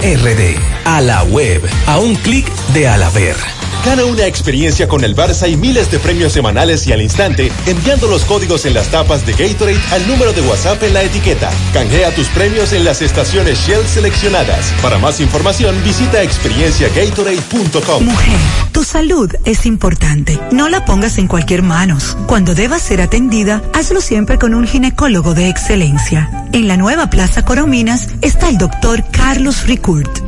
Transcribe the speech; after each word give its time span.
RD. 0.00 0.56
A 0.84 1.00
la 1.00 1.24
web. 1.24 1.62
A 1.86 1.98
un 1.98 2.14
clic 2.16 2.48
de 2.72 2.86
Alaber. 2.88 3.57
Gana 3.84 4.04
una 4.04 4.26
experiencia 4.26 4.88
con 4.88 5.04
el 5.04 5.14
Barça 5.14 5.50
y 5.50 5.56
miles 5.56 5.90
de 5.90 5.98
premios 5.98 6.32
semanales 6.32 6.86
y 6.86 6.92
al 6.92 7.00
instante 7.00 7.52
enviando 7.66 8.08
los 8.08 8.24
códigos 8.24 8.66
en 8.66 8.74
las 8.74 8.88
tapas 8.90 9.24
de 9.24 9.32
Gatorade 9.32 9.80
al 9.92 10.06
número 10.06 10.32
de 10.32 10.42
WhatsApp 10.42 10.82
en 10.82 10.94
la 10.94 11.02
etiqueta. 11.02 11.50
Canjea 11.72 12.14
tus 12.14 12.28
premios 12.28 12.72
en 12.72 12.84
las 12.84 13.02
estaciones 13.02 13.58
Shell 13.66 13.86
seleccionadas. 13.86 14.72
Para 14.82 14.98
más 14.98 15.20
información 15.20 15.76
visita 15.84 16.22
experienciagatorade.com. 16.22 18.04
Mujer, 18.04 18.38
tu 18.72 18.84
salud 18.84 19.32
es 19.44 19.64
importante. 19.64 20.38
No 20.52 20.68
la 20.68 20.84
pongas 20.84 21.18
en 21.18 21.28
cualquier 21.28 21.62
manos. 21.62 22.16
Cuando 22.26 22.54
debas 22.54 22.82
ser 22.82 23.00
atendida, 23.00 23.62
hazlo 23.72 24.00
siempre 24.00 24.38
con 24.38 24.54
un 24.54 24.66
ginecólogo 24.66 25.34
de 25.34 25.48
excelencia. 25.48 26.48
En 26.52 26.68
la 26.68 26.76
nueva 26.76 27.10
Plaza 27.10 27.44
Corominas 27.44 28.08
está 28.22 28.48
el 28.48 28.58
doctor 28.58 29.04
Carlos 29.12 29.66
Ricourt 29.66 30.27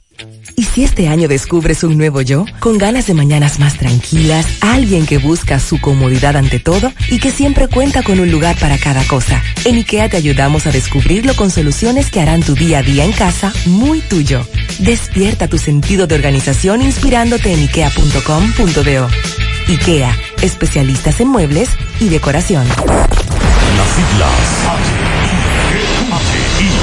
¿Y 0.55 0.63
si 0.63 0.83
este 0.83 1.07
año 1.07 1.27
descubres 1.27 1.83
un 1.83 1.97
nuevo 1.97 2.21
yo? 2.21 2.45
Con 2.59 2.77
ganas 2.77 3.07
de 3.07 3.13
mañanas 3.13 3.59
más 3.59 3.77
tranquilas, 3.77 4.45
alguien 4.61 5.05
que 5.05 5.17
busca 5.17 5.59
su 5.59 5.79
comodidad 5.79 6.35
ante 6.35 6.59
todo 6.59 6.91
y 7.09 7.19
que 7.19 7.31
siempre 7.31 7.67
cuenta 7.67 8.03
con 8.03 8.19
un 8.19 8.31
lugar 8.31 8.57
para 8.59 8.77
cada 8.77 9.03
cosa. 9.05 9.41
En 9.65 9.75
IKEA 9.75 10.09
te 10.09 10.17
ayudamos 10.17 10.67
a 10.67 10.71
descubrirlo 10.71 11.35
con 11.35 11.51
soluciones 11.51 12.09
que 12.09 12.21
harán 12.21 12.41
tu 12.41 12.55
día 12.55 12.79
a 12.79 12.83
día 12.83 13.05
en 13.05 13.11
casa 13.11 13.53
muy 13.65 14.01
tuyo. 14.01 14.45
Despierta 14.79 15.47
tu 15.47 15.57
sentido 15.57 16.07
de 16.07 16.15
organización 16.15 16.81
inspirándote 16.81 17.53
en 17.53 17.59
ikea.com.do. 17.61 19.07
IKEA, 19.67 20.17
especialistas 20.41 21.19
en 21.21 21.27
muebles 21.27 21.69
y 21.99 22.09
decoración. 22.09 22.67
Las 22.67 23.87
siglas 23.95 25.20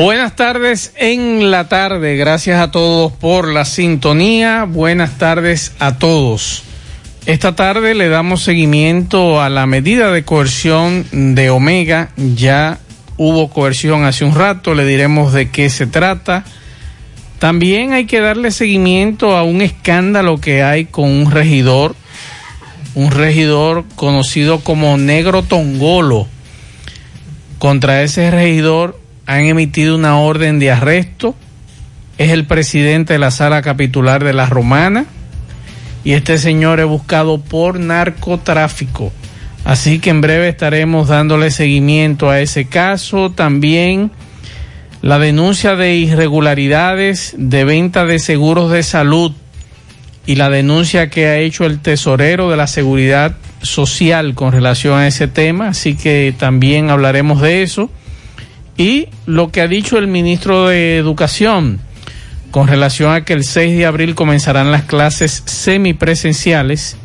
Buenas 0.00 0.36
tardes 0.36 0.92
en 0.94 1.50
la 1.50 1.68
tarde. 1.68 2.16
Gracias 2.16 2.60
a 2.60 2.70
todos 2.70 3.10
por 3.10 3.48
la 3.48 3.64
sintonía. 3.64 4.62
Buenas 4.62 5.18
tardes 5.18 5.72
a 5.80 5.98
todos. 5.98 6.62
Esta 7.26 7.56
tarde 7.56 7.96
le 7.96 8.08
damos 8.08 8.44
seguimiento 8.44 9.42
a 9.42 9.48
la 9.48 9.66
medida 9.66 10.12
de 10.12 10.24
coerción 10.24 11.04
de 11.10 11.50
Omega. 11.50 12.10
Ya 12.16 12.78
hubo 13.16 13.50
coerción 13.50 14.04
hace 14.04 14.24
un 14.24 14.36
rato. 14.36 14.72
Le 14.74 14.86
diremos 14.86 15.32
de 15.32 15.50
qué 15.50 15.68
se 15.68 15.88
trata. 15.88 16.44
También 17.40 17.92
hay 17.92 18.06
que 18.06 18.20
darle 18.20 18.52
seguimiento 18.52 19.36
a 19.36 19.42
un 19.42 19.62
escándalo 19.62 20.40
que 20.40 20.62
hay 20.62 20.84
con 20.84 21.10
un 21.10 21.30
regidor. 21.32 21.96
Un 22.94 23.10
regidor 23.10 23.84
conocido 23.96 24.60
como 24.60 24.96
Negro 24.96 25.42
Tongolo. 25.42 26.28
Contra 27.58 28.02
ese 28.02 28.30
regidor 28.30 28.98
han 29.26 29.44
emitido 29.44 29.96
una 29.96 30.18
orden 30.18 30.58
de 30.58 30.70
arresto. 30.70 31.34
Es 32.16 32.30
el 32.30 32.46
presidente 32.46 33.14
de 33.14 33.18
la 33.18 33.30
sala 33.30 33.62
capitular 33.62 34.22
de 34.24 34.32
la 34.32 34.46
Romana. 34.46 35.06
Y 36.04 36.12
este 36.12 36.38
señor 36.38 36.80
es 36.80 36.86
buscado 36.86 37.38
por 37.38 37.80
narcotráfico. 37.80 39.12
Así 39.64 39.98
que 39.98 40.10
en 40.10 40.20
breve 40.20 40.48
estaremos 40.48 41.08
dándole 41.08 41.50
seguimiento 41.50 42.30
a 42.30 42.40
ese 42.40 42.66
caso. 42.66 43.30
También 43.30 44.12
la 45.02 45.18
denuncia 45.18 45.76
de 45.76 45.96
irregularidades 45.96 47.34
de 47.36 47.64
venta 47.64 48.06
de 48.06 48.18
seguros 48.18 48.70
de 48.70 48.82
salud 48.82 49.32
y 50.26 50.36
la 50.36 50.48
denuncia 50.48 51.10
que 51.10 51.26
ha 51.26 51.38
hecho 51.38 51.64
el 51.64 51.80
tesorero 51.80 52.50
de 52.50 52.56
la 52.56 52.66
seguridad 52.66 53.36
social 53.62 54.34
con 54.34 54.52
relación 54.52 54.98
a 54.98 55.06
ese 55.06 55.28
tema. 55.28 55.68
Así 55.68 55.96
que 55.96 56.34
también 56.36 56.90
hablaremos 56.90 57.40
de 57.40 57.62
eso 57.62 57.90
y 58.76 59.08
lo 59.26 59.50
que 59.50 59.60
ha 59.60 59.68
dicho 59.68 59.98
el 59.98 60.06
ministro 60.06 60.68
de 60.68 60.96
Educación 60.96 61.80
con 62.50 62.68
relación 62.68 63.12
a 63.12 63.24
que 63.24 63.34
el 63.34 63.44
6 63.44 63.76
de 63.76 63.84
abril 63.84 64.14
comenzarán 64.14 64.72
las 64.72 64.84
clases 64.84 65.42
semipresenciales. 65.44 66.96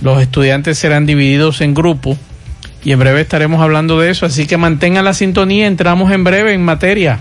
Los 0.00 0.20
estudiantes 0.20 0.78
serán 0.78 1.06
divididos 1.06 1.60
en 1.60 1.74
grupos 1.74 2.18
y 2.82 2.92
en 2.92 2.98
breve 2.98 3.20
estaremos 3.20 3.62
hablando 3.62 4.00
de 4.00 4.10
eso, 4.10 4.26
así 4.26 4.46
que 4.46 4.56
mantengan 4.56 5.04
la 5.04 5.14
sintonía, 5.14 5.68
entramos 5.68 6.10
en 6.10 6.24
breve 6.24 6.54
en 6.54 6.64
materia. 6.64 7.20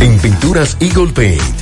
En 0.00 0.18
Pinturas 0.18 0.76
Eagle 0.80 1.12
Paint 1.12 1.61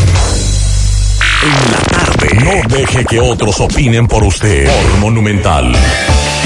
En 1.44 1.72
la 1.72 1.78
tarde. 1.90 2.30
No 2.44 2.52
deje 2.76 3.06
que 3.06 3.20
otros 3.20 3.60
opinen 3.60 4.08
por 4.08 4.24
usted. 4.24 4.66
Por 4.66 4.98
Monumental. 5.00 5.72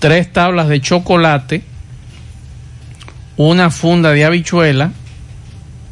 tres 0.00 0.32
tablas 0.32 0.68
de 0.68 0.80
chocolate, 0.80 1.62
una 3.36 3.70
funda 3.70 4.12
de 4.12 4.24
habichuela, 4.24 4.92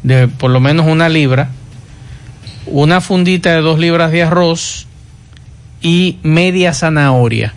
de 0.03 0.29
por 0.29 0.51
lo 0.51 0.61
menos 0.61 0.87
una 0.87 1.09
libra, 1.09 1.51
una 2.67 3.01
fundita 3.01 3.51
de 3.51 3.61
dos 3.61 3.79
libras 3.79 4.13
de 4.13 4.23
arroz 4.23 4.87
y 5.81 6.19
media 6.23 6.75
zanahoria. 6.75 7.55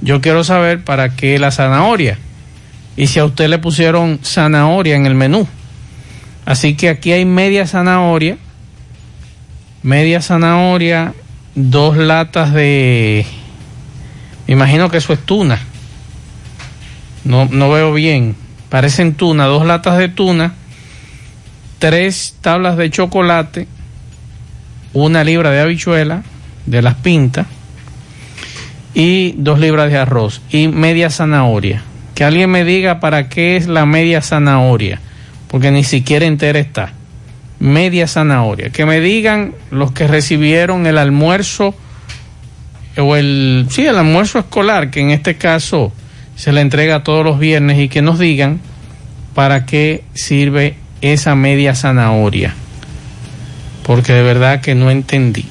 Yo 0.00 0.20
quiero 0.20 0.44
saber 0.44 0.84
para 0.84 1.16
qué 1.16 1.38
la 1.38 1.50
zanahoria 1.50 2.18
y 2.96 3.08
si 3.08 3.18
a 3.18 3.24
usted 3.24 3.48
le 3.48 3.58
pusieron 3.58 4.20
zanahoria 4.22 4.96
en 4.96 5.06
el 5.06 5.14
menú. 5.14 5.46
Así 6.44 6.74
que 6.74 6.88
aquí 6.88 7.12
hay 7.12 7.24
media 7.24 7.66
zanahoria, 7.66 8.38
media 9.82 10.22
zanahoria, 10.22 11.14
dos 11.54 11.96
latas 11.96 12.52
de, 12.54 13.26
me 14.48 14.54
imagino 14.54 14.90
que 14.90 14.96
eso 14.96 15.12
es 15.12 15.20
tuna. 15.20 15.60
No, 17.24 17.44
no 17.44 17.70
veo 17.70 17.92
bien. 17.92 18.34
Parecen 18.68 19.14
tuna, 19.14 19.46
dos 19.46 19.64
latas 19.64 19.98
de 19.98 20.08
tuna 20.08 20.54
tres 21.78 22.36
tablas 22.40 22.76
de 22.76 22.90
chocolate, 22.90 23.68
una 24.92 25.24
libra 25.24 25.50
de 25.50 25.60
habichuela 25.60 26.22
de 26.66 26.82
las 26.82 26.94
pintas 26.94 27.46
y 28.94 29.34
dos 29.36 29.58
libras 29.58 29.90
de 29.90 29.98
arroz 29.98 30.42
y 30.50 30.68
media 30.68 31.10
zanahoria. 31.10 31.82
Que 32.14 32.24
alguien 32.24 32.50
me 32.50 32.64
diga 32.64 32.98
para 32.98 33.28
qué 33.28 33.56
es 33.56 33.68
la 33.68 33.86
media 33.86 34.22
zanahoria. 34.22 35.00
porque 35.46 35.70
ni 35.70 35.84
siquiera 35.84 36.26
entera 36.26 36.58
está. 36.58 36.92
Media 37.58 38.06
zanahoria. 38.06 38.70
Que 38.70 38.84
me 38.84 39.00
digan 39.00 39.54
los 39.70 39.92
que 39.92 40.06
recibieron 40.06 40.86
el 40.86 40.98
almuerzo 40.98 41.74
o 42.98 43.16
el, 43.16 43.66
sí, 43.70 43.86
el 43.86 43.96
almuerzo 43.96 44.40
escolar, 44.40 44.90
que 44.90 45.00
en 45.00 45.10
este 45.10 45.36
caso 45.36 45.92
se 46.38 46.52
le 46.52 46.60
entrega 46.60 47.02
todos 47.02 47.24
los 47.24 47.40
viernes 47.40 47.80
y 47.80 47.88
que 47.88 48.00
nos 48.00 48.20
digan 48.20 48.60
para 49.34 49.66
qué 49.66 50.04
sirve 50.14 50.76
esa 51.00 51.34
media 51.34 51.74
zanahoria. 51.74 52.54
Porque 53.82 54.12
de 54.12 54.22
verdad 54.22 54.60
que 54.60 54.76
no 54.76 54.88
entendí. 54.88 55.46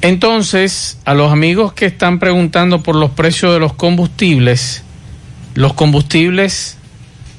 Entonces, 0.00 0.96
a 1.04 1.14
los 1.14 1.32
amigos 1.32 1.72
que 1.72 1.86
están 1.86 2.20
preguntando 2.20 2.84
por 2.84 2.94
los 2.94 3.10
precios 3.10 3.52
de 3.52 3.58
los 3.58 3.72
combustibles, 3.72 4.84
los 5.54 5.72
combustibles 5.72 6.76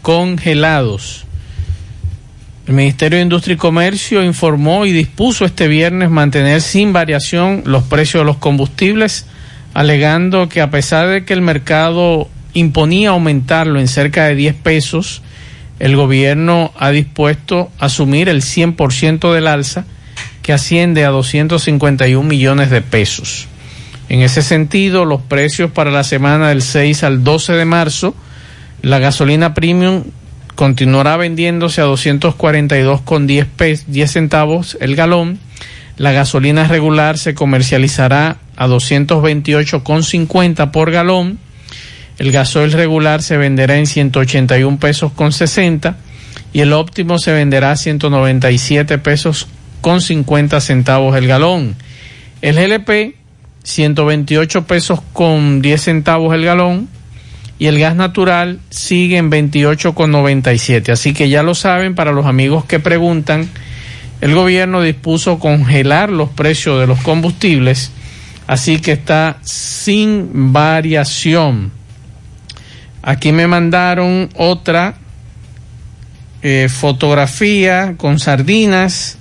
congelados. 0.02 1.24
El 2.68 2.74
Ministerio 2.74 3.18
de 3.18 3.24
Industria 3.24 3.54
y 3.54 3.58
Comercio 3.58 4.24
informó 4.24 4.86
y 4.86 4.92
dispuso 4.92 5.46
este 5.46 5.70
viernes 5.70 6.10
mantener 6.10 6.62
sin 6.62 6.92
variación 6.92 7.64
los 7.66 7.84
precios 7.84 8.22
de 8.22 8.26
los 8.26 8.38
combustibles, 8.38 9.26
alegando 9.74 10.50
que 10.50 10.62
a 10.62 10.70
pesar 10.70 11.08
de 11.08 11.26
que 11.26 11.34
el 11.34 11.42
mercado 11.42 12.30
imponía 12.54 13.10
aumentarlo 13.10 13.80
en 13.80 13.88
cerca 13.88 14.26
de 14.26 14.36
10 14.36 14.56
pesos, 14.56 15.22
el 15.80 15.96
gobierno 15.96 16.72
ha 16.78 16.92
dispuesto 16.92 17.72
a 17.80 17.86
asumir 17.86 18.30
el 18.30 18.42
100% 18.42 19.34
del 19.34 19.48
alza 19.48 19.86
que 20.42 20.54
asciende 20.54 21.06
a 21.06 21.10
251 21.10 22.28
millones 22.28 22.70
de 22.70 22.82
pesos. 22.82 23.48
En 24.10 24.22
ese 24.22 24.42
sentido, 24.42 25.06
los 25.06 25.22
precios 25.22 25.72
para 25.72 25.90
la 25.90 26.04
semana 26.04 26.50
del 26.50 26.62
6 26.62 27.04
al 27.04 27.24
12 27.24 27.54
de 27.54 27.66
marzo, 27.66 28.16
la 28.82 29.00
gasolina 29.00 29.54
premium 29.54 30.04
continuará 30.56 31.18
vendiéndose 31.18 31.82
a 31.82 31.86
242 31.86 33.02
con 33.02 33.26
10, 33.26 33.48
10 33.88 34.12
centavos 34.12 34.78
el 34.82 34.96
galón. 34.96 35.40
La 35.98 36.12
gasolina 36.12 36.68
regular 36.68 37.18
se 37.18 37.34
comercializará 37.34 38.38
a 38.64 38.68
228 38.68 39.84
con 39.84 40.04
50 40.04 40.72
por 40.72 40.92
galón. 40.92 41.40
El 42.18 42.32
gasoil 42.32 42.72
regular 42.72 43.22
se 43.22 43.38
venderá 43.38 43.78
en 43.78 43.88
181 43.88 44.78
pesos 44.80 45.12
con 45.12 45.32
60 45.32 45.98
y 46.54 46.62
el 46.62 46.74
óptimo 46.74 47.18
se 47.18 47.34
venderá 47.34 47.72
a 47.72 47.76
197 47.76 48.98
pesos 49.00 49.48
con 49.82 50.02
50 50.02 50.62
centavos 50.62 51.18
el 51.18 51.28
galón. 51.28 51.76
El 52.42 52.56
GLP, 52.56 53.16
128 53.64 54.68
pesos 54.68 55.00
con 55.14 55.62
10 55.62 55.82
centavos 55.82 56.34
el 56.34 56.46
galón. 56.46 56.88
Y 57.60 57.68
el 57.68 57.80
gas 57.80 57.96
natural 57.96 58.60
sigue 58.70 59.18
en 59.18 59.30
28 59.30 59.94
con 59.94 60.12
97. 60.12 60.92
Así 60.92 61.14
que 61.14 61.30
ya 61.30 61.44
lo 61.44 61.56
saben, 61.56 61.96
para 61.96 62.12
los 62.12 62.26
amigos 62.26 62.66
que 62.66 62.80
preguntan, 62.80 63.48
el 64.22 64.36
gobierno 64.36 64.82
dispuso 64.82 65.40
congelar 65.40 66.10
los 66.10 66.30
precios 66.30 66.80
de 66.80 66.88
los 66.88 67.00
combustibles. 67.02 67.92
Así 68.48 68.80
que 68.80 68.94
está 68.94 69.38
sin 69.42 70.54
variación. 70.54 71.72
Aquí 73.02 73.32
me 73.32 73.48
mandaron 73.48 74.30
otra 74.36 74.96
eh, 76.42 76.68
fotografía 76.70 77.96
con 77.98 78.20
sardinas 78.20 79.18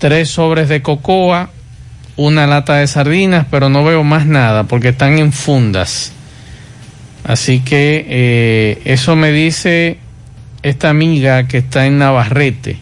tres 0.00 0.30
sobres 0.30 0.68
de 0.70 0.80
cocoa, 0.80 1.50
una 2.16 2.46
lata 2.46 2.76
de 2.76 2.86
sardinas, 2.86 3.46
pero 3.50 3.68
no 3.68 3.84
veo 3.84 4.02
más 4.02 4.26
nada 4.26 4.64
porque 4.64 4.88
están 4.88 5.18
en 5.18 5.30
fundas. 5.30 6.12
Así 7.22 7.60
que 7.60 8.06
eh, 8.08 8.82
eso 8.86 9.14
me 9.14 9.30
dice 9.30 9.98
esta 10.62 10.88
amiga 10.88 11.46
que 11.46 11.58
está 11.58 11.86
en 11.86 11.98
Navarrete, 11.98 12.78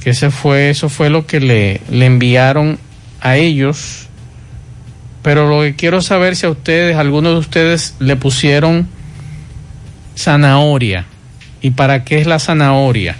que 0.00 0.10
ese 0.10 0.30
fue, 0.30 0.70
eso 0.70 0.88
fue 0.88 1.10
lo 1.10 1.26
que 1.26 1.40
le, 1.40 1.80
le 1.90 2.06
enviaron 2.06 2.78
a 3.20 3.36
ellos. 3.36 4.06
Pero 5.22 5.48
lo 5.48 5.62
que 5.62 5.74
quiero 5.76 6.00
saber 6.00 6.36
si 6.36 6.46
a 6.46 6.50
ustedes, 6.50 6.96
algunos 6.96 7.32
de 7.32 7.38
ustedes 7.38 7.94
le 7.98 8.16
pusieron 8.16 8.88
zanahoria. 10.16 11.06
¿Y 11.60 11.70
para 11.70 12.04
qué 12.04 12.20
es 12.20 12.26
la 12.26 12.38
zanahoria? 12.38 13.16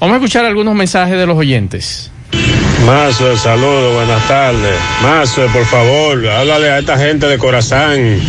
Vamos 0.00 0.14
a 0.14 0.16
escuchar 0.18 0.44
algunos 0.44 0.74
mensajes 0.74 1.16
de 1.16 1.26
los 1.26 1.36
oyentes. 1.36 2.10
Mazo, 2.86 3.36
saludo, 3.38 3.94
buenas 3.94 4.28
tardes. 4.28 4.76
Mazo, 5.02 5.46
por 5.52 5.64
favor, 5.64 6.28
háblale 6.28 6.70
a 6.70 6.78
esta 6.80 6.98
gente 6.98 7.26
de 7.26 7.38
Corazán, 7.38 8.20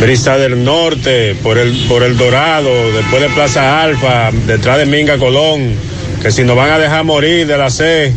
Brisa 0.00 0.36
del 0.36 0.64
Norte, 0.64 1.36
por 1.42 1.58
el, 1.58 1.72
por 1.88 2.02
el 2.02 2.16
Dorado, 2.16 2.92
después 2.92 3.22
de 3.22 3.28
Plaza 3.28 3.82
Alfa, 3.82 4.30
detrás 4.46 4.78
de 4.78 4.86
Minga 4.86 5.18
Colón, 5.18 5.74
que 6.20 6.32
si 6.32 6.42
nos 6.42 6.56
van 6.56 6.70
a 6.70 6.78
dejar 6.78 7.04
morir 7.04 7.46
de 7.46 7.56
la 7.56 7.70
sed, 7.70 8.12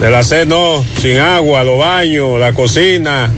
de 0.00 0.10
la 0.10 0.22
sed 0.22 0.46
no, 0.46 0.84
sin 1.00 1.18
agua, 1.18 1.64
los 1.64 1.78
baños, 1.78 2.38
la 2.38 2.52
cocina. 2.52 3.30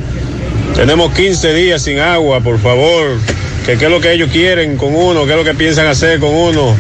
Tenemos 0.75 1.13
15 1.13 1.55
días 1.55 1.83
sin 1.83 1.99
agua, 1.99 2.41
por 2.41 2.59
favor. 2.59 3.19
¿Qué, 3.65 3.77
¿Qué 3.77 3.87
es 3.87 3.91
lo 3.91 4.01
que 4.01 4.13
ellos 4.13 4.31
quieren 4.31 4.77
con 4.77 4.95
uno? 4.95 5.25
¿Qué 5.25 5.33
es 5.33 5.37
lo 5.37 5.45
que 5.45 5.55
piensan 5.55 5.87
hacer 5.87 6.21
con 6.21 6.35
uno? 6.35 6.75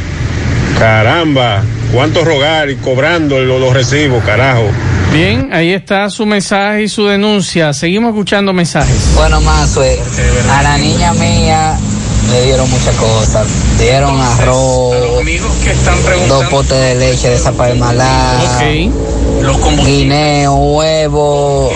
Caramba, 0.78 1.62
cuánto 1.92 2.24
rogar 2.24 2.70
y 2.70 2.76
cobrando 2.76 3.38
los, 3.38 3.60
los 3.60 3.72
recibos, 3.72 4.22
carajo. 4.24 4.70
Bien, 5.12 5.50
ahí 5.52 5.72
está 5.72 6.08
su 6.08 6.24
mensaje 6.24 6.84
y 6.84 6.88
su 6.88 7.06
denuncia. 7.06 7.72
Seguimos 7.72 8.10
escuchando 8.10 8.52
mensajes. 8.52 9.12
Bueno, 9.16 9.40
más, 9.40 9.76
a 9.76 10.62
la 10.62 10.78
niña 10.78 11.12
mía 11.14 11.76
le 12.30 12.44
dieron 12.44 12.70
muchas 12.70 12.94
cosas. 12.94 13.48
Dieron 13.78 14.20
arroz, 14.20 14.94
dos 16.28 16.44
potes 16.46 16.78
de 16.80 16.94
leche 16.94 17.30
de 17.30 17.38
zapalmalá, 17.38 18.38
guineo, 19.84 20.54
huevo, 20.54 21.72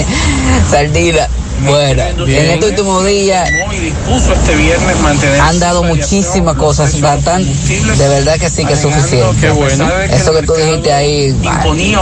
sardina. 0.70 1.28
Bueno, 1.64 2.02
en 2.26 2.50
este 2.50 2.66
último 2.66 3.02
día 3.04 3.44
este 3.44 5.40
han 5.40 5.58
dado 5.60 5.82
muchísimas 5.84 6.56
cosas, 6.56 7.00
bastante, 7.00 7.48
de 7.48 8.08
verdad 8.08 8.38
que 8.38 8.50
sí 8.50 8.64
que 8.64 8.74
es 8.74 8.80
suficiente. 8.80 9.36
Qué 9.40 9.50
bueno. 9.50 9.88
Eso 10.10 10.34
que 10.34 10.42
tú 10.42 10.52
dijiste 10.54 10.92
ahí, 10.92 11.34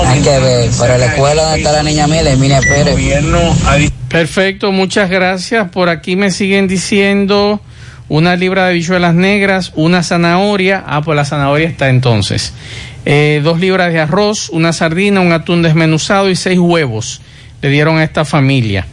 hay 0.07 0.21
que 0.21 0.39
ver. 0.39 0.71
Para 0.71 0.99
la 0.99 1.07
escuela 1.07 1.43
donde 1.43 1.59
está 1.59 1.73
la 1.73 1.83
niña 1.83 2.07
mía, 2.07 2.23
Emilia 2.23 2.61
Pérez. 2.61 2.97
Perfecto, 4.09 4.73
muchas 4.73 5.11
gracias. 5.11 5.71
Por 5.71 5.89
aquí 5.89 6.17
me 6.17 6.31
siguen 6.31 6.67
diciendo 6.67 7.61
una 8.09 8.37
libra 8.37 8.67
de 8.67 8.75
bichuelas 8.75 9.15
negras, 9.15 9.73
una 9.75 10.03
zanahoria. 10.03 10.83
Ah, 10.87 11.03
pues 11.03 11.17
la 11.17 11.25
zanahoria 11.25 11.69
está 11.69 11.89
entonces. 11.89 12.53
Eh, 13.05 13.41
dos 13.43 13.59
libras 13.59 13.93
de 13.93 14.01
arroz, 14.01 14.49
una 14.51 14.73
sardina, 14.73 15.21
un 15.21 15.33
atún 15.33 15.63
desmenuzado 15.63 16.31
y 16.31 16.37
seis 16.37 16.59
huevos 16.59 17.21
le 17.63 17.69
dieron 17.71 17.99
a 17.99 18.05
esta 18.05 18.25
familia. 18.25 18.87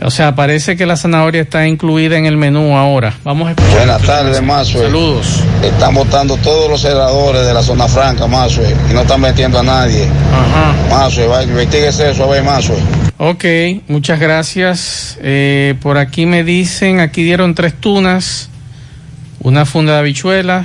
O 0.00 0.10
sea, 0.10 0.34
parece 0.34 0.76
que 0.76 0.86
la 0.86 0.96
zanahoria 0.96 1.42
está 1.42 1.66
incluida 1.66 2.16
en 2.16 2.24
el 2.24 2.36
menú 2.36 2.76
ahora. 2.76 3.14
Vamos 3.24 3.48
a 3.48 3.50
escuchar. 3.50 3.76
Buenas 3.76 4.02
tardes, 4.02 4.42
Mazue. 4.42 4.82
Saludos. 4.82 5.44
Están 5.62 5.94
votando 5.94 6.36
todos 6.38 6.70
los 6.70 6.80
senadores 6.80 7.46
de 7.46 7.52
la 7.52 7.62
zona 7.62 7.86
franca, 7.86 8.26
Mazue, 8.26 8.74
y 8.90 8.94
no 8.94 9.02
están 9.02 9.20
metiendo 9.20 9.58
a 9.58 9.62
nadie. 9.62 10.08
Ajá. 10.32 10.74
Mazue, 10.90 11.26
va, 11.26 11.42
investiguese 11.42 12.10
eso, 12.10 12.24
a 12.24 12.26
ver, 12.28 12.42
Mazue. 12.42 12.76
Ok, 13.18 13.44
muchas 13.88 14.18
gracias. 14.18 15.18
Eh, 15.20 15.74
por 15.82 15.98
aquí 15.98 16.24
me 16.24 16.42
dicen, 16.42 16.98
aquí 16.98 17.22
dieron 17.22 17.54
tres 17.54 17.74
tunas, 17.78 18.48
una 19.40 19.66
funda 19.66 19.92
de 19.92 19.98
habichuela, 19.98 20.64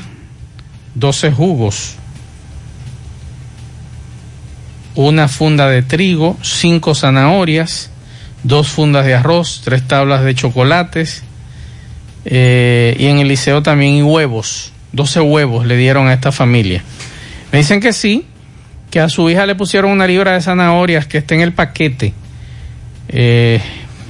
12 0.96 1.32
jugos, 1.32 1.96
una 4.98 5.28
funda 5.28 5.70
de 5.70 5.84
trigo, 5.84 6.38
cinco 6.42 6.96
zanahorias, 6.96 7.92
dos 8.44 8.68
fundas 8.68 9.06
de 9.06 9.14
arroz, 9.14 9.62
tres 9.64 9.88
tablas 9.88 10.24
de 10.24 10.34
chocolates 10.34 11.24
eh, 12.26 12.96
y 13.00 13.06
en 13.06 13.20
el 13.20 13.28
liceo 13.28 13.62
también 13.62 14.04
huevos, 14.04 14.74
12 14.94 15.22
huevos 15.22 15.66
le 15.68 15.78
dieron 15.78 16.08
a 16.08 16.14
esta 16.14 16.32
familia. 16.32 16.84
Me 17.52 17.60
dicen 17.60 17.80
que 17.80 17.94
sí, 17.94 18.26
que 18.90 19.00
a 19.00 19.08
su 19.08 19.30
hija 19.30 19.46
le 19.46 19.54
pusieron 19.54 19.92
una 19.92 20.08
libra 20.08 20.34
de 20.34 20.42
zanahorias 20.42 21.06
que 21.06 21.20
está 21.20 21.36
en 21.36 21.42
el 21.42 21.54
paquete. 21.54 22.14
Eh, 23.10 23.62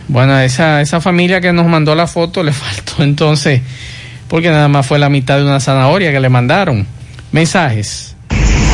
bueno, 0.07 0.39
esa, 0.39 0.81
esa 0.81 1.01
familia 1.01 1.41
que 1.41 1.51
nos 1.51 1.67
mandó 1.67 1.93
la 1.95 2.07
foto 2.07 2.43
le 2.43 2.53
faltó 2.53 3.03
entonces, 3.03 3.61
porque 4.29 4.49
nada 4.49 4.69
más 4.69 4.87
fue 4.87 4.99
la 4.99 5.09
mitad 5.09 5.35
de 5.35 5.43
una 5.43 5.59
zanahoria 5.59 6.13
que 6.13 6.21
le 6.21 6.29
mandaron. 6.29 6.87
Mensajes. 7.33 8.16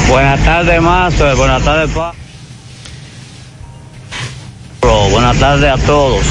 Buenas 0.10 0.44
tardes, 0.44 0.82
Mazo. 0.82 1.36
Buenas 1.36 1.64
tardes, 1.64 1.90
pa. 1.96 2.14
Buenas 5.14 5.38
tardes 5.38 5.72
a 5.72 5.78
todos. 5.86 6.26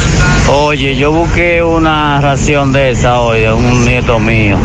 Oye, 0.49 0.97
yo 0.97 1.13
busqué 1.13 1.63
una 1.63 2.21
ración 2.21 2.73
de 2.73 2.91
esa 2.91 3.21
hoy 3.21 3.41
de 3.41 3.53
un 3.53 3.85
nieto 3.85 4.19
mío. 4.19 4.59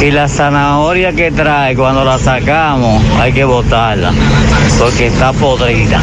Y 0.00 0.10
la 0.10 0.28
zanahoria 0.28 1.12
que 1.12 1.30
trae, 1.30 1.74
cuando 1.74 2.04
la 2.04 2.18
sacamos, 2.18 3.02
hay 3.20 3.32
que 3.32 3.44
botarla. 3.44 4.12
Porque 4.78 5.08
está 5.08 5.32
podrida. 5.32 6.00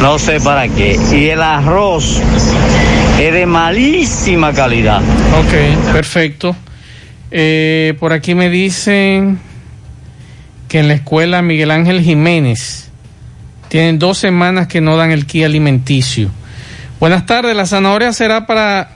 No 0.00 0.18
sé 0.18 0.40
para 0.40 0.68
qué. 0.68 0.98
Y 1.12 1.28
el 1.28 1.42
arroz 1.42 2.20
es 3.20 3.32
de 3.32 3.46
malísima 3.46 4.52
calidad. 4.52 5.00
Ok, 5.00 5.92
perfecto. 5.92 6.56
Eh, 7.30 7.94
por 7.98 8.12
aquí 8.12 8.34
me 8.34 8.48
dicen 8.48 9.38
que 10.68 10.80
en 10.80 10.88
la 10.88 10.94
escuela 10.94 11.42
Miguel 11.42 11.70
Ángel 11.70 12.02
Jiménez 12.02 12.90
tienen 13.68 13.98
dos 13.98 14.18
semanas 14.18 14.66
que 14.66 14.80
no 14.80 14.96
dan 14.96 15.10
el 15.10 15.26
ki 15.26 15.44
alimenticio. 15.44 16.30
Buenas 17.00 17.26
tardes, 17.26 17.54
la 17.54 17.66
zanahoria 17.66 18.12
será 18.12 18.46
para 18.46 18.90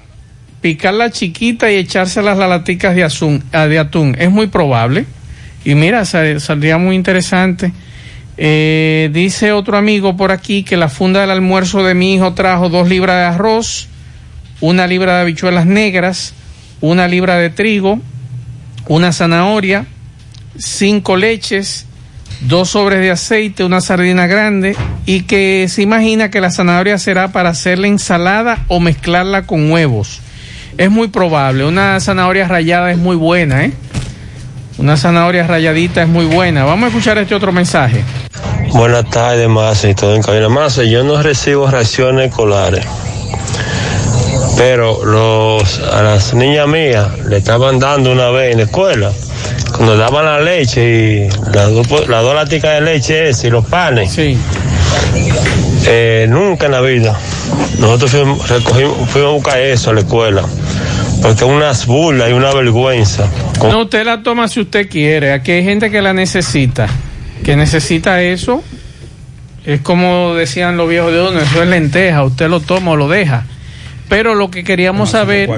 picarla 0.61 1.11
chiquita 1.11 1.71
y 1.71 1.77
echárselas 1.77 2.39
las 2.39 2.49
laticas 2.49 2.95
de, 2.95 3.41
ah, 3.53 3.67
de 3.67 3.79
atún. 3.79 4.17
Es 4.19 4.31
muy 4.31 4.47
probable. 4.47 5.07
Y 5.65 5.75
mira, 5.75 6.05
saldría 6.05 6.79
muy 6.79 6.97
interesante. 6.97 7.73
Eh, 8.37 9.11
dice 9.13 9.53
otro 9.53 9.77
amigo 9.77 10.17
por 10.17 10.33
aquí 10.33 10.63
que 10.63 10.79
la 10.79 10.89
funda 10.89 11.21
del 11.21 11.31
almuerzo 11.31 11.83
de 11.83 11.95
mi 11.95 12.15
hijo 12.15 12.33
trajo 12.33 12.71
dos 12.71 12.89
libras 12.89 13.17
de 13.17 13.25
arroz, 13.25 13.89
una 14.63 14.87
libra 14.87 15.17
de 15.17 15.21
habichuelas 15.23 15.67
negras, 15.67 16.33
una 16.81 17.07
libra 17.07 17.37
de 17.37 17.51
trigo, 17.51 18.01
una 18.89 19.13
zanahoria, 19.13 19.85
cinco 20.61 21.17
leches, 21.17 21.87
dos 22.43 22.71
sobres 22.71 23.01
de 23.01 23.11
aceite, 23.11 23.65
una 23.65 23.81
sardina 23.81 24.27
grande 24.27 24.77
y 25.07 25.23
que 25.23 25.67
se 25.69 25.83
imagina 25.83 26.31
que 26.31 26.41
la 26.41 26.51
zanahoria 26.51 26.99
será 26.99 27.29
para 27.33 27.51
hacerla 27.51 27.87
ensalada 27.87 28.65
o 28.69 28.81
mezclarla 28.81 29.47
con 29.47 29.71
huevos. 29.71 30.21
Es 30.79 30.91
muy 30.91 31.09
probable, 31.09 31.65
una 31.65 31.99
zanahoria 32.01 32.47
rayada 32.47 32.91
es 32.91 32.99
muy 32.99 33.17
buena, 33.17 33.65
¿eh? 33.65 33.73
Una 34.79 34.97
zanahoria 34.97 35.47
rayadita 35.47 36.03
es 36.03 36.09
muy 36.09 36.25
buena. 36.25 36.65
Vamos 36.65 36.85
a 36.85 36.89
escuchar 36.89 37.19
este 37.19 37.35
otro 37.35 37.53
mensaje. 37.53 38.03
Buenas 38.73 39.11
tardes, 39.11 39.47
Massa 39.49 39.89
y 39.89 39.91
en 39.91 40.23
cabina. 40.23 40.69
Yo 40.69 41.05
no 41.05 41.23
recibo 41.23 41.71
raciones 41.71 42.31
escolares, 42.31 42.87
pero 44.57 45.05
los, 45.05 45.81
a 45.81 46.03
las 46.03 46.33
niñas 46.33 46.67
mías 46.67 47.19
le 47.27 47.37
estaban 47.37 47.79
dando 47.79 48.13
una 48.13 48.31
vez 48.31 48.53
en 48.53 48.59
la 48.59 48.65
escuela 48.65 49.13
cuando 49.81 49.97
daban 49.97 50.27
la 50.27 50.41
leche 50.43 51.27
y 51.27 51.29
las 51.55 51.73
dos, 51.73 52.07
las 52.07 52.23
dos 52.23 52.35
laticas 52.35 52.75
de 52.75 52.81
leche 52.83 53.31
y 53.43 53.49
los 53.49 53.65
panes. 53.65 54.13
Sí. 54.13 54.37
Eh, 55.87 56.27
nunca 56.29 56.67
en 56.67 56.73
la 56.73 56.83
vida. 56.83 57.19
Nosotros 57.79 58.11
fuimos, 58.11 58.47
fuimos 59.09 59.31
a 59.31 59.33
buscar 59.33 59.59
eso 59.59 59.89
a 59.89 59.95
la 59.95 60.01
escuela. 60.01 60.45
Porque 61.23 61.47
es 61.47 61.51
unas 61.51 61.87
burlas 61.87 62.29
y 62.29 62.35
una 62.35 62.53
vergüenza. 62.53 63.27
No, 63.63 63.81
usted 63.81 64.05
la 64.05 64.23
toma 64.23 64.49
si 64.49 64.61
usted 64.61 64.87
quiere. 64.87 65.33
Aquí 65.33 65.53
hay 65.53 65.65
gente 65.65 65.91
que 65.91 66.03
la 66.03 66.13
necesita. 66.13 66.87
Que 67.43 67.57
necesita 67.57 68.21
eso. 68.21 68.63
Es 69.65 69.81
como 69.81 70.35
decían 70.35 70.77
los 70.77 70.91
viejos 70.91 71.11
de 71.11 71.23
uno, 71.23 71.41
eso 71.41 71.63
es 71.63 71.69
lenteja. 71.71 72.23
Usted 72.23 72.51
lo 72.51 72.61
toma 72.61 72.91
o 72.91 72.97
lo 72.97 73.09
deja. 73.09 73.47
Pero 74.11 74.35
lo 74.35 74.51
que 74.51 74.65
queríamos 74.65 75.11
saber. 75.11 75.49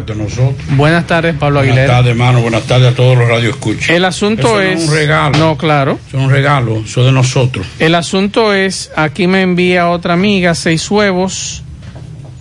Buenas 0.76 1.06
tardes, 1.06 1.34
Pablo 1.36 1.60
Aguilera. 1.60 1.86
Buenas 1.86 1.96
tardes, 1.96 2.10
hermano. 2.10 2.42
Buenas 2.42 2.62
tardes 2.64 2.92
a 2.92 2.94
todos 2.94 3.16
los 3.16 3.26
radioescuchos. 3.26 3.88
El 3.88 4.04
asunto 4.04 4.60
es. 4.60 4.76
No 4.76 4.82
es 4.82 4.88
un 4.90 4.94
regalo. 4.94 5.38
No, 5.38 5.56
claro. 5.56 5.98
Es 6.06 6.14
un 6.14 6.30
regalo. 6.30 6.82
Eso 6.84 7.02
de 7.02 7.12
nosotros. 7.12 7.66
El 7.78 7.94
asunto 7.94 8.52
es. 8.52 8.92
Aquí 8.94 9.26
me 9.26 9.40
envía 9.40 9.88
otra 9.88 10.12
amiga 10.12 10.54
seis 10.54 10.88
huevos. 10.90 11.64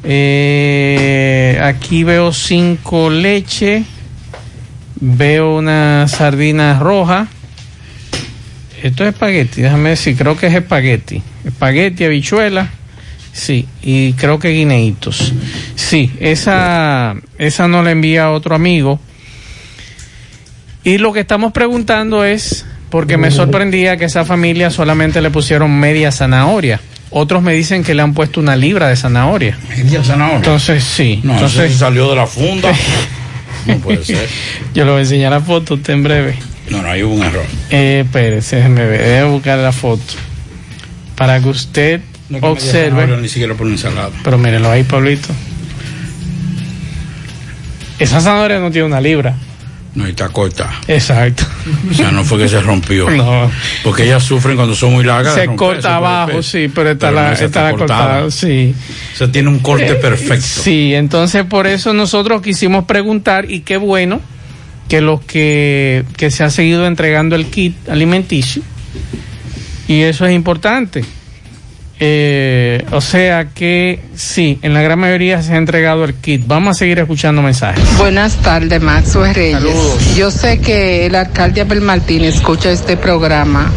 Eh, 0.04 1.58
aquí 1.64 2.04
veo 2.04 2.34
cinco 2.34 3.10
leche. 3.10 3.86
Veo 5.00 5.56
una 5.56 6.10
sardina 6.10 6.78
roja. 6.78 7.28
Esto 8.84 9.06
es 9.06 9.14
espagueti. 9.14 9.62
Déjame 9.62 9.92
decir. 9.92 10.18
Creo 10.18 10.36
que 10.36 10.48
es 10.48 10.54
espagueti. 10.56 11.24
Espagueti, 11.46 12.04
habichuela 12.04 12.70
Sí, 13.34 13.68
y 13.82 14.14
creo 14.14 14.40
que 14.40 14.50
guineitos. 14.50 15.34
Sí, 15.76 16.12
esa, 16.20 17.16
esa 17.38 17.68
no 17.68 17.82
la 17.82 17.92
envía 17.92 18.32
otro 18.32 18.56
amigo. 18.56 19.00
Y 20.84 20.98
lo 20.98 21.14
que 21.14 21.22
estamos 21.22 21.54
preguntando 21.54 22.24
es, 22.26 22.66
porque 22.90 23.18
me 23.18 23.32
sorprendía 23.32 23.98
que 23.98 24.06
esa 24.06 24.26
familia 24.26 24.70
solamente 24.70 25.22
le 25.22 25.30
pusieron 25.30 25.80
media 25.80 26.12
zanahoria. 26.12 26.82
Otros 27.12 27.44
me 27.44 27.54
dicen 27.54 27.84
que 27.84 27.94
le 27.94 28.02
han 28.02 28.14
puesto 28.14 28.40
una 28.40 28.56
libra 28.56 28.88
de 28.88 28.96
zanahoria. 28.96 29.58
Media 29.70 30.04
zanahoria. 30.04 30.38
Entonces, 30.38 30.84
sí. 30.84 31.20
No, 31.24 31.34
entonces 31.34 31.76
salió 31.76 32.10
de 32.10 32.16
la 32.16 32.26
funda. 32.26 32.72
no 33.66 33.78
puede 33.78 34.04
ser. 34.04 34.28
Yo 34.74 34.86
le 34.86 34.92
voy 34.92 35.00
a 35.00 35.02
enseñar 35.04 35.32
la 35.32 35.42
foto 35.42 35.76
usted 35.76 35.94
en 35.94 36.04
breve. 36.04 36.36
No, 36.70 36.82
no, 36.82 36.90
hay 36.90 37.04
un 37.04 37.22
error. 37.22 37.46
Eh, 37.70 38.04
espérese, 38.06 38.58
déjeme 38.58 38.86
ver, 38.86 39.02
déjeme 39.02 39.30
buscar 39.30 39.60
la 39.60 39.74
foto. 39.74 40.14
Para 41.16 41.40
que 41.42 41.50
usted 41.50 42.02
observe. 42.42 43.18
Ni 43.18 43.28
siquiera 43.28 43.54
por 43.56 43.68
ensalada. 43.68 44.10
Pero 44.24 44.38
mírenlo 44.38 44.70
ahí, 44.70 44.84
Pablito. 44.84 45.30
Esa 48.00 48.20
zanahoria 48.20 48.60
no 48.60 48.72
tiene 48.72 48.88
una 48.88 49.02
libra. 49.02 49.36
No, 49.94 50.08
y 50.08 50.12
está 50.12 50.30
corta. 50.30 50.72
Exacto. 50.88 51.44
O 51.90 51.94
sea, 51.94 52.12
no 52.12 52.24
fue 52.24 52.40
que 52.40 52.48
se 52.48 52.62
rompió. 52.62 53.10
No. 53.22 53.52
Porque 53.84 54.04
ellas 54.04 54.24
sufren 54.24 54.56
cuando 54.56 54.74
son 54.74 54.94
muy 54.94 55.04
largas. 55.04 55.36
Se 55.36 55.46
corta 55.48 55.98
abajo, 55.98 56.42
sí, 56.42 56.72
pero 56.74 56.92
está 56.92 57.12
la, 57.12 57.34
está, 57.34 57.64
la 57.64 57.72
cortada. 57.74 58.32
Sí. 58.32 58.74
O 59.14 59.18
sea, 59.18 59.32
tiene 59.32 59.50
un 59.50 59.60
corte 59.60 59.90
Eh, 59.90 59.96
perfecto. 59.96 60.46
Sí, 60.46 60.94
entonces 60.96 61.44
por 61.46 61.68
eso 61.68 61.94
nosotros 61.94 62.42
quisimos 62.42 62.86
preguntar 62.86 63.52
y 63.52 63.62
qué 63.62 63.78
bueno 63.78 64.22
que 64.88 65.02
los 65.02 65.22
que, 65.22 66.06
que 66.18 66.32
se 66.32 66.44
ha 66.44 66.50
seguido 66.50 66.88
entregando 66.88 67.36
el 67.36 67.48
kit 67.48 67.90
alimenticio 67.90 68.64
y 69.88 70.02
eso 70.02 70.26
es 70.26 70.34
importante. 70.34 71.04
Eh, 72.04 72.84
o 72.92 73.00
sea 73.00 73.50
que 73.54 74.00
sí, 74.16 74.58
en 74.64 74.74
la 74.74 74.82
gran 74.82 74.98
mayoría 74.98 75.44
se 75.44 75.54
ha 75.54 75.58
entregado 75.58 76.04
el 76.04 76.16
kit. 76.16 76.42
Vamos 76.48 76.76
a 76.76 76.80
seguir 76.80 76.98
escuchando 76.98 77.44
mensajes. 77.44 77.84
Buenas 78.00 78.38
tardes, 78.38 78.82
Maxwell 78.82 79.36
Reyes. 79.36 79.60
Saludos. 79.60 80.16
Yo 80.16 80.32
sé 80.32 80.60
que 80.60 81.06
el 81.06 81.14
alcalde 81.14 81.62
Abel 81.62 81.82
Martínez 81.82 82.38
escucha 82.38 82.72
este 82.72 82.98
programa. 82.98 83.72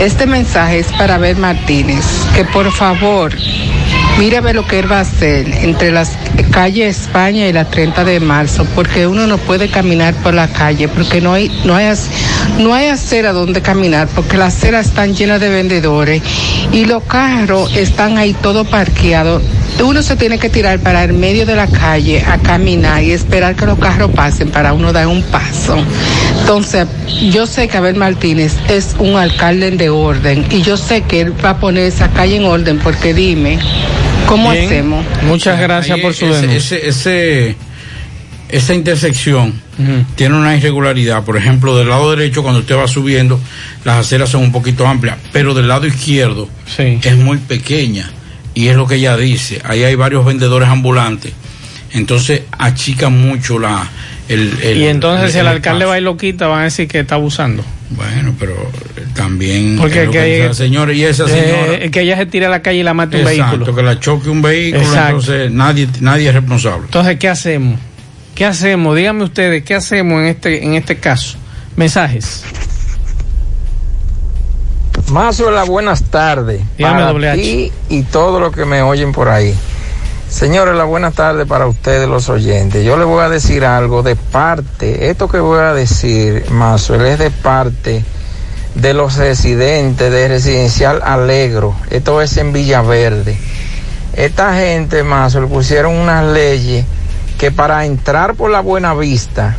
Este 0.00 0.26
mensaje 0.26 0.80
es 0.80 0.88
para 0.98 1.14
Abel 1.14 1.36
Martínez, 1.36 2.04
que 2.34 2.44
por 2.44 2.72
favor 2.72 3.32
ver 4.18 4.56
lo 4.56 4.66
que 4.66 4.80
él 4.80 4.90
va 4.90 4.98
a 4.98 5.02
hacer 5.02 5.48
entre 5.62 5.92
las 5.92 6.16
calles 6.50 7.02
España 7.02 7.46
y 7.46 7.52
la 7.52 7.64
30 7.64 8.04
de 8.04 8.18
marzo, 8.20 8.66
porque 8.74 9.06
uno 9.06 9.26
no 9.26 9.38
puede 9.38 9.68
caminar 9.68 10.12
por 10.14 10.34
la 10.34 10.48
calle, 10.48 10.88
porque 10.88 11.20
no 11.20 11.32
hay, 11.32 11.50
no 11.64 11.74
hay, 11.74 11.88
no 12.58 12.74
hay 12.74 12.88
acera 12.88 13.32
donde 13.32 13.62
caminar, 13.62 14.08
porque 14.14 14.36
las 14.36 14.56
aceras 14.56 14.86
están 14.86 15.14
llenas 15.14 15.40
de 15.40 15.48
vendedores 15.48 16.22
y 16.72 16.84
los 16.84 17.04
carros 17.04 17.74
están 17.76 18.18
ahí 18.18 18.34
todo 18.34 18.64
parqueados. 18.64 19.42
Uno 19.82 20.02
se 20.02 20.16
tiene 20.16 20.38
que 20.38 20.48
tirar 20.48 20.80
para 20.80 21.04
el 21.04 21.12
medio 21.12 21.46
de 21.46 21.54
la 21.54 21.66
calle 21.68 22.22
a 22.26 22.38
caminar 22.38 23.02
y 23.02 23.12
esperar 23.12 23.54
que 23.54 23.64
los 23.66 23.78
carros 23.78 24.10
pasen 24.10 24.50
para 24.50 24.72
uno 24.72 24.92
dar 24.92 25.06
un 25.06 25.22
paso. 25.22 25.76
Entonces, 26.40 26.86
yo 27.30 27.46
sé 27.46 27.68
que 27.68 27.76
Abel 27.76 27.94
Martínez 27.94 28.54
es 28.68 28.96
un 28.98 29.16
alcalde 29.16 29.70
de 29.70 29.88
orden 29.90 30.46
y 30.50 30.62
yo 30.62 30.76
sé 30.76 31.02
que 31.02 31.20
él 31.20 31.32
va 31.44 31.50
a 31.50 31.60
poner 31.60 31.84
esa 31.84 32.08
calle 32.10 32.36
en 32.36 32.44
orden 32.44 32.78
porque 32.78 33.14
dime, 33.14 33.58
¿cómo 34.26 34.50
Bien. 34.50 34.64
hacemos? 34.66 35.04
Muchas 35.22 35.60
gracias 35.60 35.96
Ahí 35.96 36.02
por 36.02 36.12
su 36.14 36.26
ese, 36.26 36.34
denuncia. 36.46 36.76
ese, 36.78 36.88
ese- 36.88 37.56
esa 38.48 38.72
intersección 38.74 39.60
tiene 40.16 40.34
una 40.36 40.56
irregularidad. 40.56 41.22
Por 41.22 41.36
ejemplo, 41.36 41.76
del 41.76 41.88
lado 41.90 42.10
derecho, 42.16 42.42
cuando 42.42 42.60
usted 42.60 42.76
va 42.76 42.88
subiendo, 42.88 43.38
las 43.84 43.98
aceras 43.98 44.30
son 44.30 44.42
un 44.42 44.50
poquito 44.52 44.86
amplias, 44.86 45.18
pero 45.32 45.54
del 45.54 45.68
lado 45.68 45.86
izquierdo 45.86 46.48
es 46.78 47.16
muy 47.16 47.36
pequeña. 47.38 48.10
Y 48.58 48.66
es 48.68 48.76
lo 48.76 48.86
que 48.88 48.96
ella 48.96 49.16
dice. 49.16 49.60
Ahí 49.64 49.84
hay 49.84 49.94
varios 49.94 50.24
vendedores 50.24 50.68
ambulantes. 50.68 51.32
Entonces 51.92 52.42
achica 52.58 53.08
mucho 53.08 53.58
la. 53.58 53.88
El, 54.28 54.52
el- 54.62 54.76
y 54.78 54.86
entonces 54.88 55.30
si 55.32 55.38
el 55.38 55.46
el 55.46 55.52
alcalde 55.52 55.84
va 55.84 55.96
y 55.96 56.02
lo 56.02 56.16
quita, 56.16 56.48
van 56.48 56.60
a 56.60 56.64
decir 56.64 56.88
que 56.88 56.98
está 57.00 57.14
abusando. 57.14 57.64
Bueno, 57.90 58.34
pero 58.38 58.54
eh, 58.96 59.04
también. 59.14 59.76
Porque 59.78 60.08
que, 60.10 60.46
que 60.48 60.54
señora 60.54 60.92
y 60.92 61.04
esa 61.04 61.26
señora. 61.28 61.74
eh, 61.84 61.90
que 61.90 62.00
ella 62.00 62.16
se 62.16 62.26
tire 62.26 62.46
a 62.46 62.48
la 62.50 62.60
calle 62.60 62.80
y 62.80 62.82
la 62.82 62.94
mate 62.94 63.16
un 63.22 63.28
Exacto, 63.28 63.58
vehículo. 63.58 63.76
que 63.76 63.82
la 63.82 64.00
choque 64.00 64.28
un 64.28 64.42
vehículo, 64.42 64.82
Exacto. 64.84 65.08
entonces 65.08 65.52
nadie, 65.52 65.88
nadie 66.00 66.28
es 66.28 66.34
responsable. 66.34 66.84
Entonces, 66.86 67.16
¿qué 67.18 67.28
hacemos? 67.28 67.78
¿Qué 68.34 68.44
hacemos? 68.44 68.96
Díganme 68.96 69.22
ustedes, 69.24 69.62
¿qué 69.62 69.74
hacemos 69.76 70.20
en 70.20 70.26
este, 70.26 70.64
en 70.64 70.74
este 70.74 70.96
caso? 70.98 71.38
Mensajes. 71.76 72.42
Mazuela, 75.10 75.64
buenas 75.64 76.04
tardes. 76.04 76.60
Dígame, 76.76 77.12
para 77.12 77.32
ti 77.34 77.72
y 77.88 78.02
todos 78.02 78.40
los 78.40 78.54
que 78.54 78.64
me 78.64 78.82
oyen 78.82 79.12
por 79.12 79.28
ahí. 79.28 79.54
Señores, 80.28 80.74
la 80.74 80.84
buenas 80.84 81.14
tardes 81.14 81.46
para 81.46 81.66
ustedes 81.66 82.06
los 82.06 82.28
oyentes. 82.28 82.84
Yo 82.84 82.98
les 82.98 83.06
voy 83.06 83.22
a 83.22 83.30
decir 83.30 83.64
algo 83.64 84.02
de 84.02 84.16
parte, 84.16 85.08
esto 85.08 85.28
que 85.28 85.38
voy 85.38 85.60
a 85.60 85.72
decir, 85.72 86.44
Mazuela, 86.50 87.08
es 87.08 87.18
de 87.18 87.30
parte 87.30 88.04
de 88.74 88.94
los 88.94 89.16
residentes 89.16 90.12
de 90.12 90.28
Residencial 90.28 91.00
Alegro. 91.02 91.74
Esto 91.88 92.20
es 92.20 92.36
en 92.36 92.52
Villaverde. 92.52 93.38
Esta 94.12 94.54
gente, 94.54 95.02
Mazuela, 95.02 95.46
pusieron 95.46 95.94
unas 95.94 96.26
leyes 96.26 96.84
que 97.38 97.50
para 97.50 97.86
entrar 97.86 98.34
por 98.34 98.50
la 98.50 98.60
Buena 98.60 98.92
Vista 98.92 99.56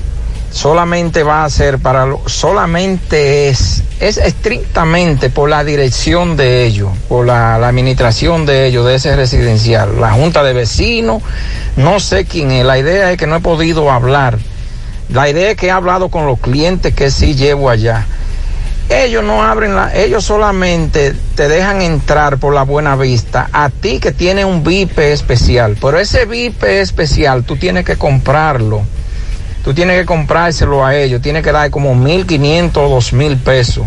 solamente 0.52 1.24
va 1.24 1.46
a 1.46 1.50
ser 1.50 1.80
para 1.80 2.06
lo, 2.06 2.22
solamente 2.28 3.50
es 3.50 3.84
es 4.00 4.18
estrictamente 4.18 5.30
por 5.30 5.50
la 5.50 5.64
dirección 5.64 6.38
de 6.38 6.66
ellos, 6.66 6.90
por 7.10 7.26
la, 7.26 7.56
administración 7.56 8.46
de 8.46 8.66
ellos, 8.66 8.86
de 8.86 8.96
ese 8.96 9.16
residencial, 9.16 10.00
la 10.00 10.12
junta 10.12 10.42
de 10.44 10.54
vecinos, 10.54 11.22
no 11.76 12.00
sé 12.00 12.26
quién 12.26 12.52
es, 12.52 12.66
la 12.66 12.80
idea 12.80 13.12
es 13.12 13.18
que 13.18 13.28
no 13.28 13.36
he 13.36 13.42
podido 13.42 13.92
hablar 13.92 14.40
La 15.10 15.30
idea 15.30 15.52
es 15.52 15.58
que 15.58 15.68
he 15.68 15.72
hablado 15.72 16.10
con 16.10 16.28
los 16.28 16.40
clientes 16.40 16.94
que 16.94 17.10
sí 17.10 17.34
llevo 17.36 17.70
allá. 17.70 18.06
Ellos 18.90 19.24
no 19.24 19.44
abren 19.44 19.76
la, 19.76 19.94
ellos 19.96 20.24
solamente 20.24 21.14
te 21.36 21.48
dejan 21.48 21.82
entrar 21.82 22.38
por 22.38 22.54
la 22.54 22.64
buena 22.64 22.96
vista 22.96 23.50
a 23.52 23.70
ti 23.70 24.00
que 24.00 24.12
tiene 24.12 24.46
un 24.46 24.64
VIP 24.64 25.00
especial. 25.00 25.78
Pero 25.82 26.00
ese 26.00 26.26
VIP 26.26 26.64
especial 26.64 27.44
tú 27.44 27.56
tienes 27.58 27.86
que 27.86 27.98
comprarlo. 27.98 28.84
Tú 29.64 29.74
tienes 29.74 30.00
que 30.00 30.06
comprárselo 30.06 30.86
a 30.86 30.96
ellos. 30.96 31.22
Tienes 31.22 31.44
que 31.44 31.52
dar 31.52 31.70
como 31.70 31.94
1.500 31.96 32.78
o 32.78 32.98
2.000 32.98 33.38
pesos 33.40 33.86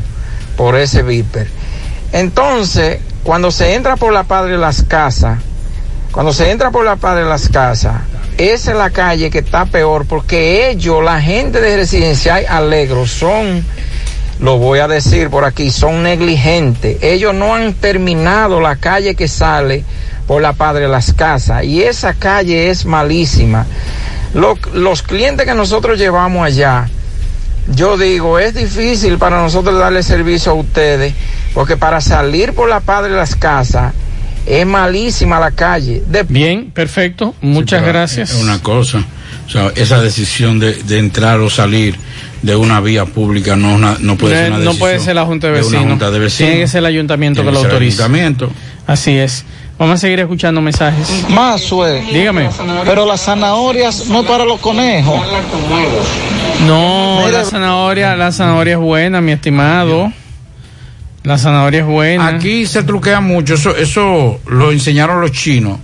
por 0.57 0.77
ese 0.77 1.03
VIP. 1.03 1.37
Entonces, 2.13 3.01
cuando 3.23 3.51
se 3.51 3.75
entra 3.75 3.97
por 3.97 4.13
la 4.13 4.25
Padre 4.25 4.53
de 4.53 4.59
las 4.59 4.83
Casas, 4.83 5.39
cuando 6.13 6.33
se 6.33 6.51
entra 6.51 6.71
por 6.71 6.85
la 6.85 6.97
Padre 6.97 7.25
de 7.25 7.29
las 7.29 7.49
Casas, 7.49 8.03
esa 8.37 8.71
es 8.73 8.77
la 8.77 8.91
calle 8.91 9.31
que 9.31 9.39
está 9.39 9.65
peor 9.67 10.07
porque 10.07 10.71
ellos, 10.71 11.03
la 11.03 11.21
gente 11.21 11.61
de 11.61 11.77
Residencial 11.77 12.45
Alegro, 12.49 13.07
son, 13.07 13.65
lo 14.41 14.59
voy 14.59 14.81
a 14.81 14.89
decir 14.89 15.31
por 15.31 15.45
aquí, 15.45 15.71
son 15.71 16.03
negligentes. 16.03 16.99
Ellos 17.03 17.35
no 17.35 17.55
han 17.55 17.73
terminado 17.75 18.61
la 18.61 18.77
calle 18.77 19.15
que 19.15 19.29
sale 19.29 19.85
por 20.27 20.43
la 20.43 20.53
Padre 20.53 20.83
de 20.83 20.89
las 20.89 21.13
Casas 21.13 21.65
y 21.65 21.83
esa 21.83 22.15
calle 22.15 22.71
es 22.71 22.85
malísima. 22.85 23.67
Lo- 24.35 24.59
los 24.75 25.03
clientes 25.03 25.47
que 25.47 25.55
nosotros 25.55 25.99
llevamos 25.99 26.47
allá, 26.47 26.88
yo 27.75 27.97
digo, 27.99 28.38
es 28.38 28.55
difícil 28.55 29.18
para 29.18 29.40
nosotros 29.40 29.79
darle 29.79 30.03
servicio 30.03 30.53
a 30.53 30.55
ustedes 30.55 31.14
porque 31.55 31.77
para 31.77 32.01
salir 32.01 32.55
por 32.55 32.68
la 32.68 32.81
Padre 32.81 33.11
de 33.12 33.16
las 33.18 33.35
Casas 33.37 33.92
es 34.47 34.66
malísima 34.66 35.38
la 35.38 35.51
calle. 35.53 36.03
De- 36.09 36.25
Bien, 36.25 36.71
perfecto. 36.73 37.35
Muchas 37.40 37.81
Pero 37.83 37.92
gracias. 37.92 38.31
Es 38.33 38.42
una 38.42 38.61
cosa, 38.61 39.05
o 39.47 39.51
sea, 39.51 39.71
esa 39.77 40.01
decisión 40.01 40.59
de, 40.59 40.75
de 40.75 40.99
entrar 40.99 41.38
o 41.40 41.49
salir 41.51 41.97
de 42.42 42.57
una 42.57 42.81
vía 42.81 43.05
pública 43.05 43.55
no, 43.55 43.71
es 43.71 43.77
una- 43.77 43.97
no 44.01 44.16
puede 44.16 44.35
ser 44.35 44.47
una 44.49 44.57
no 44.57 44.64
decisión 44.64 44.79
puede 44.81 44.99
ser 44.99 45.14
la 45.14 45.25
Junta 45.27 45.47
de 45.49 45.53
una 45.53 45.62
Vecinos. 45.62 45.85
junta 45.87 46.11
de 46.11 46.18
vecinos. 46.18 46.49
Tiene 46.51 46.61
que 46.64 46.68
ser 46.68 46.79
el 46.79 46.87
ayuntamiento 46.87 47.42
Tiene 47.42 47.51
que 47.51 47.55
lo 47.55 47.61
que 47.61 47.66
autorice. 47.75 48.03
ayuntamiento. 48.03 48.51
Así 48.87 49.16
es. 49.16 49.45
Vamos 49.83 49.95
a 49.95 49.99
seguir 49.99 50.21
escuchando 50.21 50.61
mensajes. 50.61 51.25
Mazue. 51.31 52.03
Dígame. 52.12 52.49
Pero 52.85 53.05
las 53.05 53.23
zanahorias 53.23 54.07
no 54.07 54.21
es 54.21 54.27
para 54.29 54.45
los 54.45 54.61
conejos. 54.61 55.21
No, 56.68 57.23
Mira- 57.27 57.38
la 57.38 57.45
zanahoria, 57.45 58.14
la 58.14 58.31
zanahoria 58.31 58.75
es 58.75 58.79
buena, 58.79 59.21
mi 59.21 59.33
estimado. 59.33 60.12
La 61.25 61.37
zanahoria 61.37 61.81
es 61.81 61.87
buena. 61.87 62.29
Aquí 62.29 62.64
se 62.66 62.85
truquea 62.85 63.21
mucho, 63.21 63.55
eso, 63.55 63.75
eso 63.77 64.38
lo 64.47 64.71
enseñaron 64.71 65.21
los 65.21 65.33
chinos. 65.33 65.81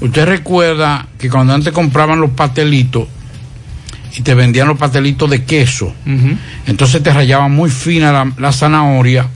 Usted 0.00 0.24
recuerda 0.24 1.06
que 1.18 1.28
cuando 1.28 1.52
antes 1.52 1.74
compraban 1.74 2.20
los 2.22 2.30
pastelitos 2.30 3.08
y 4.16 4.22
te 4.22 4.32
vendían 4.34 4.68
los 4.68 4.78
pastelitos 4.78 5.28
de 5.28 5.44
queso, 5.44 5.92
entonces 6.66 7.02
te 7.02 7.12
rayaban 7.12 7.52
muy 7.54 7.68
fina 7.68 8.10
la, 8.10 8.32
la 8.38 8.52
zanahoria 8.52 9.26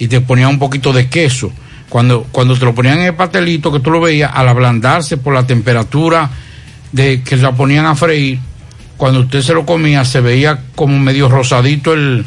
y 0.00 0.08
te 0.08 0.20
ponían 0.20 0.48
un 0.48 0.58
poquito 0.58 0.92
de 0.92 1.08
queso. 1.08 1.52
Cuando, 1.90 2.26
cuando 2.32 2.56
te 2.56 2.64
lo 2.64 2.74
ponían 2.74 3.00
en 3.00 3.06
el 3.06 3.14
pastelito, 3.14 3.70
que 3.70 3.80
tú 3.80 3.90
lo 3.90 4.00
veías, 4.00 4.30
al 4.32 4.48
ablandarse 4.48 5.18
por 5.18 5.34
la 5.34 5.46
temperatura 5.46 6.30
de 6.92 7.22
que 7.22 7.36
la 7.36 7.52
ponían 7.52 7.84
a 7.84 7.94
freír, 7.94 8.38
cuando 8.96 9.20
usted 9.20 9.42
se 9.42 9.52
lo 9.52 9.66
comía, 9.66 10.04
se 10.06 10.20
veía 10.22 10.58
como 10.74 10.98
medio 10.98 11.28
rosadito 11.28 11.92
el 11.92 12.24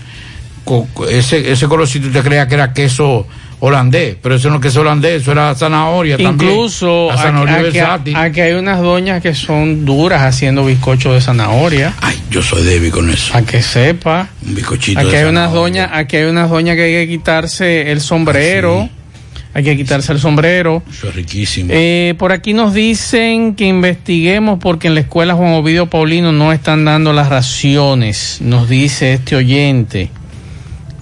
ese, 1.10 1.52
ese 1.52 1.68
colorcito. 1.68 2.08
Usted 2.08 2.24
creía 2.24 2.48
que 2.48 2.56
era 2.56 2.74
queso 2.74 3.28
holandés, 3.60 4.18
pero 4.22 4.36
eso 4.36 4.50
no 4.50 4.56
es 4.58 4.62
queso 4.62 4.82
holandés, 4.82 5.22
eso 5.22 5.32
era 5.32 5.56
zanahoria 5.56 6.18
también. 6.18 6.52
Incluso 6.52 7.08
la 7.10 7.18
zanahoria 7.18 7.94
aquí, 7.94 8.14
aquí- 8.16 8.42
hay 8.42 8.54
unas 8.54 8.82
doñas 8.82 9.22
que 9.22 9.34
son 9.36 9.86
duras 9.86 10.22
haciendo 10.24 10.66
bizcocho 10.66 11.14
de 11.14 11.22
zanahoria. 11.22 11.94
Ay, 12.02 12.22
yo 12.30 12.42
soy 12.42 12.64
débil 12.64 12.92
con 12.92 13.10
eso. 13.10 13.36
A 13.38 13.42
que 13.44 13.62
sepa. 13.62 14.28
Un 14.46 14.56
bizcochito 14.56 15.00
Aquí 15.00 15.12
de 15.12 15.18
hay 15.18 15.24
unas 15.24 15.50
zanahoria. 15.52 15.84
doñas, 15.84 15.90
aquí 15.94 16.18
hay 16.18 16.24
unas 16.26 16.50
doñas 16.50 16.76
que 16.76 16.84
hay 16.84 17.06
que 17.08 17.12
quitarse 17.14 17.92
el 17.92 18.02
sombrero. 18.02 18.90
Hay 19.56 19.64
que 19.64 19.78
quitarse 19.78 20.12
el 20.12 20.20
sombrero. 20.20 20.82
Eso 20.90 21.10
es 21.10 21.16
riquísimo. 21.16 21.70
Eh, 21.72 22.16
por 22.18 22.32
aquí 22.32 22.54
nos 22.54 22.74
dicen 22.74 23.56
que 23.56 23.66
investiguemos 23.66 24.60
porque 24.60 24.88
en 24.88 24.96
la 24.96 25.02
escuela 25.02 25.36
Juan 25.36 25.54
Ovidio 25.54 25.88
Paulino 25.88 26.32
no 26.32 26.52
están 26.52 26.86
dando 26.86 27.14
las 27.14 27.30
raciones, 27.30 28.40
nos 28.42 28.68
dice 28.68 29.14
este 29.14 29.36
oyente. 29.36 30.10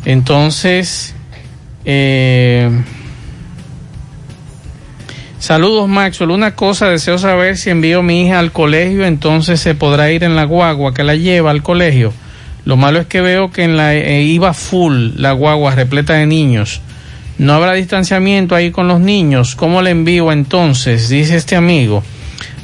Entonces, 0.04 1.16
eh, 1.86 2.70
saludos 5.40 5.88
Maxwell. 5.88 6.32
Una 6.32 6.54
cosa, 6.54 6.90
deseo 6.90 7.18
saber 7.18 7.58
si 7.58 7.70
envío 7.70 8.00
a 8.00 8.04
mi 8.04 8.26
hija 8.26 8.40
al 8.40 8.52
colegio, 8.52 9.06
entonces 9.06 9.62
se 9.62 9.76
podrá 9.76 10.12
ir 10.12 10.26
en 10.26 10.36
la 10.36 10.44
guagua 10.44 10.94
que 10.94 11.06
la 11.06 11.16
lleva 11.16 11.52
al 11.52 11.64
colegio. 11.64 12.14
Lo 12.66 12.76
malo 12.76 13.00
es 13.00 13.08
que 13.08 13.22
veo 13.22 13.52
que 13.52 13.64
en 13.64 13.78
la 13.78 13.96
eh, 13.96 14.24
iba 14.24 14.54
full 14.54 15.12
la 15.16 15.32
guagua 15.32 15.74
repleta 15.74 16.14
de 16.14 16.26
niños. 16.26 16.82
No 17.38 17.54
habrá 17.54 17.74
distanciamiento 17.74 18.56
ahí 18.56 18.72
con 18.72 18.88
los 18.88 19.00
niños. 19.00 19.56
¿Cómo 19.56 19.82
le 19.82 19.92
envío 19.92 20.32
entonces? 20.32 21.10
Dice 21.10 21.38
este 21.38 21.56
amigo. 21.56 22.04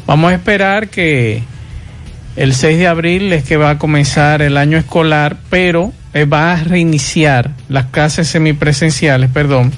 Vamos 0.06 0.32
a 0.32 0.36
esperar 0.36 0.90
que 0.90 1.44
el 2.36 2.54
6 2.54 2.78
de 2.78 2.88
abril 2.88 3.34
es 3.34 3.44
que 3.44 3.58
va 3.58 3.72
a 3.72 3.78
comenzar 3.80 4.42
el 4.42 4.58
año 4.58 4.78
escolar, 4.78 5.38
pero 5.50 5.92
eh, 6.14 6.26
va 6.26 6.54
a 6.54 6.64
reiniciar 6.64 7.52
las 7.68 7.88
clases 7.88 8.28
semipresenciales, 8.28 9.30
perdón. 9.32 9.72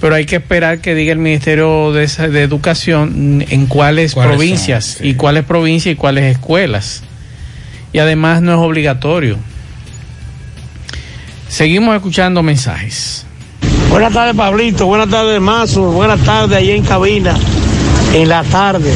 Pero 0.00 0.14
hay 0.14 0.26
que 0.26 0.36
esperar 0.36 0.80
que 0.80 0.94
diga 0.94 1.12
el 1.12 1.18
Ministerio 1.18 1.92
de, 1.92 2.04
Educación 2.42 3.44
en 3.48 3.66
cuáles 3.66 4.14
provincias 4.14 4.98
y 5.00 5.14
cuáles 5.14 5.44
provincias 5.44 5.94
y 5.94 5.96
cuáles 5.96 6.24
escuelas. 6.24 7.02
Y 7.92 7.98
además 7.98 8.42
no 8.42 8.52
es 8.52 8.58
obligatorio. 8.58 9.38
Seguimos 11.48 11.96
escuchando 11.96 12.42
mensajes. 12.42 13.25
Buenas 13.90 14.12
tardes, 14.12 14.34
Pablito. 14.36 14.86
Buenas 14.86 15.08
tardes, 15.08 15.40
Mazo. 15.40 15.90
Buenas 15.92 16.20
tardes, 16.20 16.58
allí 16.58 16.72
en 16.72 16.84
cabina. 16.84 17.34
En 18.12 18.28
la 18.28 18.42
tarde, 18.44 18.92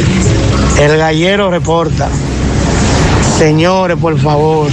el 0.80 0.96
gallero 0.96 1.50
reporta. 1.50 2.08
Señores, 3.38 3.96
por 3.96 4.18
favor, 4.18 4.70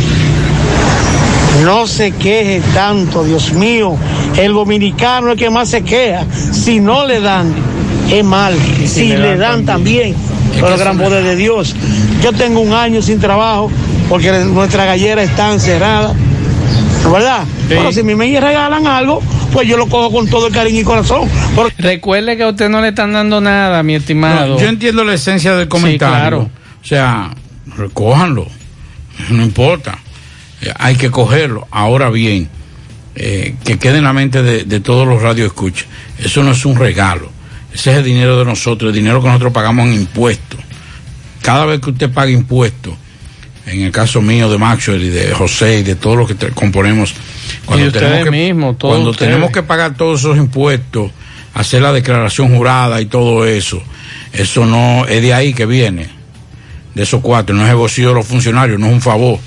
no 1.63 1.87
se 1.87 2.11
queje 2.11 2.61
tanto, 2.73 3.23
Dios 3.23 3.53
mío. 3.53 3.95
El 4.35 4.53
dominicano 4.53 5.27
es 5.27 5.33
el 5.33 5.39
que 5.39 5.49
más 5.49 5.69
se 5.69 5.83
queja. 5.83 6.25
Si 6.51 6.79
no 6.79 7.05
le 7.05 7.21
dan, 7.21 7.53
es 8.11 8.23
mal. 8.23 8.55
Si, 8.85 9.07
le 9.07 9.37
dan, 9.37 9.65
también, 9.65 10.15
por 10.59 10.71
el 10.71 10.77
gran 10.77 10.97
poder 10.97 11.23
de 11.23 11.35
Dios. 11.35 11.75
Yo 12.21 12.33
tengo 12.33 12.59
un 12.59 12.73
año 12.73 13.01
sin 13.01 13.19
trabajo 13.19 13.71
porque 14.09 14.31
nuestra 14.31 14.85
gallera 14.85 15.23
está 15.23 15.53
encerrada. 15.53 16.13
¿Verdad? 17.11 17.45
Pero 17.69 17.91
si 17.91 18.01
a 18.01 18.03
mí 18.03 18.15
me 18.15 18.39
regalan 18.39 18.85
algo, 18.85 19.21
pues 19.57 19.67
yo 19.67 19.75
lo 19.75 19.87
cojo 19.87 20.11
con 20.11 20.27
todo 20.29 20.45
el 20.47 20.53
cariño 20.53 20.81
y 20.81 20.83
corazón. 20.83 21.27
Porque 21.55 21.73
Recuerde 21.81 22.37
que 22.37 22.43
a 22.43 22.49
usted 22.49 22.69
no 22.69 22.79
le 22.79 22.89
están 22.89 23.11
dando 23.11 23.41
nada, 23.41 23.81
mi 23.81 23.95
estimado. 23.95 24.49
No, 24.53 24.59
yo 24.59 24.67
entiendo 24.67 25.03
la 25.03 25.15
esencia 25.15 25.55
del 25.55 25.67
comentario. 25.67 26.15
claro. 26.19 26.49
O 26.83 26.85
sea, 26.85 27.31
recójanlo. 27.75 28.47
No 29.31 29.41
importa. 29.41 29.97
Eh, 30.61 30.71
hay 30.77 30.95
que 30.95 31.09
cogerlo. 31.09 31.67
Ahora 31.71 32.11
bien, 32.11 32.47
eh, 33.15 33.55
que 33.65 33.79
quede 33.79 33.97
en 33.97 34.03
la 34.03 34.13
mente 34.13 34.43
de, 34.43 34.63
de 34.63 34.79
todos 34.79 35.07
los 35.07 35.23
radioescuchas. 35.23 35.87
Eso 36.19 36.43
no 36.43 36.51
es 36.51 36.63
un 36.63 36.75
regalo. 36.75 37.31
Ese 37.73 37.93
es 37.93 37.97
el 37.97 38.03
dinero 38.03 38.37
de 38.37 38.45
nosotros, 38.45 38.89
el 38.89 38.95
dinero 38.95 39.21
que 39.23 39.27
nosotros 39.27 39.53
pagamos 39.53 39.87
en 39.87 39.93
impuestos. 39.93 40.59
Cada 41.41 41.65
vez 41.65 41.79
que 41.81 41.89
usted 41.89 42.11
paga 42.11 42.29
impuestos, 42.29 42.93
en 43.65 43.81
el 43.81 43.91
caso 43.91 44.21
mío 44.21 44.51
de 44.51 44.59
Maxwell 44.59 45.01
y 45.03 45.09
de 45.09 45.33
José 45.33 45.79
y 45.79 45.83
de 45.83 45.95
todos 45.95 46.15
los 46.15 46.27
que 46.27 46.35
te- 46.35 46.51
componemos, 47.65 47.79
Y 47.79 47.87
ustedes 47.87 48.23
que, 48.23 48.75
todos 48.77 48.91
cuando 48.93 49.09
ustedes. 49.11 49.31
tenemos 49.31 49.51
que 49.51 49.63
pagar 49.63 49.95
todos 49.95 50.19
esos 50.21 50.37
impuestos, 50.37 51.11
hacer 51.53 51.81
la 51.81 51.91
declaración 51.91 52.55
jurada 52.55 53.01
y 53.01 53.05
todo 53.05 53.45
eso, 53.45 53.81
eso 54.33 54.65
no 54.65 55.05
es 55.07 55.21
de 55.21 55.33
ahí 55.33 55.53
que 55.53 55.65
viene, 55.65 56.09
de 56.93 57.03
esos 57.03 57.21
cuatro, 57.21 57.55
no 57.55 57.63
es 57.63 57.69
el 57.69 57.75
bolsillo 57.75 58.09
de 58.09 58.15
los 58.15 58.25
funcionarios, 58.27 58.79
no 58.79 58.87
es 58.87 58.93
un 58.93 59.01
favor. 59.01 59.39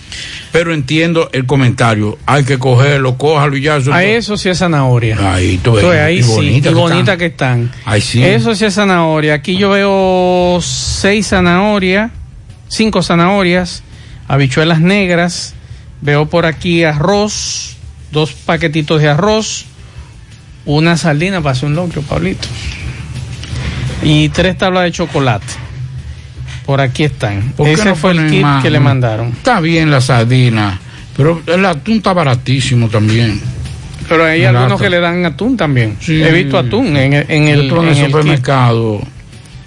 Pero 0.53 0.75
entiendo 0.75 1.31
el 1.33 1.47
comentario, 1.47 2.19
hay 2.27 2.43
que 2.45 2.59
cogerlo, 2.59 3.17
cójalo 3.17 3.57
y 3.57 3.63
ya. 3.63 3.77
Eso, 3.77 3.93
A 3.93 4.03
eso 4.03 4.37
sí 4.37 4.49
es 4.49 4.59
zanahoria. 4.59 5.17
Ahí 5.35 5.59
tú 5.59 5.73
ves, 5.73 5.85
Entonces, 5.85 6.03
ahí 6.03 6.19
y 6.19 6.23
sí, 6.25 6.29
bonita 6.33 6.59
y 6.59 6.73
que 6.73 6.79
bonita 6.79 6.99
están. 7.13 7.19
que 7.19 7.27
están. 7.27 7.73
Ahí 7.85 8.01
sí. 8.01 8.23
Eso 8.25 8.55
sí 8.57 8.65
es 8.65 8.75
zanahoria. 8.75 9.35
Aquí 9.35 9.57
yo 9.57 9.71
veo 9.71 10.59
seis 10.61 11.29
zanahorias, 11.29 12.11
cinco 12.67 13.01
zanahorias, 13.03 13.85
habichuelas 14.27 14.81
negras. 14.81 15.55
Veo 16.01 16.27
por 16.27 16.47
aquí 16.47 16.83
arroz, 16.83 17.77
dos 18.13 18.33
paquetitos 18.33 19.01
de 19.01 19.09
arroz, 19.09 19.67
una 20.67 20.97
sardina 20.97 21.41
para 21.41 21.53
hacer 21.53 21.69
un 21.69 21.77
locro, 21.77 22.03
Pablito. 22.03 22.49
Y 24.03 24.29
tres 24.31 24.57
tablas 24.57 24.85
de 24.85 24.93
chocolate. 24.93 25.47
Por 26.65 26.81
aquí 26.81 27.05
están. 27.05 27.53
¿Por 27.57 27.67
qué 27.67 27.73
Ese 27.75 27.85
no 27.87 27.97
fue 27.97 28.13
el 28.13 28.31
kit 28.31 28.43
más? 28.43 28.63
que 28.63 28.71
le 28.71 28.81
mandaron. 28.81 29.29
Está 29.29 29.61
bien 29.61 29.91
la 29.91 30.01
sardina, 30.01 30.79
pero 31.17 31.43
el 31.47 31.65
atún 31.67 31.97
está 31.99 32.13
baratísimo 32.13 32.89
también. 32.89 33.41
Pero 34.09 34.25
hay 34.25 34.41
Barato. 34.43 34.59
algunos 34.59 34.81
que 34.81 34.91
le 34.91 35.01
dan 35.01 35.25
atún 35.25 35.57
también. 35.57 35.97
Sí. 36.01 36.23
He 36.23 36.33
visto 36.33 36.59
atún 36.59 36.97
en, 36.97 37.13
el- 37.13 37.27
en 37.29 37.47
Yo 37.47 37.53
el, 37.55 37.71
en 37.71 37.89
el 37.89 37.95
kit. 37.95 38.07
supermercado 38.07 39.01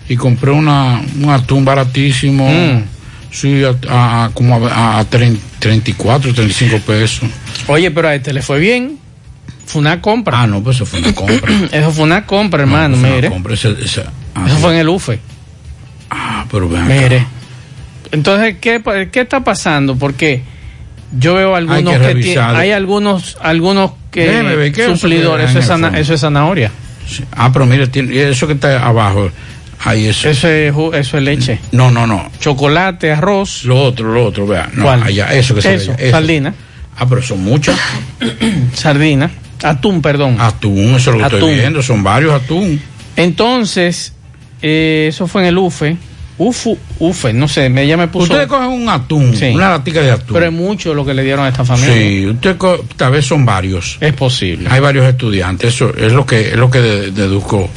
y 0.09 0.15
compré 0.15 0.51
una, 0.51 1.01
un 1.21 1.29
atún 1.29 1.63
baratísimo. 1.65 2.47
Mm. 2.49 2.83
Sí, 3.31 3.63
a, 3.63 3.75
a- 3.89 4.25
a- 4.25 4.29
como 4.29 4.65
a, 4.67 4.99
a 4.99 5.05
30, 5.05 5.41
34, 5.59 6.33
35 6.33 6.77
pesos. 6.79 7.29
Oye, 7.67 7.91
pero 7.91 8.07
a 8.09 8.15
este 8.15 8.33
le 8.33 8.41
fue 8.41 8.59
bien. 8.59 8.99
Fue 9.65 9.79
una 9.81 10.01
compra. 10.01 10.41
Ah, 10.41 10.47
no, 10.47 10.61
pues 10.61 10.75
eso 10.77 10.85
fue 10.85 10.99
una 10.99 11.13
compra. 11.13 11.51
eso 11.71 11.91
fue 11.91 12.03
una 12.03 12.25
compra, 12.25 12.61
hermano, 12.63 12.95
fue 12.97 13.07
una 13.07 13.15
mire. 13.15 13.29
compra, 13.29 13.53
esa- 13.53 13.69
esa- 13.69 14.11
ah, 14.35 14.45
Eso 14.47 14.57
fue 14.57 14.73
en 14.73 14.79
el 14.79 14.89
UFE. 14.89 15.19
Ah, 16.09 16.45
pero 16.51 16.67
vean 16.69 16.83
acá. 16.91 16.93
Mire. 17.01 17.25
Entonces, 18.11 18.57
¿qué, 18.61 18.81
¿qué 19.11 19.21
está 19.21 19.43
pasando? 19.43 19.95
Porque 19.95 20.43
yo 21.17 21.33
veo 21.35 21.55
algunos 21.55 21.93
Hay 21.95 22.15
que 22.15 22.21
que, 22.21 22.39
hay 22.39 22.71
algunos, 22.71 23.37
algunos 23.41 23.91
que 24.11 24.25
Déjeme 24.25 24.55
ver, 24.55 24.71
¿qué 24.71 24.81
es 24.81 24.87
eso 24.89 24.97
suplidores, 24.97 25.51
que 25.51 25.59
eso 25.59 25.73
hay 25.73 25.83
es, 25.95 25.99
eso 26.01 26.13
es 26.13 26.21
zanahoria. 26.21 26.71
Ah, 27.31 27.51
pero 27.51 27.65
mire, 27.65 27.87
tiene, 27.87 28.29
eso 28.29 28.45
que 28.45 28.53
está 28.53 28.85
abajo, 28.85 29.31
ahí 29.83 30.05
eso. 30.07 30.29
Eso 30.29 30.47
es, 30.47 30.73
eso 30.93 31.17
es 31.17 31.23
leche. 31.23 31.59
No, 31.71 31.89
no, 31.89 32.05
no. 32.05 32.29
Chocolate, 32.39 33.11
arroz. 33.11 33.63
Lo 33.65 33.81
otro, 33.81 34.13
lo 34.13 34.25
otro, 34.25 34.45
vea. 34.45 34.69
No, 34.73 34.83
¿Cuál? 34.83 35.03
allá, 35.03 35.33
eso 35.33 35.55
que 35.55 35.61
se 35.63 35.69
ve 35.69 35.75
Eso, 35.75 35.91
allá, 35.93 36.03
eso. 36.03 36.17
Ah, 36.97 37.05
pero 37.07 37.21
son 37.21 37.43
muchas. 37.43 37.77
Sardina. 38.73 39.31
Atún, 39.63 40.01
perdón. 40.01 40.35
Atún, 40.39 40.95
eso 40.95 41.11
es 41.11 41.17
lo 41.21 41.29
que 41.29 41.35
estoy 41.35 41.55
viendo, 41.55 41.81
son 41.81 42.03
varios 42.03 42.33
atún. 42.33 42.81
Entonces, 43.15 44.13
eh, 44.61 45.05
eso 45.09 45.27
fue 45.27 45.41
en 45.43 45.47
el 45.47 45.57
UFE. 45.57 45.97
UFU, 46.35 46.75
UFE, 46.99 47.31
no 47.31 47.47
sé, 47.47 47.69
me, 47.69 47.83
ella 47.83 47.95
me 47.95 48.07
puso. 48.07 48.23
Ustedes 48.33 48.47
cogen 48.47 48.67
un 48.69 48.89
atún, 48.89 49.35
Sí. 49.37 49.45
una 49.53 49.69
latica 49.69 50.01
de 50.01 50.11
atún. 50.11 50.33
Pero 50.33 50.47
es 50.47 50.51
mucho 50.51 50.93
lo 50.95 51.05
que 51.05 51.13
le 51.13 51.23
dieron 51.23 51.45
a 51.45 51.49
esta 51.49 51.63
familia. 51.63 51.93
Sí, 51.93 52.25
usted 52.27 52.57
co- 52.57 52.83
tal 52.97 53.11
vez 53.11 53.23
son 53.25 53.45
varios. 53.45 53.97
Es 54.01 54.13
posible. 54.13 54.67
Hay 54.71 54.79
varios 54.81 55.05
estudiantes, 55.05 55.75
eso 55.75 55.93
es 55.95 56.11
lo 56.11 56.25
que 56.25 56.49
es 56.49 56.55
lo 56.57 56.71
que 56.71 56.79
de- 56.81 57.11
deduzco 57.11 57.69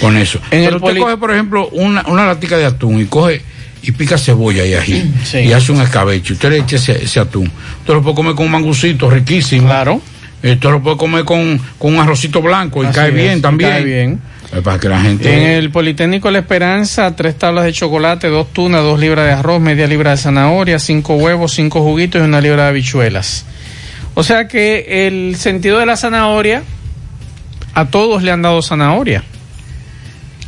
con 0.00 0.16
eso. 0.16 0.38
En 0.50 0.64
Pero 0.64 0.76
usted 0.76 0.88
poli- 0.88 1.00
coge, 1.02 1.16
por 1.18 1.32
ejemplo, 1.32 1.68
una, 1.68 2.02
una 2.08 2.26
latica 2.26 2.56
de 2.56 2.64
atún 2.64 2.98
y 3.00 3.04
coge 3.04 3.42
y 3.88 3.92
pica 3.92 4.18
cebolla 4.18 4.66
y 4.66 4.74
ají 4.74 5.10
Sí. 5.24 5.38
y 5.38 5.52
hace 5.52 5.72
un 5.72 5.80
escabeche. 5.80 6.34
Usted 6.34 6.50
le 6.50 6.58
echa 6.58 6.76
ese, 6.76 7.02
ese 7.04 7.20
atún. 7.20 7.50
Usted 7.80 7.94
lo 7.94 8.02
puede 8.02 8.14
comer 8.16 8.34
con 8.34 8.44
un 8.46 8.52
mangucito 8.52 9.08
riquísimo. 9.08 9.66
Claro. 9.66 10.02
Usted 10.42 10.70
lo 10.70 10.82
puede 10.82 10.96
comer 10.98 11.24
con, 11.24 11.58
con 11.78 11.94
un 11.94 12.00
arrocito 12.00 12.42
blanco 12.42 12.82
y 12.84 12.86
Así 12.86 12.94
cae 12.94 13.08
es, 13.08 13.14
bien 13.14 13.40
también. 13.42 13.70
cae 13.70 13.84
bien. 13.84 14.20
Para 14.62 14.78
que 14.78 14.88
la 14.88 15.00
gente. 15.00 15.32
En 15.34 15.42
el 15.58 15.70
Politécnico 15.70 16.30
La 16.30 16.38
Esperanza, 16.38 17.14
tres 17.16 17.36
tablas 17.36 17.64
de 17.64 17.72
chocolate, 17.72 18.28
dos 18.28 18.52
tunas, 18.52 18.82
dos 18.82 18.98
libras 19.00 19.26
de 19.26 19.32
arroz, 19.32 19.60
media 19.60 19.86
libra 19.86 20.10
de 20.12 20.16
zanahoria, 20.18 20.78
cinco 20.78 21.16
huevos, 21.16 21.52
cinco 21.54 21.82
juguitos 21.82 22.20
y 22.20 22.24
una 22.24 22.40
libra 22.40 22.64
de 22.64 22.68
habichuelas. 22.70 23.44
O 24.14 24.22
sea 24.22 24.48
que 24.48 25.06
el 25.06 25.36
sentido 25.36 25.78
de 25.78 25.86
la 25.86 25.96
zanahoria, 25.96 26.62
a 27.74 27.86
todos 27.86 28.22
le 28.22 28.30
han 28.32 28.42
dado 28.42 28.60
zanahoria. 28.62 29.22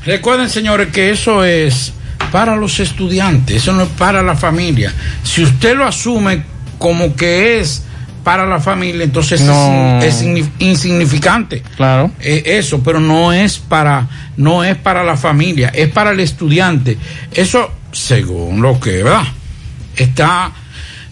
Recuerden, 0.07 0.48
señores, 0.48 0.88
que 0.88 1.11
eso 1.11 1.44
es 1.44 1.92
para 2.33 2.57
los 2.57 2.81
estudiantes, 2.81 3.57
eso 3.57 3.73
no 3.73 3.83
es 3.83 3.88
para 3.90 4.23
la 4.23 4.37
familia. 4.37 4.93
Si 5.23 5.43
usted 5.43 5.77
lo 5.77 5.87
asume 5.87 6.43
como 6.79 7.14
que 7.16 7.61
es 7.61 7.85
para 8.25 8.47
la 8.47 8.61
familia, 8.61 9.05
entonces 9.05 9.40
No. 9.40 9.99
es, 10.03 10.23
in- 10.23 10.37
es 10.37 10.45
signi- 10.45 10.51
insignificante. 10.59 11.62
Claro. 11.77 12.11
Eh, 12.21 12.43
eso, 12.47 12.83
pero 12.83 13.01
no 13.01 13.33
es 13.33 13.59
para 13.59 14.09
no 14.37 14.62
es 14.64 14.77
para 14.77 15.03
la 15.05 15.16
familia, 15.16 15.69
es 15.75 15.88
para 15.90 16.11
el 16.12 16.21
estudiante. 16.21 16.97
Eso, 17.33 17.71
según 17.93 18.61
lo 18.62 18.79
que, 18.81 19.03
¿verdad? 19.03 19.25
Está 19.97 20.53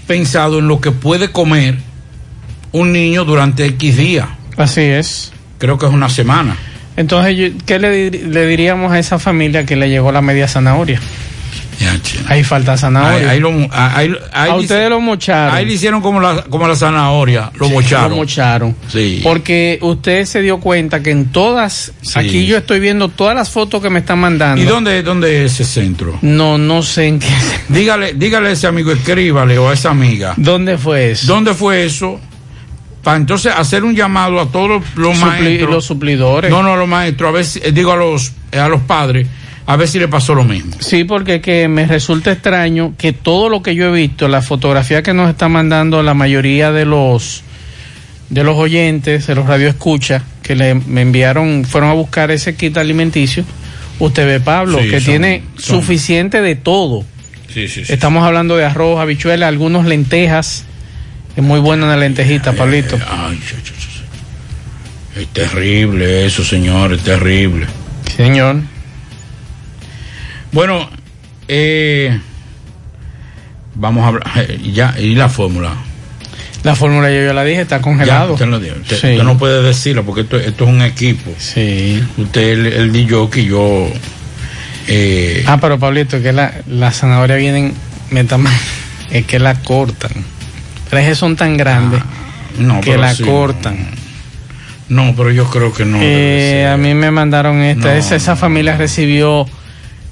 pensado 0.07 0.59
en 0.61 0.69
lo 0.69 0.81
que 0.81 0.91
puede 0.93 1.31
comer 1.33 1.77
un 2.73 2.93
niño 2.93 3.25
durante 3.25 3.65
X 3.67 3.97
días. 3.97 4.29
Así 4.57 4.81
es. 4.83 5.33
Creo 5.59 5.79
que 5.79 5.87
es 5.87 5.93
una 5.93 6.09
semana. 6.09 6.57
Entonces, 6.99 7.53
¿qué 7.65 7.79
le, 7.79 8.11
dir- 8.11 8.23
le 8.29 8.47
diríamos 8.47 8.93
a 8.93 8.99
esa 8.99 9.19
familia 9.19 9.65
que 9.65 9.77
le 9.77 9.89
llegó 9.89 10.13
la 10.13 10.21
media 10.21 10.47
zanahoria? 10.49 11.01
Ahí 12.27 12.43
falta 12.43 12.77
zanahoria. 12.77 13.31
Ahí, 13.31 13.37
ahí 13.37 13.41
lo- 13.41 13.51
ahí- 13.71 14.13
ahí 14.33 14.51
a 14.51 14.57
le- 14.57 14.61
ustedes 14.63 14.91
lo 14.91 15.01
mocharon. 15.01 15.55
Ahí 15.55 15.65
le 15.65 15.75
hicieron 15.75 16.01
como 16.03 16.21
la, 16.21 16.43
como 16.43 16.67
la 16.67 16.75
zanahoria, 16.75 17.53
lo 17.55 17.69
mocharon. 17.69 18.11
Lo 18.11 18.17
mocharon. 18.17 18.75
Sí. 18.89 19.21
Porque 19.23 19.79
usted 19.81 20.25
se 20.25 20.43
dio 20.43 20.59
cuenta 20.59 21.01
que 21.05 21.11
en 21.13 21.27
todas, 21.27 21.93
Sí. 22.03 22.19
aquí 22.19 22.47
yo 22.47 22.57
estoy 22.59 22.81
viendo 22.81 23.09
todas 23.09 23.37
las 23.37 23.49
fotos 23.51 23.81
que 23.81 23.91
me 23.91 24.01
están 24.01 24.19
mandando. 24.19 24.61
¿Y 24.61 24.65
dónde, 24.67 25.03
dónde 25.05 25.45
es 25.45 25.53
ese 25.61 25.65
centro? 25.65 26.19
No, 26.21 26.59
no 26.59 26.83
sé 26.83 27.07
en 27.07 27.21
qué. 27.21 27.29
Dígale, 27.69 28.15
dígale 28.15 28.49
a 28.49 28.53
ese 28.53 28.67
amigo, 28.67 28.91
escríbale 28.91 29.57
o 29.59 29.69
a 29.71 29.75
esa 29.75 29.91
amiga. 29.91 30.35
¿Dónde 30.37 30.77
fue 30.79 31.13
eso? 31.13 31.29
¿Dónde 31.33 31.55
fue 31.55 31.85
eso? 31.85 32.21
Para 33.09 33.19
entonces 33.19 33.53
hacer 33.57 33.85
un 33.85 33.95
llamado 33.97 34.41
a 34.41 34.47
todos 34.51 34.83
los, 34.97 35.17
Supli- 35.17 35.21
maestros. 35.27 35.71
los 35.71 35.85
suplidores. 35.85 36.51
No, 36.51 36.63
no, 36.63 36.75
a 36.75 36.77
los 36.77 36.89
maestros, 36.89 37.29
a 37.29 37.33
ver 37.33 37.45
si, 37.45 37.59
eh, 37.63 37.73
digo 37.73 37.93
a 37.93 37.97
los, 37.97 38.33
eh, 38.53 38.59
a 38.59 38.69
los 38.69 38.81
padres, 38.83 39.27
a 39.67 39.77
ver 39.77 39.89
si 39.89 39.99
le 39.99 40.09
pasó 40.09 40.35
lo 40.35 40.45
mismo. 40.45 40.73
Sí, 40.81 41.05
porque 41.05 41.41
que 41.41 41.69
me 41.69 41.87
resulta 41.87 42.33
extraño 42.33 42.95
que 42.99 43.13
todo 43.13 43.49
lo 43.49 43.63
que 43.63 43.75
yo 43.75 43.87
he 43.89 43.93
visto, 44.01 44.29
la 44.29 44.43
fotografía 44.43 45.03
que 45.03 45.13
nos 45.15 45.29
está 45.31 45.49
mandando 45.49 46.03
la 46.03 46.15
mayoría 46.15 46.71
de 46.73 46.85
los 46.85 47.43
de 48.31 48.45
los 48.45 48.57
oyentes, 48.59 49.27
de 49.27 49.35
los 49.35 49.47
radioescuchas, 49.47 50.23
que 50.43 50.55
le, 50.55 50.75
me 50.75 51.01
enviaron, 51.01 51.65
fueron 51.65 51.89
a 51.89 51.95
buscar 51.95 52.31
ese 52.31 52.55
kit 52.57 52.77
alimenticio, 52.77 53.43
usted 54.01 54.27
ve, 54.27 54.41
Pablo, 54.41 54.79
Sí, 54.83 54.91
que 54.91 55.01
son- 55.01 55.07
tiene 55.07 55.43
son- 55.57 55.81
suficiente 55.81 56.43
de 56.43 56.55
todo. 56.57 57.05
Sí, 57.55 57.69
sí, 57.69 57.87
sí. 57.87 57.93
Estamos 57.93 58.25
hablando 58.25 58.55
de 58.59 58.67
arroz, 58.67 59.01
habichuelas, 59.01 59.49
algunos 59.49 59.87
lentejas. 59.87 60.67
Es 61.39 61.45
muy 61.45 61.61
buena 61.61 61.85
una 61.85 61.97
lentejita, 61.97 62.53
Pablito. 62.53 62.97
Eh, 62.97 63.01
Ay, 63.09 63.37
ch- 63.39 63.63
ch- 63.63 65.21
es 65.21 65.29
terrible 65.29 66.27
eso, 66.27 66.43
señor, 66.45 66.93
es 66.95 67.03
terrible. 67.05 67.67
Señor. 68.17 68.57
Bueno, 70.51 70.91
eh, 71.47 72.19
vamos 73.77 74.03
a 74.05 74.09
hablar, 74.09 74.25
eh, 74.37 74.59
ya, 74.73 74.97
y 74.99 75.15
la 75.15 75.29
fórmula. 75.29 75.75
La 76.65 76.75
fórmula 76.75 77.09
yo 77.09 77.25
ya 77.25 77.33
la 77.33 77.45
dije, 77.45 77.61
está 77.61 77.81
congelado. 77.81 78.31
Ya, 78.31 78.33
usted, 78.33 78.47
lo 78.47 78.59
dijo. 78.59 78.75
Usted- 78.81 78.97
Sí. 79.01 79.07
usted 79.13 79.23
no 79.23 79.39
puede 79.39 79.63
decirlo 79.63 80.05
porque 80.05 80.23
esto, 80.23 80.39
esto 80.41 80.65
es 80.65 80.71
un 80.71 80.83
equipo. 80.83 81.33
Sí. 81.39 82.03
Usted, 82.17 82.43
el, 82.49 82.67
el 82.67 82.93
DJ 82.93 83.31
que 83.31 83.45
yo. 83.45 83.89
Eh, 84.89 85.45
Ah, 85.47 85.59
pero 85.61 85.79
Pablito, 85.79 86.21
que 86.21 86.33
la, 86.33 86.53
la 86.67 86.91
zanahoria 86.91 87.37
vienen, 87.37 87.75
me 88.11 88.21
está 88.23 88.39
mal, 88.39 88.53
es 89.13 89.25
que 89.25 89.39
la 89.39 89.55
cortan. 89.63 90.11
Pero 90.91 91.03
es 91.03 91.09
que 91.09 91.15
son 91.15 91.37
tan 91.37 91.57
grandes 91.57 92.03
no, 92.59 92.81
que 92.81 92.97
la 92.97 93.15
sí, 93.15 93.25
cortan. 93.25 93.77
No, 94.89 95.15
pero 95.17 95.31
yo 95.31 95.45
creo 95.51 95.73
que 95.73 95.85
no. 95.85 95.99
Eh, 96.01 96.67
a 96.67 96.77
mí 96.77 96.95
me 96.95 97.11
mandaron 97.11 97.61
esta, 97.61 97.89
No, 97.89 97.93
esa, 97.93 98.17
esa 98.17 98.37
familia 98.37 98.77
recibió, 98.77 99.47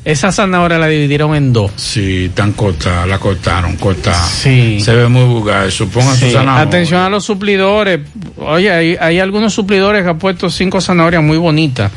esa 0.04 0.32
zanahoria 0.32 0.78
la 0.78 0.86
dividieron 0.86 1.34
en 1.34 1.52
dos. 1.52 1.72
Sí, 1.76 2.30
tan 2.34 2.52
cortada, 2.52 3.06
la 3.06 3.18
cortaron, 3.18 3.76
cortada. 3.76 4.22
Sí. 4.26 4.78
Se 4.80 4.94
ve 4.94 5.08
muy 5.08 5.24
vulgar. 5.24 5.70
Supongan 5.70 6.16
Sí, 6.16 6.26
su 6.26 6.32
zanahoria. 6.32 6.62
Atención 6.62 7.00
a 7.00 7.08
los 7.08 7.24
suplidores. 7.24 8.00
Oye, 8.36 8.70
hay, 8.70 8.96
hay 9.00 9.18
algunos 9.18 9.54
suplidores 9.54 10.02
que 10.02 10.10
han 10.10 10.18
puesto 10.18 10.50
cinco 10.50 10.80
zanahorias 10.80 11.22
muy 11.22 11.38
bonitas. 11.38 11.90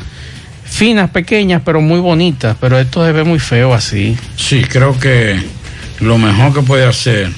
Finas, 0.64 1.10
pequeñas, 1.10 1.62
pero 1.66 1.82
muy 1.82 2.00
bonitas. 2.00 2.56
Pero 2.62 2.80
esto 2.80 3.06
se 3.06 3.12
ve 3.12 3.24
muy 3.24 3.40
feo 3.40 3.74
así. 3.74 4.16
Sí, 4.38 4.62
creo 4.62 4.98
que 4.98 5.38
lo 6.00 6.18
mejor 6.18 6.54
que 6.54 6.62
puede 6.62 6.86
hacer 6.86 7.30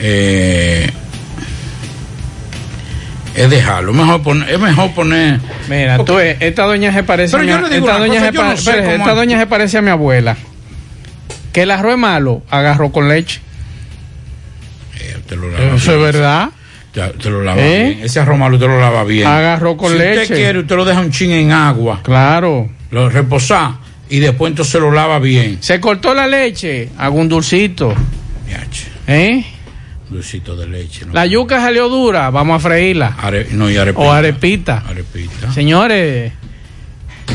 eh, 0.00 0.90
es 3.34 3.50
dejarlo. 3.50 3.92
Mejor 3.92 4.22
poner, 4.22 4.50
es 4.50 4.58
mejor 4.58 4.90
poner. 4.92 5.40
Mira, 5.68 5.98
tú 6.04 6.16
ves, 6.16 6.36
esta 6.40 6.64
doña 6.64 6.92
se 6.92 7.02
parece 7.04 7.36
Pero 7.36 7.42
a 7.42 7.46
mi, 7.58 7.62
yo 7.62 7.68
le 7.68 7.74
digo 7.74 7.86
esta 7.86 7.98
doña 8.00 8.20
cosa, 8.20 8.26
se 8.26 8.32
yo 8.32 8.42
no 8.42 8.48
pa- 8.50 8.56
sé 8.56 8.70
espere, 8.70 8.82
cómo 8.84 8.96
esta 8.96 9.10
es. 9.10 9.16
doña 9.16 9.38
se 9.38 9.46
parece 9.46 9.78
a 9.78 9.82
mi 9.82 9.90
abuela. 9.90 10.36
Que 11.52 11.62
el 11.62 11.70
arroz 11.70 11.92
es 11.92 11.98
malo, 11.98 12.42
agarró 12.50 12.90
con 12.92 13.08
leche. 13.08 13.40
Te 15.26 15.36
lo 15.36 15.48
lava 15.48 15.64
Eso 15.76 15.76
es 15.76 15.86
bien. 15.86 16.00
verdad. 16.02 16.48
Te, 16.92 17.00
te 17.22 17.30
lo 17.30 17.42
lava 17.42 17.60
¿Eh? 17.62 17.84
bien. 17.94 18.04
Ese 18.04 18.18
arroz 18.18 18.36
malo 18.36 18.56
usted 18.56 18.66
lo 18.66 18.80
lava 18.80 19.04
bien. 19.04 19.26
Agarró 19.28 19.76
con 19.76 19.92
si 19.92 19.98
leche. 19.98 20.22
usted 20.22 20.34
quiere, 20.34 20.58
usted 20.58 20.74
lo 20.76 20.84
deja 20.84 21.00
un 21.00 21.12
chin 21.12 21.30
en 21.30 21.52
agua. 21.52 22.00
Claro. 22.02 22.68
Lo 22.90 23.08
reposa 23.08 23.78
y 24.08 24.18
después 24.18 24.50
entonces 24.50 24.80
lo 24.80 24.90
lava 24.90 25.20
bien. 25.20 25.58
Se 25.60 25.78
cortó 25.80 26.14
la 26.14 26.26
leche, 26.26 26.88
hago 26.98 27.16
un 27.20 27.28
dulcito. 27.28 27.94
¿Eh? 29.06 29.44
Dulcito 30.10 30.56
de 30.56 30.66
leche. 30.66 31.06
¿no? 31.06 31.12
La 31.14 31.24
yuca 31.26 31.60
salió 31.60 31.88
dura, 31.88 32.30
vamos 32.30 32.56
a 32.56 32.68
freírla. 32.68 33.14
Are- 33.18 33.46
no, 33.52 33.70
y 33.70 33.76
arepita. 33.76 34.02
O 34.04 34.10
arepita. 34.12 34.82
Arepita. 34.88 35.52
Señores, 35.52 36.32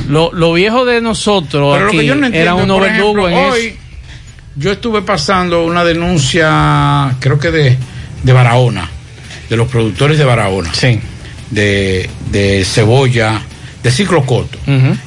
lo, 0.10 0.32
lo 0.34 0.54
viejo 0.54 0.86
de 0.86 1.00
nosotros 1.02 1.74
Pero 1.74 1.86
lo 1.86 1.90
aquí 1.92 2.00
que 2.00 2.06
yo 2.06 2.16
no 2.16 2.26
entiendo, 2.28 2.52
era 2.64 2.68
por 2.68 2.82
verdugo 2.82 3.30
en 3.30 3.34
hoy 3.36 3.62
eso. 3.68 3.78
yo 4.58 4.72
estuve 4.74 5.02
pasando 5.04 5.64
una 5.66 5.84
denuncia, 5.86 7.16
creo 7.20 7.40
que 7.40 7.50
de, 7.52 7.78
de 8.24 8.34
Barahona, 8.34 8.90
de 9.50 9.58
los 9.58 9.68
productores 9.70 10.18
de 10.18 10.26
Barahona. 10.26 10.74
Sí. 10.74 11.00
De, 11.50 12.10
de 12.32 12.66
cebolla, 12.66 13.42
de 13.84 13.92
ciclo 13.92 14.26
corto, 14.26 14.58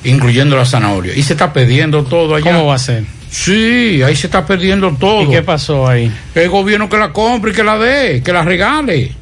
incluyendo 0.05 0.57
la 0.57 0.65
zanahoria. 0.65 1.15
Y 1.15 1.23
se 1.23 1.35
está 1.35 1.53
perdiendo 1.53 2.05
todo 2.05 2.35
allá. 2.37 2.45
¿Cómo 2.53 2.67
va 2.67 2.77
a 2.77 2.79
ser? 2.79 3.05
Sí, 3.31 4.03
ahí 4.03 4.17
se 4.17 4.27
está 4.27 4.47
perdiendo 4.47 4.91
todo. 4.99 5.23
¿Y 5.23 5.31
qué 5.31 5.43
pasó 5.43 5.87
ahí? 5.87 6.11
El 6.35 6.49
gobierno 6.49 6.89
que 6.89 6.97
la 6.97 7.13
compre 7.13 7.51
y 7.51 7.55
que 7.55 7.63
la 7.63 7.77
dé, 7.79 8.23
que 8.23 8.33
la 8.33 8.43
regale. 8.43 9.13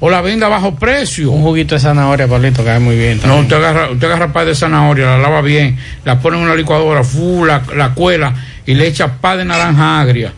o 0.00 0.10
la 0.10 0.20
venda 0.20 0.46
a 0.46 0.50
bajo 0.50 0.74
precio. 0.74 1.30
Un 1.30 1.42
juguito 1.42 1.74
de 1.74 1.80
zanahoria, 1.80 2.28
Pablito, 2.28 2.64
cae 2.64 2.78
muy 2.78 2.96
bien. 2.96 3.20
No, 3.24 3.38
usted 3.38 3.56
agarra, 3.56 3.90
usted 3.90 4.06
agarra 4.06 4.32
par 4.32 4.46
de 4.46 4.54
zanahoria, 4.54 5.06
la 5.06 5.18
lava 5.18 5.40
bien, 5.42 5.78
la 6.04 6.18
pone 6.20 6.36
en 6.36 6.42
una 6.42 6.54
licuadora, 6.54 7.02
full, 7.02 7.46
la, 7.46 7.62
la 7.74 7.90
cuela 7.94 8.34
y 8.66 8.74
le 8.74 8.86
echa 8.88 9.08
pa 9.20 9.36
de 9.36 9.44
naranja 9.44 10.00
agria. 10.00 10.32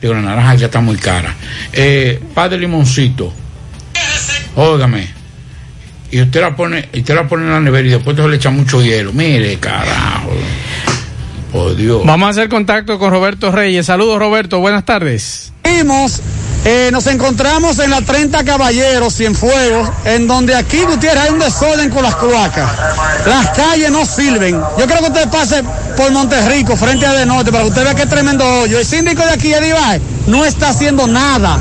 Digo, 0.00 0.14
la 0.14 0.22
naranja 0.22 0.54
ya 0.54 0.66
está 0.66 0.80
muy 0.80 0.96
cara. 0.96 1.34
Eh, 1.72 2.20
pa 2.32 2.48
de 2.48 2.58
limoncito. 2.58 3.32
Óigame. 4.54 5.08
Y 6.10 6.20
usted 6.22 6.40
la 6.40 6.54
pone, 6.54 6.88
y 6.92 7.00
usted 7.00 7.14
la 7.14 7.26
pone 7.26 7.44
en 7.44 7.50
la 7.50 7.60
nevera 7.60 7.88
y 7.88 7.90
después 7.90 8.16
le 8.16 8.36
echa 8.36 8.50
mucho 8.50 8.80
hielo. 8.82 9.12
Mire, 9.12 9.58
carajo. 9.58 10.30
Dios. 11.76 12.02
Vamos 12.04 12.26
a 12.26 12.30
hacer 12.30 12.48
contacto 12.48 12.98
con 12.98 13.10
Roberto 13.10 13.50
Reyes. 13.50 13.86
Saludos, 13.86 14.18
Roberto. 14.18 14.60
Buenas 14.60 14.84
tardes. 14.84 15.52
Vimos, 15.64 16.20
eh, 16.64 16.90
nos 16.92 17.06
encontramos 17.06 17.78
en 17.78 17.90
la 17.90 18.02
30 18.02 18.44
Caballeros, 18.44 19.14
Cienfuegos, 19.14 19.88
en 20.04 20.26
donde 20.26 20.54
aquí, 20.54 20.82
Gutiérrez, 20.84 21.24
hay 21.24 21.30
un 21.30 21.38
desorden 21.38 21.90
con 21.90 22.02
las 22.02 22.16
cloacas. 22.16 22.70
Las 23.26 23.50
calles 23.50 23.90
no 23.90 24.04
sirven. 24.04 24.60
Yo 24.78 24.86
creo 24.86 24.98
que 24.98 25.06
usted 25.06 25.28
pase 25.28 25.62
por 25.96 26.10
Monterrico, 26.12 26.76
frente 26.76 27.06
a 27.06 27.14
De 27.14 27.26
Norte, 27.26 27.50
para 27.50 27.64
que 27.64 27.70
usted 27.70 27.84
vea 27.84 27.94
qué 27.94 28.06
tremendo 28.06 28.44
hoyo. 28.60 28.78
El 28.78 28.84
síndico 28.84 29.22
de 29.22 29.30
aquí, 29.30 29.52
Edivar, 29.52 29.98
no 30.26 30.44
está 30.44 30.68
haciendo 30.68 31.06
nada. 31.06 31.58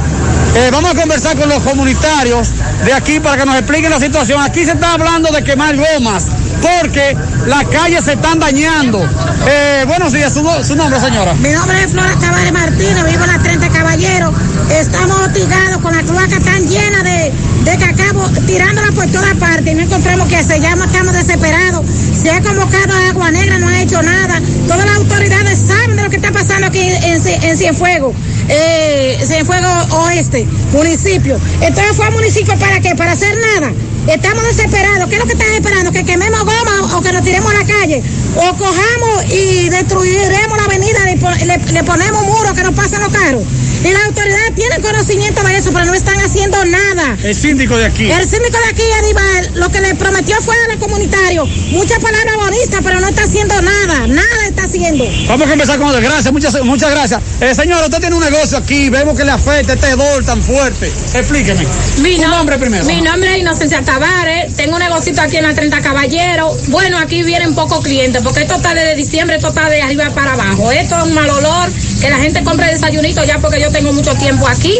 Eh, 0.56 0.70
vamos 0.72 0.92
a 0.92 0.96
conversar 0.96 1.38
con 1.38 1.50
los 1.50 1.62
comunitarios 1.64 2.50
de 2.86 2.94
aquí 2.94 3.20
para 3.20 3.38
que 3.38 3.46
nos 3.46 3.56
expliquen 3.56 3.90
la 3.90 4.00
situación. 4.00 4.42
Aquí 4.42 4.66
se 4.66 4.72
está 4.72 4.94
hablando 4.94 5.30
de 5.32 5.44
quemar 5.44 5.76
gomas 5.76 6.26
porque 6.66 7.16
las 7.46 7.64
calles 7.66 8.04
se 8.06 8.14
están 8.14 8.40
dañando. 8.40 9.08
Eh, 9.48 9.84
buenos 9.88 10.12
días, 10.14 10.34
su, 10.34 10.42
nombre, 10.76 11.00
señora. 11.00 11.34
Mi 11.36 11.50
nombre 11.50 11.84
es 11.84 11.92
Flora 11.92 12.16
Tavares 12.20 12.52
Martínez, 12.52 13.06
vivo 13.06 13.24
en 13.24 13.32
la 13.32 13.40
30 13.40 13.70
Caballeros. 13.70 14.34
Estamos 14.72 15.20
hostigados 15.22 15.78
con 15.82 15.96
la 15.96 16.02
cloaca 16.02 16.40
tan 16.40 16.68
llena 16.68 17.04
de, 17.04 17.32
de 17.64 17.78
cacao, 17.78 18.30
tirándola 18.48 18.92
por 18.94 19.06
todas 19.08 19.36
partes. 19.36 19.76
No 19.76 19.84
encontramos 19.84 20.28
que 20.28 20.44
se 20.44 20.60
llama, 20.60 20.86
estamos 20.86 21.14
desesperados. 21.14 21.86
Se 22.20 22.32
ha 22.32 22.42
convocado 22.42 22.94
a 22.94 23.10
Agua 23.10 23.30
Negra, 23.32 23.60
no 23.60 23.68
ha 23.68 23.82
hecho 23.82 24.02
nada. 24.02 24.42
Todas 24.68 24.86
las 24.86 24.96
autoridades 24.96 25.60
saben 25.68 25.98
de 25.98 26.04
lo 26.04 26.10
que 26.10 26.16
está 26.16 26.32
pasando 26.32 26.68
aquí 26.68 26.82
en, 26.82 27.28
en 27.28 27.58
Cienfuegos. 27.58 28.16
Eh, 28.50 29.20
Cienfuegos 29.24 29.92
Oeste, 29.92 30.48
municipio. 30.72 31.40
Entonces 31.62 31.96
fue 31.96 32.08
al 32.08 32.14
municipio 32.14 32.58
para 32.58 32.80
qué? 32.80 32.96
Para 32.96 33.12
hacer 33.12 33.38
nada. 33.38 33.72
Estamos 34.08 34.44
desesperados. 34.46 35.10
¿Qué 35.10 35.16
es 35.16 35.20
lo 35.20 35.26
que 35.26 35.34
están 35.34 35.52
esperando? 35.54 35.92
¿Que 35.92 36.06
quememos 36.06 36.40
goma 36.44 36.96
o 36.96 37.02
que 37.02 37.12
nos 37.12 37.24
tiremos 37.24 37.52
a 37.52 37.58
la 37.58 37.66
calle? 37.66 38.04
O 38.36 38.56
cojamos 38.56 39.26
y 39.32 39.70
destruiremos 39.70 40.58
la 40.58 40.66
avenida 40.66 41.00
y 41.12 41.46
le, 41.46 41.58
le 41.58 41.84
ponemos 41.84 42.24
muros 42.24 42.54
que 42.54 42.64
nos 42.64 42.76
pasen 42.76 43.02
los 43.02 43.12
carros. 43.12 43.44
Y 43.86 43.92
las 43.92 44.04
autoridades 44.06 44.56
tienen 44.56 44.82
conocimiento 44.82 45.44
de 45.44 45.58
eso, 45.58 45.72
pero 45.72 45.86
no 45.86 45.94
están 45.94 46.20
haciendo 46.20 46.64
nada. 46.66 47.16
El 47.24 47.36
síndico 47.36 47.78
de 47.78 47.86
aquí. 47.86 48.10
El 48.12 48.28
síndico 48.28 48.58
de 48.58 48.66
aquí, 48.70 48.82
Aníbal, 49.00 49.52
lo 49.56 49.70
que 49.70 49.80
le 49.82 49.94
prometió 49.96 50.36
fue 50.42 50.56
a 50.56 50.74
los 50.74 50.78
comunitarios. 50.78 51.48
Muchas 51.72 52.00
palabras 52.00 52.36
bonitas, 52.36 52.80
pero 52.84 53.00
no 53.00 53.08
está 53.08 53.24
haciendo 53.24 53.62
nada. 53.62 54.08
Nada 54.08 54.48
está 54.48 54.64
haciendo. 54.64 55.06
Vamos 55.28 55.48
a 55.50 55.54
empezar 55.54 55.78
con 55.80 55.92
gracias, 56.02 56.34
muchas, 56.34 56.64
muchas 56.64 56.90
gracias. 56.92 57.22
Eh, 57.42 57.54
señor, 57.54 57.84
usted 57.84 58.00
tiene 58.00 58.16
un 58.16 58.24
negocio 58.24 58.58
aquí, 58.58 58.90
vemos 58.90 59.16
que 59.18 59.24
le 59.24 59.32
afecta 59.32 59.74
este 59.74 59.88
hedor 59.90 60.26
tan 60.26 60.42
fuerte. 60.42 60.92
Explíqueme. 61.14 61.66
Mi 62.02 62.18
no- 62.18 62.30
nombre 62.30 62.58
primero. 62.58 62.86
Mi 62.86 63.02
nombre 63.02 63.34
es 63.36 63.40
Inocencia 63.42 63.82
Tavares, 63.84 64.56
tengo 64.56 64.74
un 64.78 64.82
negocito 64.82 65.22
aquí 65.22 65.38
en 65.38 65.44
la 65.44 65.54
30 65.54 65.82
Caballeros. 65.82 66.68
Bueno, 66.70 66.98
aquí 66.98 67.22
vienen 67.24 67.54
pocos 67.54 67.84
clientes 67.84 68.22
porque 68.24 68.42
esto 68.42 68.56
está 68.56 68.74
desde 68.74 68.96
diciembre, 68.96 69.36
esto 69.36 69.50
está 69.50 69.70
de 69.70 69.82
arriba 69.82 70.10
para 70.10 70.34
abajo. 70.34 70.72
Esto 70.72 70.98
es 70.98 71.04
un 71.04 71.14
mal 71.14 71.30
olor, 71.30 71.70
que 72.06 72.12
la 72.12 72.20
gente 72.20 72.44
compre 72.44 72.68
desayunito 72.68 73.24
ya 73.24 73.40
porque 73.40 73.60
yo 73.60 73.72
tengo 73.72 73.92
mucho 73.92 74.14
tiempo 74.14 74.48
aquí. 74.48 74.78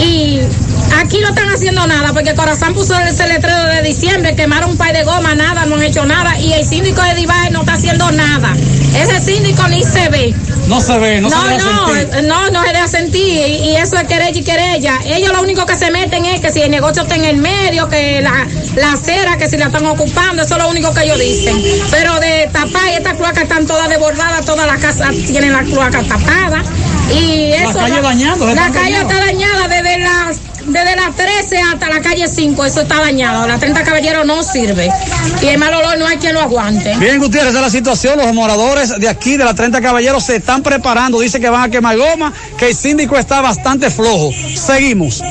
Y 0.00 0.40
aquí 1.00 1.18
no 1.20 1.28
están 1.28 1.48
haciendo 1.50 1.86
nada 1.86 2.12
porque 2.12 2.34
Corazán 2.34 2.74
puso 2.74 2.98
ese 3.00 3.26
letrero 3.28 3.64
de 3.66 3.82
diciembre, 3.82 4.34
quemaron 4.34 4.70
un 4.70 4.76
par 4.76 4.92
de 4.92 5.04
goma, 5.04 5.34
nada, 5.34 5.66
no 5.66 5.76
han 5.76 5.82
hecho 5.82 6.04
nada. 6.04 6.38
Y 6.38 6.52
el 6.52 6.64
síndico 6.64 7.02
de 7.02 7.14
Divaje 7.14 7.50
no 7.50 7.60
está 7.60 7.74
haciendo 7.74 8.10
nada. 8.12 8.54
Ese 8.96 9.20
síndico 9.20 9.66
ni 9.68 9.82
se 9.82 10.08
ve. 10.08 10.34
No 10.68 10.80
se 10.80 10.96
ve, 10.98 11.20
no, 11.20 11.28
No, 11.28 11.42
se 11.48 11.58
no, 11.58 11.88
sentir. 11.88 12.24
no, 12.24 12.50
no 12.50 12.62
se 12.64 12.72
deja 12.72 12.86
sentir 12.88 13.46
y, 13.48 13.70
y 13.70 13.76
eso 13.76 13.96
es 13.96 14.04
querella 14.04 14.38
y 14.38 14.42
querella. 14.44 14.98
Ellos 15.04 15.32
lo 15.32 15.42
único 15.42 15.66
que 15.66 15.76
se 15.76 15.90
meten 15.90 16.24
es 16.24 16.40
que 16.40 16.50
si 16.50 16.62
el 16.62 16.70
negocio 16.70 17.02
está 17.02 17.16
en 17.16 17.24
el 17.24 17.36
medio, 17.36 17.88
que 17.88 18.20
la, 18.22 18.46
la 18.76 18.92
acera, 18.92 19.36
que 19.38 19.48
si 19.48 19.56
la 19.56 19.66
están 19.66 19.84
ocupando, 19.86 20.42
eso 20.42 20.56
es 20.56 20.62
lo 20.62 20.68
único 20.70 20.92
que 20.94 21.02
ellos 21.04 21.18
dicen. 21.18 21.60
Pero 21.90 22.18
de 22.20 22.48
tapar, 22.52 22.88
estas 22.96 23.14
cloacas 23.14 23.42
están 23.44 23.66
todas 23.66 23.88
desbordadas, 23.88 24.44
todas 24.46 24.66
las 24.66 24.78
casas 24.78 25.14
tienen 25.26 25.52
las 25.52 25.64
cloacas 25.64 26.06
tapadas. 26.06 26.64
Y 27.14 27.50
La 27.50 27.70
eso, 27.70 27.78
calle 27.78 28.54
La 28.54 28.70
calle 28.70 29.00
está 29.00 29.16
dañada 29.16 29.68
desde 29.68 29.98
las 29.98 30.40
desde 30.66 30.96
las 30.96 31.14
13 31.16 31.60
hasta 31.60 31.88
la 31.88 32.00
calle 32.00 32.28
5, 32.28 32.64
eso 32.64 32.82
está 32.82 33.00
dañado. 33.00 33.46
La 33.46 33.58
30 33.58 33.82
Caballeros 33.82 34.26
no 34.26 34.42
sirve. 34.42 34.90
Y 35.42 35.46
el 35.46 35.58
mal 35.58 35.74
olor 35.74 35.98
no 35.98 36.06
hay 36.06 36.16
quien 36.18 36.34
lo 36.34 36.40
aguante. 36.40 36.94
Bien, 36.96 37.18
Gutiérrez, 37.18 37.50
esa 37.50 37.58
es 37.58 37.64
la 37.64 37.70
situación. 37.70 38.18
Los 38.18 38.32
moradores 38.32 38.98
de 38.98 39.08
aquí, 39.08 39.36
de 39.36 39.44
la 39.44 39.54
30 39.54 39.80
Caballeros, 39.80 40.24
se 40.24 40.36
están 40.36 40.62
preparando. 40.62 41.20
Dice 41.20 41.40
que 41.40 41.48
van 41.48 41.62
a 41.62 41.68
quemar 41.68 41.96
goma, 41.96 42.32
que 42.56 42.68
el 42.68 42.74
síndico 42.74 43.16
está 43.18 43.40
bastante 43.40 43.90
flojo. 43.90 44.30
Seguimos. 44.54 45.22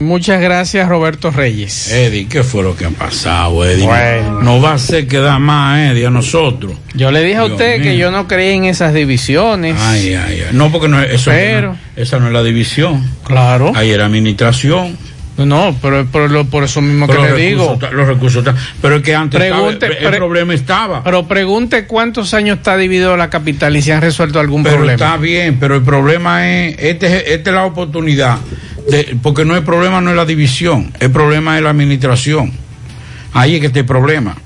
Muchas 0.00 0.40
gracias, 0.40 0.88
Roberto 0.88 1.30
Reyes. 1.30 1.92
Eddie, 1.92 2.26
¿qué 2.26 2.42
fue 2.42 2.62
lo 2.62 2.74
que 2.74 2.86
ha 2.86 2.90
pasado, 2.90 3.66
Eddie? 3.66 3.84
Bueno. 3.84 4.40
No 4.40 4.58
va 4.58 4.72
a 4.72 4.78
ser 4.78 5.06
que 5.06 5.18
da 5.18 5.38
más, 5.38 5.78
Eddie, 5.92 6.06
a 6.06 6.10
nosotros. 6.10 6.72
Yo 6.94 7.10
le 7.10 7.22
dije 7.22 7.36
a 7.36 7.44
usted 7.44 7.82
que 7.82 7.98
yo 7.98 8.10
no 8.10 8.26
creía 8.26 8.54
en 8.54 8.64
esas 8.64 8.94
divisiones. 8.94 9.76
Ay, 9.78 10.14
ay, 10.14 10.44
ay. 10.48 10.56
No, 10.56 10.72
porque 10.72 10.88
no, 10.88 11.02
eso 11.02 11.30
Pero- 11.30 11.72
no- 11.72 11.78
esa 11.96 12.18
no 12.18 12.28
es 12.28 12.32
la 12.32 12.42
división. 12.42 13.06
Claro. 13.24 13.72
Ahí 13.76 13.90
era 13.90 14.06
administración. 14.06 14.96
No, 15.36 15.74
pero 15.80 16.04
por, 16.06 16.30
lo- 16.30 16.44
por 16.46 16.64
eso 16.64 16.80
mismo 16.82 17.06
Pero 17.06 17.22
que 17.22 17.30
le 17.32 17.36
digo. 17.48 17.78
los 17.92 18.06
recursos 18.08 18.38
están- 18.44 18.56
Pero 18.80 18.96
es 18.96 19.02
que 19.02 19.14
antes 19.14 19.38
Pregunte- 19.40 19.86
estaba- 19.86 19.92
el 19.92 20.08
pre- 20.08 20.16
problema 20.18 20.54
estaba. 20.54 21.04
Pero 21.04 21.28
pregunte 21.28 21.86
cuántos 21.86 22.32
años 22.34 22.58
está 22.58 22.76
dividido 22.78 23.16
la 23.18 23.28
capital 23.30 23.76
y 23.76 23.82
si 23.82 23.90
han 23.90 24.00
resuelto 24.02 24.40
algún 24.40 24.62
Pero 24.62 24.76
problema. 24.76 24.94
está 24.94 25.16
bien, 25.18 25.58
pero 25.60 25.76
el 25.76 25.82
problema 25.82 26.46
es, 26.50 26.76
este, 26.78 27.06
es- 27.18 27.24
esta 27.28 27.50
es 27.50 27.56
la 27.56 27.64
oportunidad, 27.64 28.36
de, 28.90 29.16
porque 29.22 29.44
no 29.44 29.56
el 29.56 29.62
problema 29.62 30.00
no 30.00 30.10
es 30.10 30.16
la 30.16 30.24
división, 30.24 30.92
el 31.00 31.10
problema 31.10 31.56
es 31.56 31.62
la 31.62 31.70
administración. 31.70 32.52
Ahí 33.32 33.54
es 33.54 33.60
que 33.60 33.66
está 33.66 33.80
el 33.80 33.86
problema. 33.86 34.36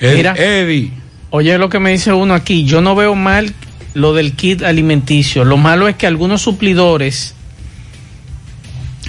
Mira. 0.00 0.34
Eddie, 0.34 0.92
Oye, 1.30 1.56
lo 1.58 1.68
que 1.68 1.78
me 1.78 1.92
dice 1.92 2.12
uno 2.12 2.34
aquí, 2.34 2.64
yo 2.64 2.80
no 2.80 2.96
veo 2.96 3.14
mal 3.14 3.54
lo 3.94 4.14
del 4.14 4.32
kit 4.32 4.62
alimenticio. 4.62 5.44
Lo 5.44 5.56
malo 5.56 5.86
es 5.86 5.94
que 5.94 6.06
algunos 6.06 6.42
suplidores 6.42 7.34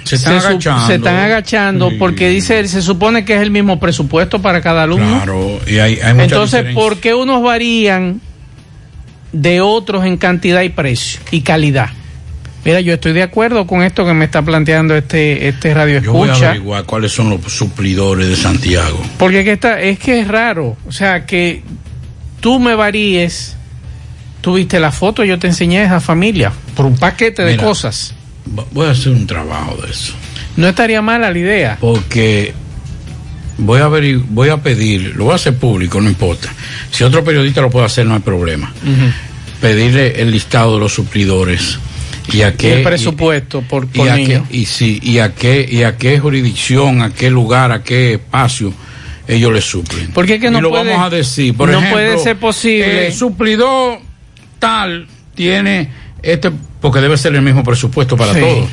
se 0.04 0.16
están 0.16 0.38
agachando. 0.38 0.88
se 0.88 0.96
están 0.96 1.16
agachando 1.16 1.92
porque 1.98 2.30
dice, 2.30 2.68
se 2.68 2.82
supone 2.82 3.26
que 3.26 3.36
es 3.36 3.42
el 3.42 3.52
mismo 3.52 3.80
presupuesto 3.80 4.42
para 4.42 4.62
cada 4.62 4.84
alumno. 4.84 5.16
Claro, 5.18 5.60
y 5.66 5.80
hay, 5.80 6.00
hay 6.00 6.20
Entonces, 6.20 6.60
diferencia. 6.60 6.74
¿por 6.74 6.98
qué 7.00 7.14
unos 7.16 7.42
varían 7.42 8.22
de 9.32 9.62
otros 9.62 10.06
en 10.06 10.18
cantidad 10.18 10.62
y 10.62 10.70
precio 10.70 11.22
y 11.32 11.42
calidad? 11.42 11.90
Mira, 12.64 12.80
yo 12.80 12.94
estoy 12.94 13.14
de 13.14 13.24
acuerdo 13.24 13.66
con 13.66 13.82
esto 13.82 14.06
que 14.06 14.14
me 14.14 14.26
está 14.26 14.44
planteando 14.44 14.96
este, 14.96 15.48
este 15.48 15.74
radio 15.74 16.00
Yo 16.00 16.14
voy 16.14 16.30
a 16.30 16.32
escucha. 16.34 16.50
averiguar 16.50 16.84
cuáles 16.84 17.12
son 17.12 17.30
los 17.30 17.42
suplidores 17.52 18.28
de 18.28 18.36
Santiago. 18.36 19.02
Porque 19.18 19.40
es 19.40 19.46
que, 19.46 19.52
está, 19.54 19.82
es 19.82 19.98
que 19.98 20.20
es 20.20 20.28
raro. 20.28 20.78
O 20.88 20.92
sea, 20.92 21.26
que 21.26 21.64
tú 22.40 22.60
me 22.60 22.76
varíes. 22.76 23.56
Tuviste 24.42 24.80
la 24.80 24.92
foto, 24.92 25.24
yo 25.24 25.38
te 25.38 25.46
enseñé 25.48 25.82
a 25.82 25.86
esa 25.86 26.00
familia 26.00 26.52
por 26.76 26.88
un 26.88 26.98
paquete 26.98 27.44
de 27.44 27.52
Mira. 27.52 27.64
cosas. 27.64 28.16
Voy 28.72 28.88
a 28.88 28.92
hacer 28.92 29.12
un 29.12 29.28
trabajo 29.28 29.78
de 29.84 29.92
eso. 29.92 30.14
No 30.58 30.68
estaría 30.68 31.00
mala 31.02 31.30
la 31.32 31.38
idea. 31.38 31.78
Porque 31.80 32.52
voy 33.60 33.82
a, 33.82 33.88
voy 33.88 34.50
a 34.50 34.58
pedir, 34.58 35.16
lo 35.16 35.26
voy 35.26 35.34
a 35.34 35.36
hacer 35.36 35.56
público, 35.56 36.02
no 36.02 36.10
importa. 36.10 36.50
Si 36.90 37.04
otro 37.04 37.24
periodista 37.24 37.62
lo 37.62 37.70
puede 37.70 37.86
hacer, 37.86 38.08
no 38.08 38.16
hay 38.16 38.20
problema. 38.22 38.74
Pedirle 39.62 40.20
el 40.22 40.32
listado 40.32 40.74
de 40.74 40.80
los 40.80 40.94
suplidores 40.94 41.78
y 42.32 42.42
a 42.42 42.50
Y 42.50 42.54
qué 42.54 42.74
el 42.78 42.84
presupuesto 42.84 43.62
por, 43.62 43.88
y 43.94 44.02
a 44.08 44.16
niño. 44.16 44.46
qué, 44.50 44.58
y 44.58 44.66
sí, 44.66 45.00
y 45.02 45.20
a 45.20 45.34
qué 45.34 45.68
y 45.70 45.84
a 45.84 45.98
qué 45.98 46.20
jurisdicción, 46.20 47.02
a 47.02 47.14
qué 47.14 47.30
lugar, 47.30 47.72
a 47.72 47.84
qué 47.84 48.14
espacio 48.14 48.74
ellos 49.28 49.54
le 49.54 49.62
suplen. 49.62 50.12
Porque 50.14 50.36
es 50.36 50.42
que 50.42 50.48
y 50.48 50.52
no 50.52 50.62
lo 50.62 50.70
puede- 50.70 50.92
vamos 50.92 51.06
a 51.06 51.10
decir, 51.10 51.56
por 51.56 51.70
no 51.70 51.78
ejemplo, 51.78 51.96
puede 51.98 52.18
ser 52.20 52.38
posible. 52.38 53.08
El 53.08 53.14
suplidor 53.14 54.00
tal 54.60 55.08
tiene 55.36 55.90
este 56.22 56.52
porque 56.80 57.00
debe 57.00 57.18
ser 57.18 57.36
el 57.36 57.42
mismo 57.42 57.64
presupuesto 57.64 58.18
para 58.18 58.34
Sí. 58.34 58.40
todos 58.40 58.70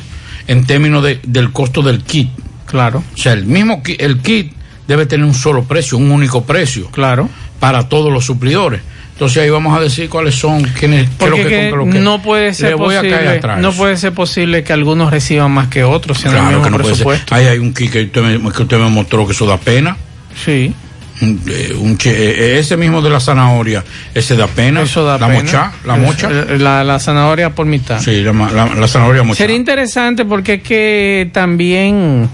en 0.47 0.65
términos 0.65 1.03
de- 1.03 1.19
del 1.23 1.51
costo 1.51 1.81
del 1.81 2.03
kit. 2.03 2.29
Claro. 2.65 3.03
O 3.13 3.17
sea, 3.17 3.33
el 3.33 3.45
mismo 3.45 3.81
el 3.99 4.19
kit 4.19 4.53
debe 4.87 5.05
tener 5.05 5.25
un 5.25 5.33
solo 5.35 5.63
precio, 5.63 5.97
un 5.97 6.11
único 6.11 6.43
precio. 6.43 6.89
Claro. 6.91 7.29
Para 7.59 7.87
todos 7.89 8.11
los 8.11 8.25
suplidores. 8.25 8.81
Entonces 9.19 9.43
ahí 9.43 9.49
vamos 9.49 9.77
a 9.77 9.81
decir 9.81 10.07
cuáles 10.07 10.33
son, 10.35 10.63
quiénes, 10.63 11.09
Porque 11.17 11.43
que, 11.43 11.49
que 11.49 11.71
lo 11.71 11.89
que- 11.89 11.99
no 11.99 12.21
puede 12.21 12.53
ser 12.53 12.69
Le 12.69 12.75
voy 12.75 12.95
a 12.95 13.01
caer 13.01 13.13
posible, 13.15 13.37
atrás. 13.37 13.59
no 13.59 13.73
puede 13.73 13.97
ser 13.97 14.13
posible 14.13 14.63
que 14.63 14.71
algunos 14.71 15.11
reciban 15.11 15.51
más 15.51 15.67
que 15.67 15.83
otros 15.83 16.21
en 16.23 16.27
el 16.27 16.37
Claro 16.37 16.47
mismo 16.47 16.63
que 16.63 16.69
no 16.69 16.77
puede 16.77 16.95
ser. 16.95 17.05
presupuesto. 17.05 17.35
Ahí 17.35 17.45
hay 17.47 17.57
un 17.59 17.73
kit 17.73 17.91
que 17.91 18.03
usted, 18.03 18.21
me, 18.21 18.51
que 18.51 18.63
usted 18.63 18.77
me 18.77 18.89
mostró 18.89 19.25
que 19.27 19.33
eso 19.33 19.45
da 19.45 19.57
pena. 19.57 19.97
Sí. 20.41 20.73
Un, 21.21 21.41
eh, 21.49 21.95
che- 21.97 22.11
eh, 22.55 22.59
ese 22.59 22.77
mismo 22.77 23.01
de 23.01 23.09
la 23.09 23.19
zanahoria, 23.19 23.83
ese 24.15 24.37
da 24.37 24.47
pena. 24.47 24.83
Eso 24.83 25.03
da 25.03 25.17
la 25.17 25.27
pena. 25.27 25.39
mocha, 25.43 25.71
la 25.85 25.95
mocha. 25.97 26.29
La, 26.29 26.85
la 26.85 26.97
zanahoria 26.97 27.49
por 27.53 27.65
mitad. 27.65 27.99
Sí, 27.99 28.21
la, 28.23 28.31
la- 28.31 28.73
la 28.73 28.87
zanahoria 28.87 29.23
mocha. 29.23 29.39
Sería 29.39 29.57
interesante 29.57 30.23
porque 30.23 30.53
es 30.53 30.63
que 30.63 31.29
también 31.33 32.29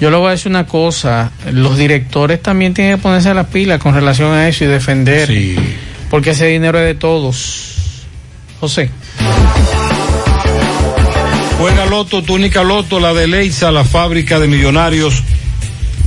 Yo 0.00 0.10
le 0.10 0.16
voy 0.16 0.28
a 0.28 0.30
decir 0.32 0.50
una 0.50 0.66
cosa, 0.66 1.30
los 1.52 1.76
directores 1.76 2.40
también 2.42 2.74
tienen 2.74 2.96
que 2.96 3.02
ponerse 3.02 3.28
a 3.28 3.34
las 3.34 3.46
pilas 3.46 3.78
con 3.80 3.92
relación 3.94 4.32
a 4.32 4.48
eso 4.48 4.64
y 4.64 4.66
defender, 4.68 5.28
porque 6.12 6.32
ese 6.32 6.48
dinero 6.48 6.78
es 6.78 6.84
de 6.84 6.94
todos. 6.94 7.72
José. 8.60 8.90
Juega 11.58 11.86
Loto, 11.86 12.22
túnica 12.22 12.62
Loto, 12.62 13.00
la 13.00 13.14
de 13.14 13.26
Leisa, 13.26 13.70
la 13.70 13.82
fábrica 13.82 14.38
de 14.38 14.46
millonarios 14.46 15.22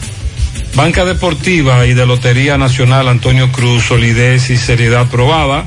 Banca 0.74 1.04
Deportiva 1.04 1.86
y 1.86 1.92
de 1.92 2.06
Lotería 2.06 2.56
Nacional 2.56 3.06
Antonio 3.06 3.52
Cruz, 3.52 3.84
solidez 3.84 4.48
y 4.50 4.56
seriedad 4.56 5.06
probada. 5.08 5.66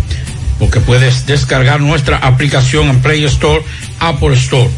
porque 0.61 0.79
puedes 0.79 1.25
descargar 1.25 1.81
nuestra 1.81 2.15
aplicación 2.17 2.87
en 2.87 3.01
Play 3.01 3.23
Store, 3.23 3.63
Apple 3.99 4.35
Store. 4.35 4.69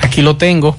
Aquí 0.00 0.22
lo 0.22 0.38
tengo. 0.38 0.78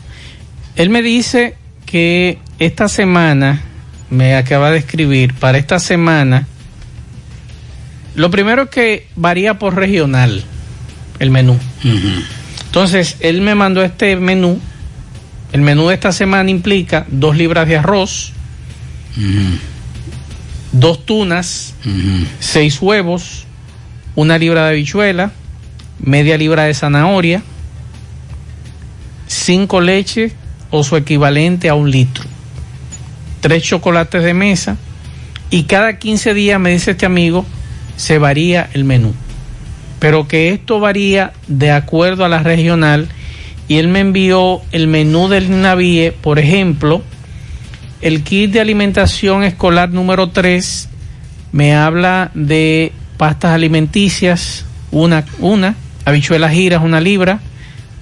Él 0.76 0.90
me 0.90 1.04
dice 1.04 1.56
que 1.86 2.40
esta 2.58 2.88
semana, 2.88 3.62
me 4.10 4.36
acaba 4.36 4.72
de 4.72 4.80
escribir, 4.80 5.36
para 5.36 5.60
esta 5.60 5.78
semana, 5.78 6.48
lo 8.16 8.32
primero 8.32 8.72
que 8.72 9.06
varía 9.16 9.60
por 9.60 9.76
regional, 9.76 10.44
el 11.20 11.30
menú. 11.30 11.60
Entonces, 12.66 13.18
él 13.20 13.42
me 13.42 13.54
mandó 13.54 13.84
este 13.84 14.16
menú. 14.16 14.60
El 15.52 15.62
menú 15.62 15.90
de 15.90 15.94
esta 15.94 16.12
semana 16.12 16.50
implica 16.50 17.06
dos 17.10 17.38
libras 17.38 17.68
de 17.68 17.78
arroz, 17.78 18.34
dos 20.72 21.06
tunas, 21.06 21.74
seis 22.40 22.82
huevos, 22.82 23.46
una 24.16 24.38
libra 24.38 24.66
de 24.66 24.70
habichuela, 24.72 25.32
media 26.00 26.38
libra 26.38 26.64
de 26.64 26.74
zanahoria, 26.74 27.44
cinco 29.28 29.82
leches 29.82 30.34
o 30.72 30.84
su 30.84 30.96
equivalente 30.96 31.70
a 31.70 31.76
un 31.76 31.90
litro, 31.90 32.26
tres 33.42 33.64
chocolates 33.64 34.24
de 34.24 34.34
mesa 34.34 34.78
y 35.52 35.64
cada 35.64 35.98
15 35.98 36.34
días, 36.34 36.60
me 36.60 36.72
dice 36.72 36.92
este 36.92 37.06
amigo, 37.06 37.46
se 37.96 38.20
varía 38.20 38.70
el 38.74 38.84
menú. 38.84 39.14
Pero 40.00 40.28
que 40.28 40.50
esto 40.50 40.80
varía 40.80 41.34
de 41.48 41.72
acuerdo 41.72 42.24
a 42.24 42.30
la 42.30 42.44
regional 42.44 43.10
y 43.68 43.78
él 43.78 43.88
me 43.88 44.00
envió 44.00 44.62
el 44.72 44.88
menú 44.88 45.28
del 45.28 45.62
navíe, 45.62 46.12
por 46.12 46.40
ejemplo, 46.40 47.02
el 48.02 48.24
kit 48.24 48.52
de 48.52 48.62
alimentación 48.62 49.44
escolar 49.44 49.90
número 49.90 50.30
3 50.30 50.90
me 51.52 51.76
habla 51.76 52.32
de 52.34 52.94
pastas 53.18 53.52
alimenticias, 53.52 54.66
una, 54.92 55.26
una, 55.40 55.76
habichuelas 56.06 56.54
giras, 56.54 56.82
una 56.82 57.02
libra, 57.02 57.40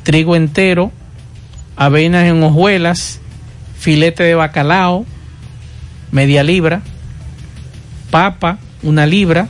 trigo 0.03 0.35
entero, 0.35 0.91
avenas 1.75 2.25
en 2.25 2.43
hojuelas, 2.43 3.19
filete 3.79 4.23
de 4.23 4.35
bacalao, 4.35 5.05
media 6.11 6.43
libra, 6.43 6.81
papa, 8.11 8.59
una 8.83 9.05
libra, 9.05 9.47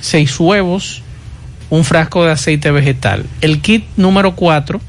seis 0.00 0.38
huevos, 0.38 1.02
un 1.68 1.84
frasco 1.84 2.24
de 2.24 2.32
aceite 2.32 2.70
vegetal. 2.70 3.26
El 3.40 3.60
kit 3.60 3.84
número 3.96 4.36
4, 4.36 4.80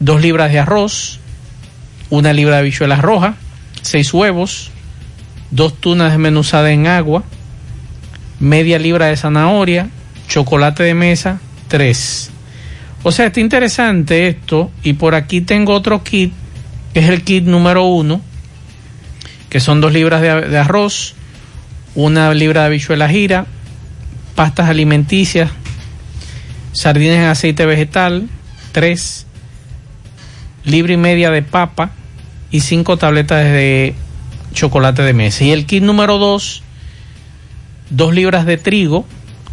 dos 0.00 0.20
libras 0.20 0.50
de 0.50 0.58
arroz, 0.58 1.20
una 2.10 2.32
libra 2.32 2.56
de 2.56 2.60
habichuelas 2.60 3.00
rojas, 3.00 3.34
seis 3.84 4.14
huevos, 4.14 4.70
dos 5.50 5.78
tunas 5.78 6.10
desmenuzadas 6.10 6.70
en 6.70 6.86
agua, 6.86 7.22
media 8.40 8.78
libra 8.78 9.06
de 9.06 9.16
zanahoria, 9.16 9.90
chocolate 10.26 10.82
de 10.82 10.94
mesa, 10.94 11.38
tres. 11.68 12.30
O 13.02 13.12
sea, 13.12 13.26
está 13.26 13.40
interesante 13.40 14.26
esto. 14.28 14.70
Y 14.82 14.94
por 14.94 15.14
aquí 15.14 15.42
tengo 15.42 15.74
otro 15.74 16.02
kit, 16.02 16.32
que 16.94 17.00
es 17.00 17.08
el 17.10 17.22
kit 17.24 17.44
número 17.44 17.84
uno, 17.84 18.22
que 19.50 19.60
son 19.60 19.82
dos 19.82 19.92
libras 19.92 20.22
de, 20.22 20.48
de 20.48 20.58
arroz, 20.58 21.14
una 21.94 22.32
libra 22.32 22.62
de 22.62 22.66
habichuela 22.68 23.08
gira, 23.08 23.44
pastas 24.34 24.70
alimenticias, 24.70 25.50
sardinas 26.72 27.18
en 27.18 27.24
aceite 27.24 27.66
vegetal, 27.66 28.28
tres, 28.72 29.26
libra 30.64 30.94
y 30.94 30.96
media 30.96 31.30
de 31.30 31.42
papa 31.42 31.90
y 32.54 32.60
cinco 32.60 32.96
tabletas 32.96 33.42
de 33.44 33.94
chocolate 34.52 35.02
de 35.02 35.12
mesa. 35.12 35.42
Y 35.42 35.50
el 35.50 35.66
kit 35.66 35.82
número 35.82 36.18
dos, 36.18 36.62
dos 37.90 38.14
libras 38.14 38.46
de 38.46 38.56
trigo. 38.58 39.04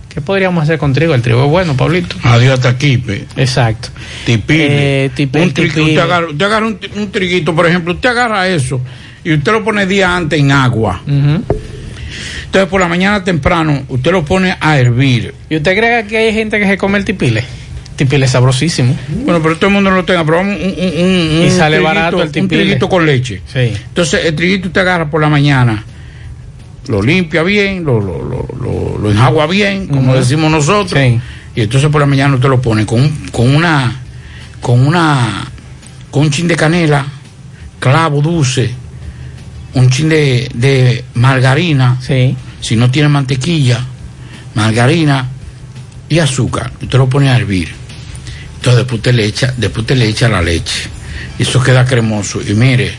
¿Qué 0.09 0.21
podríamos 0.21 0.61
hacer 0.61 0.77
con 0.77 0.93
trigo? 0.93 1.15
El 1.15 1.23
trigo 1.23 1.43
es 1.45 1.49
bueno, 1.49 1.75
Pablito. 1.75 2.15
Adiós 2.21 2.53
hasta 2.55 2.69
aquí, 2.69 2.97
pe. 2.99 3.25
Exacto. 3.37 3.89
Tipile. 4.25 5.05
Eh, 5.05 5.09
tipe- 5.15 5.41
un, 5.41 5.49
tri- 5.51 5.67
tipile. 5.69 5.81
usted 5.83 5.97
agarra, 5.99 6.27
usted 6.29 6.45
agarra 6.45 6.67
un, 6.67 6.79
tri- 6.79 6.91
un 6.95 7.11
triguito, 7.11 7.55
por 7.55 7.65
ejemplo, 7.65 7.93
usted 7.93 8.09
agarra 8.09 8.47
eso 8.47 8.79
y 9.23 9.33
usted 9.33 9.51
lo 9.51 9.63
pone 9.63 9.87
día 9.87 10.15
antes 10.15 10.39
en 10.39 10.51
agua. 10.51 11.01
Entonces 11.07 12.69
por 12.69 12.81
la 12.81 12.87
mañana 12.87 13.23
temprano 13.23 13.83
usted 13.87 14.11
lo 14.11 14.23
pone 14.25 14.55
a 14.59 14.77
hervir. 14.77 15.33
¿Y 15.49 15.55
usted 15.55 15.75
cree 15.75 15.89
que 15.89 15.95
aquí 15.95 16.15
hay 16.17 16.33
gente 16.33 16.59
que 16.59 16.67
se 16.67 16.77
come 16.77 16.99
el 16.99 17.05
tipile? 17.05 17.43
Tipil 17.95 18.23
es 18.23 18.31
sabrosísimo. 18.31 18.97
Bueno, 19.25 19.41
pero 19.43 19.55
todo 19.57 19.67
el 19.67 19.73
mundo 19.73 19.89
no 19.91 19.97
lo 19.97 20.05
tenga. 20.05 20.25
Probamos 20.25 20.55
un, 20.57 20.61
un, 20.63 20.69
un, 20.69 21.43
Y 21.45 21.49
sale 21.51 21.77
triguito- 21.77 21.83
barato 21.83 22.23
el 22.23 22.41
Un 22.41 22.47
triguito 22.47 22.89
con 22.89 23.05
leche. 23.05 23.41
Sí. 23.51 23.59
Entonces, 23.87 24.25
el 24.25 24.35
triguito 24.35 24.67
usted 24.69 24.81
agarra 24.81 25.09
por 25.09 25.21
la 25.21 25.29
mañana, 25.29 25.83
lo 26.87 27.01
limpia 27.01 27.43
bien, 27.43 27.83
lo, 27.83 27.99
lo, 27.99 28.23
lo, 28.23 28.97
lo- 28.97 29.11
enjagua 29.11 29.45
bien, 29.47 29.87
como 29.87 30.15
decimos 30.15 30.49
nosotros. 30.51 30.99
Y 31.53 31.61
entonces 31.61 31.89
por 31.89 31.99
la 32.01 32.07
mañana 32.07 32.33
usted 32.35 32.47
lo 32.49 32.61
pone 32.61 32.85
con, 32.85 33.01
un- 33.01 33.27
con 33.31 33.53
una, 33.55 33.99
con 34.61 34.79
una, 34.87 35.45
con 36.09 36.23
un 36.23 36.31
chin 36.31 36.47
de 36.47 36.55
canela, 36.55 37.05
clavo 37.79 38.21
dulce, 38.21 38.71
un 39.73 39.89
chin 39.89 40.09
de, 40.09 40.49
de 40.55 41.03
margarina. 41.15 41.99
Si 42.61 42.75
no 42.75 42.89
tiene 42.89 43.09
mantequilla, 43.09 43.79
margarina 44.55 45.27
y 46.09 46.19
azúcar. 46.19 46.71
Usted 46.81 46.97
lo 46.97 47.07
pone 47.09 47.29
a 47.29 47.35
hervir. 47.37 47.80
Entonces 48.61 48.77
después 48.83 48.99
usted 48.99 49.13
le 49.15 49.25
echa, 49.25 49.51
después 49.57 49.79
usted 49.81 49.95
le 49.95 50.07
echa 50.07 50.29
la 50.29 50.39
leche. 50.39 50.87
Y 51.39 51.41
eso 51.41 51.63
queda 51.63 51.83
cremoso. 51.83 52.39
Y 52.47 52.53
mire, 52.53 52.91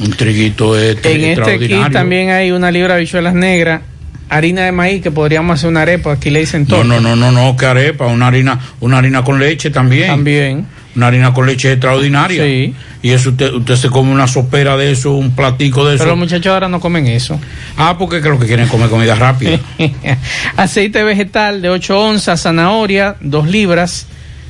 un 0.00 0.10
triguito 0.10 0.76
este 0.76 1.12
En 1.12 1.20
este 1.20 1.40
aquí 1.42 1.50
extraordinario. 1.52 1.92
también 1.92 2.30
hay 2.30 2.50
una 2.50 2.72
libra 2.72 2.94
de 2.94 3.00
habichuelas 3.02 3.32
negras, 3.32 3.82
harina 4.28 4.62
de 4.64 4.72
maíz 4.72 5.02
que 5.02 5.12
podríamos 5.12 5.54
hacer 5.54 5.70
una 5.70 5.82
arepa, 5.82 6.10
aquí 6.14 6.30
le 6.30 6.40
dicen 6.40 6.62
No, 6.62 6.78
todo. 6.78 6.84
no, 6.84 7.00
no, 7.00 7.14
no, 7.14 7.30
no, 7.30 7.56
que 7.56 7.64
arepa, 7.64 8.06
una 8.06 8.26
harina, 8.26 8.58
una 8.80 8.98
harina 8.98 9.22
con 9.22 9.38
leche 9.38 9.70
también. 9.70 10.08
También. 10.08 10.66
Una 10.96 11.06
harina 11.06 11.32
con 11.32 11.46
leche 11.46 11.70
extraordinaria. 11.70 12.42
Sí. 12.42 12.74
Y 13.02 13.10
eso 13.10 13.30
usted, 13.30 13.52
usted 13.52 13.76
se 13.76 13.90
come 13.90 14.10
una 14.10 14.26
sopera 14.26 14.76
de 14.76 14.90
eso, 14.90 15.12
un 15.12 15.30
platico 15.36 15.86
de 15.86 15.94
eso. 15.94 16.02
Pero 16.02 16.16
los 16.16 16.18
muchachos 16.18 16.52
ahora 16.52 16.68
no 16.68 16.80
comen 16.80 17.06
eso. 17.06 17.38
Ah, 17.76 17.96
porque 17.96 18.16
es 18.16 18.22
que 18.24 18.46
quieren 18.46 18.66
comer 18.66 18.88
comida 18.88 19.14
rápida. 19.14 19.60
Aceite 20.56 21.04
vegetal 21.04 21.62
de 21.62 21.70
8 21.70 22.00
onzas, 22.00 22.42
zanahoria, 22.42 23.14
2 23.20 23.48
libras, 23.48 24.06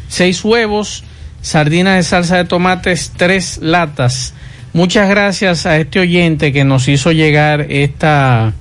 6 0.09 0.45
huevos, 0.45 1.05
sardinas 1.43 1.97
de 1.97 2.03
salsa 2.03 2.37
de 2.37 2.45
tomates, 2.45 3.13
3 3.17 3.59
latas. 3.63 4.35
Muchas 4.73 5.09
gracias 5.09 5.67
a 5.67 5.77
este 5.79 6.01
oyente 6.01 6.53
que 6.53 6.65
nos 6.65 6.89
hizo 6.89 7.13
llegar 7.13 7.67
esta, 7.71 8.53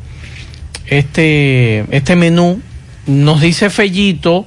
este, 0.85 1.85
este 1.89 2.15
menú. 2.15 2.61
Nos 3.07 3.41
dice 3.41 3.69
Fellito 3.69 4.45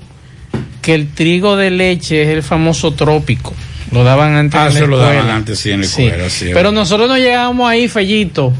que 0.80 0.94
el 0.94 1.08
trigo 1.12 1.56
de 1.56 1.70
leche 1.70 2.22
es 2.22 2.28
el 2.28 2.42
famoso 2.42 2.92
trópico. 2.92 3.52
Lo 3.90 4.04
daban 4.04 4.34
antes 4.34 4.60
Ah, 4.60 4.68
en 4.68 4.74
la 4.74 4.80
se 4.80 4.86
lo 4.86 4.98
daban 4.98 5.28
antes, 5.28 5.58
sí, 5.58 5.70
en 5.70 5.80
la 5.80 5.86
Sí. 6.28 6.50
Pero 6.52 6.72
nosotros 6.72 7.08
no 7.08 7.16
llegamos 7.18 7.68
ahí, 7.68 7.88
Fellito. 7.88 8.52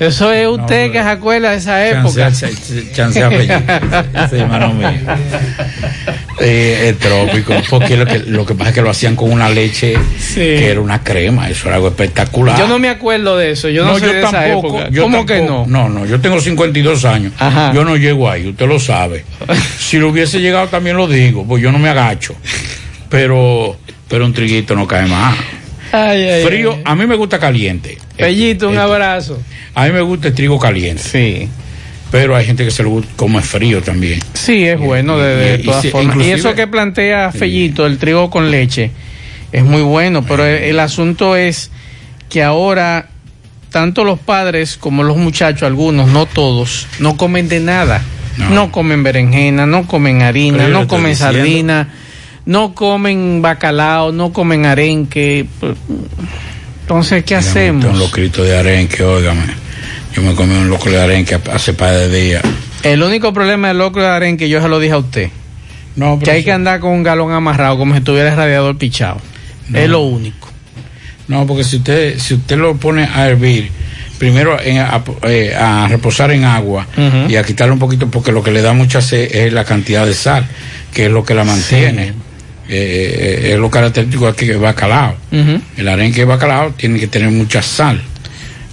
Eso 0.00 0.32
es 0.32 0.46
usted 0.48 0.90
que 0.90 1.02
se 1.02 1.08
acuerda 1.08 1.50
de 1.50 1.56
esa 1.58 1.86
época. 1.86 2.30
Chancea-. 2.32 3.30
Sí, 4.28 4.36
hermano 4.36 4.74
mío. 4.74 4.88
Eh, 6.40 6.88
el 6.88 6.96
trópico, 6.96 7.54
porque 7.70 7.96
lo 7.96 8.04
que, 8.04 8.18
lo 8.18 8.44
que 8.44 8.54
pasa 8.54 8.70
es 8.70 8.74
que 8.74 8.82
lo 8.82 8.90
hacían 8.90 9.14
con 9.14 9.30
una 9.30 9.48
leche 9.48 9.94
que 10.34 10.68
era 10.68 10.80
una 10.80 11.02
crema, 11.02 11.48
eso 11.48 11.68
era 11.68 11.76
algo 11.76 11.88
espectacular. 11.88 12.58
Yo 12.58 12.66
no 12.66 12.80
me 12.80 12.88
acuerdo 12.88 13.36
de 13.38 13.52
eso, 13.52 13.68
yo 13.68 13.84
no, 13.84 13.98
sé 13.98 14.06
de 14.06 14.22
esa 14.22 14.48
época. 14.48 14.88
yo 14.90 15.04
¿Cómo 15.04 15.24
que 15.24 15.40
no? 15.40 15.46
tampoco. 15.46 15.70
No, 15.70 15.88
no, 15.88 16.06
yo 16.06 16.20
tengo 16.20 16.40
52 16.40 17.04
años. 17.04 17.32
Yo 17.72 17.84
no 17.84 17.96
llego 17.96 18.28
ahí, 18.28 18.48
usted 18.48 18.66
lo 18.66 18.80
sabe. 18.80 19.24
si 19.78 19.98
lo 19.98 20.08
hubiese 20.08 20.40
llegado 20.40 20.66
también 20.66 20.96
lo 20.96 21.06
digo, 21.06 21.46
pues 21.46 21.62
yo 21.62 21.70
no 21.70 21.78
me 21.78 21.88
agacho. 21.88 22.34
Pero, 23.08 23.76
pero 24.08 24.24
un 24.24 24.32
triguito 24.32 24.74
no 24.74 24.88
cae 24.88 25.06
más. 25.06 25.36
Ay, 25.96 26.22
ay, 26.28 26.44
Frío, 26.44 26.72
ay. 26.74 26.82
a 26.84 26.94
mí 26.96 27.06
me 27.06 27.14
gusta 27.14 27.38
caliente. 27.38 27.98
Fellito, 28.16 28.68
un 28.68 28.78
abrazo. 28.78 29.40
A 29.74 29.84
mí 29.86 29.92
me 29.92 30.00
gusta 30.00 30.28
el 30.28 30.34
trigo 30.34 30.58
caliente. 30.58 31.02
Sí. 31.02 31.48
Pero 32.10 32.36
hay 32.36 32.46
gente 32.46 32.64
que 32.64 32.70
se 32.70 32.82
lo 32.82 32.90
gusta 32.90 33.10
como 33.16 33.38
es 33.38 33.46
frío 33.46 33.82
también. 33.82 34.20
Sí, 34.34 34.64
es 34.64 34.78
bueno 34.78 35.18
de, 35.18 35.36
de 35.36 35.56
y- 35.56 35.60
y 35.60 35.64
todas 35.64 35.86
formas. 35.90 36.16
Y 36.26 36.30
eso 36.30 36.54
que 36.54 36.66
plantea 36.66 37.32
Fellito, 37.32 37.86
el 37.86 37.98
trigo 37.98 38.30
con 38.30 38.50
leche, 38.50 38.90
es 39.52 39.64
muy 39.64 39.82
bueno, 39.82 40.24
pero 40.26 40.44
el, 40.44 40.62
el 40.64 40.80
asunto 40.80 41.34
es 41.36 41.70
que 42.28 42.42
ahora 42.42 43.08
tanto 43.70 44.04
los 44.04 44.20
padres 44.20 44.76
como 44.76 45.02
los 45.02 45.16
muchachos, 45.16 45.64
algunos, 45.64 46.08
no 46.08 46.26
todos, 46.26 46.86
no 47.00 47.16
comen 47.16 47.48
de 47.48 47.60
nada. 47.60 48.02
No, 48.36 48.72
comen 48.72 49.04
berenjena, 49.04 49.64
no 49.64 49.86
comen 49.86 50.22
harina, 50.22 50.66
no 50.68 50.88
comen 50.88 51.12
diciendo. 51.12 51.86
No 52.46 52.74
comen 52.74 53.40
bacalao, 53.42 54.12
no 54.12 54.32
comen 54.32 54.66
arenque. 54.66 55.46
Entonces, 56.82 57.24
¿qué 57.24 57.34
hacemos? 57.36 57.84
Un 57.86 57.98
locrito 57.98 58.42
de 58.44 58.56
arenque, 58.58 59.02
óigame. 59.02 59.44
Yo 60.14 60.22
me 60.22 60.34
comí 60.34 60.54
un 60.54 60.68
loco 60.68 60.90
de 60.90 61.00
arenque 61.00 61.38
hace 61.52 61.72
par 61.72 61.92
de 61.94 62.08
días. 62.10 62.42
El 62.82 63.02
único 63.02 63.32
problema 63.32 63.68
del 63.68 63.78
locro 63.78 64.02
de 64.02 64.08
arenque, 64.08 64.48
yo 64.48 64.60
se 64.60 64.68
lo 64.68 64.78
dije 64.78 64.92
a 64.94 64.98
usted. 64.98 65.30
No, 65.96 66.18
que 66.18 66.30
hay 66.30 66.44
que 66.44 66.52
andar 66.52 66.80
con 66.80 66.90
un 66.90 67.02
galón 67.02 67.32
amarrado 67.32 67.78
como 67.78 67.94
si 67.94 68.00
tuviera 68.00 68.30
el 68.30 68.36
radiador 68.36 68.76
pichado. 68.76 69.16
Es 69.72 69.88
lo 69.88 70.00
único. 70.00 70.48
No, 71.28 71.46
porque 71.46 71.64
si 71.64 71.76
usted, 71.76 72.18
si 72.18 72.34
usted 72.34 72.58
lo 72.58 72.76
pone 72.76 73.04
a 73.04 73.26
hervir, 73.28 73.70
primero 74.18 74.60
en- 74.60 74.78
a, 74.80 75.02
eh, 75.22 75.54
a 75.58 75.88
reposar 75.88 76.30
en 76.32 76.44
agua 76.44 76.86
y 77.28 77.36
a 77.36 77.42
quitarle 77.44 77.72
un 77.72 77.78
poquito, 77.78 78.08
porque 78.10 78.30
lo 78.30 78.42
que 78.42 78.50
le 78.50 78.60
da 78.60 78.74
mucha 78.74 79.00
sed 79.00 79.34
es 79.34 79.52
la 79.52 79.64
cantidad 79.64 80.04
de 80.04 80.12
sal, 80.14 80.46
que 80.92 81.06
es 81.06 81.10
lo 81.10 81.24
que 81.24 81.34
la 81.34 81.44
mantiene. 81.44 82.12
Eh, 82.68 83.50
es 83.52 83.58
lo 83.58 83.70
característico 83.70 84.26
aquí 84.26 84.46
que 84.46 84.52
es 84.52 84.60
bacalao. 84.60 85.14
Ujú. 85.32 85.60
El 85.76 85.88
arenque 85.88 86.20
de 86.20 86.24
bacalao 86.26 86.70
tiene 86.72 86.98
que 86.98 87.06
tener 87.06 87.30
mucha 87.30 87.62
sal. 87.62 88.00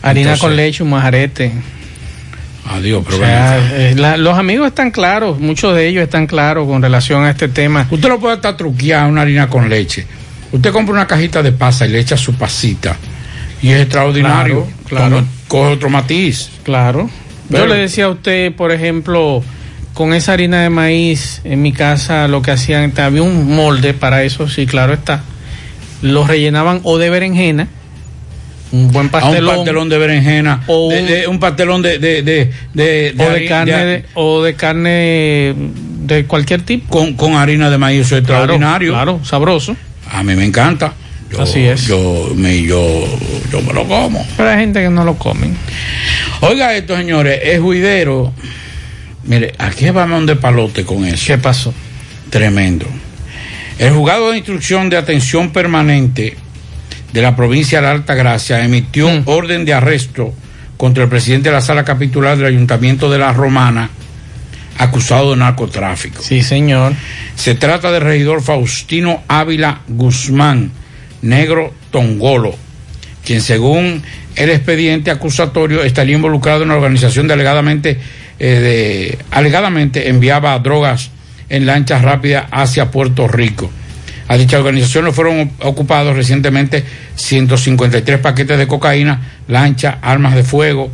Harina 0.02 0.22
Entonces- 0.34 0.42
con 0.42 0.56
leche, 0.56 0.84
un 0.84 0.90
majarete. 0.92 1.52
Adiós, 2.66 3.04
pero 3.06 3.18
O 3.18 3.20
sea, 3.20 3.58
eh, 3.74 3.96
la- 3.96 4.18
los 4.18 4.38
amigos 4.38 4.68
están 4.68 4.92
claros, 4.92 5.40
muchos 5.40 5.76
de 5.76 5.88
ellos 5.88 6.04
están 6.04 6.28
claros 6.28 6.68
con 6.68 6.82
relación 6.82 7.24
a 7.26 7.32
este 7.32 7.48
tema. 7.48 7.88
Usted 7.90 8.08
lo 8.08 8.20
puede 8.20 8.36
hasta 8.36 8.56
truquear 8.56 9.08
una 9.10 9.22
harina 9.24 9.50
con 9.50 9.68
leche. 9.70 10.06
Usted 10.52 10.72
compra 10.72 10.94
una 10.94 11.08
cajita 11.08 11.42
de 11.42 11.52
pasa 11.52 11.88
y 11.88 11.90
le 11.90 12.00
echa 12.00 12.18
su 12.18 12.34
pasita. 12.36 12.96
Y 13.62 13.70
es 13.72 13.82
extraordinario. 13.82 14.68
Claro, 14.88 15.24
Coge 15.48 15.74
otro 15.74 15.90
matiz. 15.90 16.50
Claro. 16.64 17.10
Pero- 17.50 17.66
Yo 17.66 17.74
le 17.74 17.82
decía 17.82 18.06
a 18.06 18.10
usted, 18.10 18.54
por 18.54 18.72
ejemplo, 18.72 19.44
con 19.94 20.14
esa 20.14 20.34
harina 20.34 20.62
de 20.62 20.70
maíz 20.70 21.42
en 21.44 21.62
mi 21.62 21.74
casa 21.74 22.28
lo 22.28 22.42
que 22.42 22.52
hacían, 22.52 22.94
había 22.98 23.22
un 23.24 23.54
molde 23.56 23.94
para 23.94 24.24
eso, 24.24 24.48
sí, 24.50 24.66
claro 24.66 24.94
está. 24.94 25.24
Los 26.02 26.28
rellenaban 26.28 26.80
o 26.84 26.98
de 26.98 27.10
berenjena, 27.10 27.68
un 28.72 28.88
buen 28.92 29.06
A 29.08 29.08
un 29.08 29.10
pastelón, 29.12 29.56
pastelón 29.58 29.90
de 29.90 29.98
berenjena. 29.98 30.64
O 30.68 30.90
de- 30.90 31.02
un- 31.02 31.08
de- 31.08 31.28
un 31.28 31.40
pastelón 31.40 31.82
de, 31.82 32.00
de, 32.00 32.22
de, 32.24 32.52
de- 32.74 33.14
o 33.18 33.50
carne 33.50 33.86
de- 33.86 34.06
o 34.14 34.42
de 34.44 34.54
carne 34.56 35.54
de 36.06 36.26
cualquier 36.26 36.62
tipo. 36.62 36.88
Con, 36.90 37.14
con 37.16 37.34
harina 37.36 37.70
de 37.70 37.78
maíz, 37.78 38.06
eso 38.08 38.18
es 38.18 38.24
Claro, 38.24 38.44
extraordinario. 38.54 38.94
Claro, 38.94 39.20
sabroso. 39.26 39.76
A 40.10 40.24
mí 40.24 40.36
me 40.36 40.46
encanta. 40.46 40.94
Yo- 41.32 41.42
Así 41.42 41.60
es. 41.66 41.86
Yo 41.88 42.32
me, 42.36 42.62
yo, 42.64 43.06
yo 43.52 43.62
me 43.62 43.74
lo 43.74 43.86
como. 43.88 44.26
Pero 44.38 44.50
hay 44.50 44.60
gente 44.60 44.82
que 44.82 44.90
no 44.90 45.04
lo 45.06 45.16
comen. 45.16 45.56
Oiga 46.42 46.74
esto, 46.76 46.96
señores, 46.98 47.40
es 47.44 47.60
juidero. 47.60 48.34
Mire, 49.24 49.54
aquí 49.58 49.90
vamos 49.90 50.26
de 50.26 50.36
palote 50.36 50.84
con 50.84 51.06
eso. 51.06 51.26
¿Qué 51.28 51.38
pasó? 51.38 51.74
Tremendo. 52.30 52.86
El 53.78 53.94
juzgado 53.94 54.32
de 54.32 54.38
instrucción 54.38 54.90
de 54.90 54.98
atención 54.98 55.52
permanente 55.52 56.36
de 57.14 57.22
la 57.22 57.36
provincia 57.36 57.80
de 57.80 57.88
la 57.88 57.92
Alta 57.92 58.16
Gracia 58.16 58.64
emitió 58.64 59.10
Mm. 59.10 59.24
orden 59.26 59.66
de 59.66 59.74
arresto 59.74 60.34
contra 60.78 61.04
el 61.04 61.10
presidente 61.10 61.50
de 61.50 61.56
la 61.56 61.62
sala 61.62 61.84
capitular 61.84 62.38
del 62.38 62.48
Ayuntamiento 62.48 63.10
de 63.12 63.20
la 63.20 63.34
Romana, 63.34 63.90
acusado 64.78 65.32
de 65.32 65.38
narcotráfico. 65.38 66.22
Sí, 66.24 66.42
señor. 66.42 66.94
Se 67.36 67.56
trata 67.56 67.92
del 67.92 68.02
regidor 68.02 68.42
Faustino 68.42 69.24
Ávila 69.28 69.82
Guzmán, 69.88 70.72
negro 71.22 71.74
tongolo, 71.92 72.56
quien 73.26 73.42
según 73.42 74.02
el 74.36 74.50
expediente 74.50 75.12
acusatorio 75.12 75.84
estaría 75.84 76.16
involucrado 76.16 76.64
en 76.64 76.70
la 76.70 76.76
organización 76.76 77.28
de 77.28 77.34
alegadamente, 77.34 78.00
eh, 78.44 78.60
de, 78.60 79.20
alegadamente 79.30 80.10
enviaba 80.10 80.58
drogas 80.58 81.12
en 81.48 81.68
lanchas 81.68 82.02
rápidas 82.02 82.48
hacia 82.50 82.90
Puerto 82.90 83.28
Rico. 83.28 83.70
A 84.28 84.36
dicha 84.36 84.58
organización 84.58 85.06
le 85.06 85.12
fueron 85.12 85.52
ocupados 85.60 86.16
recientemente 86.16 86.84
153 87.14 88.20
paquetes 88.20 88.58
de 88.58 88.66
cocaína, 88.66 89.34
lanchas, 89.48 89.98
armas 90.02 90.34
de 90.34 90.44
fuego, 90.44 90.90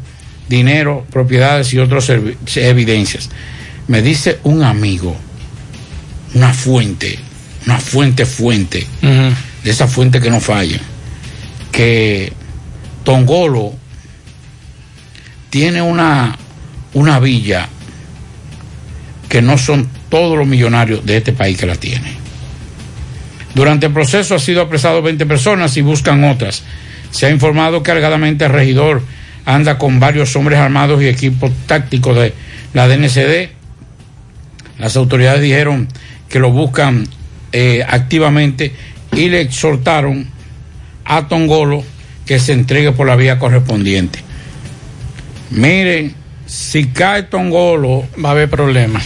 dinero, 0.50 1.06
propiedades 1.10 1.74
y 1.74 1.80
otras 1.80 2.12
evidencias. 2.58 3.30
Me 3.88 4.02
dice 4.02 4.40
un 4.44 4.64
amigo, 4.64 5.16
una 6.34 6.54
fuente, 6.54 7.18
una 7.66 7.80
fuente 7.80 8.26
fuente, 8.26 8.86
de 9.02 9.72
esa 9.72 9.88
fuente 9.88 10.20
que 10.20 10.30
no 10.30 10.42
falla, 10.42 10.82
que 11.72 12.34
Tongolo 13.06 13.74
tiene 15.50 15.82
una, 15.82 16.38
una 16.94 17.20
villa 17.20 17.68
que 19.30 19.42
no 19.42 19.58
son 19.58 19.88
todos 20.10 20.38
los 20.38 20.48
millonarios 20.48 21.06
de 21.06 21.18
este 21.18 21.34
país 21.34 21.58
que 21.58 21.66
la 21.66 21.76
tienen. 21.76 22.16
Durante 23.56 23.88
el 23.88 23.94
proceso 23.94 24.36
ha 24.36 24.40
sido 24.40 24.62
apresado 24.62 25.02
20 25.02 25.26
personas 25.26 25.76
y 25.78 25.82
buscan 25.82 26.24
otras. 26.24 26.64
Se 27.12 27.26
ha 27.26 27.30
informado 27.32 27.84
que 27.84 27.92
alegadamente 27.92 28.46
el 28.46 28.52
regidor 28.52 29.02
anda 29.46 29.78
con 29.78 30.00
varios 30.00 30.36
hombres 30.36 30.60
armados 30.60 31.02
y 31.02 31.08
equipos 31.08 31.52
tácticos 31.66 32.16
de 32.16 32.34
la 32.74 32.88
DNCD. 32.88 33.50
Las 34.78 34.96
autoridades 34.96 35.42
dijeron 35.42 35.88
que 36.30 36.40
lo 36.40 36.52
buscan 36.52 37.08
eh, 37.52 37.84
activamente 37.88 38.74
y 39.14 39.30
le 39.30 39.42
exhortaron 39.42 40.28
a 41.06 41.28
Tongolo 41.28 41.84
que 42.26 42.40
se 42.40 42.54
entregue 42.54 42.92
por 42.92 43.08
la 43.08 43.16
vía 43.16 43.40
correspondiente. 43.40 44.20
Miren, 45.50 46.14
si 46.48 46.88
cae 46.88 47.24
Tongolo, 47.24 48.06
va 48.24 48.30
a 48.30 48.32
haber 48.32 48.50
problemas. 48.50 49.04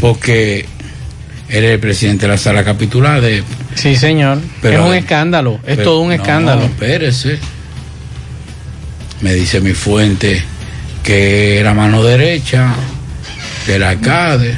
Porque 0.00 0.64
eres 1.48 1.72
el 1.72 1.78
presidente 1.80 2.26
de 2.26 2.32
la 2.32 2.38
sala 2.38 2.64
capitular 2.64 3.20
de. 3.20 3.44
Sí, 3.74 3.94
señor. 3.94 4.38
es 4.62 4.78
un 4.78 4.94
escándalo, 4.94 5.60
es 5.66 5.82
todo 5.82 6.00
un 6.00 6.12
escándalo. 6.12 6.62
espérese. 6.62 7.38
Me 9.20 9.34
dice 9.34 9.60
mi 9.60 9.72
fuente 9.72 10.42
que 11.02 11.58
era 11.58 11.74
mano 11.74 12.02
derecha 12.02 12.74
del 13.66 13.82
alcalde. 13.82 14.56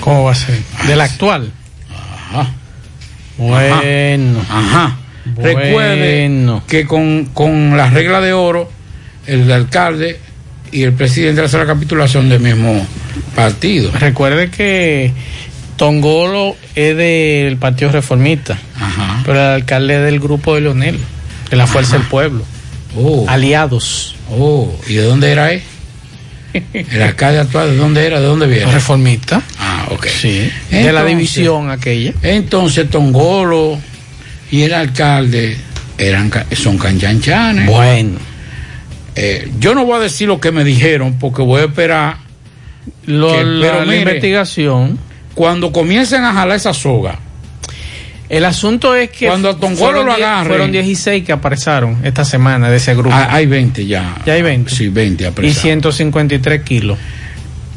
¿Cómo 0.00 0.24
va 0.24 0.32
a 0.32 0.34
ser? 0.34 0.58
¿Del 0.88 1.00
actual? 1.00 1.52
Ajá. 1.94 2.50
Bueno. 3.38 4.40
Ajá. 4.50 4.98
Recuerde 5.36 6.60
que 6.66 6.84
con, 6.84 7.26
con 7.26 7.76
la 7.76 7.88
regla 7.88 8.20
de 8.20 8.32
oro, 8.32 8.68
el 9.26 9.50
alcalde 9.52 10.18
y 10.72 10.82
el 10.82 10.92
presidente 10.94 11.42
de 11.42 11.96
la 11.96 12.08
son 12.08 12.28
del 12.28 12.40
mismo 12.40 12.84
partido. 13.36 13.90
Recuerde 13.92 14.50
que 14.50 15.12
Tongolo 15.76 16.56
es 16.74 16.96
del 16.96 17.56
Partido 17.58 17.92
Reformista, 17.92 18.58
Ajá. 18.76 19.22
pero 19.24 19.38
el 19.38 19.46
alcalde 19.62 19.96
es 19.96 20.02
del 20.04 20.18
grupo 20.18 20.54
de 20.54 20.62
Leonel, 20.62 20.98
de 21.50 21.56
la 21.56 21.66
Fuerza 21.66 21.98
del 21.98 22.06
Pueblo. 22.06 22.44
Oh. 22.96 23.26
Aliados. 23.28 24.16
Oh, 24.30 24.74
¿y 24.88 24.94
de 24.94 25.02
dónde 25.02 25.30
era 25.30 25.52
él? 25.52 25.62
El 26.74 27.00
alcalde 27.00 27.40
actual, 27.40 27.70
¿de 27.70 27.76
dónde 27.76 28.06
era? 28.06 28.20
¿De 28.20 28.26
dónde 28.26 28.46
viene? 28.46 28.70
Reformista. 28.70 29.40
Ah, 29.58 29.86
ok. 29.90 30.06
Sí. 30.06 30.50
de 30.70 30.92
la 30.92 31.02
división 31.02 31.70
aquella. 31.70 32.12
Entonces 32.22 32.90
Tongolo 32.90 33.78
y 34.50 34.62
el 34.62 34.74
alcalde 34.74 35.56
eran 35.96 36.30
son 36.54 36.76
canchanchanes. 36.76 37.66
Bueno. 37.66 38.18
Eh, 39.14 39.50
yo 39.58 39.74
no 39.74 39.84
voy 39.84 39.96
a 39.96 40.00
decir 40.00 40.28
lo 40.28 40.40
que 40.40 40.52
me 40.52 40.64
dijeron 40.64 41.18
porque 41.18 41.42
voy 41.42 41.60
a 41.60 41.64
esperar 41.64 42.16
Lo, 43.06 43.32
que- 43.32 43.44
la, 43.44 43.60
pero 43.66 43.78
la 43.80 43.84
mire, 43.84 43.98
investigación. 44.00 44.98
Cuando 45.34 45.72
comiencen 45.72 46.24
a 46.24 46.32
jalar 46.32 46.56
esa 46.56 46.72
soga, 46.74 47.18
El 48.28 48.46
asunto 48.46 48.94
es 48.94 49.10
que 49.10 49.26
Cuando 49.26 49.50
a 49.50 49.56
Tongolo 49.58 50.04
lo 50.04 50.12
agarren- 50.12 50.46
fueron 50.48 50.72
16 50.72 51.22
que 51.22 51.32
aparecieron 51.32 51.98
esta 52.02 52.24
semana 52.24 52.70
de 52.70 52.78
ese 52.78 52.94
grupo. 52.94 53.14
ah, 53.14 53.28
hay 53.30 53.44
20 53.44 53.84
ya. 53.86 54.16
ya 54.24 54.32
hay 54.32 54.40
20. 54.40 54.74
Sí, 54.74 54.88
20 54.88 55.24
y 55.24 55.26
apresados. 55.26 55.60
153 55.62 56.62
kilos. 56.62 56.96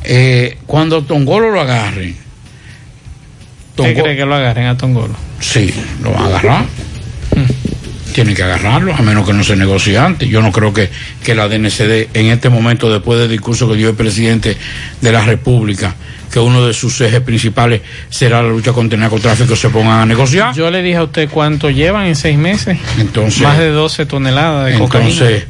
Eh, 0.05 0.57
cuando 0.65 1.03
Tongolo 1.03 1.49
lo 1.51 1.59
agarren, 1.59 2.13
¿Qué 2.13 3.83
Tongo- 3.83 4.03
cree 4.03 4.15
que 4.15 4.25
lo 4.25 4.33
agarren 4.35 4.67
a 4.67 4.77
Tongolo? 4.77 5.13
Sí, 5.41 5.73
lo 6.01 6.11
van 6.13 6.21
a 6.23 6.25
agarrar. 6.27 6.65
Tienen 8.15 8.33
que 8.33 8.43
agarrarlo, 8.43 8.95
a 8.95 9.01
menos 9.01 9.27
que 9.27 9.33
no 9.33 9.43
se 9.43 9.57
negocie 9.57 9.97
antes. 9.97 10.29
Yo 10.29 10.41
no 10.41 10.49
creo 10.53 10.73
que, 10.73 10.89
que 11.21 11.35
la 11.35 11.49
DNCD, 11.49 12.07
en 12.13 12.27
este 12.27 12.47
momento, 12.47 12.89
después 12.89 13.19
del 13.19 13.29
discurso 13.29 13.69
que 13.69 13.75
dio 13.75 13.89
el 13.89 13.95
presidente 13.95 14.55
de 15.01 15.11
la 15.11 15.19
República, 15.25 15.93
que 16.31 16.39
uno 16.39 16.65
de 16.65 16.73
sus 16.73 17.01
ejes 17.01 17.19
principales 17.19 17.81
será 18.09 18.41
la 18.41 18.47
lucha 18.47 18.71
contra 18.71 18.95
el 18.95 19.01
narcotráfico, 19.01 19.53
se 19.57 19.67
pongan 19.67 19.99
a 19.99 20.05
negociar. 20.05 20.55
Yo 20.55 20.71
le 20.71 20.81
dije 20.81 20.95
a 20.95 21.03
usted 21.03 21.27
cuánto 21.29 21.69
llevan 21.69 22.05
en 22.05 22.15
seis 22.15 22.37
meses. 22.37 22.77
Entonces, 22.97 23.41
Más 23.41 23.57
de 23.57 23.67
12 23.71 24.05
toneladas 24.05 24.71
de 24.71 24.79
cocaína. 24.79 25.09
entonces 25.09 25.43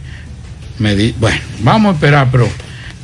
me 0.80 0.96
di, 0.96 1.14
bueno, 1.20 1.38
vamos 1.60 1.92
a 1.92 1.94
esperar, 1.94 2.30
pero, 2.32 2.50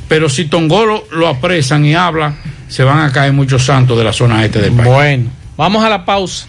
pero 0.08 0.28
si 0.28 0.46
Tongolo 0.46 1.06
lo 1.12 1.28
apresan 1.28 1.84
y 1.84 1.94
habla, 1.94 2.34
se 2.66 2.82
van 2.82 2.98
a 2.98 3.12
caer 3.12 3.32
muchos 3.32 3.64
santos 3.64 3.96
de 3.96 4.02
la 4.02 4.12
zona 4.12 4.44
este 4.44 4.60
del 4.60 4.72
país. 4.72 4.88
Bueno, 4.88 5.30
vamos 5.56 5.84
a 5.84 5.88
la 5.88 6.04
pausa. 6.04 6.48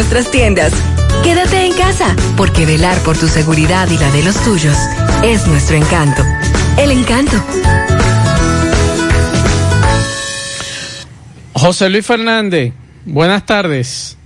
nuestras 0.00 0.30
tiendas. 0.30 0.72
Quédate 1.22 1.66
en 1.66 1.74
casa, 1.74 2.16
porque 2.34 2.64
velar 2.64 2.96
por 3.02 3.18
tu 3.18 3.28
seguridad 3.28 3.86
y 3.90 3.98
la 3.98 4.10
de 4.10 4.22
los 4.22 4.34
tuyos 4.44 4.74
es 5.22 5.46
nuestro 5.46 5.76
encanto. 5.76 6.22
El 6.78 6.90
encanto. 6.90 7.36
José 11.52 11.90
Luis 11.90 12.06
Fernández, 12.06 12.72
buenas 13.04 13.44
tardes. 13.44 14.16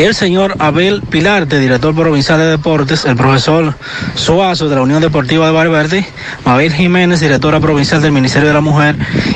el 0.06 0.16
señor 0.16 0.56
Abel 0.60 1.02
Pilarte, 1.02 1.60
director 1.60 1.94
provincial 1.94 2.40
de 2.40 2.46
deportes, 2.46 3.06
el 3.06 3.16
profesor 3.16 3.76
Suazo 4.16 4.70
de 4.70 4.76
la 4.76 4.82
Unión 4.82 5.02
Deportiva 5.02 5.48
de 5.48 5.52
Valverde, 5.52 6.06
Mabel 6.46 6.74
Jiménez, 6.74 7.20
directora 7.20 7.60
provincial 7.60 8.02
del 8.02 8.14
Ministerio 8.14 8.48
de 8.48 8.54
la 8.54 8.62
Mujer, 8.62 8.96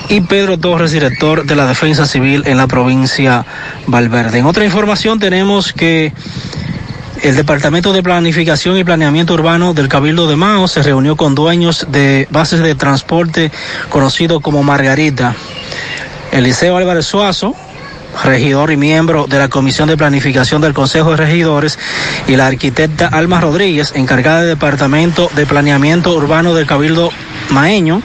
y 0.10 0.22
Pedro 0.22 0.58
Torres, 0.58 0.92
director 0.92 1.46
de 1.46 1.56
la 1.56 1.66
Defensa 1.66 2.06
Civil 2.06 2.44
en 2.46 2.58
la 2.58 2.68
provincia 2.68 3.46
Valverde. 3.88 4.40
En 4.40 4.46
otra 4.46 4.64
información 4.64 5.20
tenemos 5.20 5.74
que 5.74 6.14
el 7.22 7.36
Departamento 7.36 7.92
de 7.92 8.02
Planificación 8.02 8.78
y 8.78 8.84
Planeamiento 8.84 9.34
Urbano 9.34 9.74
del 9.74 9.90
Cabildo 9.90 10.28
de 10.28 10.36
Mao 10.36 10.68
se 10.68 10.82
reunió 10.82 11.16
con 11.16 11.36
dueños 11.36 11.88
de 11.90 12.28
bases 12.32 12.62
de 12.62 12.76
transporte 12.76 13.52
conocido 13.90 14.40
como 14.40 14.64
Margarita. 14.64 15.36
Eliseo 16.32 16.78
Álvarez 16.78 17.06
Suazo, 17.06 17.56
regidor 18.24 18.72
y 18.72 18.78
miembro 18.78 19.26
de 19.28 19.40
la 19.40 19.50
Comisión 19.50 19.88
de 19.90 19.98
Planificación 19.98 20.62
del 20.62 20.74
Consejo 20.74 21.12
de 21.12 21.18
Regidores, 21.18 21.80
y 22.28 22.36
la 22.36 22.48
arquitecta 22.48 23.08
Alma 23.08 23.42
Rodríguez, 23.42 23.94
encargada 23.96 24.42
del 24.42 24.50
Departamento 24.50 25.30
de 25.36 25.46
Planeamiento 25.46 26.14
Urbano 26.14 26.54
del 26.54 26.68
Cabildo 26.68 27.12
Maeño, 27.50 28.02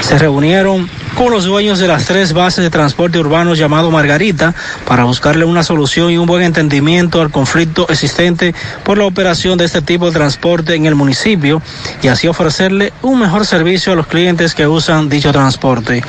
se 0.00 0.18
reunieron 0.18 0.88
con 1.14 1.30
los 1.30 1.44
dueños 1.44 1.78
de 1.78 1.88
las 1.88 2.06
tres 2.06 2.32
bases 2.32 2.64
de 2.64 2.70
transporte 2.70 3.18
urbano 3.18 3.54
llamado 3.54 3.90
Margarita 3.90 4.54
para 4.86 5.04
buscarle 5.04 5.44
una 5.44 5.62
solución 5.62 6.10
y 6.10 6.16
un 6.16 6.26
buen 6.26 6.42
entendimiento 6.42 7.20
al 7.20 7.30
conflicto 7.30 7.86
existente 7.88 8.54
por 8.82 8.98
la 8.98 9.04
operación 9.04 9.58
de 9.58 9.66
este 9.66 9.82
tipo 9.82 10.06
de 10.06 10.12
transporte 10.12 10.74
en 10.74 10.86
el 10.86 10.94
municipio 10.94 11.62
y 12.02 12.08
así 12.08 12.28
ofrecerle 12.28 12.92
un 13.02 13.20
mejor 13.20 13.46
servicio 13.46 13.92
a 13.92 13.96
los 13.96 14.06
clientes 14.06 14.54
que 14.54 14.66
usan 14.66 15.08
dicho 15.08 15.32
transporte. 15.32 16.02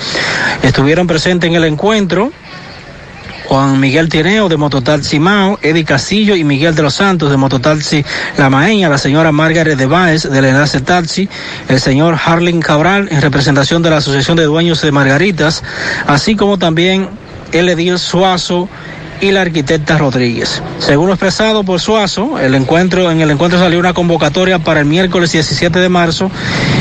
Estuvieron 0.61 1.07
presentes 1.07 1.49
en 1.49 1.55
el 1.55 1.65
encuentro 1.65 2.31
Juan 3.47 3.79
Miguel 3.79 4.09
Tieneo 4.09 4.47
de 4.49 4.57
Mototaxi 4.57 5.19
Mao, 5.19 5.59
Eddie 5.61 5.83
Castillo 5.83 6.35
y 6.35 6.43
Miguel 6.43 6.75
de 6.75 6.81
los 6.81 6.95
Santos 6.95 7.29
de 7.29 7.37
Mototaxi 7.37 8.03
La 8.37 8.49
Maeña, 8.49 8.89
la 8.89 8.97
señora 8.97 9.31
Margaret 9.31 9.77
de 9.77 9.85
Baez 9.85 10.23
del 10.29 10.45
Enlace 10.45 10.81
Taxi, 10.81 11.27
el 11.67 11.79
señor 11.79 12.17
Harling 12.23 12.61
Cabral 12.61 13.07
en 13.11 13.21
representación 13.21 13.83
de 13.83 13.89
la 13.89 13.97
Asociación 13.97 14.37
de 14.37 14.45
Dueños 14.45 14.81
de 14.81 14.91
Margaritas, 14.91 15.63
así 16.07 16.35
como 16.35 16.57
también 16.57 17.09
el 17.51 17.69
Edil 17.69 17.99
Suazo 17.99 18.69
y 19.21 19.31
la 19.31 19.41
arquitecta 19.41 19.97
Rodríguez. 19.97 20.61
Según 20.79 21.09
expresado 21.09 21.63
por 21.63 21.79
Suazo, 21.79 22.39
el 22.39 22.55
encuentro, 22.55 23.11
en 23.11 23.21
el 23.21 23.31
encuentro 23.31 23.59
salió 23.59 23.79
una 23.79 23.93
convocatoria 23.93 24.59
para 24.59 24.79
el 24.81 24.85
miércoles 24.85 25.31
17 25.31 25.79
de 25.79 25.89
marzo 25.89 26.29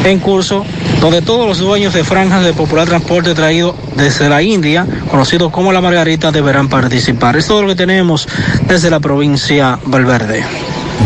en 0.05 0.19
curso, 0.19 0.65
donde 1.01 1.23
todos 1.23 1.47
los 1.47 1.59
dueños 1.59 1.95
de 1.95 2.05
franjas 2.05 2.45
de 2.45 2.53
popular 2.53 2.89
transporte 2.89 3.35
traído 3.35 3.75
desde 3.97 4.29
la 4.29 4.43
India, 4.43 4.87
conocidos 5.11 5.53
como 5.53 5.73
la 5.73 5.81
Margarita, 5.81 6.33
deberán 6.33 6.69
participar. 6.69 7.37
Es 7.37 7.47
todo 7.47 7.63
lo 7.63 7.69
que 7.69 7.77
tenemos 7.77 8.29
desde 8.67 8.91
la 8.91 9.01
provincia 9.01 9.79
Valverde. 9.85 10.45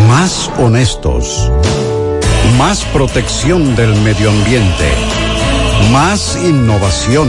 Más 0.08 0.50
honestos. 0.58 1.50
Más 2.58 2.84
protección 2.84 3.74
del 3.76 3.94
medio 3.96 4.30
ambiente. 4.30 4.92
Más 5.92 6.38
innovación. 6.42 7.28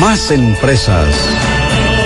Más 0.00 0.30
empresas. 0.30 1.06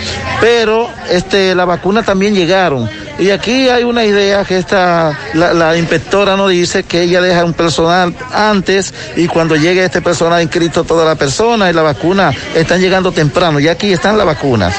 pero 0.41 0.89
este, 1.11 1.53
la 1.53 1.66
vacuna 1.67 2.01
también 2.01 2.33
llegaron. 2.33 2.89
Y 3.19 3.29
aquí 3.29 3.69
hay 3.69 3.83
una 3.83 4.03
idea 4.03 4.43
que 4.43 4.57
esta, 4.57 5.17
la, 5.33 5.53
la 5.53 5.77
inspectora 5.77 6.35
nos 6.35 6.49
dice 6.49 6.83
que 6.83 7.03
ella 7.03 7.21
deja 7.21 7.45
un 7.45 7.53
personal 7.53 8.13
antes 8.33 8.93
y 9.15 9.27
cuando 9.27 9.55
llegue 9.55 9.83
este 9.83 10.01
personal 10.01 10.41
inscrito 10.41 10.83
toda 10.83 11.05
la 11.05 11.15
persona 11.15 11.69
y 11.69 11.73
la 11.73 11.83
vacuna 11.83 12.31
están 12.55 12.81
llegando 12.81 13.11
temprano. 13.11 13.59
Y 13.59 13.67
aquí 13.67 13.93
están 13.93 14.17
las 14.17 14.25
vacunas. 14.25 14.73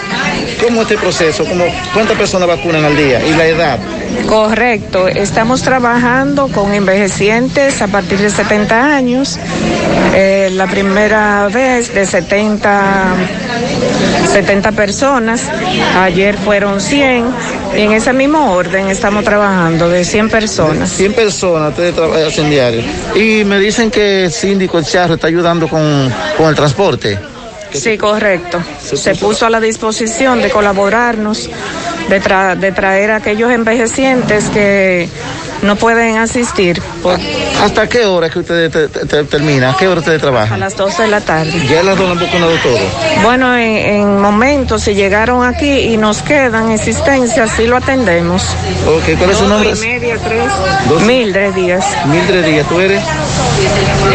¿Cómo 0.63 0.83
es 0.83 0.91
este 0.91 0.99
proceso? 0.99 1.45
¿Cómo, 1.45 1.65
¿Cuántas 1.95 2.17
personas 2.17 2.49
vacunan 2.49 2.85
al 2.85 2.97
día? 2.97 3.25
¿Y 3.25 3.33
la 3.35 3.47
edad? 3.47 3.79
Correcto, 4.27 5.09
estamos 5.09 5.63
trabajando 5.63 6.49
con 6.49 6.75
envejecientes 6.75 7.81
a 7.81 7.89
partir 7.89 8.19
de 8.19 8.31
70 8.31 8.97
años. 8.97 9.39
Eh, 10.15 10.51
la 10.53 10.67
primera 10.67 11.49
vez 11.49 11.95
de 11.95 12.05
70, 12.07 13.15
70 14.33 14.73
personas, 14.73 15.43
ayer 16.01 16.37
fueron 16.37 16.81
100. 16.81 17.27
Y 17.77 17.81
en 17.83 17.93
ese 17.93 18.13
mismo 18.13 18.53
orden 18.53 18.89
estamos 18.89 19.25
trabajando 19.25 19.89
de 19.89 20.05
100 20.05 20.31
personas. 20.31 20.91
100 20.91 21.13
personas, 21.13 21.71
ustedes 21.71 21.95
trabajan 21.95 22.51
diario. 22.51 22.83
Y 23.15 23.45
me 23.45 23.59
dicen 23.59 23.91
que 23.91 24.25
el 24.25 24.33
síndico, 24.33 24.79
el 24.79 24.85
charro, 24.85 25.15
está 25.15 25.29
ayudando 25.29 25.69
con, 25.69 26.13
con 26.37 26.49
el 26.49 26.55
transporte. 26.55 27.19
Sí, 27.73 27.99
correcto. 27.99 28.63
Se 28.81 29.15
puso 29.15 29.47
a 29.47 29.51
la 29.51 29.61
disposición 29.61 30.41
de 30.43 30.51
colaborarnos, 30.51 31.49
de, 32.09 32.21
tra 32.21 32.55
de 32.55 32.73
traer 32.73 33.11
a 33.11 33.17
aquellos 33.17 33.51
envejecientes 33.51 34.49
que 34.51 35.09
no 35.63 35.77
pueden 35.77 36.17
asistir. 36.17 36.81
Por... 37.03 37.19
¿Hasta 37.63 37.89
qué 37.89 38.07
hora 38.07 38.31
que 38.31 38.39
ustedes 38.39 38.71
te, 38.71 38.89
te, 38.89 39.07
te 39.07 39.25
terminan? 39.25 39.75
¿A 39.75 39.77
qué 39.77 39.89
hora 39.89 40.01
ustedes 40.01 40.21
trabajan? 40.21 40.55
A 40.55 40.59
las 40.59 40.77
12 40.77 41.03
de 41.03 41.09
la 41.09 41.21
tarde. 41.21 41.53
¿Ya 41.69 41.83
las 41.83 41.99
dos 41.99 42.11
han 42.11 42.19
vacunado 42.19 42.53
todo? 42.63 42.79
Bueno, 43.23 43.57
en, 43.57 43.77
en, 43.77 44.21
momentos, 44.21 44.83
si 44.83 44.95
llegaron 44.95 45.45
aquí 45.45 45.71
y 45.71 45.97
nos 45.97 46.23
quedan 46.23 46.71
existencias, 46.71 47.51
sí 47.57 47.67
lo 47.67 47.77
atendemos. 47.77 48.43
Ok, 48.87 49.19
¿cuál 49.19 49.31
es 49.31 49.39
su 49.39 49.49
nombre? 49.49 49.71
Dos 49.71 49.85
y 49.85 49.87
media, 49.87 50.17
tres. 50.25 50.45
¿Dos? 50.89 51.03
Mildred 51.03 51.53
Díaz. 51.55 51.85
Mildred 52.07 52.45
Díaz, 52.45 52.69
¿tú 52.69 52.81
eres? 52.81 53.03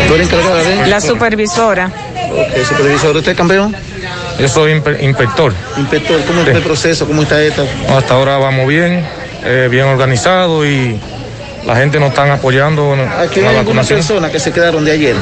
¿Tú 0.07 0.13
eres 0.15 0.27
encargada 0.27 0.63
de? 0.63 0.87
La 0.87 1.01
supervisora. 1.01 1.91
Ok, 2.33 2.65
supervisor, 2.67 3.15
¿usted 3.15 3.35
campeón? 3.35 3.75
Yo 4.39 4.47
soy 4.47 4.71
inspector. 4.71 5.53
Inspector, 5.77 6.21
¿cómo 6.25 6.39
está 6.39 6.51
el 6.51 6.63
proceso? 6.63 7.05
¿Cómo 7.05 7.21
está 7.21 7.41
esta? 7.41 7.63
Hasta 7.95 8.13
ahora 8.15 8.37
vamos 8.37 8.67
bien, 8.67 9.05
eh, 9.43 9.67
bien 9.69 9.85
organizado 9.85 10.65
y 10.65 10.99
la 11.65 11.75
gente 11.75 11.99
nos 11.99 12.09
están 12.09 12.31
apoyando. 12.31 12.95
Aquí 13.19 13.41
hay 13.41 13.55
algunas 13.55 13.87
personas 13.87 14.31
que 14.31 14.39
se 14.39 14.51
quedaron 14.51 14.83
de 14.83 14.91
ayer. 14.91 15.15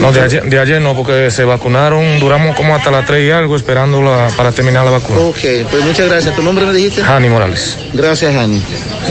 No, 0.00 0.12
de 0.12 0.20
ayer, 0.20 0.44
de 0.44 0.58
ayer 0.58 0.80
no, 0.80 0.94
porque 0.94 1.30
se 1.30 1.44
vacunaron, 1.44 2.20
duramos 2.20 2.54
como 2.56 2.74
hasta 2.76 2.90
las 2.90 3.04
3 3.06 3.28
y 3.28 3.30
algo 3.30 3.56
esperando 3.56 4.00
la, 4.00 4.28
para 4.36 4.52
terminar 4.52 4.84
la 4.84 4.92
vacuna. 4.92 5.20
Ok, 5.20 5.68
pues 5.70 5.84
muchas 5.84 6.08
gracias. 6.08 6.34
¿Tu 6.36 6.42
nombre 6.42 6.64
me 6.64 6.72
dijiste? 6.72 7.02
Jani 7.02 7.28
Morales. 7.28 7.76
Gracias, 7.92 8.32
Jani. 8.32 8.62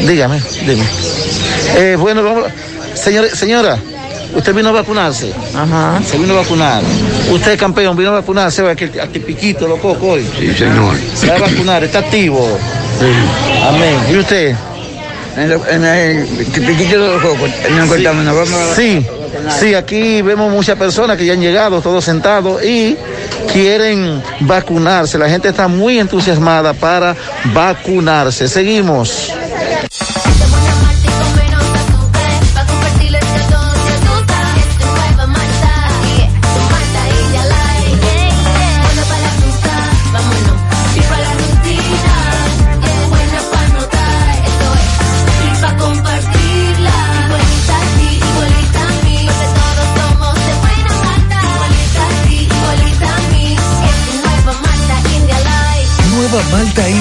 Dígame, 0.08 0.42
dime. 0.66 0.86
Eh, 1.76 1.96
bueno, 2.00 2.24
vamos, 2.24 2.46
señora, 2.96 3.28
señora. 3.30 3.78
Usted 4.36 4.54
vino 4.54 4.70
a 4.70 4.72
vacunarse. 4.72 5.34
Ajá. 5.56 6.02
Se 6.06 6.18
vino 6.18 6.34
a 6.34 6.38
vacunar. 6.38 6.84
Usted, 7.32 7.60
campeón, 7.60 7.96
vino 7.98 8.12
a 8.12 8.14
vacunarse. 8.14 8.68
Aquí, 8.70 8.86
aquí 9.00 9.20
piquito, 9.20 9.68
lo 9.68 9.78
coco 9.78 10.12
hoy. 10.14 10.28
Sí, 10.40 10.54
señor. 10.54 10.96
Se 11.16 11.28
va 11.28 11.36
a 11.36 11.40
vacunar, 11.40 11.84
está 11.84 12.00
activo. 12.00 12.58
Sí. 13.00 13.06
Amén. 13.68 13.96
¿Y 14.10 14.18
usted? 14.18 14.56
En, 15.36 15.52
el, 15.52 15.62
en 15.70 15.86
el 15.86 16.28
piquito 16.46 17.02
de 17.02 17.08
los 17.08 17.22
cocos. 17.22 17.50
Sí. 18.76 18.76
Sí. 18.76 19.06
sí, 19.60 19.74
aquí 19.76 20.22
vemos 20.22 20.52
muchas 20.52 20.78
personas 20.78 21.18
que 21.18 21.26
ya 21.26 21.34
han 21.34 21.42
llegado, 21.42 21.82
todos 21.82 22.04
sentados 22.04 22.64
y 22.64 22.98
quieren 23.52 24.22
vacunarse. 24.42 25.18
La 25.18 25.30
gente 25.30 25.50
está 25.50 25.68
muy 25.68 26.00
entusiasmada 26.00 26.74
para 26.74 27.16
vacunarse. 27.54 28.48
Seguimos. 28.48 29.32
30 56.74 57.01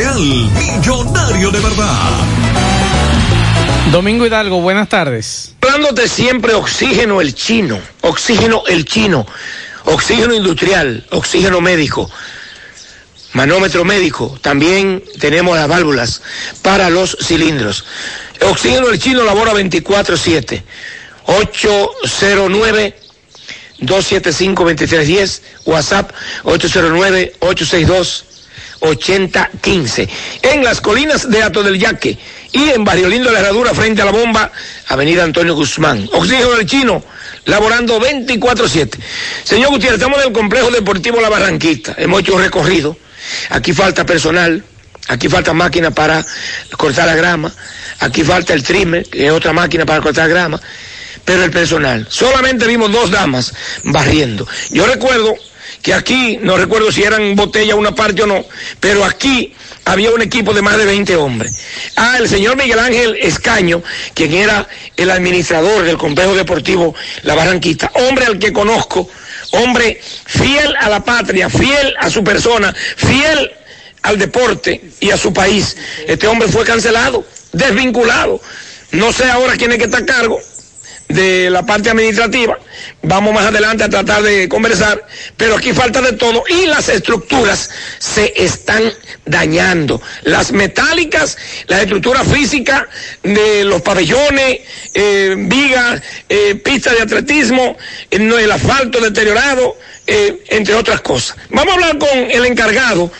millonario 0.09 1.51
de 1.51 1.59
verdad. 1.59 2.09
Domingo 3.91 4.25
Hidalgo, 4.25 4.61
buenas 4.61 4.89
tardes. 4.89 5.53
Hablándote 5.61 6.07
siempre 6.07 6.53
oxígeno 6.53 7.21
el 7.21 7.35
chino, 7.35 7.79
oxígeno 8.01 8.63
el 8.67 8.85
chino, 8.85 9.25
oxígeno 9.85 10.33
industrial, 10.33 11.05
oxígeno 11.11 11.61
médico, 11.61 12.09
manómetro 13.33 13.85
médico. 13.85 14.37
También 14.41 15.03
tenemos 15.19 15.55
las 15.55 15.67
válvulas 15.67 16.21
para 16.61 16.89
los 16.89 17.17
cilindros. 17.21 17.85
Oxígeno 18.41 18.89
el 18.89 18.99
chino 18.99 19.23
labora 19.23 19.53
24-7. 19.53 20.63
809 21.25 22.95
275-2310, 23.81 25.41
WhatsApp 25.65 26.11
809-862-8015. 28.81 30.09
En 30.41 30.63
las 30.63 30.81
colinas 30.81 31.29
de 31.29 31.43
Ato 31.43 31.63
del 31.63 31.79
Yaque 31.79 32.17
y 32.51 32.69
en 32.69 32.83
Barrio 32.83 33.07
Lindo 33.07 33.29
de 33.29 33.33
la 33.33 33.39
Herradura, 33.39 33.73
frente 33.73 34.01
a 34.01 34.05
la 34.05 34.11
bomba, 34.11 34.51
Avenida 34.87 35.23
Antonio 35.23 35.55
Guzmán. 35.55 36.09
Oxígeno 36.11 36.51
del 36.51 36.65
Chino, 36.65 37.03
laborando 37.45 37.99
24-7. 37.99 38.97
Señor 39.43 39.69
Gutiérrez, 39.69 39.99
estamos 39.99 40.19
en 40.19 40.27
el 40.27 40.33
complejo 40.33 40.69
deportivo 40.69 41.21
La 41.21 41.29
Barranquita. 41.29 41.95
Hemos 41.97 42.21
hecho 42.21 42.35
un 42.35 42.41
recorrido. 42.41 42.97
Aquí 43.49 43.73
falta 43.73 44.05
personal. 44.05 44.63
Aquí 45.07 45.29
falta 45.29 45.53
máquina 45.53 45.91
para 45.91 46.25
cortar 46.77 47.07
la 47.07 47.15
grama. 47.15 47.51
Aquí 47.99 48.23
falta 48.23 48.53
el 48.53 48.63
trimmer, 48.63 49.05
que 49.05 49.27
es 49.27 49.31
otra 49.31 49.53
máquina 49.53 49.85
para 49.85 50.01
cortar 50.01 50.29
grama 50.29 50.59
pero 51.25 51.43
el 51.43 51.51
personal. 51.51 52.07
Solamente 52.09 52.67
vimos 52.67 52.91
dos 52.91 53.11
damas 53.11 53.53
barriendo. 53.83 54.47
Yo 54.71 54.85
recuerdo 54.85 55.35
que 55.81 55.93
aquí, 55.93 56.39
no 56.41 56.57
recuerdo 56.57 56.91
si 56.91 57.03
eran 57.03 57.35
botella 57.35 57.75
una 57.75 57.95
parte 57.95 58.23
o 58.23 58.27
no, 58.27 58.45
pero 58.79 59.03
aquí 59.03 59.53
había 59.85 60.11
un 60.11 60.21
equipo 60.21 60.53
de 60.53 60.61
más 60.61 60.77
de 60.77 60.85
20 60.85 61.15
hombres. 61.15 61.59
Ah, 61.95 62.17
el 62.19 62.29
señor 62.29 62.55
Miguel 62.55 62.79
Ángel 62.79 63.17
Escaño, 63.21 63.81
quien 64.13 64.33
era 64.33 64.67
el 64.95 65.09
administrador 65.09 65.83
del 65.83 65.97
complejo 65.97 66.35
deportivo 66.35 66.93
La 67.23 67.35
Barranquita, 67.35 67.91
hombre 67.95 68.25
al 68.25 68.37
que 68.37 68.53
conozco, 68.53 69.09
hombre 69.51 69.99
fiel 70.25 70.75
a 70.79 70.89
la 70.89 71.03
patria, 71.03 71.49
fiel 71.49 71.95
a 71.99 72.09
su 72.09 72.23
persona, 72.23 72.73
fiel 72.73 73.51
al 74.03 74.17
deporte 74.17 74.81
y 74.99 75.09
a 75.11 75.17
su 75.17 75.33
país. 75.33 75.75
Este 76.07 76.27
hombre 76.27 76.47
fue 76.47 76.63
cancelado, 76.63 77.25
desvinculado. 77.51 78.41
No 78.91 79.11
sé 79.13 79.25
ahora 79.25 79.55
quién 79.55 79.71
es 79.71 79.77
que 79.77 79.85
está 79.85 79.99
a 79.99 80.05
cargo, 80.05 80.39
de 81.11 81.49
la 81.49 81.65
parte 81.65 81.89
administrativa. 81.89 82.57
Vamos 83.03 83.33
más 83.33 83.45
adelante 83.45 83.83
a 83.83 83.89
tratar 83.89 84.23
de 84.23 84.47
conversar, 84.47 85.05
pero 85.37 85.55
aquí 85.55 85.73
falta 85.73 86.01
de 86.01 86.13
todo 86.13 86.43
y 86.49 86.65
las 86.65 86.89
estructuras 86.89 87.69
se 87.99 88.33
están 88.35 88.83
dañando. 89.25 90.01
Las 90.23 90.51
metálicas, 90.51 91.37
la 91.67 91.81
estructura 91.81 92.23
física 92.23 92.87
de 93.23 93.63
los 93.63 93.81
pabellones, 93.81 94.59
eh, 94.93 95.35
vigas, 95.37 96.01
eh, 96.29 96.55
pistas 96.55 96.93
de 96.95 97.01
atletismo, 97.01 97.77
el 98.09 98.51
asfalto 98.51 98.99
deteriorado, 98.99 99.77
eh, 100.07 100.43
entre 100.49 100.75
otras 100.75 101.01
cosas. 101.01 101.37
Vamos 101.49 101.71
a 101.71 101.75
hablar 101.75 101.97
con 101.97 102.31
el 102.31 102.45
encargado 102.45 103.11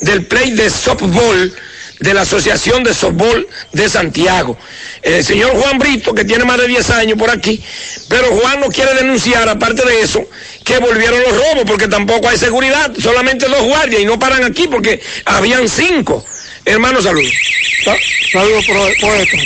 del 0.00 0.26
play 0.26 0.52
de 0.52 0.70
softball 0.70 1.52
de 2.00 2.14
la 2.14 2.22
Asociación 2.22 2.84
de 2.84 2.94
Softball 2.94 3.46
de 3.72 3.88
Santiago. 3.88 4.56
El 5.02 5.24
señor 5.24 5.52
Juan 5.52 5.78
Brito, 5.78 6.14
que 6.14 6.24
tiene 6.24 6.44
más 6.44 6.58
de 6.58 6.68
10 6.68 6.90
años 6.90 7.18
por 7.18 7.30
aquí, 7.30 7.62
pero 8.08 8.28
Juan 8.28 8.60
no 8.60 8.68
quiere 8.68 8.94
denunciar, 8.94 9.48
aparte 9.48 9.84
de 9.84 10.00
eso, 10.00 10.24
que 10.64 10.78
volvieron 10.78 11.20
los 11.20 11.32
robos, 11.32 11.64
porque 11.66 11.88
tampoco 11.88 12.28
hay 12.28 12.38
seguridad, 12.38 12.92
solamente 13.00 13.46
dos 13.46 13.62
guardias, 13.62 14.02
y 14.02 14.04
no 14.04 14.18
paran 14.18 14.44
aquí 14.44 14.68
porque 14.68 15.00
habían 15.24 15.68
cinco. 15.68 16.24
Hermano, 16.64 17.00
saludos. 17.00 17.32
Saludos 18.32 18.64
por, 19.00 19.16
esto. 19.16 19.36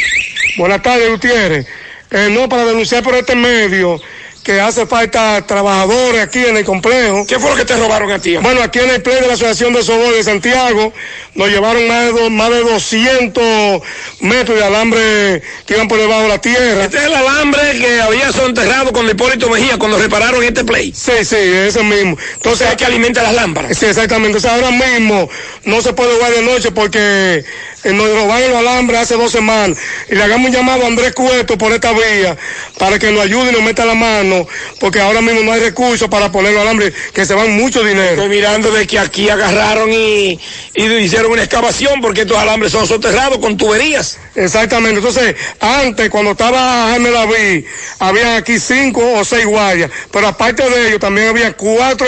Buenas 0.57 0.82
tardes, 0.82 1.09
Gutiérrez. 1.11 1.66
Eh, 2.11 2.28
no, 2.30 2.48
para 2.48 2.64
denunciar 2.64 3.03
por 3.03 3.14
este 3.14 3.34
medio 3.34 4.00
que 4.43 4.61
hace 4.61 4.86
falta 4.86 5.45
trabajadores 5.47 6.20
aquí 6.20 6.40
en 6.40 6.57
el 6.57 6.64
complejo. 6.64 7.24
¿Qué 7.26 7.38
fue 7.38 7.51
lo 7.51 7.57
que 7.57 7.64
te 7.64 7.76
robaron 7.76 8.11
a 8.11 8.18
ti? 8.18 8.36
Bueno, 8.36 8.62
aquí 8.62 8.80
en 8.80 8.90
el 8.90 9.03
play 9.03 9.20
de 9.20 9.28
la 9.28 9.34
Asociación 9.34 9.72
de 9.72 9.82
Sobol 9.82 10.12
de 10.12 10.24
Santiago 10.24 10.93
nos 11.34 11.49
llevaron 11.49 11.86
más 11.86 12.14
de, 12.14 12.30
más 12.30 12.51
de 12.51 12.61
200 12.61 13.82
metros 14.20 14.59
de 14.59 14.64
alambre 14.64 15.43
que 15.64 15.74
iban 15.74 15.86
por 15.86 15.99
debajo 15.99 16.22
de 16.22 16.28
la 16.28 16.40
tierra. 16.40 16.84
Este 16.84 16.99
es 16.99 17.05
el 17.05 17.14
alambre 17.14 17.78
que 17.78 18.01
había 18.01 18.32
soterrado 18.32 18.93
con 18.93 19.09
Hipólito 19.09 19.49
Mejía 19.49 19.78
cuando 19.78 19.99
repararon 19.99 20.43
este 20.43 20.64
play. 20.64 20.93
Sí, 20.93 21.24
sí, 21.24 21.36
ese 21.36 21.82
mismo. 21.84 22.18
Entonces 22.34 22.68
hay 22.68 22.76
que 22.76 22.84
alimentar 22.84 23.22
las 23.22 23.34
lámparas. 23.34 23.78
Sí, 23.78 23.86
exactamente. 23.86 24.38
Entonces 24.38 24.51
ahora 24.51 24.70
mismo 24.70 25.28
no 25.64 25.80
se 25.80 25.93
puede 25.93 26.14
jugar 26.16 26.32
de 26.32 26.43
noche 26.43 26.72
porque 26.72 27.45
eh, 27.84 27.93
nos 27.93 28.09
robaron 28.09 28.51
los 28.51 28.59
alambres 28.59 29.01
hace 29.01 29.16
dos 29.16 29.32
semanas. 29.32 29.76
Y 30.09 30.14
le 30.14 30.22
hagamos 30.22 30.49
un 30.49 30.55
llamado 30.55 30.84
a 30.84 30.86
Andrés 30.86 31.12
Cueto 31.12 31.59
por 31.59 31.72
esta 31.72 31.93
vía 31.93 32.36
para 32.78 32.99
que 32.99 33.11
nos 33.11 33.24
ayude 33.24 33.51
y 33.51 33.53
nos 33.53 33.62
meta 33.62 33.84
la 33.84 33.95
mano, 33.95 34.32
porque 34.80 35.01
ahora 35.01 35.20
mismo 35.20 35.43
no 35.43 35.53
hay 35.53 35.61
recursos 35.61 36.09
para 36.09 36.30
poner 36.30 36.53
los 36.53 36.62
alambres, 36.62 36.93
que 37.12 37.24
se 37.24 37.35
van 37.35 37.53
mucho 37.53 37.85
dinero. 37.85 38.11
Estoy 38.11 38.28
mirando 38.28 38.70
de 38.70 38.87
que 38.87 38.99
aquí 38.99 39.28
agarraron 39.28 39.93
y, 39.93 40.39
y 40.74 40.85
hicieron 40.95 41.33
una 41.33 41.43
excavación 41.43 42.01
porque 42.01 42.22
estos 42.22 42.37
alambres 42.37 42.72
son 42.72 42.87
soterrados 42.87 43.39
con 43.39 43.57
tuberías. 43.57 44.18
Exactamente. 44.35 44.99
Entonces, 44.99 45.37
antes, 45.61 46.09
cuando 46.11 46.33
estaba 46.33 46.89
Jaime 46.91 47.11
David, 47.11 47.64
había 47.99 48.37
aquí 48.37 48.59
cinco 48.59 49.03
o 49.14 49.24
seis 49.24 49.47
guardias, 49.47 49.91
pero 50.11 50.28
aparte 50.28 50.68
de 50.68 50.89
ellos 50.89 51.01
también 51.01 51.28
había 51.28 51.53
cuatro 51.53 52.07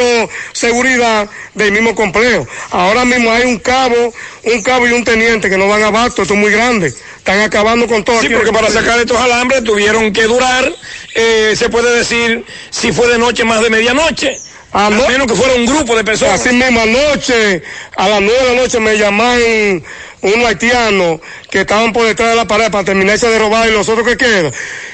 seguridad 0.53 1.29
del 1.55 1.73
mismo 1.73 1.95
complejo. 1.95 2.47
Ahora 2.71 3.05
mismo 3.05 3.31
hay 3.31 3.45
un 3.45 3.59
cabo, 3.59 4.13
un 4.45 4.63
cabo 4.63 4.87
y 4.87 4.93
un 4.93 5.05
teniente 5.05 5.49
que 5.51 5.57
no 5.57 5.69
van 5.69 5.83
abasto, 5.83 6.23
esto 6.23 6.35
es 6.35 6.41
muy 6.41 6.51
grande. 6.51 6.93
Están 7.25 7.41
acabando 7.41 7.87
con 7.87 8.05
todo. 8.05 8.21
Sí, 8.21 8.29
porque 8.29 8.53
para 8.53 8.69
sacar 8.69 9.01
estos 9.01 9.17
alambres 9.17 9.65
tuvieron 9.65 10.13
que 10.13 10.25
durar, 10.25 10.71
eh, 11.15 11.55
se 11.57 11.71
puede 11.71 11.97
decir, 11.97 12.45
si 12.69 12.93
fue 12.93 13.09
de 13.09 13.17
noche, 13.17 13.45
más 13.45 13.63
de 13.63 13.71
medianoche. 13.71 14.37
A 14.73 14.91
menos 14.91 15.27
que 15.27 15.35
fuera 15.35 15.55
un 15.55 15.65
grupo 15.65 15.97
de 15.97 16.05
personas. 16.05 16.39
Así 16.39 16.55
mismo, 16.55 16.83
anoche, 16.83 17.63
a 17.97 18.09
las 18.11 18.21
nueve 18.21 18.39
de 18.43 18.55
la 18.55 18.61
noche 18.61 18.79
me 18.79 18.99
llamaron 18.99 19.83
unos 20.21 20.47
haitianos 20.47 21.21
que 21.51 21.63
estaban 21.63 21.95
por 21.95 22.05
detrás 22.05 22.29
de 22.29 22.37
la 22.37 22.45
pared 22.45 22.71
para 22.71 22.85
terminarse 22.85 23.27
de 23.27 23.39
robar 23.39 23.71
y 23.71 23.73
los 23.73 23.89
otros 23.89 24.07
que 24.07 24.19
quedan. 24.19 24.53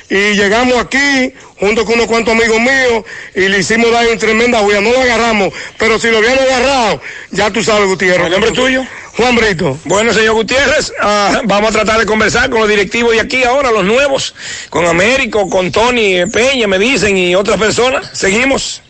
Y 0.08 0.34
llegamos 0.34 0.76
aquí, 0.76 1.34
junto 1.60 1.84
con 1.84 1.94
unos 1.94 2.06
cuantos 2.06 2.34
amigos 2.34 2.58
míos, 2.58 3.04
y 3.34 3.48
le 3.48 3.58
hicimos 3.58 3.92
dar 3.92 4.06
una 4.08 4.18
tremenda 4.18 4.62
huella. 4.62 4.80
No 4.80 4.92
lo 4.92 5.00
agarramos, 5.00 5.52
pero 5.78 5.98
si 5.98 6.08
lo 6.10 6.18
habíamos 6.18 6.40
agarrado, 6.40 7.00
ya 7.30 7.50
tú 7.50 7.62
sabes, 7.62 7.86
Gutiérrez. 7.86 8.26
¿El 8.26 8.32
nombre 8.32 8.50
tuyo? 8.52 8.84
Juan 9.16 9.36
Brito. 9.36 9.78
Bueno, 9.84 10.12
señor 10.14 10.34
Gutiérrez, 10.34 10.92
ah, 11.00 11.42
vamos 11.44 11.70
a 11.70 11.72
tratar 11.72 12.00
de 12.00 12.06
conversar 12.06 12.48
con 12.48 12.60
los 12.60 12.68
directivos 12.68 13.12
de 13.12 13.20
aquí 13.20 13.44
ahora, 13.44 13.70
los 13.70 13.84
nuevos, 13.84 14.34
con 14.70 14.86
Américo, 14.86 15.48
con 15.50 15.70
Tony 15.70 16.24
Peña, 16.32 16.66
me 16.66 16.78
dicen, 16.78 17.16
y 17.16 17.34
otras 17.34 17.58
personas. 17.58 18.10
Seguimos. 18.12 18.82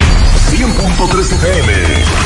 100.3 0.00 1.32
FM 1.32 2.25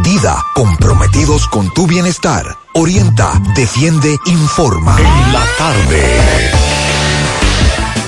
Dida, 0.00 0.42
comprometidos 0.54 1.46
con 1.48 1.72
tu 1.74 1.86
bienestar. 1.86 2.56
Orienta, 2.72 3.30
defiende, 3.54 4.16
informa. 4.24 4.96
En 4.98 5.32
la 5.34 5.44
tarde. 5.58 6.02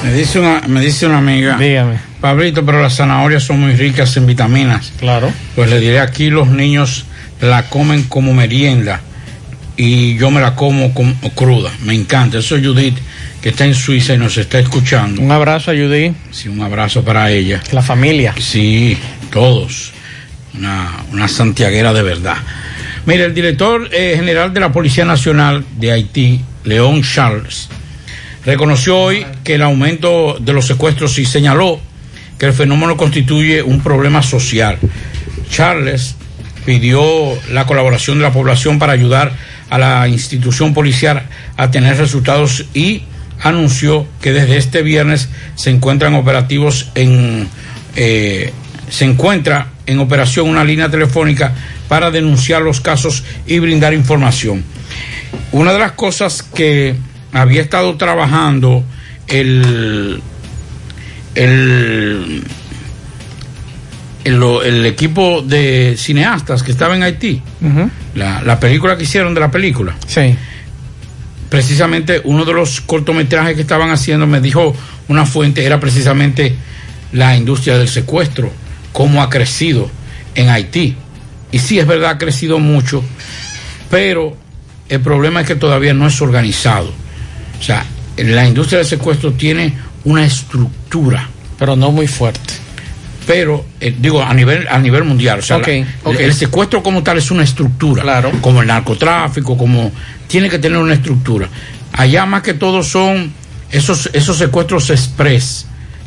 Me 0.03 0.15
dice 0.15 0.41
una, 0.41 0.63
me 0.67 0.81
dice 0.81 1.07
una 1.07 1.19
amiga. 1.19 1.59
Dígame. 1.59 1.99
Pablito, 2.23 2.65
pero 2.65 2.81
las 2.81 2.97
zanahorias 2.97 3.43
son 3.43 3.61
muy 3.61 3.77
ricas 3.77 4.17
en 4.17 4.27
vitaminas. 4.27 4.95
Claro. 4.99 5.31
Pues 5.55 5.69
le 5.69 5.79
diré 5.79 6.01
aquí 6.01 6.31
los 6.31 6.49
niños 6.49 7.05
la 7.43 7.69
comen 7.69 8.05
como 8.05 8.33
merienda 8.33 9.03
y 9.77 10.17
yo 10.17 10.31
me 10.31 10.41
la 10.41 10.55
como, 10.57 10.95
como 10.95 11.15
cruda. 11.35 11.71
Me 11.83 11.93
encanta. 11.95 12.39
Eso 12.39 12.57
es 12.57 12.67
Judith, 12.67 12.97
que 13.43 13.51
está 13.51 13.67
en 13.67 13.75
Suiza 13.75 14.15
y 14.15 14.19
nos 14.19 14.39
está 14.39 14.59
escuchando. 14.59 15.21
Un 15.21 15.31
abrazo 15.31 15.71
a 15.71 15.75
Judith. 15.75 16.15
Sí, 16.31 16.49
un 16.49 16.63
abrazo 16.63 17.05
para 17.05 17.31
ella. 17.31 17.63
La 17.73 17.83
familia. 17.83 18.35
Sí, 18.39 18.97
todos. 19.31 19.94
Una, 20.57 20.91
una 21.13 21.29
santiaguera 21.29 21.93
de 21.93 22.03
verdad. 22.03 22.37
Mire, 23.07 23.25
el 23.25 23.35
director 23.35 23.89
eh, 23.93 24.15
general 24.17 24.55
de 24.55 24.61
la 24.61 24.73
Policía 24.73 25.05
Nacional 25.05 25.65
de 25.79 25.93
Haití, 25.93 26.41
León 26.65 27.03
Charles, 27.03 27.69
reconoció 28.47 28.99
hoy 28.99 29.27
que 29.43 29.57
el 29.57 29.63
aumento 29.63 30.39
de 30.41 30.53
los 30.53 30.67
secuestros 30.67 31.19
y 31.19 31.27
señaló 31.27 31.81
que 32.39 32.47
el 32.47 32.53
fenómeno 32.53 32.97
constituye 32.97 33.63
un 33.63 33.83
problema 33.83 34.23
social. 34.23 34.79
Charles 35.51 36.17
pidió 36.65 37.03
la 37.51 37.67
colaboración 37.67 38.19
de 38.19 38.25
la 38.25 38.33
población 38.33 38.79
para 38.79 38.93
ayudar 38.93 39.33
a 39.71 39.79
la 39.79 40.09
institución 40.09 40.73
policial 40.73 41.25
a 41.57 41.71
tener 41.71 41.99
resultados 41.99 42.65
y 42.75 43.03
anunció 43.43 44.07
que 44.23 44.33
desde 44.33 44.57
este 44.57 44.83
viernes 44.83 45.29
se 45.57 45.71
encuentran 45.71 46.15
operativos 46.15 46.91
en 46.95 47.49
eh, 47.97 48.53
se 48.89 49.05
encuentra 49.05 49.69
en 49.87 49.99
operación 49.99 50.49
una 50.49 50.65
línea 50.65 50.91
telefónica 50.91 51.53
para 51.89 52.11
denunciar 52.11 52.63
los 52.63 52.81
casos 52.81 53.25
y 53.47 53.59
brindar 53.59 53.93
información. 53.95 54.65
Una 55.53 55.73
de 55.73 55.79
las 55.79 55.93
cosas 55.93 56.43
que 56.43 56.97
había 57.33 57.63
estado 57.63 57.97
trabajando 57.97 58.85
el 59.29 60.21
el 61.35 62.43
el, 64.25 64.43
el 64.43 64.87
equipo 64.87 65.43
de 65.43 65.97
cineastas 65.99 66.63
que 66.63 66.73
estaba 66.73 66.97
en 66.97 67.03
Haití, 67.03 67.43
la, 68.15 68.43
la 68.43 68.59
película 68.59 68.97
que 68.97 69.05
hicieron 69.05 69.35
de 69.35 69.41
la 69.41 69.51
película. 69.51 69.95
Sí. 70.07 70.35
Precisamente 71.51 72.23
uno 72.25 72.45
de 72.45 72.55
los 72.55 72.81
cortometrajes 72.81 73.55
que 73.55 73.61
estaban 73.61 73.91
haciendo, 73.91 74.27
me 74.27 74.41
dijo 74.41 74.75
una 75.09 75.27
fuente, 75.27 75.65
era 75.65 75.79
precisamente 75.79 76.57
la 77.13 77.37
industria 77.37 77.77
del 77.77 77.89
secuestro, 77.89 78.51
cómo 78.95 79.23
ha 79.23 79.29
crecido 79.29 79.91
en 80.35 80.49
Haití. 80.49 80.97
Y 81.53 81.59
sí, 81.59 81.79
es 81.79 81.87
verdad, 81.87 82.13
ha 82.13 82.19
crecido 82.19 82.59
mucho, 82.59 83.05
pero 83.91 84.35
el 84.89 85.01
problema 85.01 85.43
es 85.43 85.47
que 85.47 85.57
todavía 85.57 85.93
no 85.93 86.07
es 86.07 86.21
organizado. 86.23 86.91
O 87.59 87.63
sea, 87.63 87.85
la 88.17 88.47
industria 88.47 88.79
del 88.79 88.87
secuestro 88.87 89.33
tiene 89.35 89.75
una 90.05 90.25
estructura. 90.25 91.29
Pero 91.59 91.77
no 91.77 91.93
muy 91.93 92.07
fuerte 92.07 92.55
pero 93.27 93.65
eh, 93.81 93.95
digo 93.99 94.23
a 94.23 94.35
nivel 94.35 94.69
a 94.69 94.79
nivel 94.79 95.03
mundial 95.05 95.39
o 95.39 95.43
sea 95.43 95.57
Ok, 95.57 95.67
la- 95.69 95.87
ok. 96.11 96.21
el 96.21 96.35
secuestro 96.35 96.83
como 96.83 97.03
tal 97.03 97.17
es 97.17 97.31
una 97.31 97.43
estructura 97.43 98.03
Claro. 98.03 98.31
como 98.43 98.61
el 98.61 98.67
narcotráfico 98.67 99.57
como 99.57 99.91
tiene 100.27 100.51
que 100.51 100.59
tener 100.59 100.77
una 100.77 100.93
estructura 100.93 101.49
allá 101.93 102.27
más 102.27 102.43
que 102.43 102.53
todo 102.53 102.83
son 102.83 103.33
esos 103.71 104.11
esos 104.13 104.37
secuestros 104.37 104.91
express 104.91 105.65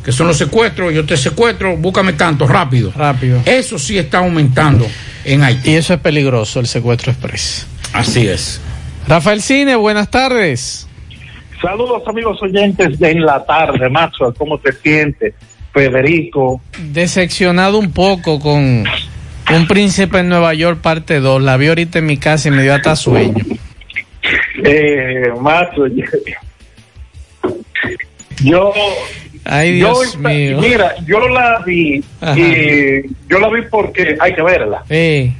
que 0.08 0.12
son 0.12 0.26
los 0.26 0.38
secuestros 0.38 0.94
yo 0.94 1.04
te 1.04 1.18
secuestro 1.18 1.76
búscame 1.76 2.14
tanto 2.14 2.48
rápido. 2.48 2.90
Rápido. 2.96 3.42
Eso 3.44 3.78
sí 3.78 3.98
está 3.98 4.20
aumentando 4.20 4.86
en 5.22 5.42
Haití. 5.42 5.72
Y 5.72 5.74
eso 5.74 5.92
es 5.92 6.00
peligroso 6.00 6.60
el 6.60 6.66
secuestro 6.66 7.12
express. 7.12 7.66
Así 7.92 8.26
es. 8.26 8.58
Rafael 9.06 9.42
Cine 9.42 9.76
buenas 9.76 10.10
tardes. 10.10 10.88
Saludos 11.60 12.04
amigos 12.06 12.42
oyentes 12.42 12.98
de 12.98 13.10
En 13.10 13.20
la 13.20 13.44
Tarde, 13.44 13.90
Macho, 13.90 14.32
¿cómo 14.38 14.56
te 14.56 14.72
sientes? 14.72 15.34
Federico, 15.74 16.62
decepcionado 16.84 17.78
un 17.78 17.92
poco 17.92 18.40
con 18.40 18.84
un 19.54 19.66
príncipe 19.68 20.20
en 20.20 20.30
Nueva 20.30 20.54
York 20.54 20.80
parte 20.80 21.20
2 21.20 21.42
la 21.42 21.58
vi 21.58 21.68
ahorita 21.68 21.98
en 21.98 22.06
mi 22.06 22.16
casa 22.16 22.48
y 22.48 22.52
me 22.52 22.62
dio 22.62 22.72
hasta 22.72 22.96
sueño. 22.96 23.44
Eh, 24.64 25.34
Macho, 25.38 25.86
yo... 28.42 28.72
Ay, 29.50 29.78
yo 29.78 29.86
Dios 29.86 30.04
esta- 30.14 30.28
mío. 30.28 30.58
Mira, 30.60 30.94
yo 31.06 31.26
la 31.28 31.62
vi 31.66 32.04
Ajá. 32.20 32.38
y 32.38 33.02
yo 33.28 33.38
la 33.38 33.48
vi 33.48 33.62
porque 33.70 34.16
hay 34.20 34.34
que 34.34 34.42
verla. 34.42 34.82
Sí. 34.88 35.34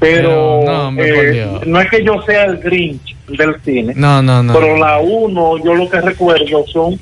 Pero 0.00 0.62
no, 0.64 1.02
eh, 1.02 1.60
no 1.66 1.80
es 1.80 1.90
que 1.90 2.04
yo 2.04 2.22
sea 2.22 2.44
el 2.44 2.58
Grinch 2.58 3.16
del 3.26 3.56
cine. 3.64 3.92
no 3.96 4.22
no 4.22 4.42
no 4.42 4.52
Pero 4.54 4.76
la 4.78 4.98
uno, 4.98 5.62
yo 5.62 5.74
lo 5.74 5.90
que 5.90 6.00
recuerdo 6.00 6.64
son 6.72 6.98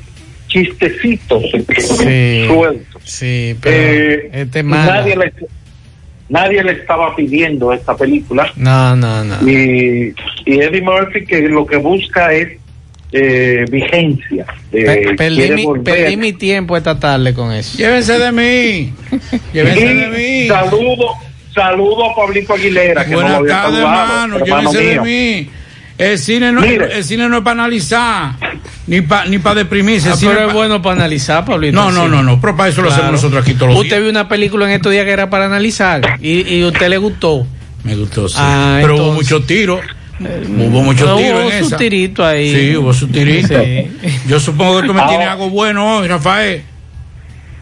chistecitos 0.49 1.43
Sí. 1.79 2.45
sueltos. 2.49 3.03
sí 3.05 3.55
pero 3.61 3.77
Eh, 3.77 4.31
este 4.33 4.63
nadie 4.63 5.15
le, 5.17 5.33
nadie 6.31 6.65
le 6.65 6.73
estaba 6.73 7.15
pidiendo 7.15 7.73
esta 7.73 7.95
película. 7.97 8.51
no 8.57 8.97
no 8.97 9.23
no 9.25 9.49
Y, 9.49 10.15
y 10.47 10.59
Eddie 10.61 10.81
Murphy 10.83 11.27
que 11.27 11.43
lo 11.43 11.67
que 11.67 11.77
busca 11.77 12.33
es 12.33 12.59
eh, 13.13 13.65
vigencia. 13.71 14.45
eh, 14.73 14.85
Pe- 14.85 15.15
perdí, 15.17 15.51
mi, 15.53 15.65
volver. 15.65 15.85
perdí 15.85 16.17
mi 16.17 16.33
tiempo 16.33 16.77
esta 16.77 16.99
tarde 16.99 17.33
con 17.35 17.53
eso 17.53 17.79
llévense 17.79 18.19
de 18.19 18.33
mí 18.33 18.93
llévense 19.53 19.95
de 19.95 20.09
mí 20.09 20.49
saludo, 20.49 21.09
saludo 21.55 22.11
a 22.11 22.15
Pablito 22.17 22.55
Aguilera, 22.55 23.05
que 23.07 23.15
Buenas 23.15 23.43
tardes, 23.47 23.79
hermano. 23.79 24.39
Llévense 24.45 24.79
de 24.83 25.01
mí. 25.01 25.51
El 25.99 26.19
cine 26.19 26.53
no, 26.53 26.61
Mire. 26.61 26.95
el 26.99 27.05
cine 27.05 27.27
no 27.27 27.39
es 27.39 27.43
para 27.43 27.63
analizar, 27.63 28.33
ni 28.87 29.01
para 29.01 29.25
ni 29.31 29.39
para 29.39 29.55
deprimirse. 29.55 30.11
Ah, 30.11 30.13
el 30.13 30.19
cine 30.19 30.33
pero 30.35 30.43
es 30.49 30.49
pa- 30.49 30.53
bueno 30.53 30.83
para 30.83 30.97
analizar, 30.97 31.43
Pablito. 31.47 31.73
No, 31.75 31.91
no, 31.91 32.07
no, 32.07 32.23
no, 32.23 32.39
pero 32.39 32.55
para 32.55 32.69
eso 32.69 32.83
lo 32.83 32.91
hacemos 32.91 33.13
nosotros 33.13 33.41
aquí 33.43 33.55
todos 33.55 33.73
los 33.73 33.81
Usted 33.81 34.03
vio 34.03 34.11
una 34.11 34.29
película 34.29 34.67
en 34.67 34.73
estos 34.73 34.93
días 34.93 35.07
que 35.07 35.13
era 35.13 35.31
para 35.31 35.47
analizar 35.47 36.19
y, 36.21 36.55
y 36.57 36.65
usted 36.65 36.89
le 36.91 36.99
gustó. 36.99 37.47
Me 37.83 37.97
gustó, 37.97 38.29
sí. 38.29 38.35
Ah, 38.39 38.77
pero 38.83 38.97
hubo 38.97 39.13
muchos 39.13 39.47
tiros. 39.47 39.81
Hubo 40.19 40.83
muchos 40.83 41.17
tiros 41.19 41.53
en 41.53 41.61
su 41.61 41.67
esa. 41.67 41.77
tirito 41.77 42.25
ahí. 42.25 42.55
Sí, 42.55 42.77
hubo 42.77 42.93
su 42.93 43.09
tirito. 43.09 43.63
Sí. 43.63 43.91
Yo 44.27 44.41
supongo 44.41 44.81
que 44.81 44.87
tú 44.89 44.95
me 44.95 45.01
Ahora- 45.01 45.11
tienes 45.11 45.29
algo 45.29 45.51
bueno 45.51 45.99
hoy, 45.99 46.09
Rafael. 46.09 46.63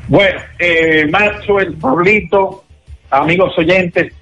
Bueno, 0.07 0.41
eh, 0.59 1.07
Macho, 1.11 1.59
el 1.59 1.73
Pablito, 1.75 2.65
amigos 3.11 3.53
oyentes, 3.59 4.13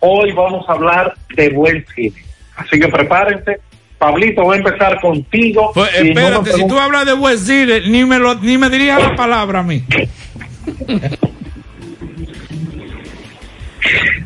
hoy 0.00 0.32
vamos 0.32 0.64
a 0.68 0.72
hablar 0.72 1.14
de 1.36 1.50
buen 1.50 1.84
cine. 1.94 2.22
Así 2.56 2.78
que 2.78 2.88
prepárense. 2.88 3.58
Pablito, 3.98 4.42
voy 4.42 4.56
a 4.56 4.58
empezar 4.60 5.00
contigo. 5.00 5.70
Pues 5.74 5.90
no 6.02 6.08
espérate, 6.08 6.52
si 6.54 6.66
tú 6.66 6.78
hablas 6.78 7.04
de 7.06 7.12
buen 7.12 7.38
cine, 7.38 7.82
ni 7.88 8.04
me, 8.04 8.18
lo, 8.18 8.34
ni 8.36 8.56
me 8.58 8.68
dirías 8.70 9.00
la 9.02 9.14
palabra 9.14 9.60
a 9.60 9.62
mí. 9.62 9.84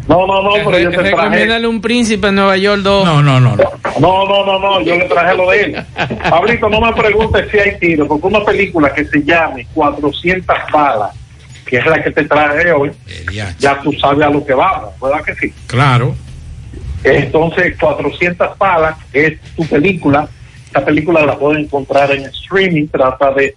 No, 0.09 0.27
no, 0.27 0.43
no, 0.43 0.51
pero 0.65 0.79
yo 0.79 0.91
te 0.91 0.97
traje. 0.97 1.11
Recomiéndale 1.11 1.67
un 1.67 1.81
príncipe 1.81 2.29
en 2.29 2.37
Nueva 2.37 2.57
York 2.57 2.83
2. 2.83 3.05
No, 3.05 3.23
no, 3.23 3.41
no. 3.41 3.57
no. 3.57 3.65
No, 4.01 4.27
no, 4.27 4.45
no, 4.47 4.59
no, 4.59 4.81
yo 4.83 4.97
le 4.97 5.07
traje 5.07 5.37
lo 5.37 5.51
de 5.51 5.61
él. 5.63 5.85
Pablito, 6.31 6.69
no 6.69 6.81
me 6.81 6.93
preguntes 6.93 7.49
si 7.51 7.59
hay 7.59 7.79
tiro, 7.79 8.07
porque 8.07 8.27
una 8.27 8.45
película 8.45 8.93
que 8.93 9.05
se 9.05 9.23
llame 9.23 9.67
400 9.75 10.57
balas, 10.73 11.11
que 11.65 11.79
es 11.79 11.87
la 11.87 12.03
que 12.03 12.11
te 12.11 12.25
traje 12.25 12.71
hoy, 12.73 12.93
ya 13.59 13.81
tú 13.83 13.93
sabes 13.95 14.25
a 14.25 14.31
lo 14.31 14.45
que 14.45 14.55
vamos, 14.55 14.91
¿verdad 15.01 15.25
que 15.25 15.35
sí? 15.35 15.53
Claro. 15.67 16.15
Entonces, 17.03 17.77
400 17.79 18.59
balas 18.59 18.97
es 19.13 19.41
tu 19.55 19.65
película. 19.67 20.29
Esta 20.67 20.85
película 20.85 21.25
la 21.25 21.39
pueden 21.39 21.65
encontrar 21.65 22.11
en 22.13 22.25
streaming. 22.27 22.89
Trata 22.89 23.31
de, 23.33 23.55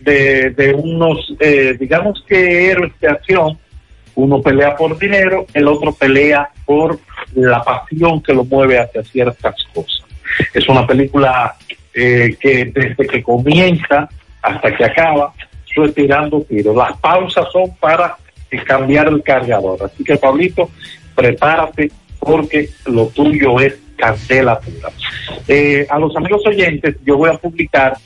de, 0.00 0.50
de 0.50 0.74
unos, 0.74 1.34
eh, 1.40 1.76
digamos 1.78 2.24
que 2.28 2.70
héroes 2.70 2.92
de 3.00 3.08
acción. 3.08 3.58
Uno 4.14 4.40
pelea 4.40 4.76
por 4.76 4.98
dinero, 4.98 5.46
el 5.54 5.66
otro 5.68 5.92
pelea 5.92 6.50
por 6.64 6.98
la 7.34 7.62
pasión 7.62 8.22
que 8.22 8.34
lo 8.34 8.44
mueve 8.44 8.78
hacia 8.78 9.02
ciertas 9.04 9.54
cosas. 9.74 10.02
Es 10.52 10.68
una 10.68 10.86
película 10.86 11.54
eh, 11.94 12.36
que 12.38 12.66
desde 12.66 13.06
que 13.06 13.22
comienza 13.22 14.08
hasta 14.42 14.74
que 14.74 14.84
acaba, 14.84 15.32
estoy 15.66 15.92
tirando 15.92 16.42
tiros. 16.42 16.76
Las 16.76 16.96
pausas 16.98 17.46
son 17.52 17.74
para 17.76 18.16
cambiar 18.66 19.08
el 19.08 19.22
cargador. 19.22 19.82
Así 19.84 20.04
que, 20.04 20.16
Pablito, 20.16 20.70
prepárate 21.14 21.90
porque 22.18 22.68
lo 22.86 23.06
tuyo 23.08 23.58
es 23.60 23.78
candela 23.96 24.58
pura. 24.58 24.90
Eh, 25.48 25.86
a 25.88 25.98
los 25.98 26.14
amigos 26.16 26.42
oyentes, 26.46 26.96
yo 27.04 27.16
voy 27.16 27.30
a 27.30 27.38
publicar 27.38 27.96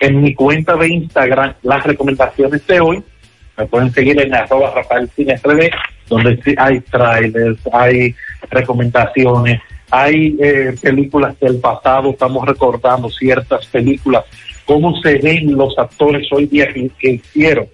en 0.00 0.20
mi 0.20 0.34
cuenta 0.34 0.76
de 0.76 0.88
Instagram 0.88 1.54
las 1.62 1.84
recomendaciones 1.84 2.66
de 2.66 2.80
hoy. 2.80 3.02
Me 3.56 3.66
pueden 3.66 3.92
seguir 3.92 4.20
en 4.20 4.34
arroba 4.34 4.72
Rafael 4.74 5.08
Cine 5.14 5.36
donde 6.08 6.40
sí 6.42 6.54
hay 6.58 6.80
trailers, 6.80 7.58
hay 7.72 8.14
recomendaciones, 8.50 9.60
hay 9.90 10.36
eh, 10.40 10.74
películas 10.80 11.38
del 11.40 11.60
pasado, 11.60 12.10
estamos 12.10 12.46
recordando 12.46 13.08
ciertas 13.08 13.66
películas, 13.66 14.24
cómo 14.64 15.00
se 15.00 15.18
ven 15.18 15.56
los 15.56 15.78
actores 15.78 16.26
hoy 16.32 16.46
día 16.46 16.68
que, 16.72 17.10
hicieron 17.10 17.66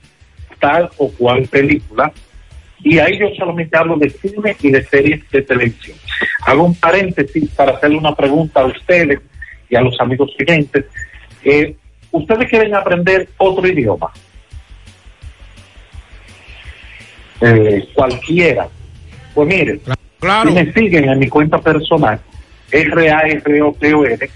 tal 0.59 0.91
o 0.99 1.11
cual 1.11 1.47
película. 1.49 2.13
Y 2.83 2.99
ahí 2.99 3.19
yo 3.19 3.29
solamente 3.37 3.77
hablo 3.77 3.97
de 3.97 4.11
cine 4.11 4.57
y 4.61 4.71
de 4.71 4.83
series 4.85 5.31
de 5.31 5.43
televisión. 5.43 5.97
Hago 6.47 6.65
un 6.65 6.75
paréntesis 6.75 7.51
para 7.51 7.73
hacerle 7.73 7.99
una 7.99 8.15
pregunta 8.15 8.61
a 8.61 8.67
ustedes 8.67 9.21
y 9.69 9.77
a 9.77 9.81
los 9.81 9.99
amigos 10.01 10.31
siguientes. 10.37 10.85
Eh, 11.45 11.75
¿Ustedes 12.11 12.49
quieren 12.49 12.75
aprender 12.75 13.29
otro 13.39 13.67
idioma? 13.67 14.11
Eh, 17.41 17.89
cualquiera. 17.95 18.69
Pues 19.35 19.49
miren, 19.49 19.81
claro. 20.19 20.49
si 20.51 20.55
me 20.55 20.73
siguen 20.73 21.09
en 21.09 21.19
mi 21.19 21.29
cuenta 21.29 21.59
personal, 21.59 22.21
r 22.71 23.11
a 23.11 23.21
r 23.21 23.63
o 23.63 23.73
t 23.73 23.95
o 23.95 24.05
n 24.05 24.31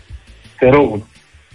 01, 0.61 1.02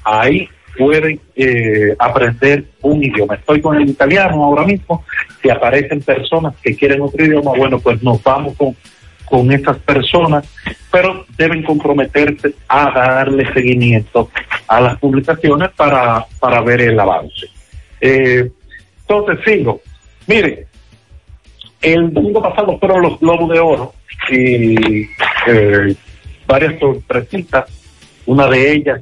ahí 0.03 0.47
pueden 0.77 1.19
eh, 1.35 1.95
aprender 1.97 2.65
un 2.81 3.03
idioma. 3.03 3.35
Estoy 3.35 3.61
con 3.61 3.75
el 3.75 3.89
italiano 3.89 4.43
ahora 4.43 4.65
mismo, 4.65 5.03
si 5.41 5.49
aparecen 5.49 6.01
personas 6.01 6.55
que 6.61 6.75
quieren 6.75 7.01
otro 7.01 7.25
idioma, 7.25 7.51
bueno, 7.55 7.79
pues 7.79 8.01
nos 8.03 8.21
vamos 8.23 8.55
con, 8.55 8.75
con 9.25 9.51
esas 9.51 9.77
personas, 9.79 10.47
pero 10.91 11.25
deben 11.37 11.63
comprometerse 11.63 12.53
a 12.67 12.91
darle 12.91 13.51
seguimiento 13.53 14.29
a 14.67 14.81
las 14.81 14.97
publicaciones 14.99 15.69
para, 15.75 16.25
para 16.39 16.61
ver 16.61 16.81
el 16.81 16.99
avance. 16.99 17.47
Eh, 17.99 18.49
entonces, 19.01 19.39
sigo. 19.43 19.81
Mire, 20.27 20.67
el 21.81 22.13
domingo 22.13 22.41
pasado 22.41 22.77
fueron 22.79 23.01
los 23.03 23.19
Globos 23.19 23.49
de 23.49 23.59
Oro 23.59 23.93
y 24.29 25.03
eh, 25.47 25.95
varias 26.45 26.79
sorpresitas. 26.79 27.65
Una 28.25 28.47
de 28.47 28.73
ellas 28.73 29.01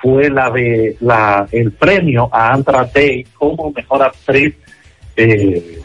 fue 0.00 0.28
la 0.28 0.50
de 0.50 0.96
la 1.00 1.48
el 1.50 1.72
premio 1.72 2.28
a 2.30 2.52
Andra 2.52 2.88
Day 2.92 3.24
como 3.34 3.72
mejor 3.72 4.02
actriz 4.02 4.54
eh, 5.16 5.80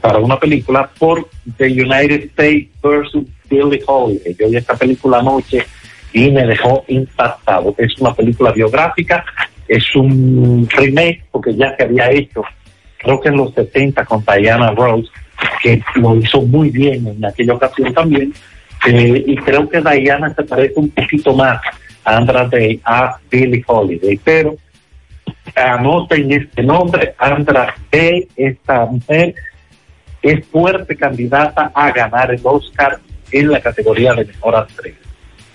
para 0.00 0.18
una 0.18 0.38
película 0.38 0.88
por 0.98 1.28
The 1.56 1.66
United 1.66 2.24
States 2.26 2.68
versus 2.82 3.26
Billie 3.48 3.82
Holiday. 3.86 4.36
Yo 4.38 4.48
vi 4.48 4.56
esta 4.56 4.76
película 4.76 5.18
anoche 5.18 5.64
y 6.12 6.30
me 6.30 6.46
dejó 6.46 6.84
impactado. 6.88 7.74
Es 7.78 7.98
una 7.98 8.14
película 8.14 8.52
biográfica, 8.52 9.24
es 9.66 9.94
un 9.96 10.68
remake 10.70 11.24
porque 11.30 11.54
ya 11.54 11.74
se 11.76 11.84
había 11.84 12.10
hecho, 12.10 12.42
creo 12.98 13.20
que 13.20 13.28
en 13.28 13.36
los 13.36 13.54
70 13.54 14.04
con 14.04 14.24
Diana 14.24 14.70
Rose, 14.72 15.08
que 15.62 15.82
lo 15.96 16.16
hizo 16.16 16.42
muy 16.42 16.70
bien 16.70 17.06
en 17.06 17.24
aquella 17.24 17.54
ocasión 17.54 17.92
también. 17.94 18.32
Eh, 18.86 19.24
y 19.26 19.36
creo 19.36 19.68
que 19.68 19.80
Diana 19.80 20.34
se 20.34 20.42
parece 20.42 20.72
un 20.76 20.88
poquito 20.90 21.34
más 21.34 21.60
Andra 22.04 22.46
Day 22.46 22.80
a 22.84 23.18
Billie 23.30 23.62
Holiday. 23.66 24.18
Pero 24.22 24.56
anoten 25.54 26.32
este 26.32 26.62
nombre, 26.62 27.14
Andra 27.18 27.74
Day, 27.90 28.28
esta 28.36 28.86
mujer 28.86 29.34
es 30.22 30.46
fuerte 30.46 30.96
candidata 30.96 31.72
a 31.74 31.90
ganar 31.92 32.32
el 32.32 32.40
Oscar 32.42 32.98
en 33.32 33.50
la 33.50 33.60
categoría 33.60 34.14
de 34.14 34.24
mejor 34.24 34.56
actriz. 34.56 34.94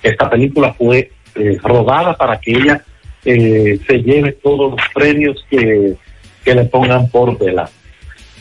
Esta 0.01 0.29
película 0.29 0.73
fue 0.73 1.11
eh, 1.35 1.57
rodada 1.61 2.15
para 2.15 2.39
que 2.39 2.51
ella 2.51 2.81
eh, 3.23 3.79
se 3.87 3.97
lleve 4.01 4.33
todos 4.33 4.71
los 4.71 4.81
premios 4.93 5.43
que, 5.49 5.95
que 6.43 6.55
le 6.55 6.65
pongan 6.65 7.09
por 7.09 7.37
delante. 7.37 7.73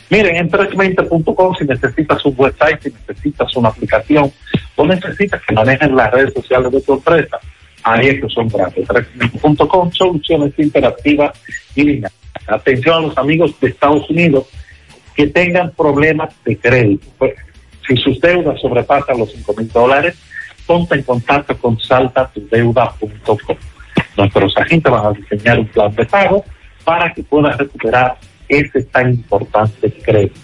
Miren, 0.09 0.35
en 0.35 0.49
320.com, 0.49 1.55
si 1.55 1.65
necesitas 1.65 2.23
un 2.25 2.35
website, 2.37 2.81
si 2.81 2.91
necesitas 2.91 3.55
una 3.55 3.69
aplicación 3.69 4.31
o 4.75 4.85
necesitas 4.85 5.41
que 5.43 5.53
manejen 5.55 5.95
las 5.95 6.11
redes 6.11 6.33
sociales 6.33 6.71
de 6.71 6.81
tu 6.81 6.93
empresa, 6.93 7.39
ahí 7.83 8.07
es 8.07 8.21
que 8.21 8.29
son 8.29 8.47
grandes. 8.47 8.87
320.com, 8.87 9.91
soluciones 9.91 10.53
interactivas 10.57 11.39
y 11.75 11.83
lineales. 11.83 12.17
Atención 12.47 12.95
a 12.95 13.07
los 13.07 13.17
amigos 13.17 13.59
de 13.59 13.69
Estados 13.69 14.07
Unidos 14.09 14.45
que 15.15 15.27
tengan 15.27 15.71
problemas 15.71 16.33
de 16.43 16.57
crédito. 16.57 17.07
Pues, 17.17 17.33
si 17.87 17.95
sus 17.97 18.19
deudas 18.19 18.59
sobrepasan 18.61 19.17
los 19.17 19.31
5 19.31 19.53
mil 19.57 19.69
dólares, 19.69 20.15
ponte 20.65 20.95
en 20.95 21.03
contacto 21.03 21.57
con 21.57 21.79
saltatudeuda.com. 21.79 23.37
Nuestros 24.17 24.57
agentes 24.57 24.91
van 24.91 25.05
a 25.05 25.11
diseñar 25.11 25.59
un 25.59 25.67
plan 25.67 25.93
de 25.95 26.05
pago 26.05 26.43
para 26.83 27.13
que 27.13 27.23
puedas 27.23 27.57
recuperar 27.57 28.17
ese 28.47 28.83
tan 28.83 29.09
importante 29.11 29.91
crédito. 29.91 30.39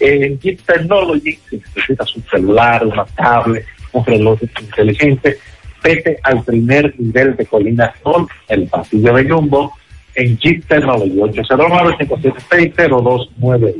En 0.00 0.38
Jeep 0.38 0.62
Technology, 0.62 1.38
si 1.48 1.56
necesitas 1.56 2.16
un 2.16 2.22
celular, 2.24 2.86
una 2.86 3.04
tablet, 3.06 3.64
un 3.92 4.04
reloj 4.04 4.38
inteligente, 4.60 5.38
vete 5.82 6.18
al 6.22 6.44
primer 6.44 6.94
nivel 6.98 7.34
de 7.36 7.46
Colina 7.46 7.94
Sol, 8.02 8.28
el 8.48 8.68
pasillo 8.68 9.14
de 9.14 9.26
Jumbo, 9.28 9.72
en 10.14 10.36
Jeep 10.38 10.66
Technology, 10.66 11.16
809-576-0291. 11.16 13.74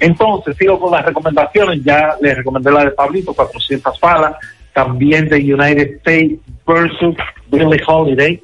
Entonces, 0.00 0.56
sigo 0.56 0.80
con 0.80 0.92
las 0.92 1.04
recomendaciones, 1.04 1.84
ya 1.84 2.16
les 2.20 2.36
recomendé 2.36 2.70
la 2.70 2.84
de 2.84 2.92
Pablito, 2.92 3.34
400 3.34 3.98
palas, 3.98 4.36
también 4.72 5.28
de 5.28 5.36
United 5.36 5.96
States 5.96 6.38
versus 6.66 7.16
Billie 7.50 7.82
Holiday, 7.86 8.40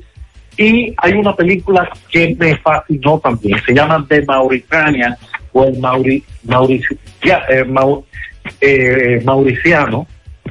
y 0.56 0.94
hay 0.98 1.12
una 1.12 1.34
película 1.34 1.88
que 2.10 2.34
me 2.38 2.56
fascinó 2.56 3.18
también, 3.18 3.60
se 3.64 3.74
llama 3.74 4.04
The 4.08 4.24
Mauritania 4.24 5.16
o 5.52 5.64
el 5.64 5.78
Mauri, 5.78 6.22
Maurici, 6.44 6.96
ya, 7.22 7.44
eh, 7.48 7.64
Mau, 7.64 8.04
eh, 8.60 9.20
Mauriciano, 9.24 10.06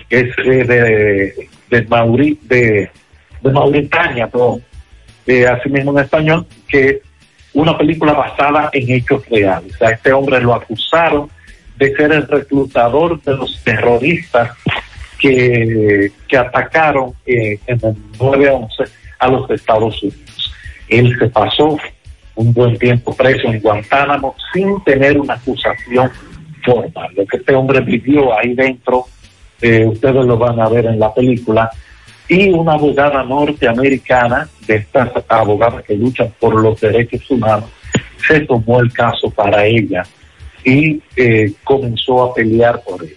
que 0.09 0.19
es 0.19 0.35
eh, 0.45 0.63
de, 0.63 1.47
de, 1.69 1.87
Mauri, 1.87 2.39
de, 2.43 2.89
de 3.41 3.51
Mauritania, 3.51 4.27
pero 4.27 4.59
eh, 5.25 5.47
así 5.47 5.69
mismo 5.69 5.91
en 5.91 6.03
español, 6.03 6.45
que 6.67 7.01
una 7.53 7.77
película 7.77 8.13
basada 8.13 8.69
en 8.73 8.91
hechos 8.91 9.27
reales. 9.29 9.81
A 9.81 9.91
este 9.91 10.11
hombre 10.11 10.41
lo 10.41 10.53
acusaron 10.53 11.29
de 11.77 11.95
ser 11.95 12.11
el 12.11 12.27
reclutador 12.27 13.21
de 13.21 13.35
los 13.35 13.63
terroristas 13.63 14.51
que, 15.19 16.11
que 16.27 16.37
atacaron 16.37 17.13
eh, 17.25 17.59
en 17.65 17.79
el 17.83 17.95
9-11 18.17 18.89
a 19.19 19.27
los 19.27 19.49
Estados 19.49 20.01
Unidos. 20.01 20.53
Él 20.87 21.17
se 21.17 21.27
pasó 21.29 21.77
un 22.35 22.53
buen 22.53 22.77
tiempo 22.77 23.15
preso 23.15 23.47
en 23.47 23.61
Guantánamo 23.61 24.35
sin 24.53 24.83
tener 24.83 25.19
una 25.19 25.35
acusación 25.35 26.11
formal. 26.63 27.13
Lo 27.15 27.25
que 27.25 27.37
este 27.37 27.55
hombre 27.55 27.79
vivió 27.81 28.37
ahí 28.37 28.53
dentro, 28.53 29.05
eh, 29.61 29.85
ustedes 29.85 30.25
lo 30.25 30.37
van 30.37 30.59
a 30.59 30.69
ver 30.69 30.85
en 30.85 30.99
la 30.99 31.13
película, 31.13 31.71
y 32.27 32.49
una 32.49 32.73
abogada 32.73 33.23
norteamericana, 33.23 34.49
de 34.65 34.77
estas 34.77 35.11
abogadas 35.29 35.83
que 35.83 35.95
luchan 35.95 36.33
por 36.39 36.59
los 36.59 36.81
derechos 36.81 37.29
humanos, 37.29 37.69
se 38.27 38.39
tomó 38.41 38.79
el 38.79 38.91
caso 38.91 39.29
para 39.29 39.65
ella 39.65 40.03
y 40.63 40.99
eh, 41.15 41.53
comenzó 41.63 42.23
a 42.23 42.33
pelear 42.33 42.81
por 42.81 43.03
él. 43.03 43.15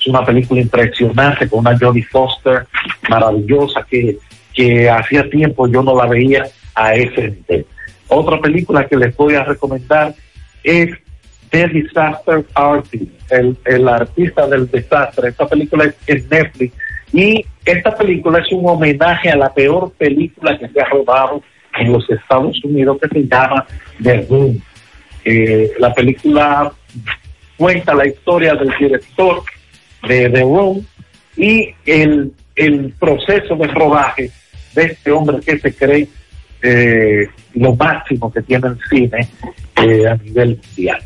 Es 0.00 0.06
una 0.06 0.24
película 0.24 0.62
impresionante 0.62 1.48
con 1.48 1.60
una 1.60 1.78
Jodie 1.78 2.04
Foster 2.04 2.66
maravillosa 3.10 3.84
que 3.88 4.16
que 4.56 4.88
hacía 4.88 5.28
tiempo 5.28 5.68
yo 5.68 5.82
no 5.82 5.94
la 5.94 6.06
veía 6.06 6.44
a 6.74 6.94
ese 6.94 7.28
nivel. 7.30 7.66
Otra 8.08 8.40
película 8.40 8.86
que 8.86 8.96
les 8.96 9.14
voy 9.16 9.34
a 9.34 9.44
recomendar 9.44 10.14
es 10.64 10.90
The 11.50 11.68
Disaster 11.68 12.44
Artist, 12.54 13.12
el, 13.30 13.56
el 13.66 13.88
artista 13.88 14.46
del 14.48 14.68
desastre. 14.70 15.28
Esta 15.28 15.46
película 15.46 15.84
es 15.84 15.94
en 16.06 16.28
Netflix 16.28 16.74
y 17.12 17.44
esta 17.64 17.94
película 17.94 18.40
es 18.40 18.50
un 18.50 18.68
homenaje 18.68 19.30
a 19.30 19.36
la 19.36 19.52
peor 19.52 19.92
película 19.92 20.58
que 20.58 20.68
se 20.68 20.80
ha 20.80 20.86
rodado 20.86 21.42
en 21.78 21.92
los 21.92 22.08
Estados 22.08 22.62
Unidos 22.64 22.98
que 23.00 23.08
se 23.08 23.28
llama 23.28 23.66
The 24.02 24.26
Room. 24.28 24.60
Eh, 25.24 25.72
la 25.78 25.92
película 25.92 26.72
cuenta 27.56 27.94
la 27.94 28.06
historia 28.06 28.54
del 28.54 28.72
director 28.78 29.42
de 30.08 30.30
The 30.30 30.40
Room 30.40 30.86
y 31.36 31.74
el, 31.84 32.32
el 32.54 32.92
proceso 32.98 33.56
de 33.56 33.66
rodaje 33.68 34.30
de 34.76 34.84
este 34.84 35.10
hombre 35.10 35.40
que 35.40 35.58
se 35.58 35.74
cree 35.74 36.06
eh, 36.62 37.28
lo 37.54 37.74
máximo 37.74 38.32
que 38.32 38.42
tiene 38.42 38.68
el 38.68 38.78
cine 38.88 39.28
eh, 39.82 40.06
a 40.06 40.14
nivel 40.16 40.60
mundial. 40.64 41.02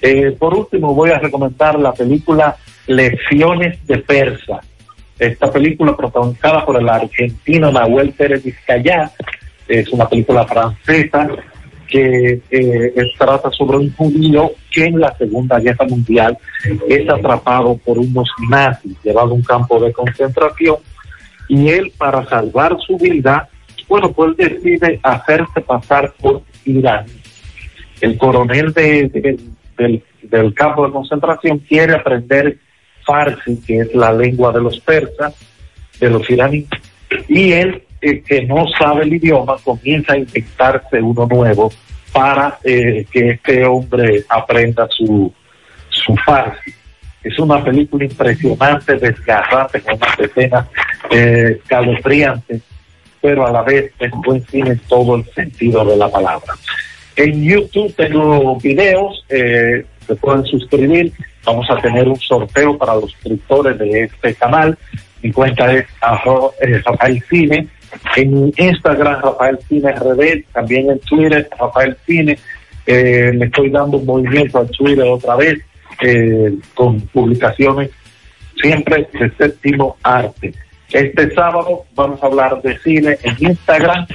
Eh, 0.00 0.36
por 0.38 0.54
último, 0.54 0.94
voy 0.94 1.10
a 1.10 1.18
recomendar 1.18 1.78
la 1.78 1.92
película 1.92 2.56
Lecciones 2.86 3.84
de 3.86 3.98
Persa. 3.98 4.60
Esta 5.18 5.50
película 5.50 5.96
protagonizada 5.96 6.64
por 6.64 6.80
el 6.80 6.88
argentino 6.88 7.72
Nahuel 7.72 8.12
Pérez 8.12 8.44
Vizcayá, 8.44 9.10
es 9.66 9.88
una 9.90 10.08
película 10.08 10.44
francesa 10.46 11.28
que 11.88 12.40
eh, 12.50 12.92
trata 13.16 13.50
sobre 13.50 13.78
un 13.78 13.94
judío 13.94 14.52
que 14.70 14.86
en 14.86 15.00
la 15.00 15.16
Segunda 15.16 15.58
Guerra 15.60 15.86
Mundial 15.86 16.36
es 16.88 17.08
atrapado 17.08 17.76
por 17.78 17.98
unos 17.98 18.28
nazis, 18.50 18.96
llevado 19.02 19.30
a 19.30 19.34
un 19.34 19.42
campo 19.42 19.78
de 19.80 19.92
concentración, 19.92 20.76
y 21.48 21.68
él 21.68 21.92
para 21.96 22.24
salvar 22.26 22.76
su 22.86 22.96
vida, 22.96 23.48
bueno, 23.88 24.12
pues 24.12 24.36
decide 24.36 24.98
hacerse 25.02 25.60
pasar 25.60 26.12
por 26.20 26.42
Irán. 26.64 27.06
El 28.00 28.16
coronel 28.18 28.72
de, 28.72 29.40
del, 29.76 30.54
campo 30.54 30.86
de 30.86 30.92
concentración 30.92 31.58
quiere 31.58 31.94
aprender 31.94 32.58
farsi, 33.04 33.60
que 33.66 33.80
es 33.80 33.94
la 33.94 34.12
lengua 34.12 34.52
de 34.52 34.60
los 34.60 34.80
persas, 34.80 35.34
de 36.00 36.10
los 36.10 36.28
iraníes, 36.30 36.68
y 37.28 37.52
él, 37.52 37.82
eh, 38.00 38.22
que 38.22 38.42
no 38.42 38.66
sabe 38.78 39.04
el 39.04 39.14
idioma, 39.14 39.56
comienza 39.62 40.14
a 40.14 40.18
inventarse 40.18 41.00
uno 41.00 41.26
nuevo 41.26 41.70
para 42.12 42.58
eh, 42.64 43.06
que 43.10 43.30
este 43.30 43.64
hombre 43.64 44.24
aprenda 44.28 44.88
su 44.90 45.32
farsi. 46.24 46.72
Es 47.24 47.38
una 47.38 47.64
película 47.64 48.04
impresionante, 48.04 48.96
desgarrante, 48.96 49.80
con 49.80 49.94
unas 49.94 50.20
escenas 50.20 50.66
eh, 51.10 51.58
calofriantes, 51.66 52.60
pero 53.22 53.46
a 53.46 53.50
la 53.50 53.62
vez 53.62 53.90
es 53.98 54.10
buen 54.10 54.44
cine 54.44 54.72
en 54.72 54.78
todo 54.80 55.16
el 55.16 55.24
sentido 55.32 55.86
de 55.86 55.96
la 55.96 56.10
palabra. 56.10 56.52
En 57.16 57.42
YouTube 57.42 57.94
tengo 57.96 58.58
videos, 58.60 59.24
eh, 59.30 59.86
se 60.06 60.14
pueden 60.16 60.44
suscribir. 60.44 61.12
Vamos 61.46 61.66
a 61.70 61.80
tener 61.80 62.06
un 62.06 62.20
sorteo 62.20 62.76
para 62.76 62.94
los 62.94 63.10
suscriptores 63.12 63.78
de 63.78 64.02
este 64.02 64.34
canal. 64.34 64.76
Mi 65.22 65.32
cuenta 65.32 65.72
es 65.72 65.84
eh, 66.60 66.82
Rafael 66.84 67.24
Cine. 67.30 67.68
En 68.16 68.52
Instagram, 68.58 69.22
Rafael 69.22 69.58
Cine 69.66 69.92
RD. 69.92 70.44
También 70.52 70.90
en 70.90 70.98
Twitter, 70.98 71.48
Rafael 71.58 71.96
Cine. 72.04 72.38
Eh, 72.86 73.32
le 73.34 73.46
estoy 73.46 73.70
dando 73.70 73.96
un 73.96 74.04
movimiento 74.04 74.58
al 74.58 74.68
Twitter 74.70 75.04
otra 75.04 75.36
vez 75.36 75.58
eh, 76.00 76.54
con 76.74 77.00
publicaciones 77.00 77.90
siempre 78.60 79.08
de 79.12 79.30
séptimo 79.36 79.96
arte. 80.02 80.54
Este 80.92 81.34
sábado 81.34 81.84
vamos 81.94 82.22
a 82.22 82.26
hablar 82.26 82.62
de 82.62 82.78
cine 82.78 83.18
en 83.22 83.36
Instagram 83.40 84.06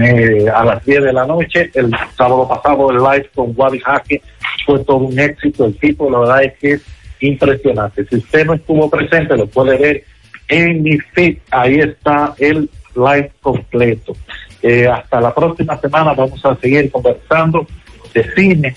eh, 0.00 0.46
a 0.54 0.64
las 0.64 0.84
10 0.84 1.04
de 1.04 1.12
la 1.12 1.26
noche. 1.26 1.70
El 1.74 1.90
sábado 2.16 2.46
pasado 2.48 2.90
el 2.90 2.98
live 2.98 3.30
con 3.34 3.52
Wadi 3.56 3.78
Jaque 3.80 4.22
fue 4.64 4.84
todo 4.84 4.98
un 4.98 5.18
éxito. 5.18 5.64
El 5.64 5.76
tipo, 5.78 6.10
la 6.10 6.18
verdad 6.18 6.44
es 6.44 6.58
que 6.58 6.72
es 6.72 6.82
impresionante. 7.20 8.04
Si 8.06 8.16
usted 8.16 8.44
no 8.44 8.54
estuvo 8.54 8.90
presente, 8.90 9.36
lo 9.36 9.46
puede 9.46 9.78
ver 9.78 10.04
en 10.48 10.82
mi 10.82 10.98
feed. 10.98 11.38
Ahí 11.50 11.80
está 11.80 12.34
el 12.38 12.68
live 12.94 13.32
completo. 13.40 14.14
Eh, 14.62 14.86
hasta 14.86 15.20
la 15.20 15.34
próxima 15.34 15.78
semana 15.78 16.12
vamos 16.12 16.44
a 16.44 16.56
seguir 16.56 16.90
conversando 16.90 17.66
de 18.12 18.34
cine. 18.34 18.76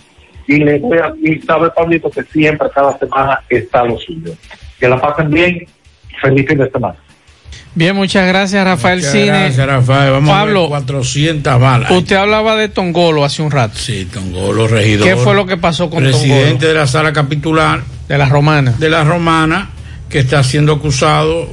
Y 0.50 0.58
le 0.58 0.80
voy 0.80 0.98
a 0.98 1.14
y 1.24 1.40
sabe, 1.44 1.70
Pablito, 1.70 2.10
que 2.10 2.24
siempre, 2.24 2.68
cada 2.74 2.98
semana 2.98 3.40
está 3.48 3.84
lo 3.84 4.00
suyo. 4.00 4.34
Que 4.80 4.90
la 4.90 5.00
pasen 5.00 5.30
bien. 5.30 5.68
Feliz 6.20 6.48
fin 6.48 6.58
de 6.58 6.72
semana. 6.72 6.96
Bien, 7.76 7.96
muchas 7.96 8.28
gracias, 8.28 8.66
Rafael 8.66 8.98
Muchas 8.98 9.12
Cine. 9.12 9.28
gracias, 9.28 9.68
Rafael. 9.68 10.12
Vamos 10.12 10.32
Pablo, 10.32 10.60
a 10.62 10.64
ver 10.64 10.70
400 10.70 11.60
balas. 11.62 11.92
Usted 11.92 12.16
hablaba 12.16 12.56
de 12.56 12.68
Tongolo 12.68 13.24
hace 13.24 13.44
un 13.44 13.52
rato. 13.52 13.78
Sí, 13.78 14.10
Tongolo, 14.12 14.68
regidor. 14.68 15.08
¿Qué 15.08 15.16
fue 15.18 15.36
lo 15.36 15.46
que 15.46 15.58
pasó 15.58 15.88
con 15.88 16.02
Presidente 16.02 16.50
Tongolo? 16.50 16.68
de 16.68 16.74
la 16.74 16.88
sala 16.88 17.14
capitular. 17.14 17.84
De 18.08 18.18
la 18.18 18.26
romana. 18.28 18.74
De 18.80 18.90
la 18.90 19.04
romana, 19.04 19.70
que 20.10 20.18
está 20.18 20.44
siendo 20.44 20.74
acusado 20.74 21.48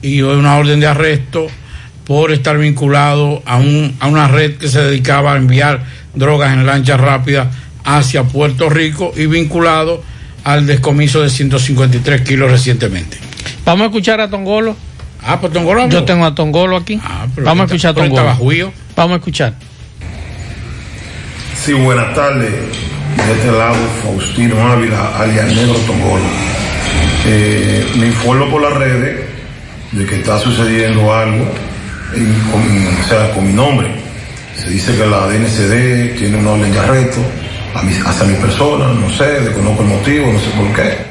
y 0.00 0.22
hoy 0.22 0.38
una 0.38 0.56
orden 0.56 0.80
de 0.80 0.86
arresto 0.86 1.48
por 2.06 2.32
estar 2.32 2.56
vinculado 2.56 3.42
a, 3.44 3.58
un, 3.58 3.94
a 4.00 4.06
una 4.06 4.26
red 4.26 4.56
que 4.56 4.68
se 4.68 4.80
dedicaba 4.80 5.34
a 5.34 5.36
enviar 5.36 5.82
drogas 6.14 6.54
en 6.54 6.64
lancha 6.64 6.96
rápida 6.96 7.50
hacia 7.96 8.22
Puerto 8.24 8.68
Rico 8.68 9.12
y 9.16 9.26
vinculado 9.26 10.02
al 10.44 10.66
descomiso 10.66 11.22
de 11.22 11.30
153 11.30 12.20
kilos 12.22 12.50
recientemente. 12.50 13.16
Vamos 13.64 13.84
a 13.84 13.86
escuchar 13.86 14.20
a 14.20 14.28
Tongolo. 14.28 14.76
Ah, 15.22 15.40
pues 15.40 15.52
Tongolo. 15.52 15.88
Yo 15.88 16.04
tengo 16.04 16.24
a 16.24 16.34
Tongolo 16.34 16.76
aquí. 16.76 17.00
pero 17.34 17.46
Vamos 17.46 17.62
a 17.62 17.64
escuchar 17.66 17.90
a 17.92 17.94
Tongolo. 17.94 18.72
Vamos 18.96 19.12
a 19.14 19.16
escuchar. 19.16 19.54
Sí, 21.64 21.72
buenas 21.72 22.14
tardes. 22.14 22.50
De 22.50 23.32
este 23.32 23.50
lado, 23.50 23.74
Faustino 24.02 24.60
Ávila, 24.72 25.18
alias 25.18 25.46
Negro 25.48 25.74
Tongolo. 25.86 26.22
Eh, 27.26 27.84
me 27.98 28.06
informo 28.06 28.48
por 28.50 28.62
las 28.62 28.72
redes 28.74 29.20
de 29.92 30.06
que 30.06 30.16
está 30.16 30.38
sucediendo 30.38 31.12
algo 31.12 31.44
en- 32.14 32.34
con, 32.50 32.60
o 33.04 33.08
sea, 33.08 33.32
con 33.34 33.46
mi 33.46 33.52
nombre. 33.52 33.88
Se 34.56 34.70
dice 34.70 34.94
que 34.96 35.06
la 35.06 35.26
DNCD 35.26 36.16
tiene 36.18 36.36
una 36.38 36.50
orden 36.50 36.72
de 36.72 36.78
arresto 36.78 37.20
a 37.78 37.82
mi- 37.82 37.94
hacia 37.94 38.26
mi 38.26 38.34
persona, 38.34 38.86
no 38.88 39.10
sé, 39.10 39.24
desconozco 39.40 39.82
el 39.82 39.88
motivo, 39.88 40.32
no 40.32 40.38
sé 40.38 40.50
por 40.50 40.72
qué. 40.74 41.08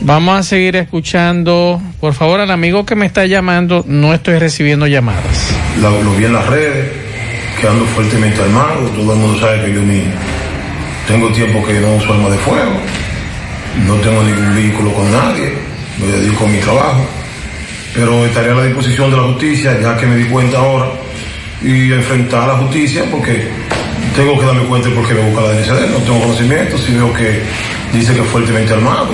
Vamos 0.00 0.38
a 0.38 0.42
seguir 0.44 0.76
escuchando. 0.76 1.80
Por 2.00 2.14
favor, 2.14 2.40
al 2.40 2.50
amigo 2.50 2.86
que 2.86 2.94
me 2.94 3.04
está 3.06 3.26
llamando, 3.26 3.84
no 3.86 4.14
estoy 4.14 4.38
recibiendo 4.38 4.86
llamadas. 4.86 5.50
Lo, 5.80 6.02
lo 6.02 6.14
vi 6.14 6.24
en 6.26 6.32
las 6.34 6.46
redes, 6.46 6.86
que 7.60 7.66
ando 7.66 7.84
fuertemente 7.86 8.40
armado, 8.40 8.80
todo 8.96 9.12
el 9.12 9.18
mundo 9.18 9.40
sabe 9.40 9.64
que 9.64 9.74
yo 9.74 9.80
ni 9.82 10.02
tengo 11.08 11.28
tiempo 11.32 11.64
que 11.66 11.74
no 11.80 11.96
uso 11.96 12.12
arma 12.12 12.28
de 12.28 12.38
fuego, 12.38 12.72
no 13.86 13.94
tengo 13.96 14.22
ningún 14.22 14.54
vínculo 14.56 14.92
con 14.94 15.10
nadie, 15.10 15.52
me 15.98 16.06
dedico 16.06 16.44
a 16.44 16.48
mi 16.48 16.58
trabajo, 16.58 17.04
pero 17.94 18.24
estaré 18.26 18.52
a 18.52 18.54
la 18.54 18.64
disposición 18.66 19.10
de 19.10 19.16
la 19.16 19.22
justicia, 19.24 19.80
ya 19.80 19.96
que 19.96 20.06
me 20.06 20.16
di 20.16 20.24
cuenta 20.26 20.58
ahora, 20.58 20.86
y 21.60 21.92
enfrentar 21.92 22.42
a 22.42 22.46
la 22.52 22.54
justicia 22.58 23.02
porque 23.10 23.48
tengo 24.18 24.36
que 24.36 24.46
darme 24.46 24.64
cuenta 24.64 24.88
de 24.88 24.96
por 24.96 25.06
qué 25.06 25.14
me 25.14 25.30
busca 25.30 25.42
la 25.42 25.52
DNCD, 25.52 25.92
no 25.92 25.98
tengo 25.98 26.20
conocimiento, 26.22 26.76
si 26.76 26.92
veo 26.92 27.12
que 27.14 27.40
dice 27.92 28.14
que 28.14 28.20
es 28.20 28.26
fuertemente 28.26 28.74
armado, 28.74 29.10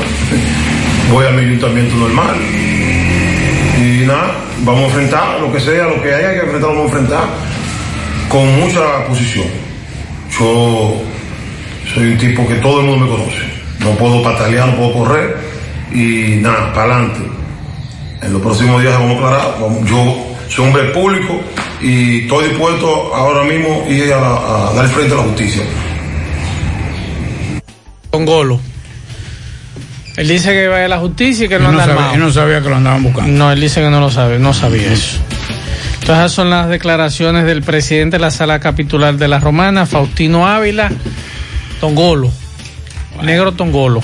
voy 1.13 1.27
a 1.27 1.31
mi 1.31 1.41
ayuntamiento 1.41 1.95
normal, 1.95 2.35
y 2.41 4.07
nada, 4.07 4.35
vamos 4.61 4.85
a 4.85 4.87
enfrentar 4.87 5.41
lo 5.43 5.53
que 5.53 5.61
sea, 5.61 5.89
lo 5.89 6.03
que 6.03 6.15
haya 6.15 6.31
que 6.33 6.41
enfrentar, 6.47 6.71
vamos 6.71 6.85
a 6.85 6.85
enfrentar 6.87 7.25
con 8.31 8.59
mucha 8.59 9.07
posición. 9.07 9.45
Yo 10.39 11.03
soy 11.93 12.13
un 12.13 12.17
tipo 12.17 12.49
que 12.49 12.55
todo 12.55 12.81
el 12.81 12.87
mundo 12.87 13.05
me 13.05 13.11
conoce. 13.11 13.43
No 13.81 13.91
puedo 13.99 14.23
patalear, 14.23 14.69
no 14.69 14.77
puedo 14.77 15.05
correr 15.05 15.37
y 15.93 16.37
nada, 16.41 16.73
para 16.73 16.95
adelante. 16.95 17.21
En 18.23 18.33
los 18.33 18.41
próximos 18.41 18.81
días 18.81 18.95
vamos 18.99 19.23
a 19.23 19.27
aclarar. 19.27 19.55
Yo 19.85 20.35
soy 20.49 20.65
hombre 20.65 20.85
público 20.85 21.43
y 21.83 22.23
estoy 22.23 22.49
dispuesto 22.49 23.15
ahora 23.15 23.45
mismo 23.45 23.85
ir 23.89 24.13
a, 24.13 24.69
a 24.69 24.73
dar 24.75 24.87
frente 24.89 25.15
a 25.15 25.17
la 25.19 25.23
justicia. 25.25 25.63
Tongolo. 28.11 28.61
Él 30.17 30.29
dice 30.29 30.53
que 30.53 30.69
va 30.69 30.85
a 30.85 30.89
la 30.89 30.99
justicia 30.99 31.47
y 31.47 31.49
que 31.49 31.57
Él 31.57 31.63
no 31.63 31.73
no 31.73 31.81
anda 31.81 31.85
sabía- 31.87 31.97
armado. 31.97 32.15
él 32.15 32.21
no 32.21 32.33
sabía 32.33 32.63
que 32.63 32.69
lo 32.69 32.77
andaban 32.77 33.03
buscando. 33.03 33.33
No, 33.33 33.51
él 33.51 33.61
dice 33.61 33.81
que 33.83 33.91
no 33.91 33.99
lo 34.01 34.11
sabe, 34.11 34.39
no 34.39 34.55
sabía 34.55 34.93
eso. 34.93 35.19
Entonces, 35.95 36.17
esas 36.17 36.33
son 36.33 36.51
las 36.51 36.69
declaraciones 36.69 37.45
del 37.47 37.63
presidente 37.63 38.17
de 38.19 38.21
la 38.21 38.31
sala 38.31 38.61
capitular 38.61 39.15
de 39.17 39.27
la 39.27 39.41
Romana, 39.41 39.87
Faustino 39.87 40.47
Ávila, 40.47 40.91
Tongolo, 41.81 42.31
Negro 43.23 43.53
Tongolo. 43.53 44.03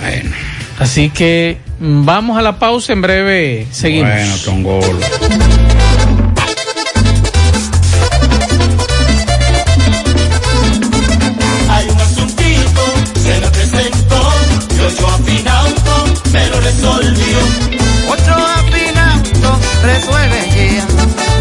Bueno. 0.00 0.30
Así 0.80 1.10
que 1.10 1.58
mm, 1.78 2.04
vamos 2.06 2.38
a 2.38 2.42
la 2.42 2.58
pausa, 2.58 2.92
en 2.94 3.02
breve 3.02 3.66
seguimos. 3.70 4.10
Bueno, 4.10 4.34
Tongolo. 4.44 4.98
Lo 17.00 17.08
resolvió. 17.08 17.38
Ocho 18.08 18.32
afinauto, 18.32 19.58
resuelve 19.82 20.48
ya. 20.50 20.86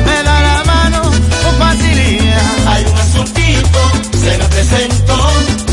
Me 0.05 0.23
da 0.23 0.41
la 0.41 0.63
mano 0.65 1.01
con 1.01 1.55
facilidad. 1.57 2.67
Hay 2.67 2.85
un 2.85 2.97
asuntito, 2.97 3.91
se 4.17 4.37
me 4.37 4.45
presentó, 4.45 5.17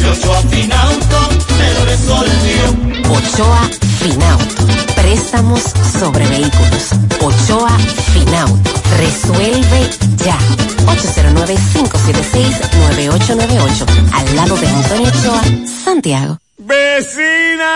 yo 0.00 0.14
yo 0.14 0.34
afinauto, 0.34 1.28
me 1.58 1.72
lo 1.74 1.84
resolvió. 1.84 2.74
Ochoa 3.10 3.68
Finauto. 4.00 4.66
Préstamos 4.94 5.60
sobre 6.00 6.26
vehículos. 6.26 6.90
Ochoa 7.20 7.76
Finauto. 8.12 8.70
Resuelve 8.98 9.90
ya. 10.24 10.38
809-576-9898. 10.86 13.86
Al 14.12 14.36
lado 14.36 14.56
de 14.56 14.68
Antonio 14.68 15.08
Ochoa, 15.08 15.42
Santiago. 15.84 16.38
¡Vecina! 16.58 17.72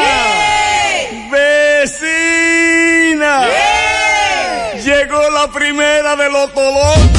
¡Vecina! 0.00 0.45
primera 5.48 6.16
de 6.16 6.30
los 6.30 6.52
Tolón 6.52 7.10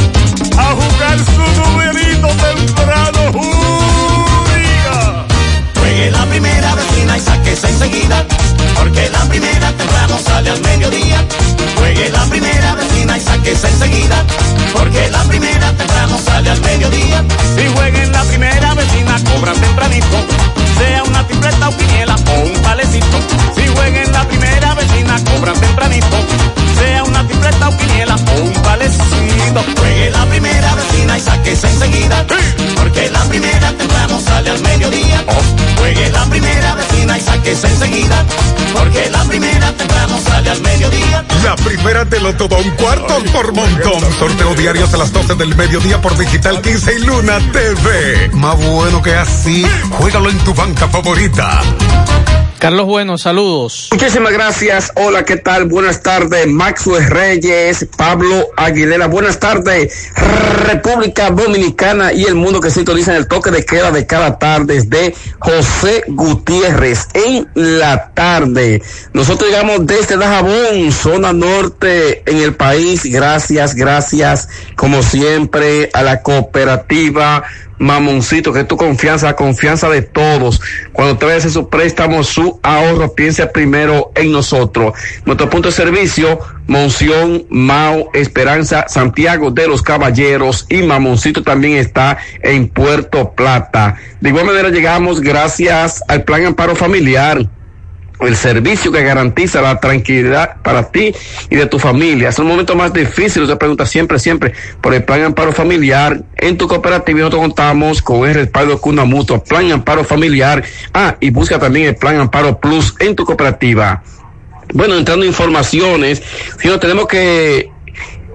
a 0.57 0.63
jugar 0.71 1.17
su 1.19 1.61
numerito 1.61 2.27
temprano. 2.27 3.31
Juegue 5.75 6.11
la 6.11 6.25
primera 6.25 6.75
vecina 6.75 7.17
y 7.17 7.21
sáquese 7.21 7.69
enseguida, 7.69 8.25
porque 8.77 9.09
la 9.09 9.19
primera 9.25 9.71
temprano 9.71 10.19
sale 10.25 10.49
al 10.49 10.59
mediodía. 10.61 11.23
Juegue 11.77 12.09
la 12.09 12.25
primera 12.25 12.75
vecina 12.75 13.17
y 13.17 13.21
sáquese 13.21 13.67
enseguida, 13.67 14.23
porque 14.73 15.09
la 15.09 15.23
primera 15.23 15.71
temprano 15.73 16.17
sale 16.23 16.49
al 16.49 16.61
mediodía. 16.61 17.23
Si 17.55 17.67
jueguen 17.67 18.11
la 18.11 18.23
primera 18.23 18.73
vecina, 18.73 19.17
cobran 19.23 19.59
tempranito, 19.59 20.17
sea 20.77 21.03
una 21.03 21.25
tripleta 21.25 21.69
o 21.69 21.77
quiniela 21.77 22.15
o 22.15 22.39
un 22.41 22.61
palecito. 22.61 23.19
Si 23.55 23.67
jueguen 23.67 24.11
la 24.11 24.27
primera 24.27 24.73
vecina, 24.75 25.17
cobran 25.23 25.59
tempranito 25.59 26.66
sea 26.77 27.03
una 27.03 27.27
tripleta 27.27 27.69
o 27.69 27.77
quiniela 27.77 28.15
o 28.15 28.41
un 28.41 28.53
palecito. 28.63 29.59
Oh. 29.59 29.79
Juegue 29.79 30.09
la 30.11 30.25
primera 30.25 30.75
vecina 30.75 31.17
y 31.17 31.21
sáquese 31.21 31.67
enseguida. 31.67 32.25
Porque 32.75 33.09
la 33.09 33.23
primera 33.25 33.71
temprano 33.71 34.19
sale 34.19 34.49
al 34.49 34.59
mediodía. 34.61 35.23
Juegue 35.77 36.09
la 36.09 36.25
primera 36.25 36.75
vecina 36.75 37.17
y 37.17 37.21
sáquese 37.21 37.67
enseguida. 37.67 38.25
Porque 38.73 39.09
la 39.09 39.23
primera 39.23 39.71
temprano 39.73 40.19
sale 40.25 40.49
al 40.49 40.61
mediodía 40.61 41.25
te 42.09 42.19
lo 42.19 42.35
todo 42.35 42.57
un 42.57 42.69
cuarto 42.71 43.15
por 43.31 43.53
montón. 43.53 44.01
Sorteo 44.19 44.53
diarios 44.55 44.93
a 44.93 44.97
las 44.97 45.13
12 45.13 45.35
del 45.35 45.55
mediodía 45.55 46.01
por 46.01 46.17
Digital 46.17 46.61
15 46.61 46.95
y 46.95 46.99
Luna 47.05 47.39
TV. 47.51 48.29
Más 48.33 48.57
bueno 48.67 49.01
que 49.01 49.13
así, 49.13 49.65
juégalo 49.91 50.29
en 50.29 50.37
tu 50.39 50.53
banca 50.53 50.87
favorita. 50.89 51.61
Carlos 52.59 52.87
Bueno, 52.87 53.19
saludos. 53.19 53.89
Muchísimas 53.91 54.33
gracias. 54.33 54.91
Hola, 54.95 55.23
¿qué 55.23 55.37
tal? 55.37 55.65
Buenas 55.65 56.01
tardes. 56.01 56.47
Maxwell 56.47 57.05
Reyes, 57.05 57.85
Pablo 57.95 58.47
Aguilera. 58.57 59.07
Buenas 59.07 59.39
tardes. 59.39 60.11
República 60.65 61.29
Dominicana 61.29 62.13
y 62.13 62.23
el 62.23 62.33
mundo 62.33 62.59
que 62.59 62.71
sintoniza 62.71 63.11
en 63.11 63.17
el 63.17 63.27
toque 63.27 63.51
de 63.51 63.63
queda 63.63 63.91
de 63.91 64.07
cada 64.07 64.39
tarde 64.39 64.81
de 64.81 65.15
José 65.39 66.03
Gutiérrez 66.07 67.07
en 67.13 67.47
la 67.53 68.09
tarde. 68.15 68.81
Nosotros 69.13 69.51
llegamos 69.51 69.85
desde 69.85 70.17
Dajabón, 70.17 70.91
zona 70.91 71.33
norte 71.37 72.23
en 72.25 72.37
el 72.37 72.55
país. 72.55 73.03
Gracias, 73.05 73.75
gracias, 73.75 74.49
como 74.75 75.03
siempre, 75.03 75.89
a 75.93 76.03
la 76.03 76.21
cooperativa 76.21 77.43
mamoncito, 77.79 78.53
que 78.53 78.61
es 78.61 78.67
tu 78.67 78.77
confianza, 78.77 79.27
la 79.27 79.35
confianza 79.35 79.89
de 79.89 80.01
todos. 80.01 80.61
Cuando 80.93 81.17
te 81.17 81.25
vayas 81.25 81.45
a 81.45 81.49
su 81.49 81.69
préstamo, 81.69 82.23
su 82.23 82.59
ahorro, 82.63 83.13
piensa 83.13 83.51
primero 83.51 84.11
en 84.15 84.31
nosotros. 84.31 84.93
Nuestro 85.25 85.49
punto 85.49 85.69
de 85.69 85.73
servicio, 85.73 86.39
Monción, 86.67 87.45
Mao, 87.49 88.09
Esperanza, 88.13 88.85
Santiago 88.87 89.51
de 89.51 89.67
los 89.67 89.81
Caballeros 89.81 90.65
y 90.69 90.81
Mamoncito 90.83 91.43
también 91.43 91.77
está 91.77 92.17
en 92.41 92.67
Puerto 92.67 93.31
Plata. 93.33 93.95
De 94.19 94.29
igual 94.29 94.45
manera 94.45 94.69
llegamos 94.69 95.21
gracias 95.21 96.03
al 96.07 96.23
Plan 96.23 96.45
Amparo 96.45 96.75
Familiar 96.75 97.47
el 98.21 98.35
servicio 98.35 98.91
que 98.91 99.03
garantiza 99.03 99.61
la 99.61 99.79
tranquilidad 99.79 100.57
para 100.63 100.89
ti 100.89 101.13
y 101.49 101.55
de 101.55 101.65
tu 101.67 101.79
familia. 101.79 102.29
Es 102.29 102.39
el 102.39 102.45
momento 102.45 102.75
más 102.75 102.93
difícil, 102.93 103.43
usted 103.43 103.57
pregunta 103.57 103.85
siempre, 103.85 104.19
siempre 104.19 104.53
por 104.81 104.93
el 104.93 105.03
plan 105.03 105.23
amparo 105.23 105.51
familiar. 105.51 106.23
En 106.35 106.57
tu 106.57 106.67
cooperativa 106.67 107.19
nosotros 107.19 107.41
contamos 107.41 108.01
con 108.01 108.27
el 108.27 108.35
respaldo 108.35 108.73
de 108.73 108.79
Cuna 108.79 109.05
Mutua, 109.05 109.43
plan 109.43 109.71
amparo 109.71 110.03
familiar. 110.03 110.63
Ah, 110.93 111.15
y 111.19 111.29
busca 111.29 111.59
también 111.59 111.87
el 111.87 111.95
plan 111.95 112.19
amparo 112.19 112.59
plus 112.59 112.95
en 112.99 113.15
tu 113.15 113.25
cooperativa. 113.25 114.03
Bueno, 114.73 114.97
entrando 114.97 115.23
en 115.23 115.29
informaciones, 115.29 116.21
no 116.63 116.79
tenemos 116.79 117.07
que 117.07 117.71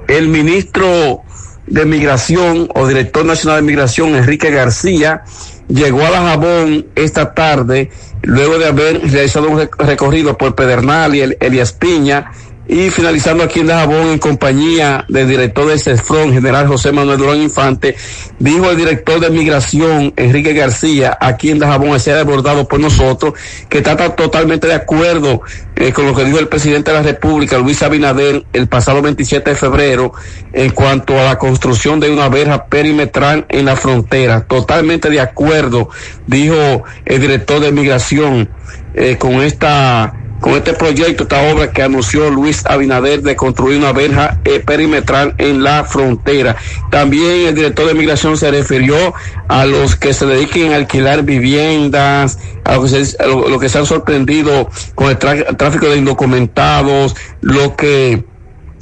el 0.09 0.29
ministro 0.29 1.23
de 1.67 1.85
Migración 1.85 2.69
o 2.75 2.87
director 2.87 3.25
nacional 3.25 3.61
de 3.61 3.67
Migración, 3.67 4.15
Enrique 4.15 4.51
García, 4.51 5.25
llegó 5.73 6.05
a 6.05 6.11
la 6.11 6.23
Jabón 6.23 6.87
esta 6.95 7.35
tarde 7.35 7.91
luego 8.23 8.59
de 8.59 8.67
haber 8.67 9.01
realizado 9.11 9.49
un 9.49 9.69
recorrido 9.79 10.37
por 10.37 10.55
Pedernal 10.55 11.15
y 11.15 11.21
el 11.21 11.37
Elias 11.41 11.73
Piña 11.73 12.33
y 12.69 12.91
finalizando 12.91 13.43
aquí 13.43 13.61
en 13.61 13.67
Dajabón 13.67 14.09
en 14.09 14.19
compañía 14.19 15.05
del 15.09 15.29
director 15.29 15.67
del 15.67 15.81
CESFRON, 15.81 16.33
general 16.33 16.69
José 16.69 16.93
Manuel 16.93 17.19
Durán 17.19 17.43
Infante, 17.43 17.97
dijo 18.39 18.71
el 18.71 18.77
director 18.77 19.19
de 19.19 19.31
migración, 19.31 20.13
Enrique 20.17 20.53
García, 20.53 21.19
aquí 21.21 21.51
en 21.51 21.59
Dajabón, 21.59 21.99
ser 21.99 22.17
abordado 22.19 22.69
por 22.69 22.79
nosotros, 22.79 23.35
que 23.69 23.79
está 23.79 23.97
totalmente 24.15 24.69
de 24.69 24.75
acuerdo 24.75 25.43
eh, 25.75 25.93
con 25.93 26.07
lo 26.07 26.15
que 26.15 26.25
dijo 26.25 26.39
el 26.39 26.49
presidente 26.49 26.93
de 26.93 26.99
la 26.99 27.03
República, 27.03 27.59
Luis 27.59 27.83
Abinader, 27.83 28.45
el 28.53 28.69
pasado 28.69 29.03
27 29.03 29.51
de 29.51 29.57
febrero, 29.57 30.13
en 30.53 30.71
cuanto 30.71 31.19
a 31.19 31.25
la 31.25 31.39
construcción 31.39 31.99
de 31.99 32.11
una 32.11 32.29
verja 32.29 32.67
perimetral 32.67 33.45
en 33.49 33.65
la 33.65 33.75
frontera. 33.75 34.43
Totalmente 34.43 35.11
de 35.11 35.21
acuerdo, 35.21 35.89
dijo 36.29 36.85
el 37.05 37.21
director 37.21 37.61
de 37.61 37.73
migración, 37.73 38.49
eh, 38.95 39.17
con 39.19 39.43
esta 39.43 40.22
con 40.43 40.55
este 40.55 40.73
proyecto, 40.73 41.23
esta 41.23 41.41
obra 41.53 41.71
que 41.71 41.83
anunció 41.83 42.29
Luis 42.29 42.67
Abinader 42.67 43.23
de 43.23 43.37
construir 43.37 43.79
una 43.79 43.93
verja 43.93 44.41
eh, 44.45 44.59
perimetral 44.59 45.37
en 45.39 45.63
la 45.63 45.85
frontera. 45.85 46.57
También 46.91 47.47
el 47.47 47.55
director 47.55 47.87
de 47.87 47.95
migración 47.95 48.37
se 48.37 48.51
refirió 48.51 49.15
a 49.47 49.65
los 49.67 49.95
que 49.95 50.13
se 50.13 50.27
dediquen 50.27 50.73
a 50.73 50.77
alquilar 50.77 51.23
viviendas, 51.23 52.41
a 52.65 52.75
lo 52.75 53.59
que 53.61 53.69
se, 53.69 53.79
han 53.79 53.87
sorprendido 53.87 54.69
con 54.97 55.11
el 55.11 55.17
tráfico 55.19 55.87
de 55.87 55.99
indocumentados, 55.99 57.15
lo 57.41 57.77
que 57.77 58.25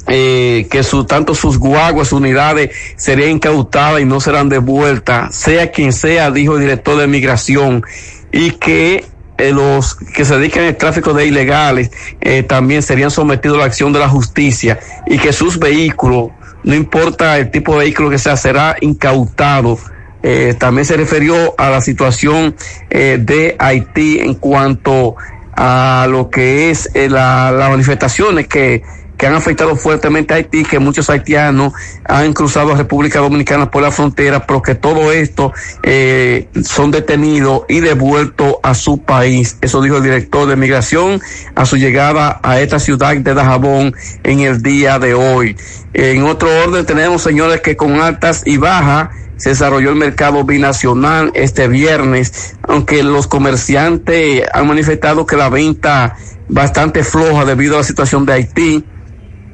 eh, 0.07 0.67
que 0.71 0.81
su, 0.81 1.05
tanto 1.05 1.35
sus 1.35 1.59
guaguas, 1.59 2.11
unidades 2.11 2.75
serían 2.97 3.33
incautadas 3.33 4.01
y 4.01 4.05
no 4.05 4.19
serán 4.19 4.49
devueltas, 4.49 5.35
sea 5.35 5.69
quien 5.69 5.93
sea, 5.93 6.31
dijo 6.31 6.55
el 6.55 6.61
director 6.61 6.97
de 6.97 7.05
migración, 7.05 7.83
y 8.31 8.51
que 8.51 9.05
eh, 9.37 9.51
los 9.51 9.95
que 9.95 10.25
se 10.25 10.37
dedican 10.37 10.65
al 10.65 10.77
tráfico 10.77 11.13
de 11.13 11.25
ilegales 11.25 11.91
eh, 12.21 12.43
también 12.43 12.83
serían 12.83 13.11
sometidos 13.11 13.57
a 13.57 13.61
la 13.61 13.65
acción 13.65 13.91
de 13.91 13.99
la 13.99 14.09
justicia 14.09 14.79
y 15.07 15.17
que 15.17 15.33
sus 15.33 15.57
vehículos, 15.57 16.29
no 16.63 16.75
importa 16.75 17.37
el 17.37 17.49
tipo 17.49 17.73
de 17.73 17.79
vehículo 17.85 18.09
que 18.09 18.19
sea, 18.19 18.37
será 18.37 18.75
incautado. 18.81 19.79
Eh, 20.23 20.55
también 20.59 20.85
se 20.85 20.95
refirió 20.97 21.55
a 21.57 21.71
la 21.71 21.81
situación 21.81 22.55
de 22.89 23.55
Haití 23.57 24.19
en 24.19 24.35
cuanto 24.35 25.15
a 25.55 26.05
lo 26.07 26.29
que 26.29 26.69
es 26.69 26.91
las 26.93 27.53
manifestaciones 27.53 28.47
que 28.47 28.83
que 29.21 29.27
han 29.27 29.35
afectado 29.35 29.75
fuertemente 29.75 30.33
a 30.33 30.37
Haití, 30.37 30.63
que 30.63 30.79
muchos 30.79 31.07
haitianos 31.11 31.73
han 32.05 32.33
cruzado 32.33 32.73
a 32.73 32.75
República 32.75 33.19
Dominicana 33.19 33.69
por 33.69 33.83
la 33.83 33.91
frontera, 33.91 34.47
pero 34.47 34.63
que 34.63 34.73
todo 34.73 35.11
esto 35.11 35.53
eh, 35.83 36.47
son 36.63 36.89
detenidos 36.89 37.61
y 37.69 37.81
devueltos 37.81 38.55
a 38.63 38.73
su 38.73 39.03
país. 39.03 39.59
Eso 39.61 39.79
dijo 39.83 39.97
el 39.97 40.03
director 40.03 40.47
de 40.47 40.55
migración 40.55 41.21
a 41.53 41.67
su 41.67 41.77
llegada 41.77 42.39
a 42.41 42.61
esta 42.61 42.79
ciudad 42.79 43.15
de 43.15 43.33
Dajabón 43.35 43.93
en 44.23 44.39
el 44.39 44.63
día 44.63 44.97
de 44.97 45.13
hoy. 45.13 45.55
En 45.93 46.23
otro 46.23 46.49
orden 46.63 46.87
tenemos, 46.87 47.21
señores, 47.21 47.61
que 47.61 47.77
con 47.77 48.01
altas 48.01 48.41
y 48.47 48.57
bajas 48.57 49.09
se 49.37 49.49
desarrolló 49.49 49.91
el 49.91 49.97
mercado 49.97 50.43
binacional 50.45 51.31
este 51.35 51.67
viernes, 51.67 52.55
aunque 52.63 53.03
los 53.03 53.27
comerciantes 53.27 54.41
han 54.51 54.67
manifestado 54.67 55.27
que 55.27 55.37
la 55.37 55.49
venta 55.49 56.15
bastante 56.49 57.03
floja 57.03 57.45
debido 57.45 57.75
a 57.75 57.79
la 57.79 57.83
situación 57.83 58.25
de 58.25 58.33
Haití 58.33 58.83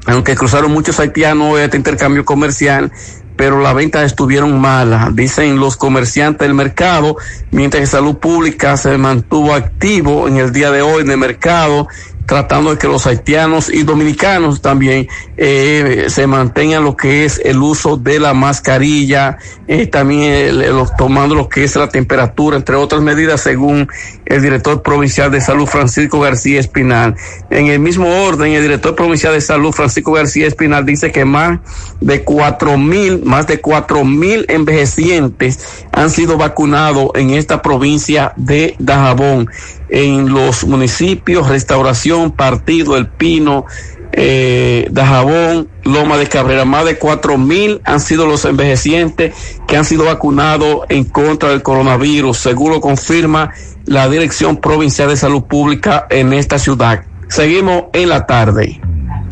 aunque 0.07 0.35
cruzaron 0.35 0.71
muchos 0.71 0.99
haitianos 0.99 1.59
este 1.59 1.77
intercambio 1.77 2.25
comercial, 2.25 2.91
pero 3.35 3.61
las 3.61 3.75
ventas 3.75 4.03
estuvieron 4.03 4.59
malas, 4.59 5.15
dicen 5.15 5.59
los 5.59 5.77
comerciantes 5.77 6.47
del 6.47 6.55
mercado, 6.55 7.17
mientras 7.51 7.81
que 7.81 7.87
Salud 7.87 8.17
Pública 8.17 8.75
se 8.77 8.97
mantuvo 8.97 9.53
activo 9.53 10.27
en 10.27 10.37
el 10.37 10.51
día 10.51 10.71
de 10.71 10.81
hoy 10.81 11.03
en 11.03 11.11
el 11.11 11.17
mercado 11.17 11.87
tratando 12.27 12.71
de 12.71 12.77
que 12.77 12.87
los 12.87 13.07
haitianos 13.07 13.69
y 13.69 13.83
dominicanos 13.83 14.61
también 14.61 15.07
eh, 15.37 16.07
se 16.09 16.27
mantengan 16.27 16.83
lo 16.83 16.97
que 16.97 17.23
es 17.23 17.41
el 17.43 17.57
uso 17.57 17.95
de 17.95 18.19
la 18.19 18.33
mascarilla, 18.33 19.37
eh, 19.65 19.87
también 19.87 20.61
tomando 20.97 21.35
lo 21.35 21.47
que 21.47 21.63
es 21.63 21.75
la 21.77 21.87
temperatura, 21.87 22.57
entre 22.57 22.75
otras 22.75 23.01
medidas, 23.01 23.41
según 23.41 23.87
el 24.25 24.41
director 24.41 24.81
provincial 24.81 25.31
de 25.31 25.39
salud 25.39 25.67
Francisco 25.67 26.19
García 26.19 26.59
Espinal. 26.59 27.15
En 27.49 27.67
el 27.67 27.79
mismo 27.79 28.09
orden, 28.25 28.51
el 28.51 28.61
director 28.61 28.93
provincial 28.93 29.33
de 29.33 29.41
salud 29.41 29.71
Francisco 29.71 30.11
García 30.11 30.47
Espinal 30.47 30.85
dice 30.85 31.13
que 31.13 31.23
más 31.23 31.59
de 32.01 32.25
cuatro 32.25 32.77
mil, 32.77 33.23
más 33.23 33.47
de 33.47 33.61
cuatro 33.61 34.03
mil 34.03 34.45
envejecientes 34.49 35.85
han 35.97 36.11
sido 36.11 36.37
vacunados 36.37 37.09
en 37.15 37.31
esta 37.31 37.63
provincia 37.63 38.31
de 38.35 38.75
Dajabón 38.77 39.49
en 39.89 40.31
los 40.31 40.63
municipios 40.63 41.49
Restauración, 41.49 42.31
Partido, 42.31 42.95
El 42.97 43.07
Pino, 43.07 43.65
eh, 44.11 44.87
Dajabón, 44.91 45.67
Loma 45.83 46.17
de 46.17 46.27
Cabrera. 46.27 46.65
Más 46.65 46.85
de 46.85 46.99
cuatro 46.99 47.39
mil 47.39 47.81
han 47.83 47.99
sido 47.99 48.27
los 48.27 48.45
envejecientes 48.45 49.33
que 49.67 49.75
han 49.75 49.85
sido 49.85 50.05
vacunados 50.05 50.81
en 50.89 51.03
contra 51.03 51.49
del 51.49 51.63
coronavirus, 51.63 52.37
seguro 52.37 52.79
confirma 52.79 53.51
la 53.85 54.07
Dirección 54.07 54.57
Provincial 54.57 55.09
de 55.09 55.17
Salud 55.17 55.45
Pública 55.45 56.05
en 56.11 56.31
esta 56.31 56.59
ciudad. 56.59 57.05
Seguimos 57.27 57.85
en 57.93 58.09
la 58.09 58.27
tarde. 58.27 58.79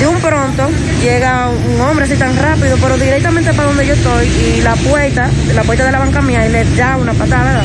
de 0.00 0.06
un 0.06 0.16
pronto 0.16 0.70
llega 1.02 1.50
un 1.50 1.80
hombre 1.80 2.06
así 2.06 2.16
tan 2.16 2.34
rápido, 2.36 2.78
pero 2.80 2.96
directamente 2.96 3.52
para 3.52 3.68
donde 3.68 3.86
yo 3.86 3.92
estoy 3.92 4.26
y 4.26 4.62
la 4.62 4.74
puerta, 4.74 5.28
la 5.54 5.62
puerta 5.62 5.84
de 5.84 5.92
la 5.92 5.98
banca 5.98 6.22
mía, 6.22 6.46
y 6.46 6.50
le 6.50 6.64
da 6.74 6.96
una 6.96 7.12
patada, 7.12 7.44
¿verdad? 7.44 7.64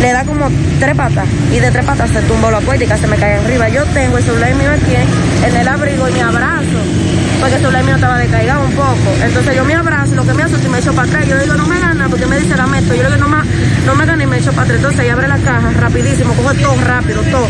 Le 0.00 0.12
da 0.12 0.24
como 0.24 0.48
tres 0.78 0.94
patas 0.94 1.26
y 1.52 1.58
de 1.58 1.70
tres 1.70 1.84
patas 1.84 2.10
se 2.10 2.20
tumbó 2.22 2.50
la 2.50 2.60
puerta 2.60 2.84
y 2.84 2.86
casi 2.86 3.06
me 3.06 3.16
cae 3.16 3.34
arriba. 3.34 3.68
Yo 3.68 3.84
tengo 3.86 4.18
el 4.18 4.24
celular 4.24 4.54
mío 4.54 4.70
aquí 4.70 4.94
en 5.46 5.56
el 5.56 5.66
abrigo 5.66 6.08
y 6.08 6.12
me 6.12 6.22
abrazo, 6.22 6.73
porque 7.40 7.56
el 7.56 7.60
celular 7.60 7.84
mío 7.84 7.94
estaba 7.94 8.18
decaído 8.18 8.60
un 8.60 8.72
poco. 8.72 9.08
Entonces 9.22 9.56
yo 9.56 9.64
me 9.64 9.74
abrazo, 9.74 10.14
lo 10.14 10.24
que 10.24 10.34
me 10.34 10.42
asusta 10.42 10.66
y 10.66 10.70
me 10.70 10.78
echo 10.78 10.92
para 10.92 11.08
atrás. 11.08 11.28
Yo 11.28 11.38
digo, 11.38 11.54
no 11.54 11.66
me 11.66 11.80
gana, 11.80 12.08
porque 12.08 12.26
me 12.26 12.38
dice 12.38 12.56
la 12.56 12.66
meto. 12.66 12.94
Yo 12.94 13.02
le 13.02 13.08
digo, 13.08 13.20
no 13.20 13.28
me, 13.28 13.38
no 13.86 13.94
me 13.94 14.06
gana 14.06 14.22
y 14.22 14.26
me 14.26 14.38
echo 14.38 14.50
para 14.52 14.62
atrás. 14.62 14.76
Entonces 14.76 15.00
ahí 15.00 15.08
abre 15.08 15.28
la 15.28 15.38
caja 15.38 15.70
rapidísimo, 15.80 16.34
coge 16.34 16.58
todo 16.58 16.76
rápido, 16.84 17.22
todo. 17.22 17.48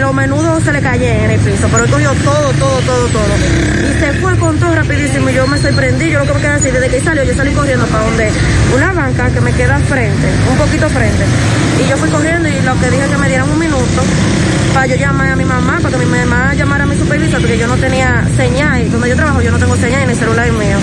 Los 0.00 0.14
menudos 0.14 0.62
se 0.62 0.72
le 0.72 0.80
cayeron 0.80 1.24
en 1.24 1.30
el 1.32 1.40
piso, 1.40 1.68
pero 1.70 1.86
cogió 1.86 2.12
todo, 2.24 2.52
todo, 2.52 2.80
todo, 2.80 3.08
todo. 3.08 3.34
Y 3.82 4.00
se 4.00 4.12
fue 4.20 4.36
con 4.38 4.58
todo 4.58 4.74
rapidísimo 4.74 5.30
y 5.30 5.34
yo 5.34 5.46
me 5.46 5.58
sorprendí. 5.58 6.10
Yo 6.10 6.20
lo 6.20 6.26
que 6.26 6.34
me 6.34 6.40
quedé 6.40 6.52
así, 6.52 6.70
desde 6.70 6.88
que 6.88 7.00
salió, 7.00 7.24
yo 7.24 7.34
salí 7.34 7.52
corriendo 7.52 7.86
para 7.86 8.04
donde 8.04 8.30
una 8.74 8.92
banca 8.92 9.30
que 9.30 9.40
me 9.40 9.52
queda 9.52 9.78
frente, 9.80 10.28
un 10.50 10.56
poquito 10.58 10.88
frente. 10.90 11.24
Y 11.78 11.88
yo 11.88 11.96
fui 11.96 12.08
corriendo 12.08 12.48
y 12.48 12.60
lo 12.62 12.78
que 12.80 12.90
dije 12.90 13.08
que 13.08 13.18
me 13.18 13.28
dieran 13.28 13.50
un 13.50 13.58
minuto 13.58 14.02
para 14.76 14.86
yo 14.88 14.96
llamar 14.96 15.30
a 15.30 15.36
mi 15.36 15.44
mamá, 15.44 15.78
para 15.80 15.96
que 15.96 16.04
mi 16.04 16.18
mamá 16.18 16.52
llamara 16.52 16.84
a 16.84 16.86
mi 16.86 16.96
supervisor, 16.96 17.40
porque 17.40 17.56
yo 17.56 17.66
no 17.66 17.76
tenía 17.76 18.22
señal. 18.36 18.82
Y 18.82 18.88
donde 18.90 19.08
yo 19.08 19.16
trabajo, 19.16 19.40
yo 19.40 19.50
no 19.50 19.58
tengo 19.58 19.74
señal 19.76 20.02
en 20.02 20.10
el 20.10 20.16
celular 20.16 20.52
mío. 20.52 20.76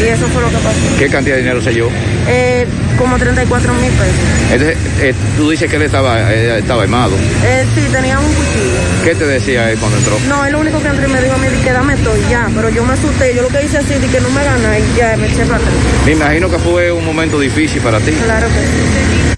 Y 0.00 0.08
eso 0.08 0.26
fue 0.26 0.42
lo 0.42 0.48
que 0.48 0.56
pasó. 0.56 0.78
¿Qué 0.98 1.08
cantidad 1.08 1.36
de 1.36 1.42
dinero 1.42 1.62
se 1.62 1.72
llevó? 1.72 1.88
Eh, 2.26 2.66
como 2.98 3.16
34 3.16 3.74
mil 3.74 3.90
pesos. 3.92 4.14
Entonces, 4.50 4.76
eh, 5.00 5.14
tú 5.36 5.50
dices 5.50 5.70
que 5.70 5.76
él 5.76 5.82
estaba, 5.82 6.32
eh, 6.32 6.58
estaba 6.58 6.82
armado. 6.82 7.12
Eh, 7.44 7.64
sí, 7.76 7.82
tenía 7.92 8.18
un 8.18 8.26
cuchillo. 8.26 9.04
¿Qué 9.04 9.14
te 9.14 9.24
decía 9.24 9.70
él 9.70 9.78
cuando 9.78 9.98
entró? 9.98 10.18
No, 10.28 10.44
él 10.44 10.52
lo 10.52 10.58
único 10.58 10.82
que 10.82 10.88
entró 10.88 11.08
y 11.08 11.12
me 11.12 11.22
dijo 11.22 11.34
a 11.34 11.38
mí, 11.38 11.46
que 11.62 11.72
dame 11.72 11.94
todo 11.98 12.16
y 12.16 12.30
ya. 12.30 12.48
Pero 12.52 12.70
yo 12.70 12.84
me 12.84 12.94
asusté. 12.94 13.36
Yo 13.36 13.42
lo 13.42 13.48
que 13.48 13.64
hice 13.64 13.78
así, 13.78 13.94
de 13.94 14.08
que 14.08 14.20
no 14.20 14.30
me 14.30 14.42
gana 14.42 14.78
y 14.80 14.96
ya 14.96 15.16
me 15.16 15.28
eché 15.28 15.44
para 15.44 15.58
atrás. 15.58 15.74
Me 16.04 16.12
imagino 16.12 16.50
que 16.50 16.58
fue 16.58 16.90
un 16.90 17.04
momento 17.04 17.38
difícil 17.38 17.80
para 17.82 18.00
ti. 18.00 18.10
Claro 18.10 18.48
que 18.48 18.52
sí. 18.54 19.37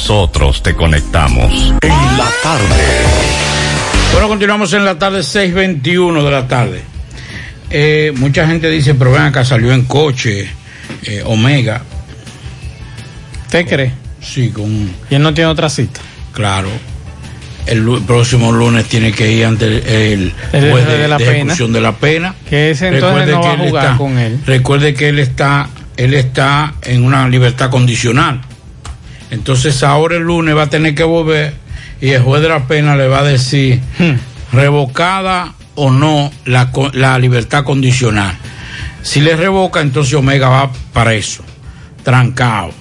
nosotros 0.01 0.63
te 0.63 0.73
conectamos. 0.73 1.75
En 1.79 2.17
la 2.17 2.27
tarde. 2.41 3.05
Bueno, 4.11 4.29
continuamos 4.29 4.73
en 4.73 4.83
la 4.83 4.97
tarde, 4.97 5.19
6.21 5.19 6.23
de 6.23 6.31
la 6.31 6.47
tarde. 6.47 6.81
Eh, 7.69 8.11
mucha 8.15 8.47
gente 8.47 8.67
dice, 8.71 8.95
pero 8.95 9.11
ven 9.11 9.21
acá, 9.21 9.45
salió 9.45 9.71
en 9.71 9.83
coche, 9.85 10.49
eh, 11.03 11.21
Omega. 11.23 11.83
¿Usted 13.45 13.67
cree? 13.67 13.91
Sí, 14.19 14.49
con... 14.49 14.91
¿Y 15.07 15.13
él 15.13 15.21
no 15.21 15.35
tiene 15.35 15.51
otra 15.51 15.69
cita? 15.69 15.99
Claro. 16.33 16.69
El 17.67 18.01
próximo 18.07 18.51
lunes 18.51 18.87
tiene 18.87 19.11
que 19.11 19.31
ir 19.31 19.45
ante 19.45 20.13
el, 20.13 20.33
juez 20.51 20.87
de 20.87 21.07
la 21.07 21.17
ejecución 21.17 21.71
de 21.73 21.79
la 21.81 21.91
pena. 21.95 22.33
Que 22.49 22.71
ese 22.71 22.87
entonces 22.87 23.29
no 23.29 23.43
va 23.43 23.51
a 23.51 23.53
él 23.53 23.69
jugar 23.69 23.85
está- 23.85 23.97
con 23.97 24.17
él. 24.17 24.39
Recuerde 24.47 24.95
que 24.95 25.09
él 25.09 25.19
está, 25.19 25.69
él 25.95 26.15
está 26.15 26.73
en 26.81 27.03
una 27.05 27.29
libertad 27.29 27.69
condicional. 27.69 28.41
Entonces 29.31 29.81
ahora 29.83 30.17
el 30.17 30.23
lunes 30.23 30.55
va 30.55 30.63
a 30.63 30.69
tener 30.69 30.93
que 30.93 31.03
volver 31.03 31.53
y 31.99 32.09
el 32.11 32.21
juez 32.21 32.41
de 32.41 32.49
la 32.49 32.67
pena 32.67 32.95
le 32.95 33.07
va 33.07 33.19
a 33.19 33.23
decir, 33.23 33.79
Hmm. 33.97 34.15
revocada 34.55 35.53
o 35.75 35.89
no 35.91 36.31
la, 36.45 36.71
la 36.93 37.17
libertad 37.17 37.63
condicional. 37.63 38.35
Si 39.01 39.19
le 39.21 39.35
revoca, 39.35 39.81
entonces 39.81 40.13
Omega 40.13 40.49
va 40.49 40.71
para 40.93 41.13
eso, 41.13 41.43
trancado. 42.03 42.71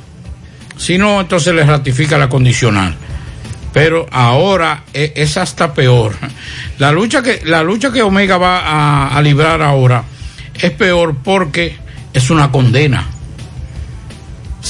Si 0.77 0.99
no, 0.99 1.21
entonces 1.21 1.55
le 1.55 1.65
ratifica 1.65 2.19
la 2.19 2.29
condicional. 2.29 2.95
Pero 3.73 4.07
ahora 4.11 4.83
e- 4.93 5.13
es 5.15 5.37
hasta 5.37 5.73
peor. 5.73 6.17
La 6.79 6.91
lucha 6.91 7.23
que, 7.23 7.41
la 7.45 7.63
lucha 7.63 7.93
que 7.93 8.03
Omega 8.03 8.37
va 8.37 8.61
a, 8.61 9.17
a 9.17 9.23
librar 9.23 9.63
ahora 9.63 10.03
es 10.55 10.71
peor 10.73 11.15
porque 11.23 11.77
es 12.13 12.31
una 12.31 12.51
condena. 12.51 13.07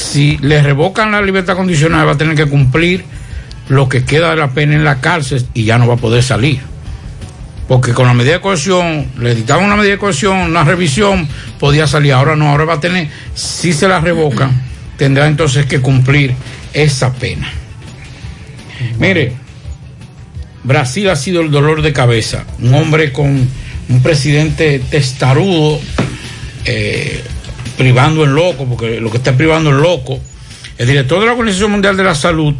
Si 0.00 0.38
le 0.38 0.62
revocan 0.62 1.12
la 1.12 1.20
libertad 1.20 1.56
condicional, 1.56 2.08
va 2.08 2.12
a 2.12 2.18
tener 2.18 2.34
que 2.34 2.46
cumplir 2.46 3.04
lo 3.68 3.88
que 3.88 4.04
queda 4.04 4.30
de 4.30 4.36
la 4.36 4.50
pena 4.50 4.74
en 4.74 4.82
la 4.82 5.00
cárcel 5.00 5.46
y 5.54 5.64
ya 5.64 5.78
no 5.78 5.86
va 5.86 5.94
a 5.94 5.98
poder 5.98 6.22
salir. 6.22 6.60
Porque 7.68 7.92
con 7.92 8.06
la 8.06 8.14
medida 8.14 8.32
de 8.32 8.40
cohesión, 8.40 9.06
le 9.20 9.34
dictaban 9.34 9.66
una 9.66 9.76
medida 9.76 9.92
de 9.92 9.98
cohesión, 9.98 10.38
una 10.38 10.64
revisión, 10.64 11.28
podía 11.58 11.86
salir. 11.86 12.14
Ahora 12.14 12.34
no, 12.34 12.48
ahora 12.48 12.64
va 12.64 12.74
a 12.74 12.80
tener, 12.80 13.08
si 13.34 13.72
se 13.72 13.86
la 13.86 14.00
revocan, 14.00 14.50
tendrá 14.96 15.28
entonces 15.28 15.66
que 15.66 15.80
cumplir 15.80 16.34
esa 16.72 17.12
pena. 17.12 17.48
Mire, 18.98 19.34
Brasil 20.64 21.10
ha 21.10 21.16
sido 21.16 21.42
el 21.42 21.50
dolor 21.50 21.82
de 21.82 21.92
cabeza. 21.92 22.44
Un 22.58 22.74
hombre 22.74 23.12
con 23.12 23.48
un 23.88 24.02
presidente 24.02 24.80
testarudo, 24.90 25.78
eh, 26.64 27.22
privando 27.80 28.24
en 28.24 28.34
loco, 28.34 28.66
porque 28.66 29.00
lo 29.00 29.10
que 29.10 29.16
está 29.16 29.32
privando 29.32 29.70
es 29.70 29.76
loco. 29.76 30.20
El 30.76 30.86
director 30.86 31.18
de 31.18 31.24
la 31.24 31.32
Organización 31.32 31.70
Mundial 31.70 31.96
de 31.96 32.04
la 32.04 32.14
Salud 32.14 32.54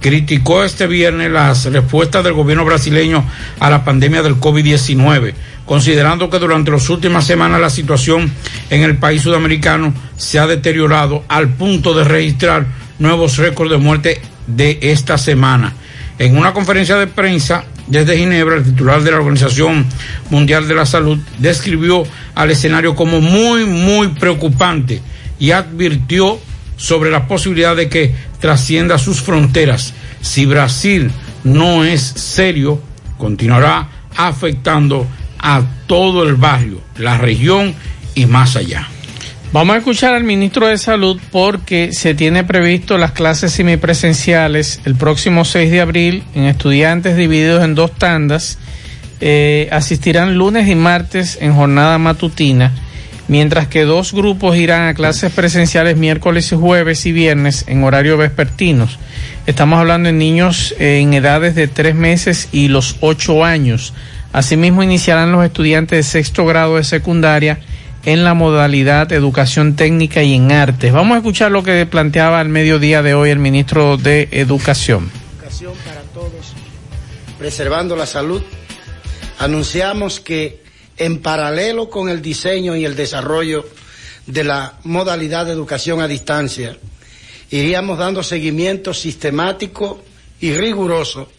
criticó 0.00 0.64
este 0.64 0.86
viernes 0.86 1.30
las 1.30 1.66
respuestas 1.66 2.24
del 2.24 2.32
gobierno 2.32 2.64
brasileño 2.64 3.22
a 3.60 3.68
la 3.68 3.84
pandemia 3.84 4.22
del 4.22 4.36
COVID-19, 4.36 5.34
considerando 5.66 6.30
que 6.30 6.38
durante 6.38 6.70
las 6.70 6.88
últimas 6.88 7.26
semanas 7.26 7.60
la 7.60 7.68
situación 7.68 8.32
en 8.70 8.84
el 8.84 8.96
país 8.96 9.20
sudamericano 9.20 9.92
se 10.16 10.38
ha 10.38 10.46
deteriorado 10.46 11.24
al 11.28 11.50
punto 11.50 11.92
de 11.92 12.04
registrar 12.04 12.64
nuevos 12.98 13.36
récords 13.36 13.70
de 13.70 13.76
muerte 13.76 14.22
de 14.46 14.78
esta 14.80 15.18
semana. 15.18 15.74
En 16.18 16.38
una 16.38 16.54
conferencia 16.54 16.96
de 16.96 17.06
prensa 17.06 17.66
desde 17.88 18.18
Ginebra, 18.18 18.56
el 18.56 18.64
titular 18.64 19.02
de 19.02 19.10
la 19.10 19.18
Organización 19.18 19.86
Mundial 20.30 20.68
de 20.68 20.74
la 20.74 20.84
Salud 20.84 21.18
describió 21.38 22.04
al 22.34 22.50
escenario 22.50 22.94
como 22.94 23.20
muy, 23.20 23.64
muy 23.64 24.08
preocupante 24.08 25.00
y 25.38 25.52
advirtió 25.52 26.38
sobre 26.76 27.10
la 27.10 27.26
posibilidad 27.26 27.74
de 27.74 27.88
que 27.88 28.14
trascienda 28.40 28.98
sus 28.98 29.22
fronteras. 29.22 29.94
Si 30.20 30.46
Brasil 30.46 31.10
no 31.44 31.84
es 31.84 32.02
serio, 32.02 32.80
continuará 33.16 33.88
afectando 34.16 35.06
a 35.38 35.62
todo 35.86 36.24
el 36.24 36.34
barrio, 36.34 36.80
la 36.96 37.16
región 37.16 37.74
y 38.14 38.26
más 38.26 38.56
allá. 38.56 38.88
Vamos 39.50 39.76
a 39.76 39.78
escuchar 39.78 40.12
al 40.12 40.24
ministro 40.24 40.66
de 40.66 40.76
Salud 40.76 41.18
porque 41.32 41.94
se 41.94 42.12
tiene 42.12 42.44
previsto 42.44 42.98
las 42.98 43.12
clases 43.12 43.50
semipresenciales 43.50 44.82
el 44.84 44.94
próximo 44.94 45.46
6 45.46 45.70
de 45.70 45.80
abril 45.80 46.22
en 46.34 46.44
estudiantes 46.44 47.16
divididos 47.16 47.64
en 47.64 47.74
dos 47.74 47.92
tandas. 47.92 48.58
Eh, 49.22 49.66
asistirán 49.72 50.36
lunes 50.36 50.68
y 50.68 50.74
martes 50.74 51.38
en 51.40 51.54
jornada 51.54 51.96
matutina, 51.96 52.72
mientras 53.26 53.68
que 53.68 53.84
dos 53.84 54.12
grupos 54.12 54.54
irán 54.58 54.86
a 54.86 54.92
clases 54.92 55.32
presenciales 55.32 55.96
miércoles 55.96 56.52
y 56.52 56.56
jueves 56.56 57.06
y 57.06 57.12
viernes 57.12 57.64
en 57.68 57.82
horario 57.84 58.18
vespertinos. 58.18 58.98
Estamos 59.46 59.78
hablando 59.78 60.08
de 60.08 60.12
niños 60.12 60.74
eh, 60.78 60.98
en 60.98 61.14
edades 61.14 61.54
de 61.54 61.68
tres 61.68 61.94
meses 61.94 62.50
y 62.52 62.68
los 62.68 62.96
ocho 63.00 63.46
años. 63.46 63.94
Asimismo, 64.30 64.82
iniciarán 64.82 65.32
los 65.32 65.42
estudiantes 65.42 65.96
de 65.96 66.02
sexto 66.02 66.44
grado 66.44 66.76
de 66.76 66.84
secundaria 66.84 67.60
en 68.08 68.24
la 68.24 68.32
modalidad 68.32 69.12
educación 69.12 69.76
técnica 69.76 70.22
y 70.22 70.32
en 70.32 70.50
artes. 70.50 70.94
Vamos 70.94 71.14
a 71.14 71.18
escuchar 71.18 71.50
lo 71.50 71.62
que 71.62 71.84
planteaba 71.84 72.40
al 72.40 72.48
mediodía 72.48 73.02
de 73.02 73.12
hoy 73.12 73.28
el 73.28 73.38
ministro 73.38 73.98
de 73.98 74.30
Educación. 74.32 75.10
Educación 75.36 75.74
para 75.84 76.00
todos, 76.14 76.54
preservando 77.38 77.96
la 77.96 78.06
salud. 78.06 78.42
Anunciamos 79.38 80.20
que 80.20 80.62
en 80.96 81.20
paralelo 81.20 81.90
con 81.90 82.08
el 82.08 82.22
diseño 82.22 82.74
y 82.74 82.86
el 82.86 82.96
desarrollo 82.96 83.68
de 84.24 84.42
la 84.42 84.78
modalidad 84.84 85.44
de 85.44 85.52
educación 85.52 86.00
a 86.00 86.08
distancia, 86.08 86.78
iríamos 87.50 87.98
dando 87.98 88.22
seguimiento 88.22 88.94
sistemático 88.94 90.02
y 90.40 90.54
riguroso 90.54 91.30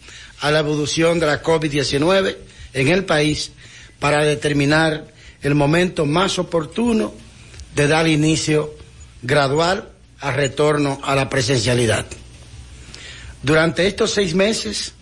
a 0.41 0.52
la 0.52 0.60
evolución 0.60 1.20
de 1.20 1.26
la 1.26 1.41
COVID-19 1.41 2.38
en 2.74 2.88
el 2.90 3.06
país 3.06 3.54
para 3.98 4.24
determinar 4.24 5.18
el 5.41 5.56
momento 5.56 6.06
más 6.06 6.40
oportuno 6.40 7.14
de 7.76 7.88
dar 7.88 8.07
inicio 8.07 8.74
gradual 9.22 9.90
al 10.20 10.34
retorno 10.34 10.99
a 11.03 11.16
la 11.16 11.30
presencialidad. 11.30 12.06
Durante 13.41 13.88
estos 13.88 14.11
seis 14.11 14.34
meses 14.36 14.94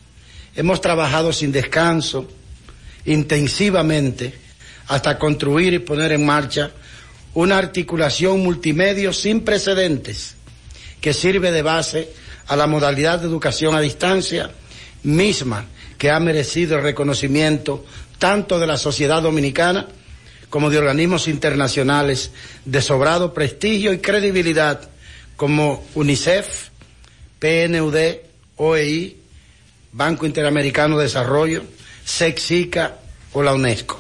hemos 0.56 0.82
trabajado 0.82 1.34
sin 1.34 1.52
descanso, 1.52 2.28
intensivamente, 3.06 4.34
hasta 4.88 5.18
construir 5.18 5.74
y 5.74 5.80
poner 5.80 6.12
en 6.12 6.26
marcha 6.26 6.72
una 7.34 7.58
articulación 7.58 8.42
multimedia 8.42 9.12
sin 9.14 9.42
precedentes 9.42 10.36
que 11.02 11.14
sirve 11.14 11.52
de 11.52 11.62
base 11.62 12.10
a 12.48 12.56
la 12.56 12.68
modalidad 12.68 13.20
de 13.20 13.28
educación 13.28 13.76
a 13.76 13.82
distancia 13.82 14.50
misma 15.04 15.66
que 15.98 16.12
ha 16.12 16.20
merecido 16.20 16.78
el 16.78 16.84
reconocimiento 16.84 17.86
tanto 18.18 18.60
de 18.60 18.68
la 18.68 18.78
sociedad 18.78 19.22
dominicana 19.22 19.88
como 20.50 20.70
de 20.70 20.78
organismos 20.78 21.28
internacionales 21.28 22.32
de 22.66 22.82
sobrado 22.82 23.34
prestigio 23.34 23.94
y 23.94 24.00
credibilidad 24.00 24.90
como 25.36 25.86
UNICEF, 25.94 26.70
PNUD, 27.40 27.96
OEI, 28.56 29.18
Banco 29.92 30.26
Interamericano 30.26 30.98
de 30.98 31.04
Desarrollo, 31.04 31.64
SEXICA 32.06 32.98
o 33.34 33.44
la 33.44 33.54
UNESCO. 33.54 34.00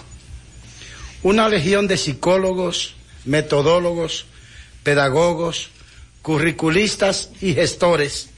Una 1.23 1.49
legión 1.49 1.87
de 1.87 1.97
psicólogos, 1.97 2.95
metodólogos, 3.25 4.25
pedagogos, 4.83 5.69
curriculistas 6.21 7.29
y 7.41 7.53
gestores 7.53 8.29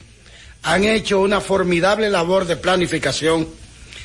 han 0.62 0.84
hecho 0.84 1.20
una 1.20 1.40
formidable 1.40 2.10
labor 2.10 2.46
de 2.46 2.56
planificación, 2.56 3.48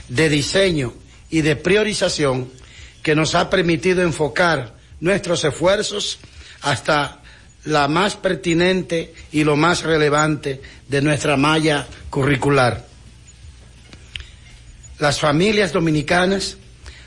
de 0.07 0.29
diseño 0.29 0.93
y 1.29 1.41
de 1.41 1.55
priorización 1.55 2.49
que 3.05 3.13
nos 3.13 3.35
ha 3.35 3.51
permitido 3.51 4.01
enfocar 4.01 4.73
nuestros 4.99 5.43
esfuerzos 5.43 6.17
hasta 6.61 7.21
la 7.65 7.87
más 7.87 8.15
pertinente 8.15 9.13
y 9.31 9.43
lo 9.43 9.55
más 9.55 9.83
relevante 9.83 10.59
de 10.87 11.03
nuestra 11.03 11.37
malla 11.37 11.85
curricular. 12.09 12.83
Las 14.97 15.19
familias 15.19 15.71
dominicanas 15.71 16.57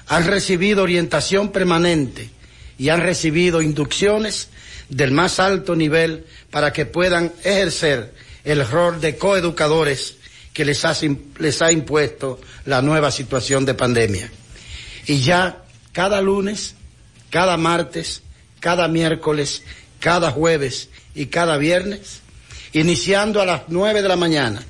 han 0.07 0.29
recibido 0.29 0.85
orientación 0.85 1.51
permanente 1.51 2.31
y 2.79 2.91
han 2.91 3.01
recibido 3.01 3.61
inducciones 3.61 4.51
del 4.89 5.11
más 5.11 5.41
alto 5.41 5.75
nivel 5.75 6.27
para 6.53 6.73
que 6.73 6.87
puedan 6.87 7.33
ejercer 7.43 8.15
el 8.45 8.65
rol 8.69 9.01
de 9.01 9.16
coeducadores 9.16 10.19
que 10.53 10.65
les 10.65 10.85
ha, 10.85 10.95
les 11.41 11.61
ha 11.61 11.73
impuesto 11.73 12.41
la 12.66 12.83
nueva 12.83 13.11
situación 13.11 13.66
de 13.66 13.75
pandemia. 13.75 14.31
Y 15.05 15.23
ya 15.23 15.65
cada 15.93 16.20
lunes, 16.20 16.74
cada 17.31 17.56
martes, 17.56 18.23
cada 18.60 18.89
miércoles, 18.89 19.62
cada 20.01 20.31
jueves 20.31 20.89
y 21.15 21.27
cada 21.27 21.56
viernes, 21.56 22.20
iniciando 22.73 23.40
a 23.40 23.47
las 23.47 23.62
nueve 23.69 24.02
de 24.02 24.09
la 24.09 24.16
mañana, 24.16 24.62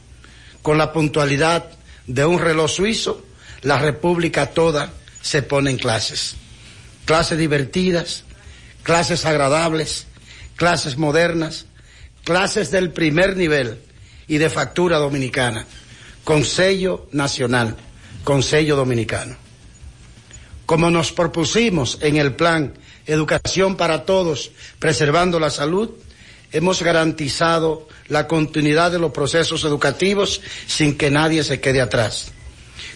con 0.62 0.78
la 0.78 0.93
puntualidad 0.93 1.70
de 2.07 2.24
un 2.24 2.39
reloj 2.39 2.70
suizo, 2.70 3.24
la 3.62 3.78
República 3.78 4.47
toda 4.47 4.93
se 5.20 5.43
pone 5.43 5.70
en 5.70 5.78
clases. 5.78 6.36
Clases 7.05 7.39
divertidas, 7.39 8.24
clases 8.82 9.24
agradables, 9.24 10.07
clases 10.57 10.97
modernas, 10.97 11.66
clases 12.24 12.70
del 12.70 12.93
primer 12.93 13.36
nivel 13.36 13.81
y 14.27 14.39
de 14.39 14.51
factura 14.51 14.99
dominicana, 14.99 15.66
con 16.24 16.45
sello 16.45 17.09
nacional, 17.12 17.77
con 18.24 18.43
sello 18.43 18.77
dominicano. 18.77 19.48
Como 20.69 20.90
nos 20.90 21.12
propusimos 21.12 21.97
en 22.03 22.19
el 22.19 22.35
plan 22.35 22.74
Educación 23.07 23.78
para 23.78 24.05
Todos, 24.05 24.51
preservando 24.78 25.40
la 25.40 25.49
salud, 25.49 25.89
hemos 26.53 26.82
garantizado 26.82 27.89
la 28.09 28.28
continuidad 28.28 28.93
de 28.93 28.99
los 28.99 29.12
procesos 29.12 29.65
educativos 29.65 30.43
sin 30.66 30.99
que 30.99 31.11
nadie 31.11 31.43
se 31.43 31.59
quede 31.59 31.81
atrás. 31.81 32.32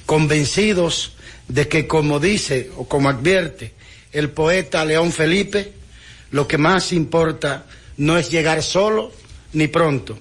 Convencidos 0.05 1.13
de 1.49 1.67
que, 1.67 1.87
como 1.87 2.21
dice 2.21 2.71
o 2.77 2.87
como 2.87 3.09
advierte 3.09 3.73
el 4.13 4.29
poeta 4.29 4.85
León 4.85 5.11
Felipe, 5.11 5.73
lo 6.31 6.47
que 6.47 6.59
más 6.59 6.93
importa 6.93 7.65
no 7.97 8.19
es 8.19 8.31
llegar 8.31 8.63
solo 8.63 9.13
ni 9.55 9.69
pronto, 9.69 10.19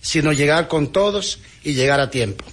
sino 0.00 0.32
llegar 0.32 0.68
con 0.68 0.90
todos 0.90 1.38
y 1.64 1.74
llegar 1.74 2.00
a 2.00 2.08
tiempo. 2.08 2.46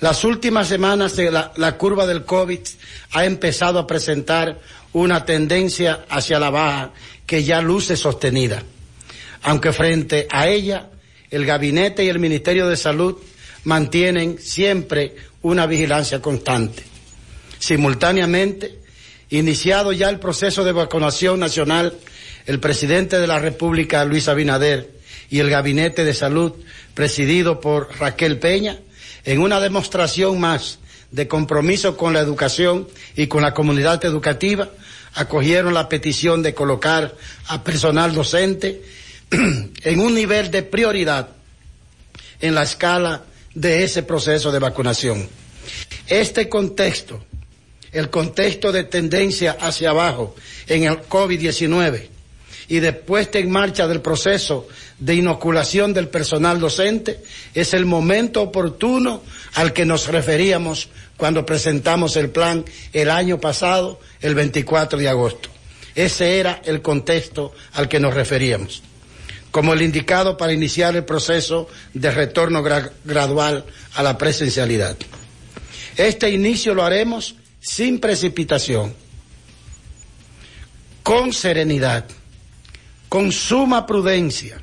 Las 0.00 0.24
últimas 0.24 0.68
semanas 0.68 1.16
la, 1.18 1.52
la 1.56 1.76
curva 1.76 2.06
del 2.06 2.24
COVID 2.24 2.60
ha 3.12 3.24
empezado 3.24 3.78
a 3.78 3.86
presentar 3.86 4.58
una 4.92 5.24
tendencia 5.24 6.06
hacia 6.08 6.38
la 6.38 6.50
baja 6.50 6.92
que 7.26 7.44
ya 7.44 7.60
luce 7.60 7.96
sostenida. 7.96 8.62
Aunque 9.42 9.72
frente 9.72 10.26
a 10.30 10.48
ella, 10.48 10.88
el 11.30 11.44
gabinete 11.46 12.04
y 12.04 12.08
el 12.08 12.18
Ministerio 12.18 12.68
de 12.68 12.76
Salud 12.76 13.18
mantienen 13.64 14.38
siempre 14.38 15.16
una 15.42 15.66
vigilancia 15.66 16.20
constante. 16.20 16.82
Simultáneamente, 17.58 18.78
iniciado 19.28 19.92
ya 19.92 20.08
el 20.08 20.18
proceso 20.18 20.64
de 20.64 20.72
vacunación 20.72 21.40
nacional, 21.40 21.94
el 22.46 22.58
presidente 22.58 23.20
de 23.20 23.26
la 23.26 23.38
República, 23.38 24.04
Luis 24.04 24.28
Abinader, 24.28 24.90
y 25.28 25.38
el 25.38 25.50
gabinete 25.50 26.04
de 26.04 26.14
salud, 26.14 26.54
presidido 26.94 27.60
por 27.60 27.88
Raquel 27.98 28.38
Peña, 28.38 28.78
en 29.24 29.40
una 29.40 29.60
demostración 29.60 30.40
más 30.40 30.78
de 31.10 31.28
compromiso 31.28 31.96
con 31.96 32.12
la 32.12 32.20
educación 32.20 32.88
y 33.16 33.26
con 33.26 33.42
la 33.42 33.52
comunidad 33.54 34.04
educativa, 34.04 34.70
acogieron 35.14 35.74
la 35.74 35.88
petición 35.88 36.42
de 36.42 36.54
colocar 36.54 37.14
a 37.48 37.64
personal 37.64 38.14
docente 38.14 38.82
en 39.30 40.00
un 40.00 40.14
nivel 40.14 40.50
de 40.50 40.62
prioridad 40.62 41.28
en 42.40 42.54
la 42.54 42.62
escala 42.62 43.24
de 43.54 43.84
ese 43.84 44.02
proceso 44.02 44.52
de 44.52 44.58
vacunación. 44.60 45.28
Este 46.06 46.48
contexto, 46.48 47.24
el 47.92 48.08
contexto 48.08 48.72
de 48.72 48.84
tendencia 48.84 49.56
hacia 49.60 49.90
abajo 49.90 50.34
en 50.68 50.84
el 50.84 51.02
COVID-19 51.02 52.19
y 52.70 52.78
de 52.78 52.92
puesta 52.92 53.40
en 53.40 53.50
marcha 53.50 53.88
del 53.88 54.00
proceso 54.00 54.68
de 55.00 55.16
inoculación 55.16 55.92
del 55.92 56.08
personal 56.08 56.60
docente, 56.60 57.20
es 57.52 57.74
el 57.74 57.84
momento 57.84 58.42
oportuno 58.42 59.22
al 59.54 59.72
que 59.72 59.84
nos 59.84 60.06
referíamos 60.06 60.88
cuando 61.16 61.44
presentamos 61.44 62.16
el 62.16 62.30
plan 62.30 62.64
el 62.92 63.10
año 63.10 63.40
pasado, 63.40 63.98
el 64.20 64.36
24 64.36 65.00
de 65.00 65.08
agosto. 65.08 65.48
Ese 65.96 66.38
era 66.38 66.62
el 66.64 66.80
contexto 66.80 67.52
al 67.72 67.88
que 67.88 67.98
nos 68.00 68.14
referíamos 68.14 68.82
como 69.50 69.72
el 69.72 69.82
indicado 69.82 70.36
para 70.36 70.52
iniciar 70.52 70.94
el 70.94 71.04
proceso 71.04 71.66
de 71.92 72.12
retorno 72.12 72.62
gradual 72.62 73.64
a 73.94 74.02
la 74.04 74.16
presencialidad. 74.16 74.96
Este 75.96 76.30
inicio 76.30 76.72
lo 76.72 76.84
haremos 76.84 77.34
sin 77.58 77.98
precipitación, 77.98 78.94
con 81.02 81.32
serenidad, 81.32 82.04
con 83.10 83.32
suma 83.32 83.86
prudencia, 83.86 84.62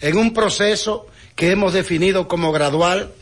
en 0.00 0.16
un 0.16 0.32
proceso 0.32 1.08
que 1.34 1.50
hemos 1.50 1.72
definido 1.72 2.28
como 2.28 2.52
gradual, 2.52 3.12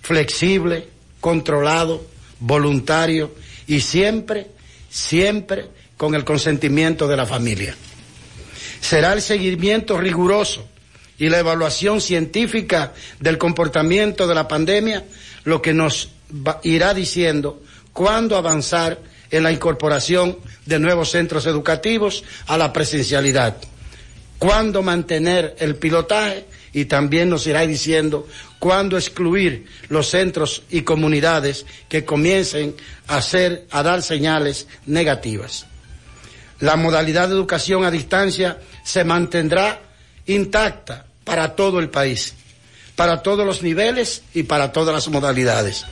flexible, 0.00 0.88
controlado, 1.20 2.04
voluntario 2.40 3.34
y 3.66 3.80
siempre, 3.80 4.48
siempre 4.88 5.66
con 5.98 6.14
el 6.14 6.24
consentimiento 6.24 7.06
de 7.06 7.16
la 7.18 7.26
familia. 7.26 7.76
Será 8.80 9.12
el 9.12 9.20
seguimiento 9.20 9.98
riguroso 9.98 10.66
y 11.18 11.28
la 11.28 11.40
evaluación 11.40 12.00
científica 12.00 12.94
del 13.20 13.36
comportamiento 13.36 14.26
de 14.26 14.34
la 14.34 14.48
pandemia 14.48 15.04
lo 15.44 15.60
que 15.60 15.74
nos 15.74 16.08
irá 16.62 16.94
diciendo 16.94 17.62
cuándo 17.92 18.38
avanzar 18.38 18.98
en 19.30 19.42
la 19.42 19.52
incorporación 19.52 20.38
de 20.64 20.78
nuevos 20.78 21.10
centros 21.10 21.44
educativos 21.44 22.24
a 22.46 22.56
la 22.56 22.72
presencialidad, 22.72 23.58
cuándo 24.44 24.82
mantener 24.82 25.56
el 25.58 25.76
pilotaje 25.76 26.44
y 26.74 26.84
también 26.84 27.30
nos 27.30 27.46
irá 27.46 27.66
diciendo 27.66 28.28
cuándo 28.58 28.98
excluir 28.98 29.64
los 29.88 30.08
centros 30.10 30.64
y 30.68 30.82
comunidades 30.82 31.64
que 31.88 32.04
comiencen 32.04 32.76
a 33.06 33.82
dar 33.82 34.02
señales 34.02 34.66
negativas. 34.84 35.64
La 36.60 36.76
modalidad 36.76 37.28
de 37.28 37.36
educación 37.36 37.84
a 37.86 37.90
distancia 37.90 38.58
se 38.84 39.02
mantendrá 39.02 39.80
intacta 40.26 41.06
para 41.24 41.56
todo 41.56 41.80
el 41.80 41.88
país, 41.88 42.34
para 42.96 43.22
todos 43.22 43.44
los 43.44 43.62
niveles 43.62 44.22
y 44.34 44.44
para 44.44 44.72
todas 44.72 44.94
las 44.94 45.08
modalidades, 45.08 45.84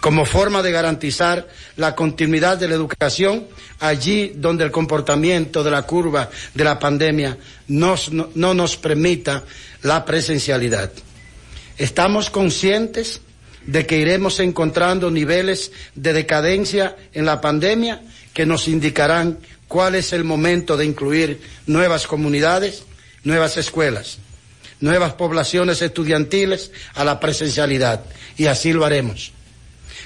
como 0.00 0.24
forma 0.24 0.62
de 0.62 0.70
garantizar 0.70 1.48
la 1.76 1.94
continuidad 1.94 2.58
de 2.58 2.68
la 2.68 2.74
educación 2.74 3.46
allí 3.80 4.32
donde 4.36 4.64
el 4.64 4.70
comportamiento 4.70 5.64
de 5.64 5.70
la 5.70 5.82
curva 5.82 6.30
de 6.54 6.64
la 6.64 6.78
pandemia 6.78 7.36
no, 7.68 7.96
no 8.34 8.54
nos 8.54 8.76
permita 8.76 9.44
la 9.82 10.04
presencialidad. 10.04 10.92
Estamos 11.76 12.30
conscientes 12.30 13.20
de 13.66 13.86
que 13.86 13.98
iremos 13.98 14.40
encontrando 14.40 15.10
niveles 15.10 15.72
de 15.94 16.12
decadencia 16.12 16.96
en 17.12 17.24
la 17.24 17.40
pandemia 17.40 18.02
que 18.32 18.46
nos 18.46 18.68
indicarán 18.68 19.38
cuál 19.68 19.94
es 19.94 20.12
el 20.12 20.22
momento 20.22 20.76
de 20.76 20.84
incluir 20.84 21.40
nuevas 21.66 22.06
comunidades, 22.06 22.84
nuevas 23.24 23.56
escuelas, 23.56 24.18
nuevas 24.80 25.14
poblaciones 25.14 25.82
estudiantiles 25.82 26.72
a 26.94 27.04
la 27.04 27.20
presencialidad. 27.20 28.04
Y 28.36 28.46
así 28.46 28.72
lo 28.72 28.84
haremos. 28.84 29.32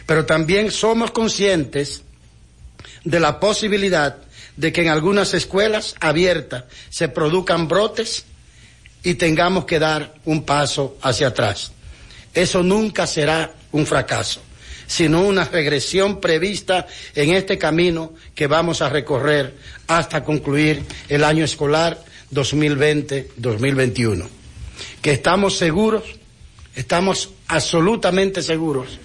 Pero 0.07 0.27
también 0.27 0.71
somos 0.71 1.11
conscientes 1.11 2.03
de 3.05 3.21
la 3.21 3.41
posibilidad 3.41 4.17
de 4.57 4.73
que 4.73 4.83
en 4.83 4.89
algunas 4.89 5.35
escuelas 5.35 5.95
abiertas 6.01 6.65
se 6.91 7.09
produzcan 7.09 7.69
brotes 7.69 8.25
y 9.03 9.15
tengamos 9.15 9.65
que 9.65 9.79
dar 9.79 10.15
un 10.25 10.45
paso 10.45 10.99
hacia 11.03 11.29
atrás. 11.29 11.73
Eso 12.35 12.63
nunca 12.63 13.07
será 13.07 13.53
un 13.73 13.87
fracaso 13.87 14.43
sino 14.89 15.21
una 15.21 15.45
regresión 15.45 16.19
prevista 16.19 16.87
en 17.15 17.35
este 17.35 17.59
camino 17.59 18.15
que 18.35 18.47
vamos 18.47 18.81
a 18.81 18.89
recorrer 18.89 19.55
hasta 19.87 20.25
concluir 20.25 20.83
el 21.11 21.25
año 21.25 21.45
escolar 21.45 22.03
2020-2021. 22.33 24.38
Que 25.03 25.13
estamos 25.13 25.57
seguros, 25.57 26.03
estamos 26.75 27.31
absolutamente 27.49 28.43
seguros 28.43 28.99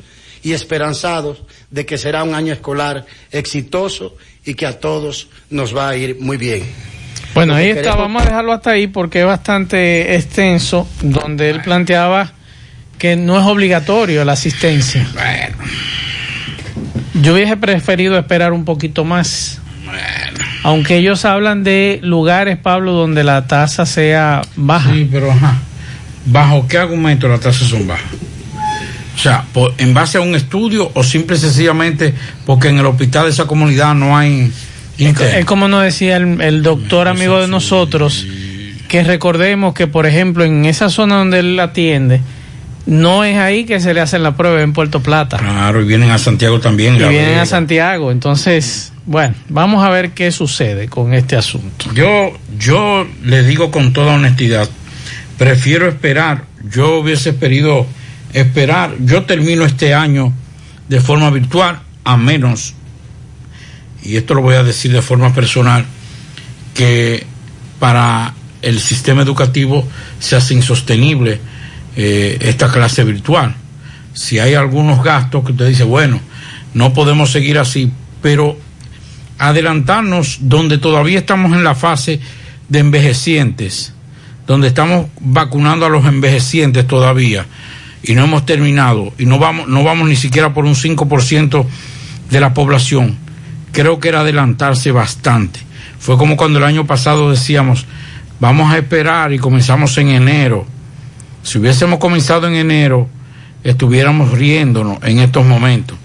y 0.43 0.51
esperanzados 0.51 1.43
de 1.71 1.85
que 1.85 1.97
será 1.97 2.23
un 2.23 2.35
año 2.35 2.53
escolar 2.53 3.05
exitoso 3.31 4.15
y 4.45 4.55
que 4.55 4.65
a 4.65 4.79
todos 4.79 5.29
nos 5.49 5.75
va 5.75 5.89
a 5.89 5.95
ir 5.95 6.17
muy 6.19 6.37
bien. 6.37 6.63
Bueno, 7.33 7.55
ahí 7.55 7.69
está, 7.69 7.95
vamos 7.95 8.21
a 8.21 8.25
dejarlo 8.25 8.53
hasta 8.53 8.71
ahí 8.71 8.87
porque 8.87 9.21
es 9.21 9.25
bastante 9.25 10.15
extenso, 10.15 10.87
donde 11.01 11.49
él 11.49 11.61
planteaba 11.61 12.33
que 12.99 13.15
no 13.15 13.39
es 13.39 13.45
obligatorio 13.45 14.23
la 14.23 14.33
asistencia. 14.33 15.07
Bueno. 15.13 15.57
Yo 17.21 17.33
hubiese 17.33 17.57
preferido 17.57 18.17
esperar 18.17 18.53
un 18.53 18.65
poquito 18.65 19.03
más. 19.03 19.59
Bueno. 19.85 20.45
Aunque 20.63 20.97
ellos 20.97 21.25
hablan 21.25 21.63
de 21.63 21.99
lugares, 22.03 22.57
Pablo, 22.57 22.93
donde 22.93 23.23
la 23.23 23.47
tasa 23.47 23.85
sea 23.85 24.41
baja. 24.55 24.93
Sí, 24.93 25.07
pero 25.11 25.31
ajá. 25.31 25.59
¿Bajo 26.25 26.67
qué 26.67 26.77
argumento 26.77 27.27
las 27.27 27.39
tasas 27.39 27.67
son 27.67 27.87
bajas? 27.87 28.11
O 29.15 29.19
sea, 29.19 29.45
¿en 29.77 29.93
base 29.93 30.17
a 30.17 30.21
un 30.21 30.35
estudio 30.35 30.91
o 30.93 31.03
simple 31.03 31.35
y 31.35 31.39
sencillamente 31.39 32.13
porque 32.45 32.69
en 32.69 32.79
el 32.79 32.85
hospital 32.85 33.25
de 33.25 33.31
esa 33.31 33.45
comunidad 33.45 33.93
no 33.93 34.17
hay... 34.17 34.51
Es, 34.97 35.45
como 35.45 35.67
nos 35.67 35.83
decía 35.83 36.17
el, 36.17 36.63
doctor 36.63 37.07
amigo 37.07 37.39
de 37.39 37.47
nosotros, 37.47 38.25
que 38.87 39.03
recordemos 39.03 39.73
que, 39.73 39.87
por 39.87 40.05
ejemplo, 40.05 40.43
en 40.43 40.65
esa 40.65 40.89
zona 40.89 41.15
donde 41.15 41.39
él 41.39 41.59
atiende, 41.59 42.21
no 42.85 43.23
es 43.23 43.37
ahí 43.37 43.65
que 43.65 43.79
se 43.79 43.93
le 43.93 44.01
hacen 44.01 44.23
la 44.23 44.35
prueba 44.35 44.61
en 44.61 44.73
Puerto 44.73 45.01
Plata. 45.01 45.37
Claro, 45.37 45.81
y 45.81 45.85
vienen 45.85 46.11
a 46.11 46.17
Santiago 46.17 46.59
también. 46.59 46.95
Y 46.95 46.99
vienen 46.99 47.39
a 47.39 47.45
Santiago, 47.45 48.11
entonces, 48.11 48.93
bueno, 49.05 49.33
vamos 49.49 49.83
a 49.83 49.89
ver 49.89 50.11
qué 50.11 50.31
sucede 50.31 50.87
con 50.89 51.13
este 51.13 51.35
asunto. 51.35 51.91
Yo, 51.95 52.33
yo 52.59 53.07
le 53.23 53.43
digo 53.43 53.71
con 53.71 53.93
toda 53.93 54.13
honestidad, 54.13 54.69
prefiero 55.37 55.87
esperar, 55.87 56.45
yo 56.69 56.99
hubiese 56.99 57.35
querido 57.35 57.85
esperar, 58.33 58.95
yo 58.99 59.23
termino 59.23 59.65
este 59.65 59.93
año 59.93 60.33
de 60.89 61.01
forma 61.01 61.29
virtual, 61.29 61.81
a 62.03 62.17
menos, 62.17 62.73
y 64.03 64.17
esto 64.17 64.33
lo 64.33 64.41
voy 64.41 64.55
a 64.55 64.63
decir 64.63 64.91
de 64.91 65.01
forma 65.01 65.33
personal, 65.33 65.85
que 66.73 67.25
para 67.79 68.33
el 68.61 68.79
sistema 68.79 69.21
educativo 69.21 69.87
se 70.19 70.35
hace 70.35 70.53
insostenible 70.53 71.39
eh, 71.95 72.37
esta 72.41 72.71
clase 72.71 73.03
virtual. 73.03 73.55
Si 74.13 74.39
hay 74.39 74.53
algunos 74.53 75.03
gastos 75.03 75.43
que 75.45 75.51
usted 75.51 75.67
dice, 75.67 75.83
bueno, 75.83 76.19
no 76.73 76.93
podemos 76.93 77.31
seguir 77.31 77.59
así, 77.59 77.91
pero 78.21 78.57
adelantarnos 79.37 80.37
donde 80.41 80.77
todavía 80.77 81.19
estamos 81.19 81.53
en 81.53 81.63
la 81.63 81.75
fase 81.75 82.19
de 82.69 82.79
envejecientes, 82.79 83.92
donde 84.47 84.67
estamos 84.67 85.07
vacunando 85.19 85.85
a 85.85 85.89
los 85.89 86.05
envejecientes 86.05 86.87
todavía. 86.87 87.45
Y 88.03 88.15
no 88.15 88.25
hemos 88.25 88.45
terminado. 88.45 89.13
Y 89.17 89.25
no 89.25 89.39
vamos, 89.39 89.67
no 89.67 89.83
vamos 89.83 90.09
ni 90.09 90.15
siquiera 90.15 90.53
por 90.53 90.65
un 90.65 90.75
5% 90.75 91.65
de 92.29 92.39
la 92.39 92.53
población, 92.53 93.15
creo 93.71 93.99
que 93.99 94.09
era 94.09 94.21
adelantarse 94.21 94.91
bastante. 94.91 95.59
Fue 95.99 96.17
como 96.17 96.35
cuando 96.35 96.59
el 96.59 96.65
año 96.65 96.85
pasado 96.85 97.29
decíamos, 97.29 97.85
vamos 98.39 98.73
a 98.73 98.77
esperar 98.77 99.31
y 99.33 99.39
comenzamos 99.39 99.97
en 99.97 100.09
enero. 100.09 100.65
Si 101.43 101.59
hubiésemos 101.59 101.99
comenzado 101.99 102.47
en 102.47 102.55
enero, 102.55 103.07
estuviéramos 103.63 104.31
riéndonos 104.31 104.97
en 105.03 105.19
estos 105.19 105.45
momentos, 105.45 105.97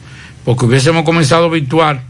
porque 0.44 0.66
hubiésemos 0.66 1.05
comenzado 1.05 1.51
virtual 1.51 2.02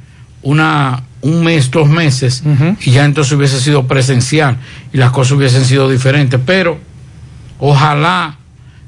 una, 0.43 1.05
un 1.21 1.43
mes, 1.43 1.71
dos 1.71 1.89
meses, 1.89 2.43
y 2.81 2.93
ya 2.93 3.05
entonces 3.05 3.33
hubiese 3.33 3.61
sido 3.61 3.87
presencial 3.87 4.59
y 4.93 4.99
las 4.99 5.11
cosas 5.11 5.33
hubiesen 5.33 5.65
sido 5.65 5.89
diferentes. 5.89 6.41
Pero 6.45 6.79
ojalá 7.59 8.37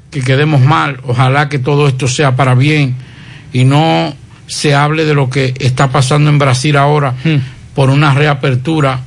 que 0.09 0.21
quedemos 0.21 0.61
mal, 0.61 0.99
ojalá 1.05 1.49
que 1.49 1.59
todo 1.59 1.87
esto 1.87 2.07
sea 2.07 2.35
para 2.35 2.55
bien 2.55 2.95
y 3.53 3.63
no 3.63 4.13
se 4.47 4.75
hable 4.75 5.05
de 5.05 5.13
lo 5.13 5.29
que 5.29 5.53
está 5.59 5.89
pasando 5.91 6.29
en 6.29 6.37
Brasil 6.37 6.75
ahora 6.75 7.15
por 7.73 7.89
una 7.89 8.13
reapertura 8.13 8.99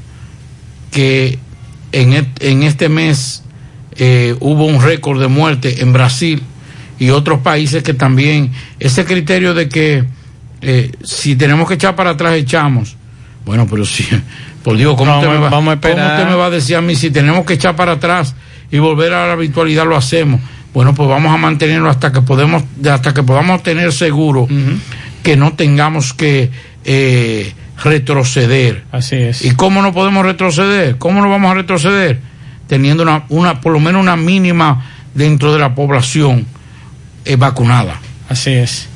que 0.90 1.38
en, 1.92 2.32
en 2.40 2.62
este 2.62 2.88
mes 2.88 3.42
eh, 3.96 4.34
hubo 4.40 4.64
un 4.64 4.82
récord 4.82 5.20
de 5.20 5.28
muerte 5.28 5.82
en 5.82 5.92
Brasil 5.92 6.42
y 6.98 7.10
otros 7.10 7.40
países 7.40 7.82
que 7.82 7.94
también 7.94 8.52
ese 8.80 9.04
criterio 9.04 9.54
de 9.54 9.68
que 9.68 10.04
eh, 10.62 10.92
si 11.02 11.36
tenemos 11.36 11.68
que 11.68 11.74
echar 11.74 11.94
para 11.94 12.10
atrás 12.10 12.34
echamos 12.36 12.96
bueno 13.44 13.66
pero 13.70 13.84
si 13.84 14.06
por 14.62 14.76
Dios 14.76 14.94
¿cómo, 14.96 15.10
Vamos- 15.12 15.24
usted 15.24 15.34
me 15.36 15.42
va, 15.44 15.50
vamos 15.50 15.72
a 15.76 15.80
cómo 15.80 15.92
esperar. 15.92 16.12
usted 16.20 16.28
me 16.30 16.36
va 16.36 16.46
a 16.46 16.50
decir 16.50 16.76
a 16.76 16.80
mí 16.80 16.94
si 16.94 17.10
tenemos 17.10 17.44
que 17.44 17.54
echar 17.54 17.76
para 17.76 17.92
atrás 17.92 18.34
y 18.70 18.78
volver 18.78 19.12
a 19.12 19.26
la 19.26 19.32
habitualidad 19.34 19.86
lo 19.86 19.96
hacemos 19.96 20.40
bueno 20.72 20.94
pues 20.94 21.08
vamos 21.08 21.32
a 21.32 21.36
mantenerlo 21.36 21.88
hasta 21.90 22.10
que 22.12 22.22
podemos 22.22 22.64
hasta 22.90 23.12
que 23.14 23.22
podamos 23.22 23.62
tener 23.62 23.92
seguro 23.92 24.48
que 25.22 25.36
no 25.36 25.52
tengamos 25.54 26.12
que 26.14 26.50
eh, 26.84 27.52
retroceder 27.82 28.84
Así 28.92 29.16
es. 29.16 29.44
¿Y 29.44 29.52
cómo 29.52 29.82
no 29.82 29.92
podemos 29.92 30.24
retroceder? 30.24 30.96
¿Cómo 30.98 31.20
no 31.22 31.30
vamos 31.30 31.50
a 31.50 31.54
retroceder? 31.54 32.20
Teniendo 32.68 33.02
una, 33.02 33.24
una 33.30 33.60
por 33.60 33.72
lo 33.72 33.80
menos 33.80 34.02
una 34.02 34.16
mínima 34.16 34.84
dentro 35.14 35.52
de 35.52 35.58
la 35.60 35.74
población 35.74 36.46
eh, 37.24 37.36
vacunada. 37.36 38.00
Así 38.28 38.50
es. 38.50 38.88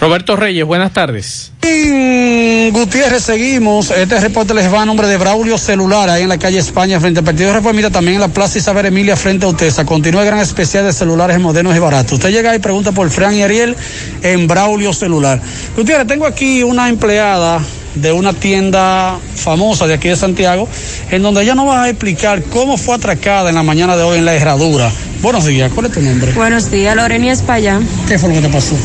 Roberto 0.00 0.36
Reyes, 0.36 0.64
buenas 0.64 0.92
tardes. 0.92 1.50
En 1.62 2.72
Gutiérrez 2.72 3.24
seguimos. 3.24 3.90
Este 3.90 4.20
reporte 4.20 4.54
les 4.54 4.72
va 4.72 4.82
a 4.82 4.86
nombre 4.86 5.08
de 5.08 5.16
Braulio 5.16 5.58
Celular, 5.58 6.08
ahí 6.08 6.22
en 6.22 6.28
la 6.28 6.38
calle 6.38 6.58
España, 6.58 7.00
frente 7.00 7.18
al 7.18 7.24
Partido 7.24 7.52
Reformista, 7.52 7.90
también 7.90 8.14
en 8.14 8.20
la 8.20 8.28
Plaza 8.28 8.58
Isabel 8.58 8.86
Emilia, 8.86 9.16
frente 9.16 9.44
a 9.44 9.48
Utesa. 9.48 9.84
Continúa 9.84 10.22
el 10.22 10.28
gran 10.28 10.38
especial 10.38 10.84
de 10.84 10.92
celulares 10.92 11.40
modernos 11.40 11.74
y 11.74 11.78
baratos. 11.80 12.12
Usted 12.12 12.30
llega 12.30 12.54
y 12.54 12.60
pregunta 12.60 12.92
por 12.92 13.10
Fran 13.10 13.34
y 13.34 13.42
Ariel 13.42 13.74
en 14.22 14.46
Braulio 14.46 14.92
Celular. 14.92 15.40
Gutiérrez, 15.76 16.06
tengo 16.06 16.26
aquí 16.26 16.62
una 16.62 16.88
empleada 16.88 17.60
de 17.96 18.12
una 18.12 18.32
tienda 18.32 19.18
famosa 19.34 19.88
de 19.88 19.94
aquí 19.94 20.08
de 20.08 20.16
Santiago, 20.16 20.68
en 21.10 21.22
donde 21.22 21.42
ella 21.42 21.56
nos 21.56 21.68
va 21.68 21.84
a 21.84 21.88
explicar 21.88 22.42
cómo 22.44 22.76
fue 22.76 22.94
atracada 22.94 23.48
en 23.48 23.56
la 23.56 23.64
mañana 23.64 23.96
de 23.96 24.04
hoy 24.04 24.18
en 24.18 24.24
la 24.24 24.34
herradura. 24.34 24.92
Buenos 25.20 25.46
días, 25.46 25.72
¿cuál 25.74 25.86
es 25.86 25.92
tu 25.92 26.00
nombre? 26.00 26.32
Buenos 26.32 26.70
días, 26.70 26.94
Loreni 26.94 27.30
España. 27.30 27.80
¿Qué 28.06 28.18
fue 28.18 28.28
lo 28.28 28.36
que 28.36 28.42
te 28.42 28.48
pasó? 28.48 28.76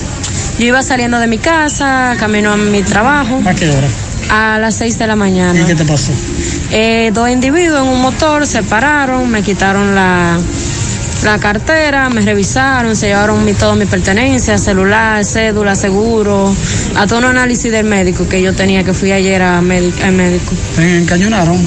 Yo 0.59 0.65
iba 0.65 0.81
saliendo 0.81 1.19
de 1.19 1.27
mi 1.27 1.39
casa, 1.39 2.15
camino 2.19 2.51
a 2.53 2.57
mi 2.57 2.83
trabajo. 2.83 3.41
¿A 3.45 3.53
qué 3.53 3.69
hora? 3.69 3.87
A 4.29 4.59
las 4.59 4.75
6 4.75 4.97
de 4.99 5.07
la 5.07 5.15
mañana. 5.15 5.59
¿Y 5.59 5.63
qué 5.65 5.75
te 5.75 5.85
pasó? 5.85 6.11
Eh, 6.71 7.11
dos 7.13 7.29
individuos 7.29 7.81
en 7.81 7.87
un 7.87 8.01
motor 8.01 8.45
se 8.47 8.63
pararon, 8.63 9.29
me 9.29 9.41
quitaron 9.41 9.95
la, 9.95 10.37
la 11.23 11.39
cartera, 11.39 12.09
me 12.09 12.21
revisaron, 12.21 12.95
se 12.95 13.07
llevaron 13.07 13.43
mi, 13.43 13.53
todo 13.53 13.75
mi 13.75 13.85
pertenencia, 13.85 14.57
celular, 14.57 15.25
cédula, 15.25 15.75
seguro, 15.75 16.55
a 16.95 17.07
todo 17.07 17.19
un 17.19 17.25
análisis 17.25 17.71
del 17.71 17.85
médico 17.85 18.27
que 18.27 18.41
yo 18.41 18.53
tenía, 18.53 18.83
que 18.83 18.93
fui 18.93 19.11
ayer 19.11 19.41
a 19.41 19.61
médico, 19.61 19.97
al 20.03 20.13
médico. 20.13 20.53
¿Te 20.75 20.97
encañonaron? 20.97 21.57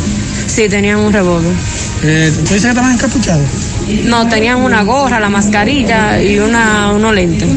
Sí, 0.47 0.69
tenían 0.69 0.99
un 1.01 1.13
revólver. 1.13 1.53
Eh, 2.03 2.31
¿Tú 2.35 2.41
dices 2.55 2.63
que 2.63 2.69
estaban 2.69 2.93
encapuchados? 2.93 3.45
No, 4.05 4.29
tenían 4.29 4.59
una 4.59 4.83
gorra, 4.83 5.19
la 5.21 5.29
mascarilla 5.29 6.21
y 6.23 6.39
una, 6.39 6.93
unos 6.93 7.15
lentes. 7.15 7.49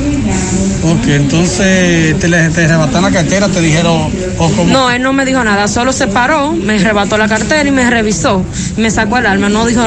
Ok, 0.83 1.07
entonces 1.07 2.17
te, 2.19 2.27
le- 2.27 2.49
te 2.49 2.65
arrebataron 2.65 3.11
la 3.11 3.19
cartera, 3.19 3.47
te 3.49 3.61
dijeron, 3.61 4.09
o 4.37 4.49
como... 4.51 4.71
No, 4.71 4.89
él 4.91 5.01
no 5.01 5.11
me 5.13 5.25
dijo 5.25 5.43
nada, 5.43 5.67
solo 5.67 5.91
se 5.91 6.07
paró, 6.07 6.53
me 6.53 6.75
arrebató 6.79 7.17
la 7.17 7.27
cartera 7.27 7.67
y 7.67 7.71
me 7.71 7.89
revisó. 7.89 8.43
Me 8.77 8.89
sacó 8.89 9.17
el 9.17 9.25
arma, 9.25 9.49
no 9.49 9.65
dijo 9.65 9.81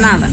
nada. 0.00 0.28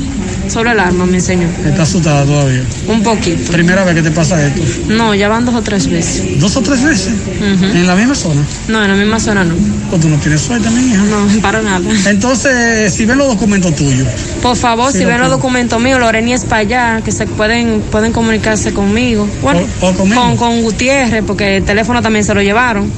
Solo 0.49 0.72
el 0.72 0.80
arma 0.80 1.06
me 1.06 1.18
enseñó. 1.18 1.48
¿Estás 1.65 1.90
asustada 1.90 2.26
todavía? 2.26 2.64
Un 2.88 3.02
poquito. 3.02 3.52
¿Primera 3.52 3.84
vez 3.84 3.95
que 3.95 4.02
te 4.03 4.11
pasa 4.11 4.45
esto? 4.45 4.61
No, 4.90 5.15
ya 5.15 5.30
van 5.30 5.45
dos 5.45 5.56
o 5.56 5.61
tres 5.61 5.88
veces. 5.90 6.40
¿Dos 6.40 6.56
o 6.57 6.61
tres 6.61 6.84
veces? 6.84 7.14
¿En 7.41 7.88
la 7.88 7.95
misma 7.95 8.14
zona? 8.15 8.41
No, 8.68 8.84
en 8.84 8.90
la 8.91 8.95
misma 8.95 9.20
zona 9.20 9.44
no. 9.44 9.56
Pues 9.90 10.02
tú 10.02 10.10
no 10.10 10.18
tienes 10.18 10.41
suerte, 10.41 10.70
mi 10.70 10.88
hija. 10.91 11.03
No, 11.03 11.28
para 11.41 11.61
nada. 11.61 11.82
Entonces, 12.07 12.94
si 12.94 13.06
ven 13.06 13.18
los 13.18 13.28
documentos 13.28 13.76
tuyos. 13.76 14.07
Por 14.41 14.56
favor, 14.57 14.91
Sí, 14.91 14.99
si 14.99 15.06
ven 15.06 15.20
los 15.22 15.30
documentos 15.30 15.80
míos, 15.82 15.99
Loreni 15.99 16.34
es 16.34 16.44
para 16.45 16.61
allá, 16.61 17.02
que 17.03 17.11
se 17.11 17.26
pueden, 17.26 17.82
pueden 17.91 18.11
comunicarse 18.11 18.74
conmigo. 18.74 19.28
Bueno, 19.41 19.61
con, 19.80 20.36
con 20.38 20.61
Gutiérrez, 20.61 21.24
porque 21.26 21.57
el 21.57 21.64
teléfono 21.64 22.02
también 22.02 22.26
se 22.26 22.34
lo 22.34 22.41
llevaron. 22.41 22.91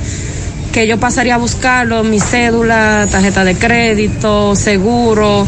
Que 0.72 0.88
yo 0.88 1.00
pasaría 1.00 1.36
a 1.36 1.38
buscarlo, 1.38 2.04
mi 2.04 2.20
cédula, 2.20 3.08
tarjeta 3.10 3.44
de 3.46 3.56
crédito, 3.56 4.56
seguro, 4.58 5.48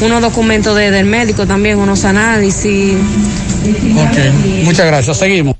unos 0.00 0.22
documentos 0.22 0.76
de- 0.76 0.90
del 0.90 1.06
médico 1.06 1.46
también, 1.46 1.78
unos 1.78 2.04
análisis. 2.04 2.94
Ok, 3.96 4.64
muchas 4.64 4.86
gracias. 4.86 5.16
Seguimos. 5.18 5.56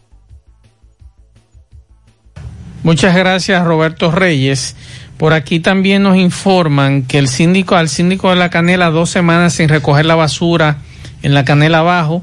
Muchas 2.83 3.15
gracias, 3.15 3.65
Roberto 3.65 4.11
Reyes. 4.11 4.77
Por 5.19 5.33
aquí 5.33 5.59
también 5.61 6.05
nos 6.05 6.17
informan 6.17 7.03
que 7.03 7.19
el 7.19 7.29
síndico, 7.29 7.75
al 7.75 7.89
síndico 7.89 8.31
de 8.31 8.37
la 8.37 8.51
Canela, 8.51 8.91
dos 8.91 9.11
semanas 9.11 9.55
sin 9.55 9.69
recoger 9.69 10.07
la 10.07 10.15
basura 10.15 10.79
en 11.23 11.35
la 11.35 11.45
Canela 11.45 11.79
Abajo. 11.79 12.23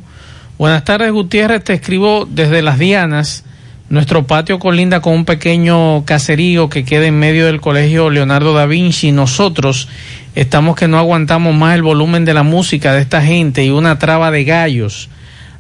Buenas 0.58 0.86
tardes, 0.86 1.12
Gutiérrez. 1.12 1.64
Te 1.64 1.74
escribo 1.74 2.26
desde 2.30 2.62
Las 2.62 2.80
Dianas. 2.80 3.44
Nuestro 3.90 4.26
patio 4.26 4.58
colinda 4.58 5.02
con 5.02 5.14
un 5.14 5.26
pequeño 5.26 6.06
caserío 6.06 6.70
que 6.70 6.86
queda 6.86 7.06
en 7.06 7.20
medio 7.20 7.46
del 7.46 7.62
colegio 7.62 8.10
Leonardo 8.10 8.54
da 8.54 8.66
Vinci. 8.66 9.12
Nosotros 9.12 9.90
estamos 10.36 10.76
que 10.76 10.88
no 10.88 10.98
aguantamos 10.98 11.56
más 11.56 11.76
el 11.76 11.82
volumen 11.82 12.26
de 12.26 12.34
la 12.34 12.44
música 12.44 12.94
de 12.94 13.02
esta 13.02 13.22
gente 13.22 13.64
y 13.64 13.70
una 13.70 13.98
traba 13.98 14.32
de 14.32 14.44
gallos. 14.44 15.10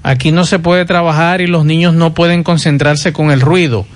Aquí 0.03 0.31
no 0.31 0.45
se 0.45 0.59
puede 0.59 0.85
trabajar 0.85 1.41
y 1.41 1.47
los 1.47 1.65
niños 1.65 1.95
no 1.95 2.13
pueden 2.13 2.43
concentrarse 2.43 3.11
con 3.11 3.31
el 3.31 3.41
ruido. 3.41 3.87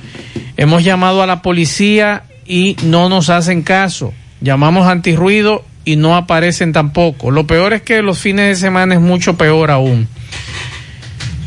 Hemos 0.58 0.84
llamado 0.84 1.22
a 1.22 1.28
la 1.28 1.42
policía 1.42 2.24
y 2.46 2.76
no 2.84 3.10
nos 3.10 3.30
hacen 3.30 3.62
caso. 3.62 4.14
Llamamos 4.42 4.88
antirruido 4.88 5.64
y 5.86 5.98
no 5.98 6.16
aparecen 6.16 6.74
tampoco. 6.74 7.30
Lo 7.30 7.46
peor 7.46 7.74
es 7.74 7.82
que 7.82 8.02
los 8.02 8.18
fines 8.18 8.48
de 8.48 8.56
semana 8.56 8.96
es 8.96 9.02
mucho 9.02 9.38
peor 9.38 9.70
aún. 9.70 10.08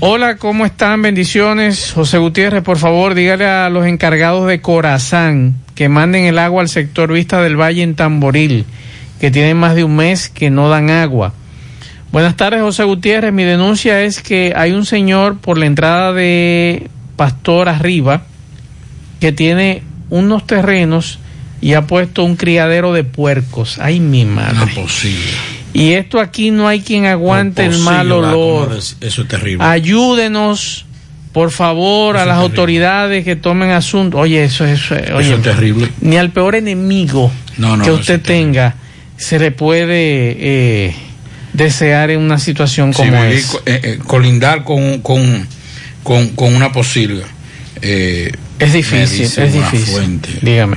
Hola, 0.00 0.36
¿cómo 0.36 0.66
están? 0.66 1.00
Bendiciones. 1.00 1.92
José 1.94 2.18
Gutiérrez, 2.18 2.62
por 2.62 2.76
favor, 2.76 3.14
dígale 3.14 3.46
a 3.46 3.68
los 3.68 3.86
encargados 3.86 4.48
de 4.48 4.60
Corazán 4.60 5.54
que 5.74 5.88
manden 5.88 6.24
el 6.24 6.38
agua 6.38 6.62
al 6.62 6.68
sector 6.68 7.12
Vista 7.12 7.40
del 7.42 7.60
Valle 7.60 7.82
en 7.82 7.94
Tamboril, 7.94 8.64
que 9.22 9.30
tienen 9.30 9.56
más 9.56 9.76
de 9.76 9.84
un 9.84 9.94
mes 9.94 10.28
que 10.28 10.50
no 10.50 10.68
dan 10.68 10.90
agua. 10.90 11.32
Buenas 12.10 12.36
tardes, 12.36 12.60
José 12.60 12.82
Gutiérrez. 12.82 13.32
Mi 13.32 13.44
denuncia 13.44 14.02
es 14.02 14.20
que 14.20 14.52
hay 14.56 14.72
un 14.72 14.84
señor 14.84 15.38
por 15.38 15.58
la 15.58 15.66
entrada 15.66 16.12
de 16.12 16.90
Pastor 17.14 17.68
Arriba 17.68 18.24
que 19.20 19.30
tiene 19.30 19.84
unos 20.10 20.44
terrenos 20.44 21.20
y 21.60 21.74
ha 21.74 21.86
puesto 21.86 22.24
un 22.24 22.34
criadero 22.34 22.92
de 22.92 23.04
puercos. 23.04 23.78
Ay, 23.78 24.00
mi 24.00 24.24
madre. 24.24 24.74
posible. 24.74 25.22
Y 25.72 25.92
esto 25.92 26.18
aquí 26.18 26.50
no 26.50 26.66
hay 26.66 26.80
quien 26.80 27.06
aguante 27.06 27.64
el 27.64 27.78
mal 27.78 28.10
olor. 28.10 28.76
Eso 28.76 29.22
es 29.22 29.28
terrible. 29.28 29.64
Ayúdenos, 29.64 30.84
por 31.32 31.52
favor, 31.52 32.16
a 32.16 32.26
las 32.26 32.38
autoridades 32.38 33.24
que 33.24 33.36
tomen 33.36 33.70
asunto. 33.70 34.18
Oye, 34.18 34.42
eso, 34.42 34.64
eso, 34.64 34.96
eh, 34.96 35.12
oye, 35.14 35.28
Eso 35.28 35.36
es 35.36 35.42
terrible. 35.42 35.92
Ni 36.00 36.16
al 36.16 36.30
peor 36.30 36.56
enemigo 36.56 37.30
No, 37.56 37.76
no, 37.76 37.84
que 37.84 37.92
usted 37.92 38.20
tenga 38.20 38.81
se 39.22 39.38
le 39.38 39.50
puede 39.50 40.36
eh, 40.38 40.94
desear 41.52 42.10
en 42.10 42.20
una 42.20 42.38
situación 42.38 42.92
como 42.92 43.22
esa. 43.24 43.58
eh, 43.66 43.80
eh, 43.82 43.98
colindar 44.06 44.64
con, 44.64 45.00
con, 45.00 45.46
con, 46.02 46.28
con 46.30 46.54
una 46.54 46.72
posilga. 46.72 47.24
Eh, 47.80 48.30
Es 48.58 48.72
difícil, 48.72 49.22
es 49.24 49.52
difícil. 49.52 50.20
Dígame. 50.42 50.76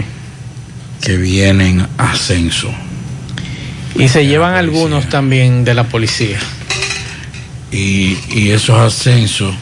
que 1.02 1.18
viene 1.18 1.70
en 1.70 1.88
ascenso. 1.98 2.74
Y 3.98 4.08
se 4.10 4.26
llevan 4.26 4.56
algunos 4.56 5.08
también 5.10 5.64
de 5.64 5.74
la 5.74 5.84
policía. 5.86 6.38
Y, 7.72 8.18
y 8.34 8.52
esos 8.52 8.78
ascensos 8.80 9.54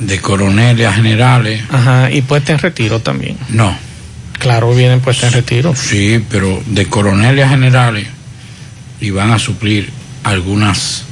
de 0.00 0.18
coroneles 0.20 0.86
a 0.86 0.92
generales. 0.92 1.62
Ajá, 1.70 2.10
y 2.10 2.22
puesta 2.22 2.52
en 2.52 2.58
retiro 2.58 3.00
también. 3.00 3.36
No. 3.48 3.76
Claro, 4.44 4.74
vienen 4.74 5.00
puestas 5.00 5.32
en 5.32 5.40
retiro. 5.40 5.74
Sí, 5.74 6.22
pero 6.28 6.62
de 6.66 6.84
coroneles 6.84 7.46
a 7.46 7.48
generales 7.48 8.06
y 9.00 9.08
van 9.08 9.30
a 9.30 9.38
suplir 9.38 9.88
algunas 10.22 11.06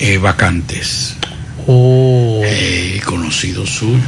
eh, 0.00 0.18
vacantes. 0.18 1.16
Oh. 1.68 2.40
Eh, 2.44 3.00
conocidos 3.04 3.70
suyos. 3.70 4.02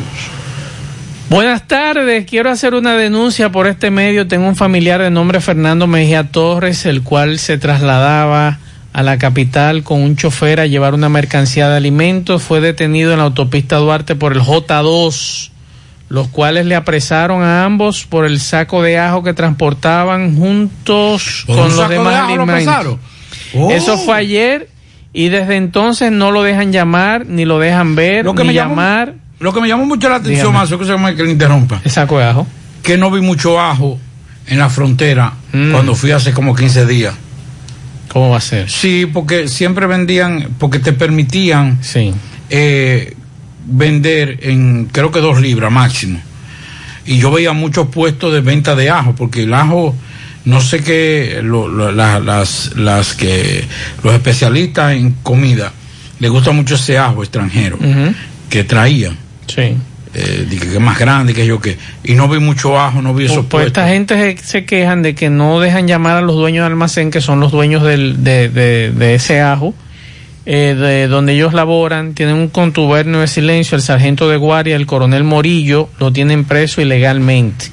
Buenas 1.31 1.69
tardes, 1.69 2.27
quiero 2.29 2.51
hacer 2.51 2.75
una 2.75 2.97
denuncia 2.97 3.53
por 3.53 3.69
este 3.69 3.93
medio. 3.93 4.27
Tengo 4.27 4.49
un 4.49 4.57
familiar 4.57 5.01
de 5.03 5.11
nombre 5.11 5.41
Fernando 5.41 5.87
Mejía 5.87 6.33
Torres, 6.33 6.85
el 6.85 7.05
cual 7.05 7.39
se 7.39 7.59
trasladaba 7.59 8.59
a 8.93 9.03
la 9.05 9.19
capital 9.19 9.85
con 9.85 10.03
un 10.03 10.17
chofer 10.17 10.59
a 10.59 10.67
llevar 10.67 10.95
una 10.95 11.09
mercancía 11.09 11.69
de 11.69 11.77
alimentos. 11.77 12.43
Fue 12.43 12.61
detenido 12.61 13.13
en 13.13 13.19
la 13.19 13.25
autopista 13.27 13.77
Duarte 13.77 14.17
por 14.17 14.33
el 14.33 14.41
J2, 14.41 15.51
los 16.09 16.29
cuales 16.29 16.67
le 16.67 16.75
apresaron 16.75 17.43
a 17.43 17.65
ambos 17.65 18.07
por 18.07 18.25
el 18.25 18.41
saco 18.41 18.83
de 18.83 18.99
ajo 18.99 19.23
que 19.23 19.35
transportaban 19.35 20.37
juntos 20.37 21.45
¿Por 21.47 21.57
con 21.57 21.65
los 21.67 21.77
saco 21.77 21.89
de 21.91 21.99
demás 21.99 22.15
ajo 22.15 22.27
alimentos. 22.29 22.55
apresaron? 22.55 22.99
Oh. 23.55 23.71
Eso 23.71 23.99
fue 23.99 24.17
ayer 24.17 24.69
y 25.13 25.29
desde 25.29 25.57
entonces 25.57 26.13
no 26.13 26.31
lo 26.31 26.43
dejan 26.43 26.73
llamar, 26.73 27.27
ni 27.27 27.45
lo 27.45 27.59
dejan 27.59 27.95
ver, 27.95 28.25
Lo 28.25 28.35
que 28.35 28.43
ni 28.43 28.49
me 28.49 28.55
llamó- 28.55 28.71
llamar. 28.77 29.15
Lo 29.41 29.53
que 29.53 29.61
me 29.61 29.69
llamó 29.69 29.87
mucho 29.87 30.09
la 30.09 30.17
atención, 30.17 30.53
más 30.53 30.69
que 30.69 30.79
se 30.79 30.85
llama 30.91 31.15
que 31.15 31.23
le 31.23 31.31
interrumpa. 31.31 31.81
El 31.85 31.91
saco 31.91 32.19
de 32.19 32.25
ajo. 32.25 32.47
Que 32.83 32.97
no 32.99 33.11
vi 33.11 33.21
mucho 33.21 33.61
ajo 33.61 33.99
en 34.47 34.59
la 34.59 34.69
frontera 34.69 35.33
Mm. 35.53 35.73
cuando 35.73 35.95
fui 35.95 36.11
hace 36.11 36.33
como 36.33 36.55
15 36.57 36.87
días. 36.87 37.15
¿Cómo 38.09 38.31
va 38.31 38.39
a 38.39 38.41
ser? 38.41 38.71
Sí, 38.71 39.07
porque 39.07 39.47
siempre 39.49 39.87
vendían, 39.87 40.49
porque 40.59 40.79
te 40.79 40.93
permitían 40.93 41.79
Sí. 41.83 42.13
eh, 42.51 43.15
vender 43.71 44.39
en 44.43 44.87
creo 44.87 45.11
que 45.11 45.21
dos 45.21 45.41
libras 45.41 45.71
máximo. 45.71 46.21
Y 47.07 47.19
yo 47.19 47.31
veía 47.31 47.53
muchos 47.53 47.89
puestos 47.89 48.33
de 48.33 48.41
venta 48.41 48.75
de 48.75 48.91
ajo, 48.91 49.15
porque 49.15 49.43
el 49.45 49.55
ajo, 49.55 49.95
no 50.45 50.61
sé 50.61 50.83
qué, 50.83 51.41
lo- 51.43 51.69
lo- 51.69 51.93
la- 51.93 52.21
las, 52.21 52.73
las 52.77 53.15
que 53.15 53.65
los 54.03 54.13
especialistas 54.15 54.93
en 54.95 55.13
comida 55.23 55.73
les 56.21 56.31
gusta 56.31 56.51
mucho 56.53 56.75
ese 56.75 56.99
ajo 56.99 57.23
extranjero 57.23 57.79
que 58.51 58.65
traían. 58.65 59.17
Sí. 59.47 59.77
Eh, 60.15 60.47
de 60.49 60.57
que, 60.57 60.67
es 60.75 60.81
más 60.81 60.99
grande 60.99 61.35
que 61.35 61.47
yo 61.47 61.61
que 61.61 61.77
y 62.03 62.15
no 62.15 62.29
vi 62.31 62.39
mucho 62.41 62.81
ajo 62.81 63.03
no 63.03 63.13
vi 63.13 63.27
esos 63.27 63.37
Pues 63.45 63.49
puestos 63.49 63.69
esta 63.69 63.89
gente 63.89 64.37
se, 64.39 64.43
se 64.45 64.65
quejan 64.65 65.03
de 65.03 65.15
que 65.15 65.29
no 65.29 65.61
dejan 65.61 65.87
llamar 65.87 66.17
a 66.17 66.21
los 66.23 66.35
dueños 66.35 66.65
del 66.65 66.73
almacén, 66.73 67.11
que 67.11 67.21
son 67.21 67.41
los 67.41 67.53
dueños 67.53 67.83
del, 67.83 68.25
de, 68.25 68.49
de- 68.49 68.91
de 68.91 69.15
ese 69.15 69.43
ajo, 69.43 69.75
eh, 70.51 70.75
de 70.75 71.09
donde 71.09 71.35
ellos 71.35 71.53
laboran, 71.53 72.15
tienen 72.15 72.37
un 72.37 72.49
contubernio 72.49 73.21
de 73.21 73.27
silencio, 73.27 73.77
el 73.77 73.83
sargento 73.83 74.31
de 74.31 74.39
guardia, 74.39 74.77
el 74.77 74.87
coronel 74.87 75.23
Morillo, 75.23 75.91
lo 75.99 76.11
tienen 76.11 76.47
preso 76.47 76.81
ilegalmente. 76.81 77.67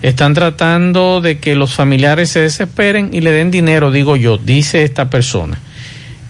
Están 0.00 0.32
tratando 0.32 1.20
de 1.20 1.40
que 1.40 1.54
los 1.54 1.74
familiares 1.74 2.30
se 2.30 2.40
desesperen 2.40 3.10
y 3.12 3.20
le 3.20 3.32
den 3.32 3.50
dinero, 3.50 3.90
digo 3.90 4.16
yo, 4.16 4.38
dice 4.38 4.82
esta 4.82 5.10
persona. 5.10 5.60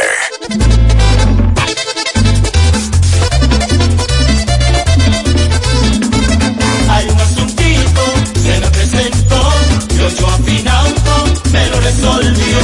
Hay 6.88 7.10
un 7.10 7.19
asuntito, 7.19 8.14
se 8.43 8.60
me 8.60 8.68
presentó, 8.68 9.53
y 9.89 9.99
ocho 9.99 10.27
afinauto, 10.27 11.34
me 11.51 11.68
lo 11.68 11.81
resolvió. 11.81 12.57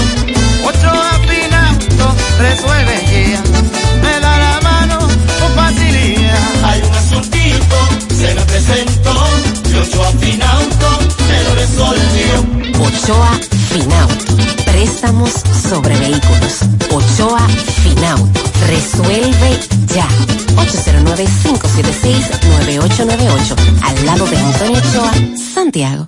Ocho 0.63 0.91
afinauto, 0.91 2.15
resuelve 2.37 3.31
ya, 3.31 3.43
Ochoa 12.79 13.39
Finauto. 13.69 14.35
Préstamos 14.65 15.31
sobre 15.69 15.95
vehículos. 15.97 16.59
Ochoa 16.91 17.47
Finauto. 17.83 18.41
Resuelve 18.67 19.59
ya. 19.93 20.07
809 20.57 21.25
876-9898. 21.43 23.55
Al 23.83 24.05
lado 24.05 24.25
de 24.25 24.37
Antonio 24.37 24.79
Ochoa, 24.79 25.11
Santiago. 25.53 26.07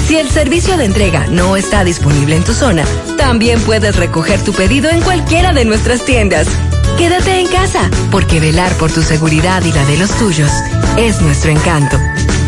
Si 0.11 0.17
el 0.17 0.29
servicio 0.29 0.75
de 0.75 0.83
entrega 0.83 1.27
no 1.27 1.55
está 1.55 1.85
disponible 1.85 2.35
en 2.35 2.43
tu 2.43 2.53
zona, 2.53 2.83
también 3.17 3.61
puedes 3.61 3.95
recoger 3.95 4.43
tu 4.43 4.51
pedido 4.51 4.89
en 4.89 4.99
cualquiera 4.99 5.53
de 5.53 5.63
nuestras 5.63 6.03
tiendas. 6.03 6.49
Quédate 6.97 7.39
en 7.39 7.47
casa, 7.47 7.89
porque 8.11 8.41
velar 8.41 8.73
por 8.73 8.91
tu 8.91 9.03
seguridad 9.03 9.63
y 9.63 9.71
la 9.71 9.85
de 9.85 9.95
los 9.95 10.11
tuyos 10.17 10.51
es 10.97 11.21
nuestro 11.21 11.51
encanto. 11.51 11.97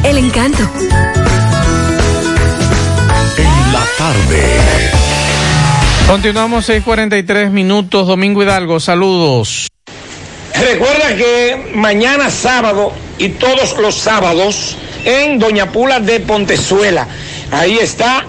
El 0.04 0.18
encanto. 0.18 0.62
En 3.38 3.72
la 3.72 3.86
tarde. 3.98 4.44
Continuamos 6.06 6.68
6:43 6.68 7.50
minutos. 7.50 8.06
Domingo 8.08 8.44
Hidalgo, 8.44 8.82
saludos. 8.82 9.70
Recuerda 10.54 11.16
que 11.16 11.72
mañana 11.76 12.30
sábado 12.30 12.92
y 13.18 13.30
todos 13.30 13.78
los 13.80 13.96
sábados 13.96 14.76
en 15.06 15.40
Doña 15.40 15.72
Pula 15.72 16.02
de 16.02 16.20
Pontezuela. 16.20 17.08
Ahí 17.54 17.78
está 17.78 18.26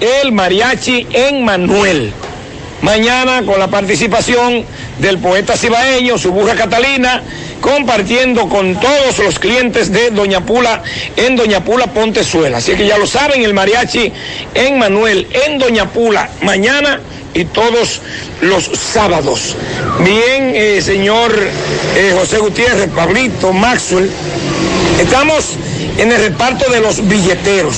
el 0.00 0.32
mariachi 0.32 1.06
en 1.12 1.44
Manuel. 1.44 2.12
Mañana 2.82 3.42
con 3.46 3.58
la 3.60 3.68
participación 3.68 4.64
del 4.98 5.18
poeta 5.18 5.56
cibaeño, 5.56 6.18
su 6.18 6.32
buja 6.32 6.56
Catalina, 6.56 7.22
compartiendo 7.60 8.48
con 8.48 8.78
todos 8.78 9.18
los 9.20 9.38
clientes 9.38 9.92
de 9.92 10.10
Doña 10.10 10.44
Pula 10.44 10.82
en 11.16 11.36
Doña 11.36 11.64
Pula 11.64 11.86
Pontezuela. 11.86 12.58
Así 12.58 12.74
que 12.74 12.86
ya 12.86 12.98
lo 12.98 13.06
saben, 13.06 13.42
el 13.42 13.54
mariachi 13.54 14.12
en 14.54 14.78
Manuel, 14.78 15.28
en 15.46 15.58
Doña 15.58 15.90
Pula, 15.90 16.28
mañana 16.42 17.00
y 17.32 17.44
todos 17.44 18.02
los 18.42 18.64
sábados. 18.64 19.56
Bien, 20.00 20.52
eh, 20.54 20.82
señor 20.82 21.32
eh, 21.96 22.14
José 22.18 22.38
Gutiérrez, 22.38 22.90
Pablito, 22.90 23.52
Maxwell, 23.52 24.10
estamos 25.00 25.52
en 25.96 26.10
el 26.10 26.20
reparto 26.20 26.70
de 26.70 26.80
los 26.80 27.06
billeteros. 27.06 27.76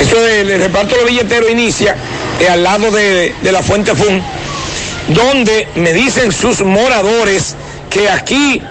Esto 0.00 0.20
del 0.22 0.50
el 0.50 0.60
reparto 0.60 0.94
de 0.94 1.02
los 1.02 1.10
billeteros 1.10 1.50
inicia 1.50 1.94
eh, 2.40 2.48
al 2.48 2.62
lado 2.62 2.90
de, 2.90 3.34
la 3.42 3.62
Fuente 3.62 3.94
Fun, 3.94 4.22
donde 5.08 5.68
me 5.74 5.92
dicen 5.92 6.32
sus 6.32 6.62
moradores 6.62 7.54
que 7.90 8.08
aquí 8.08 8.62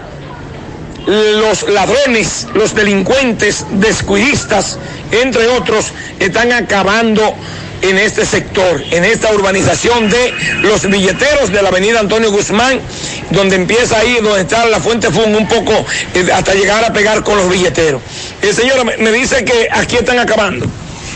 los 1.05 1.69
ladrones, 1.69 2.47
los 2.55 2.73
delincuentes, 2.73 3.65
descuidistas, 3.71 4.79
entre 5.11 5.47
otros, 5.47 5.87
están 6.19 6.51
acabando 6.51 7.35
en 7.81 7.97
este 7.97 8.25
sector, 8.25 8.83
en 8.91 9.05
esta 9.05 9.31
urbanización 9.33 10.09
de 10.09 10.33
los 10.61 10.89
billeteros 10.89 11.51
de 11.51 11.61
la 11.61 11.69
avenida 11.69 11.99
Antonio 11.99 12.31
Guzmán, 12.31 12.79
donde 13.29 13.55
empieza 13.55 13.99
ahí, 13.99 14.17
donde 14.21 14.41
está 14.41 14.65
la 14.65 14.79
fuente 14.79 15.11
Fun, 15.11 15.35
un 15.35 15.47
poco 15.47 15.73
eh, 16.15 16.27
hasta 16.33 16.53
llegar 16.55 16.83
a 16.83 16.91
pegar 16.91 17.23
con 17.23 17.37
los 17.37 17.49
billeteros. 17.49 18.01
El 18.41 18.55
señor 18.55 18.83
me 18.97 19.11
dice 19.11 19.45
que 19.45 19.67
aquí 19.71 19.95
están 19.97 20.19
acabando. 20.19 20.69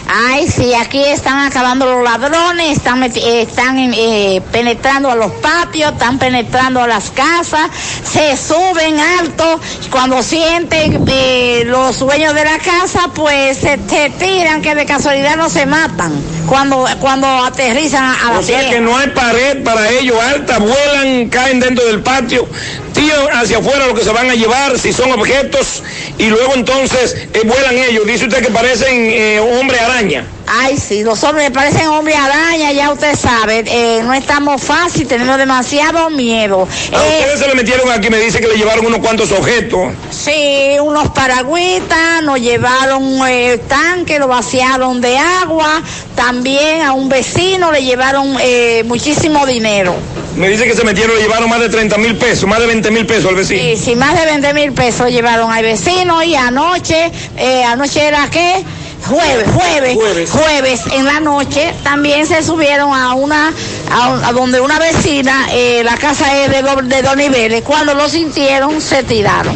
Ay, 0.07 0.47
sí, 0.47 0.73
aquí 0.75 1.01
están 1.03 1.39
acabando 1.39 1.85
los 1.85 2.03
ladrones, 2.03 2.77
están, 2.77 3.03
eh, 3.03 3.41
están 3.41 3.77
eh, 3.79 4.41
penetrando 4.51 5.09
a 5.09 5.15
los 5.15 5.31
patios, 5.33 5.93
están 5.93 6.19
penetrando 6.19 6.81
a 6.81 6.87
las 6.87 7.09
casas, 7.09 7.69
se 8.03 8.35
suben 8.37 8.99
alto, 8.99 9.59
cuando 9.89 10.21
sienten 10.21 11.03
eh, 11.07 11.63
los 11.65 11.99
dueños 11.99 12.35
de 12.35 12.43
la 12.43 12.59
casa, 12.59 13.09
pues 13.15 13.57
se, 13.57 13.79
se 13.89 14.09
tiran, 14.19 14.61
que 14.61 14.75
de 14.75 14.85
casualidad 14.85 15.37
no 15.37 15.49
se 15.49 15.65
matan 15.65 16.11
cuando, 16.47 16.85
cuando 16.99 17.25
aterrizan 17.27 18.03
a, 18.03 18.27
a 18.27 18.33
la 18.33 18.39
O 18.39 18.43
sea 18.43 18.59
tierra. 18.59 18.75
que 18.75 18.81
no 18.81 18.97
hay 18.97 19.07
pared 19.09 19.63
para 19.63 19.89
ellos 19.89 20.17
alta, 20.21 20.59
vuelan, 20.59 21.29
caen 21.29 21.59
dentro 21.61 21.85
del 21.85 22.01
patio, 22.01 22.47
tiran 22.93 23.27
hacia 23.33 23.57
afuera 23.57 23.87
lo 23.87 23.95
que 23.95 24.03
se 24.03 24.11
van 24.11 24.29
a 24.29 24.35
llevar, 24.35 24.77
si 24.79 24.93
son 24.93 25.11
objetos, 25.11 25.83
y 26.17 26.27
luego 26.27 26.53
entonces 26.55 27.15
eh, 27.33 27.41
vuelan 27.43 27.77
ellos. 27.77 28.05
Dice 28.05 28.25
usted 28.25 28.45
que 28.45 28.51
parecen 28.51 29.09
eh, 29.09 29.39
hombre 29.39 29.79
araña. 29.79 30.25
Ay, 30.45 30.77
sí, 30.77 31.03
los 31.03 31.23
hombres 31.23 31.51
parecen 31.51 31.87
hombres 31.87 32.17
araña, 32.17 32.71
ya 32.73 32.91
usted 32.91 33.15
sabe, 33.15 33.63
eh, 33.65 34.01
no 34.03 34.13
estamos 34.13 34.61
fácil, 34.61 35.07
tenemos 35.07 35.37
demasiado 35.37 36.09
miedo. 36.09 36.67
A 36.93 37.03
ustedes 37.03 37.39
se 37.39 37.47
le 37.47 37.55
metieron 37.55 37.89
aquí, 37.91 38.09
me 38.09 38.19
dice 38.19 38.41
que 38.41 38.47
le 38.47 38.55
llevaron 38.55 38.85
unos 38.85 38.99
cuantos 38.99 39.31
objetos. 39.31 39.93
Sí, 40.11 40.77
unos 40.81 41.09
paragüitas, 41.09 42.23
nos 42.23 42.39
llevaron 42.41 43.19
eh, 43.27 43.59
tanque, 43.67 44.19
lo 44.19 44.27
vaciaron 44.27 44.99
de 44.99 45.17
agua, 45.17 45.81
también 46.15 46.81
a 46.81 46.91
un 46.91 47.07
vecino 47.07 47.71
le 47.71 47.83
llevaron 47.83 48.35
eh, 48.41 48.83
muchísimo 48.85 49.45
dinero. 49.45 49.95
Me 50.35 50.49
dice 50.49 50.65
que 50.65 50.75
se 50.75 50.83
metieron, 50.83 51.15
le 51.15 51.21
llevaron 51.21 51.49
más 51.49 51.59
de 51.59 51.69
30 51.69 51.97
mil 51.99 52.17
pesos, 52.17 52.49
más 52.49 52.59
de 52.59 52.65
20 52.67 52.91
mil 52.91 53.05
pesos 53.05 53.27
al 53.27 53.35
vecino. 53.35 53.61
Sí, 53.61 53.77
sí, 53.77 53.95
más 53.95 54.19
de 54.19 54.25
20 54.25 54.53
mil 54.53 54.73
pesos 54.73 55.09
llevaron 55.09 55.51
al 55.51 55.63
vecino 55.63 56.21
y 56.23 56.35
anoche, 56.35 57.11
eh, 57.37 57.63
anoche 57.63 58.05
era 58.05 58.29
qué? 58.29 58.63
Jueves, 59.05 59.47
jueves, 59.53 60.29
jueves, 60.31 60.81
en 60.93 61.05
la 61.05 61.19
noche 61.19 61.73
también 61.83 62.25
se 62.25 62.41
subieron 62.41 62.93
a 62.93 63.13
una, 63.15 63.51
a, 63.91 64.31
donde 64.31 64.61
una 64.61 64.79
vecina, 64.79 65.47
eh, 65.51 65.81
la 65.83 65.97
casa 65.97 66.43
es 66.43 66.51
de, 66.51 66.61
do- 66.61 66.81
de 66.81 67.01
dos 67.01 67.17
niveles, 67.17 67.63
cuando 67.63 67.93
lo 67.93 68.07
sintieron 68.07 68.79
se 68.81 69.03
tiraron. 69.03 69.55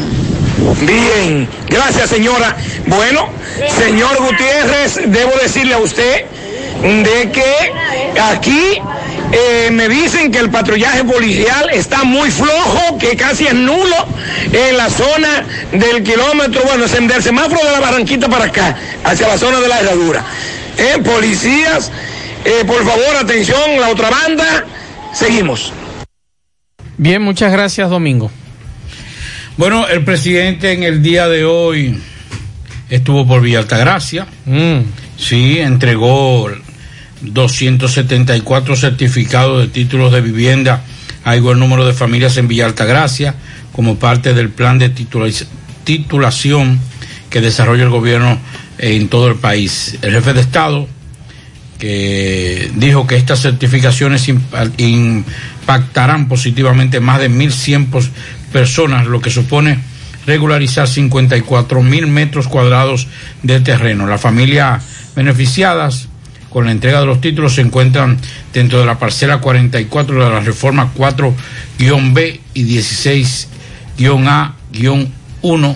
Bien, 0.81 1.47
gracias 1.67 2.09
señora. 2.09 2.57
Bueno, 2.87 3.29
señor 3.79 4.17
Gutiérrez, 4.21 4.99
debo 5.05 5.31
decirle 5.41 5.75
a 5.75 5.79
usted 5.79 6.25
de 6.81 7.31
que 7.31 8.21
aquí 8.21 8.79
eh, 9.31 9.69
me 9.71 9.89
dicen 9.89 10.31
que 10.31 10.39
el 10.39 10.49
patrullaje 10.49 11.03
policial 11.03 11.69
está 11.73 12.03
muy 12.03 12.31
flojo, 12.31 12.97
que 12.97 13.17
casi 13.17 13.45
es 13.45 13.53
nulo 13.53 13.95
en 14.51 14.77
la 14.77 14.89
zona 14.89 15.43
del 15.71 16.03
kilómetro, 16.03 16.61
bueno, 16.65 16.85
del 16.87 17.23
semáforo 17.23 17.63
de 17.63 17.71
la 17.71 17.79
Barranquita 17.79 18.29
para 18.29 18.45
acá, 18.45 18.77
hacia 19.03 19.27
la 19.27 19.37
zona 19.37 19.59
de 19.59 19.67
la 19.67 19.79
herradura. 19.79 20.23
Eh, 20.77 21.01
policías, 21.03 21.91
eh, 22.45 22.63
por 22.65 22.85
favor, 22.85 23.17
atención, 23.19 23.79
la 23.79 23.89
otra 23.89 24.09
banda, 24.09 24.65
seguimos. 25.13 25.73
Bien, 26.97 27.21
muchas 27.21 27.51
gracias, 27.51 27.89
Domingo. 27.89 28.31
Bueno, 29.57 29.87
el 29.87 30.03
presidente 30.05 30.71
en 30.71 30.83
el 30.83 31.01
día 31.01 31.27
de 31.27 31.43
hoy 31.43 32.01
estuvo 32.89 33.27
por 33.27 33.41
Villa 33.41 33.59
Altagracia. 33.59 34.27
Sí, 35.17 35.59
entregó 35.59 36.49
274 37.21 38.75
certificados 38.75 39.61
de 39.61 39.67
títulos 39.67 40.11
de 40.11 40.21
vivienda 40.21 40.83
a 41.23 41.35
igual 41.35 41.59
número 41.59 41.85
de 41.85 41.93
familias 41.93 42.37
en 42.37 42.47
Villa 42.47 42.65
Altagracia 42.65 43.35
como 43.71 43.97
parte 43.97 44.33
del 44.33 44.49
plan 44.49 44.79
de 44.79 44.89
titulación 45.83 46.79
que 47.29 47.41
desarrolla 47.41 47.83
el 47.83 47.89
gobierno 47.89 48.39
en 48.77 49.07
todo 49.09 49.27
el 49.27 49.35
país. 49.35 49.97
El 50.01 50.13
jefe 50.13 50.33
de 50.33 50.41
Estado 50.41 50.87
que 51.79 52.71
dijo 52.75 53.05
que 53.05 53.17
estas 53.17 53.41
certificaciones 53.41 54.27
impa- 54.29 54.71
impactarán 54.77 56.27
positivamente 56.27 56.99
más 56.99 57.19
de 57.19 57.29
1.100 57.29 57.87
pos- 57.89 58.09
personas, 58.51 59.05
lo 59.05 59.21
que 59.21 59.29
supone 59.29 59.79
regularizar 60.25 60.87
54 60.87 61.83
mil 61.83 62.07
metros 62.07 62.47
cuadrados 62.47 63.07
de 63.43 63.59
terreno. 63.59 64.07
Las 64.07 64.21
familias 64.21 64.83
beneficiadas 65.15 66.06
con 66.49 66.65
la 66.65 66.71
entrega 66.71 66.99
de 67.01 67.05
los 67.05 67.21
títulos 67.21 67.55
se 67.55 67.61
encuentran 67.61 68.17
dentro 68.53 68.79
de 68.79 68.85
la 68.85 68.99
parcela 68.99 69.39
44 69.39 70.23
de 70.23 70.29
la 70.29 70.39
reforma 70.39 70.91
4-B 70.95 72.39
y 72.53 72.77
16-A-1 73.97 75.75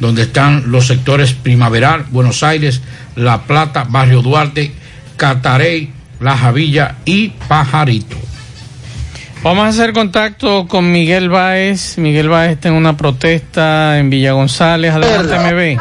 donde 0.00 0.22
están 0.22 0.70
los 0.70 0.86
sectores 0.86 1.34
Primaveral, 1.34 2.06
Buenos 2.10 2.42
Aires, 2.42 2.80
La 3.16 3.42
Plata, 3.42 3.84
Barrio 3.88 4.22
Duarte, 4.22 4.72
Catarey, 5.16 5.92
La 6.20 6.36
Javilla 6.36 6.96
y 7.04 7.28
Pajarito. 7.28 8.16
Vamos 9.42 9.64
a 9.64 9.68
hacer 9.68 9.94
contacto 9.94 10.68
con 10.68 10.92
Miguel 10.92 11.30
Báez. 11.30 11.96
Miguel 11.96 12.28
Báez 12.28 12.52
está 12.52 12.68
en 12.68 12.74
una 12.74 12.98
protesta 12.98 13.98
en 13.98 14.10
Villa 14.10 14.32
González. 14.32 14.92
Adelante, 14.92 15.38
MB. 15.38 15.80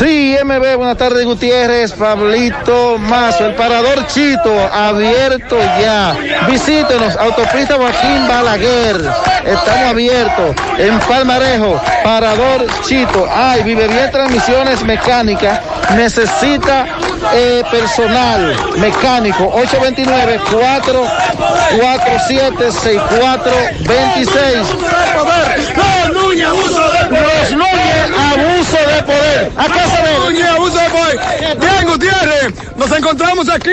Sí, 0.00 0.36
MB, 0.44 0.76
buenas 0.76 0.98
tardes, 0.98 1.24
Gutiérrez, 1.24 1.92
Pablito 1.92 2.98
Mazo, 2.98 3.46
el 3.46 3.54
parador 3.54 4.06
Chito, 4.06 4.54
abierto 4.70 5.58
ya. 5.80 6.14
Visítenos, 6.46 7.16
autopista 7.16 7.76
Joaquín 7.76 8.28
Balaguer, 8.28 8.96
estamos 9.46 9.88
abiertos. 9.88 10.56
En 10.78 10.98
Palmarejo, 11.00 11.80
parador 12.04 12.66
Chito. 12.82 13.26
Ay, 13.32 13.62
vive 13.62 13.88
bien 13.88 14.10
transmisiones 14.10 14.84
mecánicas, 14.84 15.60
necesita 15.96 16.86
eh, 17.32 17.62
personal 17.70 18.56
mecánico, 18.78 19.44
829 19.54 20.40
4 20.50 21.06
47 21.78 22.72
64 22.72 23.52
26. 23.80 24.56
Los 25.76 26.22
Núñez, 26.22 26.46
abuso 26.46 26.90
de 26.90 27.04
poder. 27.06 27.40
Los 27.40 27.52
Núñez, 27.52 28.10
abuso 28.18 28.76
de 28.76 29.02
poder. 29.02 29.52
Acá 29.56 29.86
se 29.88 30.02
ve. 30.02 30.18
Núñez, 30.24 30.48
abuso 30.48 30.78
de 30.78 30.90
poder. 30.90 31.18
Bien, 31.58 31.86
Gutiérrez, 31.86 32.76
nos 32.76 32.90
encontramos 32.92 33.48
aquí 33.48 33.70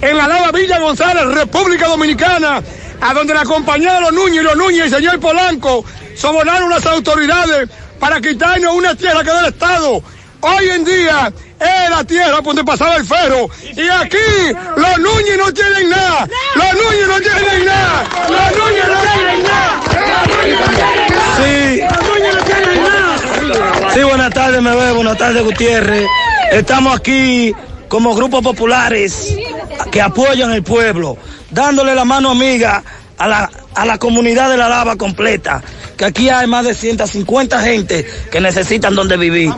en 0.00 0.16
la 0.16 0.28
Lava 0.28 0.52
Villa 0.52 0.78
González, 0.78 1.24
República 1.34 1.88
Dominicana, 1.88 2.62
a 3.00 3.14
donde 3.14 3.34
la 3.34 3.44
compañía 3.44 3.94
de 3.94 4.00
los 4.00 4.12
Núñez 4.12 4.40
y 4.40 4.44
los 4.44 4.56
Núñez 4.56 4.78
y 4.78 4.80
el 4.82 4.90
señor 4.90 5.20
Polanco 5.20 5.84
sobornaron 6.16 6.70
las 6.70 6.84
autoridades 6.86 7.68
para 7.98 8.20
quitarnos 8.20 8.74
una 8.74 8.94
tierra 8.94 9.22
que 9.22 9.30
es 9.30 9.36
del 9.36 9.46
Estado. 9.46 10.02
Hoy 10.46 10.68
en 10.68 10.84
día 10.84 11.32
es 11.58 11.90
la 11.90 12.04
tierra 12.04 12.36
por 12.36 12.54
donde 12.54 12.64
pasaba 12.64 12.96
el 12.96 13.06
ferro. 13.06 13.48
Y 13.62 13.88
aquí 13.88 14.18
los 14.76 14.98
Núñez 14.98 15.38
no 15.38 15.54
tienen 15.54 15.88
nada. 15.88 16.28
Los 16.54 16.72
Núñez 16.74 17.08
no 17.08 17.18
tienen 17.18 17.64
nada. 17.64 18.04
Los 18.28 18.58
Núñez 18.58 18.84
no 18.86 19.00
tienen 19.14 19.42
nada. 19.42 19.80
Sí. 21.38 21.80
Sí, 23.94 24.02
buenas 24.02 24.34
tardes, 24.34 24.60
me 24.60 24.76
veo, 24.76 24.96
buenas 24.96 25.16
tardes, 25.16 25.42
Gutiérrez. 25.42 26.06
Estamos 26.52 26.94
aquí 26.94 27.54
como 27.88 28.14
grupos 28.14 28.42
populares 28.42 29.34
que 29.90 30.02
apoyan 30.02 30.52
el 30.52 30.62
pueblo, 30.62 31.16
dándole 31.50 31.94
la 31.94 32.04
mano 32.04 32.30
amiga 32.30 32.82
a 33.18 33.28
la, 33.28 33.50
a 33.74 33.86
la 33.86 33.98
comunidad 33.98 34.50
de 34.50 34.56
la 34.56 34.68
lava 34.68 34.96
completa, 34.96 35.62
que 35.96 36.04
aquí 36.04 36.28
hay 36.28 36.46
más 36.46 36.64
de 36.64 36.74
150 36.74 37.60
gente 37.60 38.06
que 38.30 38.40
necesitan 38.40 38.94
donde 38.94 39.16
vivir. 39.16 39.52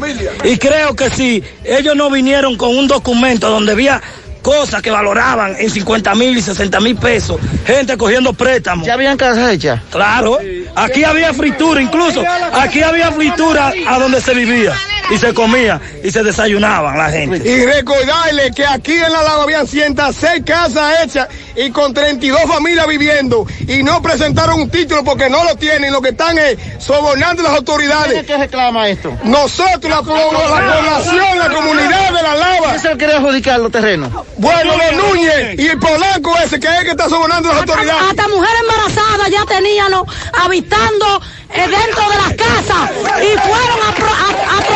Y 0.44 0.58
creo 0.58 0.94
que 0.94 1.10
si 1.10 1.42
ellos 1.64 1.96
no 1.96 2.10
vinieron 2.10 2.56
con 2.56 2.76
un 2.76 2.88
documento 2.88 3.48
donde 3.48 3.72
había 3.72 4.02
cosas 4.42 4.80
que 4.80 4.92
valoraban 4.92 5.56
en 5.58 5.68
50 5.68 6.14
mil 6.14 6.36
y 6.36 6.40
60 6.40 6.78
mil 6.80 6.94
pesos, 6.96 7.40
gente 7.66 7.96
cogiendo 7.96 8.32
préstamos. 8.32 8.86
¿Ya 8.86 8.94
habían 8.94 9.16
casas 9.16 9.52
hechas? 9.52 9.80
Claro, 9.90 10.38
aquí 10.76 11.02
había 11.02 11.34
fritura, 11.34 11.82
incluso 11.82 12.22
aquí 12.52 12.80
había 12.82 13.10
fritura 13.10 13.72
a 13.88 13.98
donde 13.98 14.20
se 14.20 14.34
vivía 14.34 14.72
y 15.10 15.18
se 15.18 15.34
comía 15.34 15.80
y 16.02 16.10
se 16.10 16.22
desayunaban 16.22 16.98
la 16.98 17.10
gente. 17.10 17.48
Y 17.48 17.64
recordarle 17.64 18.50
que 18.52 18.66
aquí 18.66 18.92
en 18.92 19.12
la 19.12 19.22
Lava 19.22 19.44
habían 19.44 19.66
106 19.66 20.42
casas 20.44 21.04
hechas 21.04 21.28
y 21.54 21.70
con 21.70 21.94
32 21.94 22.42
familias 22.42 22.86
viviendo 22.86 23.46
y 23.66 23.82
no 23.82 24.02
presentaron 24.02 24.60
un 24.60 24.70
título 24.70 25.04
porque 25.04 25.28
no 25.30 25.44
lo 25.44 25.56
tienen, 25.56 25.92
lo 25.92 26.00
que 26.00 26.10
están 26.10 26.36
es 26.38 26.56
sobornando 26.78 27.42
a 27.42 27.50
las 27.50 27.58
autoridades. 27.58 28.08
¿Quién 28.08 28.20
es 28.20 28.26
que 28.26 28.36
reclama 28.36 28.88
esto? 28.88 29.16
Nosotros, 29.24 29.82
la, 29.84 29.96
la 29.96 30.02
población, 30.02 31.38
la 31.38 31.50
comunidad 31.50 32.12
de 32.12 32.22
la 32.22 32.34
Lava. 32.34 32.68
¿Quién 32.70 32.80
se 32.80 32.96
quiere 32.96 33.14
adjudicar 33.14 33.60
los 33.60 33.72
terrenos? 33.72 34.10
Bueno, 34.36 34.72
los 34.76 35.04
Núñez 35.04 35.58
y 35.58 35.68
el 35.68 35.78
Polanco 35.78 36.36
ese 36.44 36.60
que 36.60 36.66
es 36.66 36.74
el 36.78 36.84
que 36.84 36.90
está 36.90 37.08
sobornando 37.08 37.50
a 37.50 37.54
las 37.54 37.62
autoridades. 37.62 38.02
Hasta 38.10 38.28
mujeres 38.28 38.60
embarazadas 38.60 39.30
ya 39.30 39.44
tenían 39.46 39.92
habitando 40.32 41.20
eh, 41.54 41.60
dentro 41.60 42.10
de 42.10 42.16
las 42.16 42.32
casas 42.34 42.90
y 43.22 43.38
fueron 43.38 43.78
atropelladas. 43.88 44.75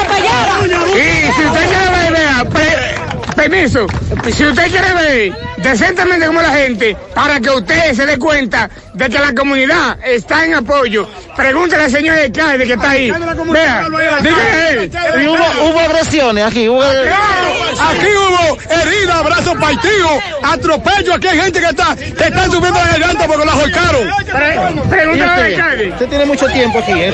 Quiere 0.93 1.91
ver, 1.91 2.13
vea, 2.13 2.45
pre- 2.51 3.00
permiso, 3.41 3.87
si 4.31 4.45
usted 4.45 4.71
quiere 4.71 4.93
ver 4.93 5.33
decentemente 5.57 6.27
como 6.27 6.43
la 6.43 6.51
gente, 6.51 6.95
para 7.15 7.41
que 7.41 7.49
usted 7.49 7.95
se 7.95 8.05
dé 8.05 8.19
cuenta 8.19 8.69
de 8.93 9.09
que 9.09 9.19
la 9.19 9.35
comunidad 9.35 9.99
está 10.05 10.45
en 10.45 10.55
apoyo, 10.55 11.09
pregúntele 11.37 11.85
al 11.85 11.91
señor 11.91 12.19
alcalde 12.19 12.67
que 12.67 12.75
está 12.75 12.91
ahí. 12.91 13.11
Vea, 13.11 13.87
dígale 14.21 14.71
él. 14.71 14.93
Y 15.23 15.27
hubo, 15.27 15.71
hubo 15.71 15.81
agresiones 15.81 16.45
aquí. 16.45 16.69
Hubo... 16.69 16.83
Aquí 16.83 18.07
hubo 18.15 18.59
heridas, 18.83 19.17
abrazos 19.17 19.57
partidos, 19.57 20.11
atropello. 20.43 21.15
Aquí 21.15 21.29
hay 21.29 21.41
gente 21.41 21.61
que 21.61 21.67
está, 21.67 21.97
que 21.97 22.25
está 22.25 22.45
subiendo 22.45 22.79
la 22.79 22.87
garganta 22.87 23.27
porque 23.27 23.47
la 23.47 23.53
ahorcaron. 23.53 24.91
Pregúntale 24.91 25.23
al 25.23 25.45
alcalde. 25.45 25.89
Usted 25.91 26.09
tiene 26.09 26.27
mucho 26.27 26.47
tiempo 26.49 26.79
aquí, 26.81 26.93
¿eh? 26.93 27.13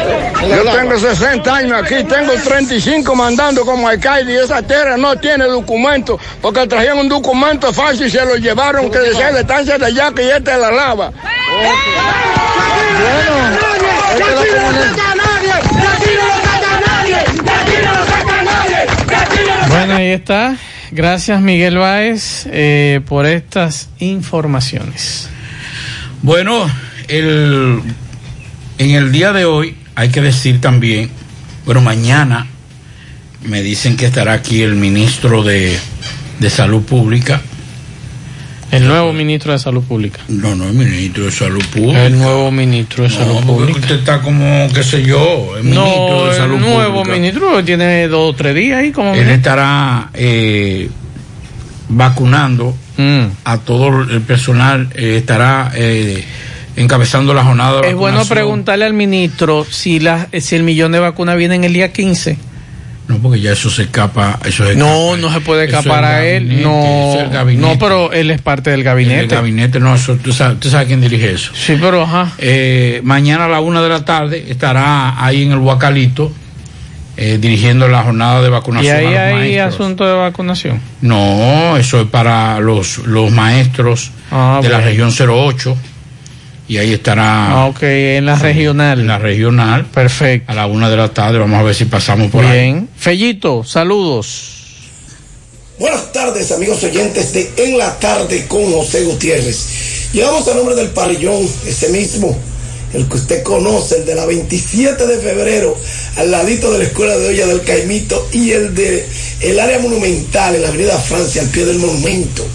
Yo 0.49 0.73
tengo 0.73 0.99
60 0.99 1.55
años 1.55 1.83
aquí, 1.83 2.03
tengo 2.05 2.33
35 2.33 3.15
mandando 3.15 3.65
como 3.65 3.87
alcalde 3.87 4.33
y 4.33 4.37
esa 4.37 4.63
tierra 4.63 4.97
no 4.97 5.17
tiene 5.17 5.45
documento 5.45 6.16
porque 6.41 6.67
trajeron 6.67 6.99
un 6.99 7.09
documento 7.09 7.73
fácil 7.73 8.07
y 8.07 8.11
se 8.11 8.25
lo 8.25 8.37
llevaron 8.37 8.91
que 8.91 8.99
decía 8.99 9.31
la 9.31 9.41
estancia 9.41 9.79
de 9.79 9.87
allá 9.87 10.13
que 10.15 10.29
esta 10.29 10.55
es 10.55 10.61
la 10.61 10.71
lava. 10.71 11.13
Bueno, 19.69 19.97
ahí 19.97 20.09
está. 20.09 20.57
Gracias, 20.93 21.41
Miguel 21.41 21.79
Báez, 21.79 22.47
eh, 22.47 23.01
por 23.07 23.27
estas 23.27 23.89
informaciones. 23.99 25.29
Bueno, 26.23 26.71
el, 27.09 27.83
en 28.79 28.91
el 28.91 29.13
día 29.13 29.33
de 29.33 29.45
hoy 29.45 29.77
hay 29.95 30.11
que 30.11 30.21
decir 30.21 30.61
también, 30.61 31.11
bueno, 31.65 31.81
mañana 31.81 32.47
me 33.43 33.63
dicen 33.63 33.97
que 33.97 34.07
estará 34.07 34.33
aquí 34.33 34.63
el 34.63 34.75
ministro 34.75 35.43
de, 35.43 35.79
de 36.39 36.51
Salud 36.51 36.83
Pública. 36.83 37.41
El 38.73 38.89
nuevo 38.89 39.13
ministro 39.13 39.53
de 39.53 39.59
Salud 39.61 39.83
Pública. 39.85 40.21
No, 40.29 40.55
no, 40.57 40.67
el 40.69 40.75
ministro 40.75 41.25
de 41.25 41.31
Salud 41.31 41.65
Pública. 41.73 42.05
El 42.07 42.19
nuevo 42.19 42.51
ministro 42.51 43.05
de 43.05 43.11
Salud 43.11 43.41
No, 43.41 43.47
Pública. 43.47 43.79
usted 43.79 43.95
está 44.01 44.21
como, 44.21 44.69
qué 44.75 44.83
sé 44.83 45.03
yo, 45.05 45.57
el 45.57 45.63
ministro 45.65 45.85
No, 45.85 46.25
de 46.27 46.37
Salud 46.37 46.55
el 46.57 46.61
nuevo 46.63 46.95
Pública. 47.03 47.17
ministro 47.19 47.65
tiene 47.65 48.09
dos 48.09 48.33
o 48.33 48.37
tres 48.37 48.55
días 48.57 48.81
ahí 48.81 48.91
como. 48.93 49.15
Él 49.15 49.29
estará 49.31 50.11
eh, 50.15 50.89
vacunando 51.89 52.75
Mm. 52.99 53.27
a 53.45 53.59
todo 53.59 54.01
el 54.11 54.23
personal, 54.23 54.89
eh, 54.95 55.17
estará 55.19 55.71
eh, 55.75 56.25
encabezando 56.77 57.35
la 57.35 57.45
jornada 57.45 57.83
de 57.83 57.91
Es 57.91 57.95
bueno 57.95 58.25
preguntarle 58.25 58.87
al 58.87 58.95
ministro 58.95 59.67
si, 59.69 60.01
la, 60.01 60.29
si 60.41 60.57
el 60.57 60.63
millón 60.63 60.93
de 60.93 60.99
vacunas 61.01 61.37
viene 61.37 61.57
en 61.57 61.65
el 61.65 61.75
día 61.75 61.93
15. 61.93 62.39
No, 63.09 63.19
porque 63.19 63.41
ya 63.41 63.53
eso 63.53 63.71
se 63.71 63.83
escapa. 63.83 64.39
Eso 64.45 64.67
se 64.67 64.75
No, 64.75 65.15
escapa. 65.15 65.17
no 65.29 65.33
se 65.33 65.41
puede 65.41 65.65
es 65.65 65.71
escapar 65.73 66.05
a 66.05 66.27
él. 66.27 66.45
gabinete, 66.47 66.63
No, 66.65 67.21
es 67.21 67.31
gabinete. 67.31 67.69
no, 67.69 67.79
pero 67.79 68.13
él 68.13 68.31
es 68.33 68.41
parte 68.41 68.71
del 68.71 68.81
El 68.81 68.85
gabinete. 68.85 69.35
gabinete, 69.35 69.79
no, 69.81 69.95
eso, 69.95 70.17
tú, 70.17 70.33
sabes, 70.33 70.59
tú 70.59 70.69
sabes 70.71 70.89
quién 70.89 71.01
dirige 71.01 71.31
eso. 71.33 71.53
Sí, 71.55 71.77
pero 71.81 72.03
ajá. 72.03 72.33
Eh, 72.39 73.01
mañana 73.05 73.45
a 73.45 73.49
la 73.49 73.61
una 73.61 73.81
de 73.83 73.89
la 73.91 74.05
tarde 74.05 74.47
estará 74.49 75.25
ahí 75.25 75.45
en 75.45 75.53
el 75.53 75.59
Huacalito 75.59 76.33
eh, 77.17 77.39
dirigiendo 77.41 77.89
la 77.89 78.03
jornada 78.03 78.43
de 78.43 78.49
Y 78.49 78.51
vacunación. 78.51 78.97
ahí 78.97 79.07
a 79.07 79.11
los 79.11 79.19
hay 79.19 79.35
maestros. 79.35 79.75
asunto 79.75 80.05
de 80.07 80.13
vacunación. 80.13 80.81
No, 81.01 81.77
eso 81.77 82.01
es 82.03 82.09
para 82.09 82.59
los, 82.61 82.99
los 83.07 83.31
maestros 83.31 84.11
Ah, 84.33 84.59
de 84.61 84.69
la 84.69 84.81
región 84.81 85.13
08. 85.17 85.77
Y 86.69 86.79
ahí 86.79 86.95
estará. 86.95 87.53
Ah, 87.53 87.67
ok, 87.67 87.83
en 87.83 88.27
la 88.27 88.37
regional. 88.37 89.01
En 89.01 89.07
la 89.07 89.19
regional. 89.19 89.87
Perfecto. 89.87 90.51
A 90.51 90.55
la 90.55 90.67
una 90.67 90.91
de 90.91 90.97
la 90.97 91.09
tarde. 91.09 91.39
Vamos 91.39 91.61
a 91.61 91.63
ver 91.63 91.75
si 91.75 91.85
pasamos 91.85 92.31
por 92.31 92.45
ahí. 92.45 92.73
Bien. 92.73 92.89
Fellito, 92.97 93.63
saludos. 93.65 94.57
Buenas 95.79 96.11
tardes, 96.11 96.51
amigos 96.53 96.83
oyentes 96.85 97.35
de 97.35 97.53
En 97.59 97.77
la 97.77 97.99
Tarde 97.99 98.47
con 98.49 98.73
José 98.73 99.05
Gutiérrez. 99.05 100.09
Llegamos 100.11 100.49
al 100.49 100.57
nombre 100.57 100.75
del 100.75 100.89
parrillón, 100.89 101.47
ese 101.67 101.91
mismo, 101.91 102.35
el 102.95 103.07
que 103.07 103.17
usted 103.17 103.43
conoce, 103.43 103.99
el 103.99 104.07
de 104.07 104.15
la 104.15 104.25
27 104.25 105.07
de 105.07 105.19
febrero, 105.19 105.77
al 106.17 106.31
ladito 106.31 106.73
de 106.73 106.79
la 106.79 106.85
Escuela 106.85 107.19
de 107.19 107.29
Olla 107.29 107.47
del 107.47 107.61
Caimito 107.61 108.27
y 108.33 108.53
el 108.53 108.75
de 108.75 109.07
el 109.43 109.61
área 109.61 109.79
monumental, 109.79 110.55
en 110.55 110.63
la 110.63 110.69
Avenida 110.69 110.99
Francia, 110.99 111.43
al 111.43 111.49
pie 111.49 111.67
del 111.67 111.79
monumento. 111.79 112.47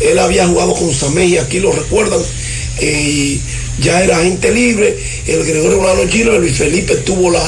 él 0.00 0.18
había 0.18 0.46
jugado 0.46 0.72
con 0.74 0.92
Samey, 0.92 1.36
aquí 1.36 1.60
lo 1.60 1.70
recuerdan, 1.70 2.20
eh, 2.78 3.38
ya 3.80 4.02
era 4.02 4.22
gente 4.22 4.52
libre, 4.52 4.96
el 5.26 5.44
Gregorio 5.44 5.78
Urbano 5.78 6.08
Gilbert, 6.08 6.40
Luis 6.40 6.56
Felipe 6.56 6.96
tuvo 6.96 7.30
la, 7.30 7.42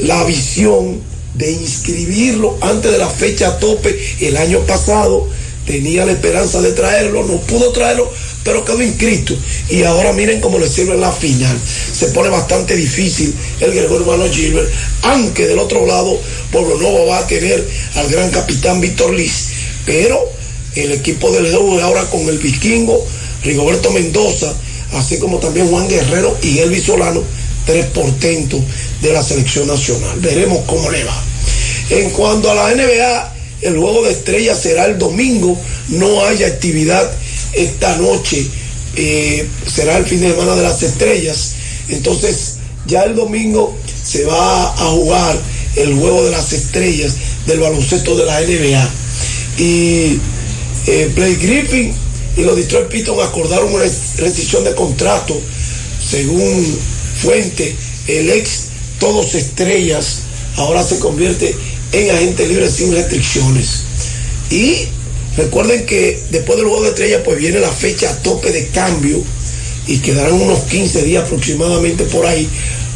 la 0.00 0.24
visión 0.24 1.00
de 1.34 1.52
inscribirlo 1.52 2.58
antes 2.60 2.90
de 2.90 2.98
la 2.98 3.08
fecha 3.08 3.58
tope 3.58 3.98
el 4.20 4.36
año 4.36 4.60
pasado 4.60 5.28
tenía 5.70 6.04
la 6.04 6.12
esperanza 6.12 6.60
de 6.60 6.72
traerlo, 6.72 7.24
no 7.24 7.40
pudo 7.42 7.70
traerlo, 7.70 8.10
pero 8.42 8.64
quedó 8.64 8.82
inscrito. 8.82 9.36
Y 9.68 9.82
ahora 9.84 10.12
miren 10.12 10.40
cómo 10.40 10.58
le 10.58 10.68
sirve 10.68 10.96
la 10.96 11.12
final. 11.12 11.56
Se 11.92 12.08
pone 12.08 12.28
bastante 12.28 12.74
difícil 12.74 13.34
el 13.60 13.72
Gregorio 13.72 14.12
Hermano 14.12 14.32
Gilbert, 14.32 14.70
aunque 15.02 15.46
del 15.46 15.58
otro 15.58 15.86
lado, 15.86 16.18
Pueblo 16.50 16.76
Nuevo 16.78 17.06
va 17.06 17.18
a 17.18 17.26
tener 17.26 17.64
al 17.94 18.08
gran 18.08 18.30
capitán 18.30 18.80
Víctor 18.80 19.14
Liz. 19.14 19.50
Pero 19.86 20.20
el 20.74 20.92
equipo 20.92 21.30
del 21.30 21.44
León 21.44 21.80
ahora 21.80 22.08
con 22.10 22.28
el 22.28 22.38
vikingo, 22.38 23.06
Rigoberto 23.44 23.90
Mendoza, 23.92 24.52
así 24.92 25.18
como 25.18 25.38
también 25.38 25.68
Juan 25.68 25.88
Guerrero 25.88 26.36
y 26.42 26.58
Elvis 26.58 26.84
Solano, 26.84 27.22
tres 27.66 27.86
portentos 27.86 28.60
de 29.02 29.12
la 29.12 29.22
selección 29.22 29.66
nacional. 29.66 30.18
Veremos 30.20 30.60
cómo 30.66 30.90
le 30.90 31.04
va. 31.04 31.24
En 31.90 32.10
cuanto 32.10 32.50
a 32.50 32.54
la 32.54 32.74
NBA, 32.74 33.34
el 33.62 33.76
juego 33.78 34.04
de 34.04 34.12
estrellas 34.12 34.60
será 34.60 34.86
el 34.86 34.98
domingo, 34.98 35.58
no 35.88 36.24
hay 36.24 36.44
actividad 36.44 37.10
esta 37.52 37.96
noche, 37.96 38.46
eh, 38.96 39.46
será 39.66 39.96
el 39.98 40.06
fin 40.06 40.20
de 40.20 40.30
semana 40.30 40.56
de 40.56 40.62
las 40.62 40.82
estrellas. 40.82 41.54
Entonces, 41.88 42.56
ya 42.86 43.02
el 43.02 43.14
domingo 43.14 43.76
se 44.02 44.24
va 44.24 44.72
a 44.72 44.86
jugar 44.90 45.38
el 45.76 45.94
juego 45.94 46.24
de 46.24 46.30
las 46.30 46.52
estrellas 46.52 47.16
del 47.46 47.60
baloncesto 47.60 48.16
de 48.16 48.26
la 48.26 48.40
NBA. 48.40 48.90
Y 49.58 50.18
eh, 50.86 51.10
Blake 51.14 51.36
Griffin 51.36 51.94
y 52.36 52.42
los 52.42 52.56
Detroit 52.56 52.88
Pistons 52.88 53.22
acordaron 53.22 53.72
una 53.72 53.84
rescisión 54.16 54.64
de 54.64 54.74
contrato, 54.74 55.40
según 56.10 56.78
fuente, 57.20 57.76
el 58.06 58.30
ex 58.30 58.66
Todos 58.98 59.34
Estrellas 59.34 60.22
ahora 60.56 60.82
se 60.82 60.98
convierte 60.98 61.54
en 61.92 62.10
agente 62.10 62.46
libre 62.46 62.70
sin 62.70 62.92
restricciones. 62.92 63.82
Y 64.50 64.86
recuerden 65.36 65.86
que 65.86 66.20
después 66.30 66.58
del 66.58 66.68
juego 66.68 66.82
de 66.84 66.90
estrella 66.90 67.22
pues 67.24 67.38
viene 67.38 67.60
la 67.60 67.70
fecha 67.70 68.10
a 68.10 68.22
tope 68.22 68.50
de 68.50 68.66
cambio 68.68 69.22
y 69.86 69.98
quedarán 69.98 70.34
unos 70.34 70.60
15 70.60 71.02
días 71.02 71.24
aproximadamente 71.24 72.04
por 72.04 72.26
ahí 72.26 72.48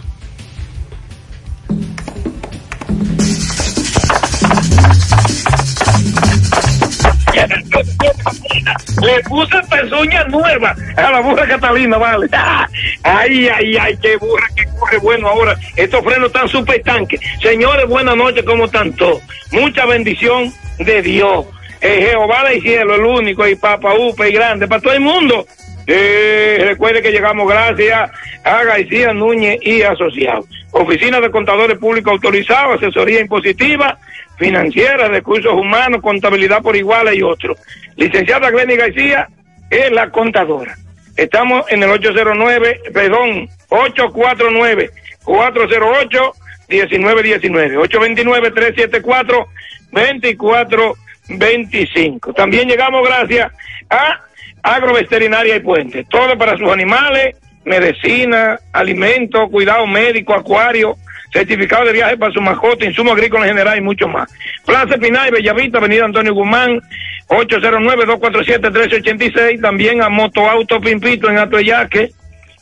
Le 9.02 9.24
puse 9.24 9.56
pezuña 9.70 10.24
nueva 10.26 10.76
a 10.96 11.12
la 11.12 11.20
burra 11.22 11.48
Catalina, 11.48 11.98
vale. 11.98 12.28
Ay, 13.04 13.48
ay, 13.48 13.78
ay, 13.78 13.98
qué 14.02 14.18
burra 14.18 14.48
que 14.56 14.66
corre 14.78 14.98
bueno 14.98 15.28
ahora. 15.28 15.56
Estos 15.76 16.04
frenos 16.04 16.28
están 16.28 16.48
súper 16.48 16.82
tanques. 16.84 17.20
Señores, 17.42 17.88
buenas 17.88 18.16
noches, 18.16 18.44
¿cómo 18.44 18.66
están 18.66 18.94
todos? 18.94 19.22
Mucha 19.52 19.86
bendición 19.86 20.54
de 20.78 21.02
Dios. 21.02 21.46
Eh, 21.82 22.08
Jehová 22.10 22.50
del 22.50 22.62
cielo, 22.62 22.96
el 22.96 23.06
único, 23.06 23.48
y 23.48 23.56
Papa 23.56 23.94
Upe 23.96 24.30
y 24.30 24.34
grande, 24.34 24.68
para 24.68 24.82
todo 24.82 24.94
el 24.94 25.00
mundo. 25.00 25.46
Eh, 25.88 26.66
recuerde 26.68 27.02
que 27.02 27.12
llegamos 27.12 27.48
gracias 27.50 28.12
a 28.44 28.64
García 28.64 29.14
Núñez 29.14 29.60
y 29.62 29.82
Asociados. 29.82 30.46
Oficina 30.72 31.20
de 31.20 31.32
Contadores 31.32 31.78
Públicos 31.78 32.14
Autorizados, 32.14 32.78
asesoría 32.78 33.22
impositiva, 33.22 33.98
financiera, 34.40 35.10
recursos 35.10 35.54
humanos, 35.54 36.02
contabilidad 36.02 36.64
por 36.64 36.76
igual 36.76 37.14
y 37.14 37.22
otros. 37.22 37.56
Licenciada 37.98 38.50
Glenny 38.50 38.76
García 38.76 39.30
es 39.70 39.92
la 39.92 40.10
contadora. 40.10 40.76
Estamos 41.16 41.66
en 41.70 41.84
el 41.84 41.92
809, 41.92 42.82
perdón, 42.94 43.48
849 43.68 44.90
408 45.24 46.34
1919 46.70 47.78
829 47.78 48.52
374 48.52 49.48
2425. 49.92 52.34
También 52.34 52.70
llegamos 52.70 53.06
gracias 53.06 53.52
a 53.90 54.22
Agroveterinaria 54.64 55.58
y 55.58 55.60
Puente. 55.60 56.06
Todo 56.06 56.38
para 56.38 56.58
sus 56.58 56.72
animales, 56.72 57.36
medicina, 57.66 58.58
alimentos, 58.72 59.50
cuidado 59.50 59.86
médico, 59.88 60.34
acuario, 60.34 60.96
certificado 61.32 61.86
de 61.86 61.94
viaje 61.94 62.18
para 62.18 62.34
su 62.34 62.42
mascota, 62.42 62.86
insumo 62.86 63.12
agrícola 63.12 63.46
en 63.46 63.52
general 63.52 63.78
y 63.78 63.82
mucho 63.82 64.08
más. 64.08 64.34
Plaza 64.66 64.98
Pinay, 64.98 65.30
Bellavista, 65.32 65.78
Avenida 65.78 66.06
Antonio 66.06 66.34
Guzmán, 66.34 66.82
809-247-1386. 67.28 69.62
También 69.62 70.02
a 70.02 70.10
Motoauto 70.10 70.82
Pimpito 70.82 71.30
en 71.30 71.38
Atoyaque. 71.38 72.10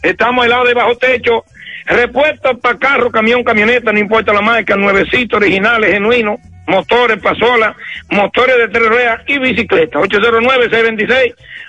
Estamos 0.02 0.44
al 0.44 0.49
lado 0.49 0.65
de 0.65 0.73
Bajo 0.73 0.98
Techo. 0.98 1.45
Repuestos 1.85 2.60
para 2.60 2.77
carro, 2.77 3.10
camión, 3.11 3.45
camioneta, 3.45 3.94
no 3.94 3.99
importa 3.99 4.34
la 4.34 4.41
marca, 4.41 4.76
nuevecitos, 4.76 5.38
originales, 5.38 5.94
genuinos, 5.94 6.38
motores, 6.68 7.22
pasola, 7.22 7.77
motores 8.10 8.57
de 8.57 8.68
tres 8.68 8.89
ruedas 8.89 9.22
y 9.26 9.39
bicicleta. 9.39 9.98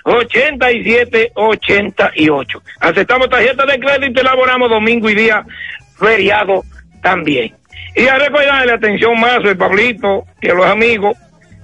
809-626-8788. 0.03 2.61
Aceptamos 2.81 3.29
tarjetas 3.29 3.65
de 3.65 3.79
crédito, 3.79 4.19
elaboramos 4.19 4.69
domingo 4.69 5.09
y 5.09 5.15
día 5.15 5.45
feriado 5.97 6.65
también. 7.01 7.55
Y 7.95 8.07
a 8.07 8.17
recordarle 8.17 8.73
atención 8.73 9.19
más 9.19 9.37
al 9.37 9.57
Pablito 9.57 10.25
y 10.41 10.49
a 10.49 10.53
los 10.53 10.65
amigos 10.65 11.17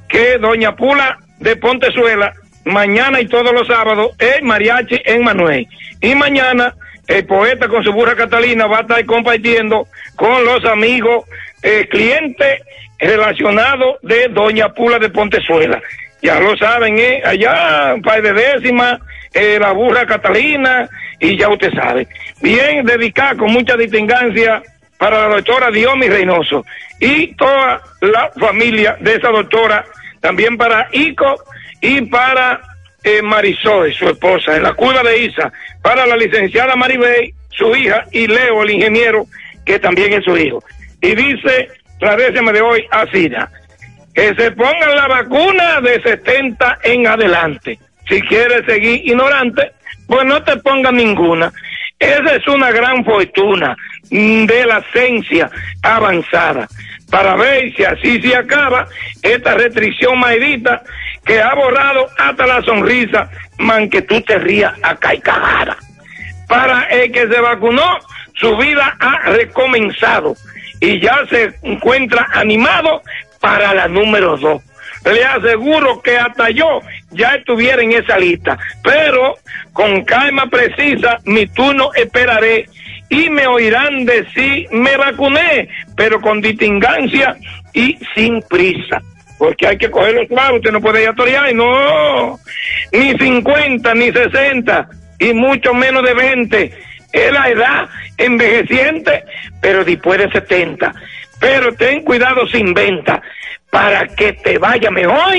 que 0.08 0.38
Doña 0.38 0.76
Pula 0.76 1.18
de 1.40 1.56
Pontezuela, 1.56 2.34
mañana 2.66 3.22
y 3.22 3.28
todos 3.28 3.54
los 3.54 3.68
sábados, 3.68 4.12
es 4.20 4.42
mariachi 4.42 5.02
en 5.06 5.24
Manuel. 5.24 5.68
Y 6.02 6.16
mañana 6.16 6.74
el 7.08 7.26
poeta 7.26 7.68
con 7.68 7.84
su 7.84 7.92
burra 7.94 8.16
Catalina 8.16 8.66
va 8.68 8.80
a 8.80 8.82
estar 8.82 9.06
compartiendo 9.06 9.88
con 10.16 10.44
los 10.44 10.66
amigos 10.66 11.26
eh, 11.62 11.88
clientes 11.90 12.62
relacionados 13.00 13.98
de 14.02 14.28
Doña 14.30 14.70
Pula 14.74 15.00
de 15.00 15.10
Pontezuela. 15.10 15.82
Ya 16.22 16.40
lo 16.40 16.58
saben, 16.58 16.98
¿eh? 16.98 17.22
allá, 17.24 17.94
un 17.94 18.02
par 18.02 18.22
de 18.22 18.34
décimas, 18.34 19.00
eh, 19.34 19.58
la 19.60 19.74
burra 19.74 20.08
Catalina, 20.08 20.90
y 21.20 21.38
ya 21.38 21.50
usted 21.50 21.72
sabe. 21.74 22.08
Bien 22.42 22.86
dedicada 22.86 23.36
con 23.36 23.52
mucha 23.52 23.78
distingancia 23.78 24.62
para 25.06 25.28
la 25.28 25.36
doctora 25.36 25.70
Diomi 25.70 26.10
Reynoso 26.10 26.66
y 27.00 27.28
toda 27.36 27.80
la 28.02 28.32
familia 28.40 28.98
de 29.00 29.14
esa 29.14 29.30
doctora, 29.30 29.86
también 30.20 30.58
para 30.58 30.90
Ico 30.92 31.44
y 31.80 32.02
para 32.02 32.60
eh, 33.04 33.22
Marisol, 33.22 33.94
su 33.94 34.10
esposa, 34.10 34.56
en 34.56 34.64
la 34.64 34.74
curva 34.74 35.04
de 35.04 35.26
Isa, 35.26 35.54
para 35.84 36.08
la 36.08 36.18
licenciada 36.18 36.76
Maribel, 36.76 37.36
su 37.50 37.76
hija, 37.76 38.06
y 38.12 38.26
Leo, 38.26 38.64
el 38.64 38.72
ingeniero, 38.72 39.28
que 39.64 39.78
también 39.78 40.12
es 40.12 40.24
su 40.24 40.36
hijo. 40.36 40.64
Y 41.00 41.14
dice 41.14 41.68
la 42.02 42.16
décima 42.16 42.52
de 42.52 42.62
hoy 42.62 42.84
así, 42.90 43.30
que 44.16 44.34
se 44.34 44.52
pongan 44.54 44.96
la 44.96 45.08
vacuna 45.08 45.82
de 45.82 46.02
70 46.02 46.80
en 46.82 47.06
adelante. 47.06 47.78
Si 48.10 48.20
quieres 48.24 48.66
seguir 48.66 49.08
ignorante, 49.08 49.72
pues 50.08 50.26
no 50.26 50.42
te 50.42 50.58
pongan 50.58 50.96
ninguna. 50.96 51.54
Esa 52.00 52.36
es 52.36 52.48
una 52.48 52.72
gran 52.72 53.04
fortuna 53.06 53.76
de 54.10 54.66
la 54.66 54.84
ciencia 54.92 55.50
avanzada 55.82 56.68
para 57.10 57.36
ver 57.36 57.74
si 57.76 57.84
así 57.84 58.22
se 58.22 58.36
acaba 58.36 58.88
esta 59.22 59.56
restricción 59.56 60.20
maldita 60.20 60.82
que 61.26 61.42
ha 61.42 61.54
borrado 61.56 62.08
hasta 62.18 62.46
la 62.46 62.62
sonrisa, 62.64 63.30
man 63.58 63.90
que 63.90 64.02
tú 64.02 64.22
te 64.22 64.38
rías 64.38 64.74
y 64.78 65.20
cagada. 65.20 65.78
Para 66.48 66.84
el 66.84 67.12
que 67.12 67.28
se 67.28 67.40
vacunó, 67.40 67.98
su 68.34 68.56
vida 68.58 68.96
ha 69.00 69.30
recomenzado 69.32 70.36
y 70.80 71.00
ya 71.00 71.26
se 71.30 71.56
encuentra 71.64 72.28
animado 72.34 73.02
para 73.40 73.74
la 73.74 73.88
número 73.88 74.38
dos. 74.38 74.62
Le 75.06 75.24
aseguro 75.24 76.02
que 76.02 76.18
hasta 76.18 76.50
yo 76.50 76.82
ya 77.12 77.36
estuviera 77.36 77.82
en 77.82 77.92
esa 77.92 78.18
lista, 78.18 78.58
pero 78.84 79.36
con 79.72 80.04
calma 80.04 80.48
precisa 80.48 81.20
mi 81.26 81.46
turno 81.48 81.92
esperaré 81.94 82.66
y 83.10 83.30
me 83.30 83.46
oirán 83.48 84.06
decir 84.06 84.68
me 84.72 84.98
vacuné, 84.98 85.70
pero 85.96 86.20
con 86.20 86.42
distingancia 86.42 87.36
y 87.74 87.98
sin 88.16 88.42
prisa. 88.42 89.02
Porque 89.38 89.68
hay 89.68 89.78
que 89.78 89.92
coger 89.92 90.16
los 90.16 90.28
clavos, 90.28 90.58
usted 90.58 90.72
no 90.72 90.82
puede 90.82 91.04
ir 91.04 91.10
a 91.10 91.14
torear, 91.14 91.54
no, 91.54 92.40
ni 92.92 93.18
50, 93.18 93.94
ni 93.94 94.12
60, 94.12 94.90
y 95.20 95.34
mucho 95.34 95.74
menos 95.74 96.04
de 96.04 96.14
20. 96.14 96.74
Es 97.12 97.32
la 97.32 97.50
edad 97.50 97.90
envejeciente, 98.18 99.24
pero 99.62 99.84
después 99.84 100.20
de 100.20 100.32
70. 100.32 100.94
Pero 101.40 101.74
ten 101.76 102.02
cuidado 102.04 102.48
sin 102.48 102.74
venta, 102.74 103.22
para 103.76 104.08
que 104.08 104.32
te 104.32 104.58
vaya 104.58 104.90
mejor, 104.90 105.36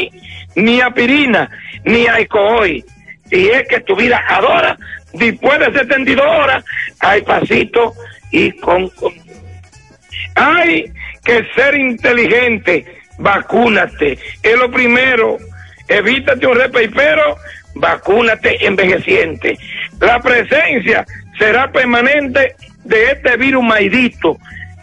ni 0.57 0.79
a 0.83 0.91
pirina, 0.91 1.51
ni 1.87 2.07
a 2.07 2.19
hoy. 2.35 2.85
Si 3.31 3.49
es 3.49 3.67
que 3.67 3.81
tu 3.81 3.97
vida 3.97 4.23
adora, 4.29 4.77
después 5.15 5.59
de 5.59 5.73
72 5.73 6.27
horas, 6.27 6.63
hay 7.01 7.23
pasito 7.23 7.95
y 8.31 8.53
con, 8.53 8.91
con... 8.91 9.15
Hay 10.35 10.93
que 11.25 11.47
ser 11.55 11.77
inteligente, 11.77 12.85
vacúnate. 13.17 14.19
Es 14.43 14.59
lo 14.59 14.71
primero. 14.71 15.39
Evítate 15.89 16.47
un 16.47 16.59
repeipero, 16.59 17.39
vacúnate 17.75 18.67
envejeciente. 18.67 19.57
La 19.99 20.21
presencia 20.21 21.07
será 21.39 21.73
permanente 21.73 22.55
de 22.85 23.13
este 23.13 23.39
virus 23.39 23.65
maidito 23.65 24.37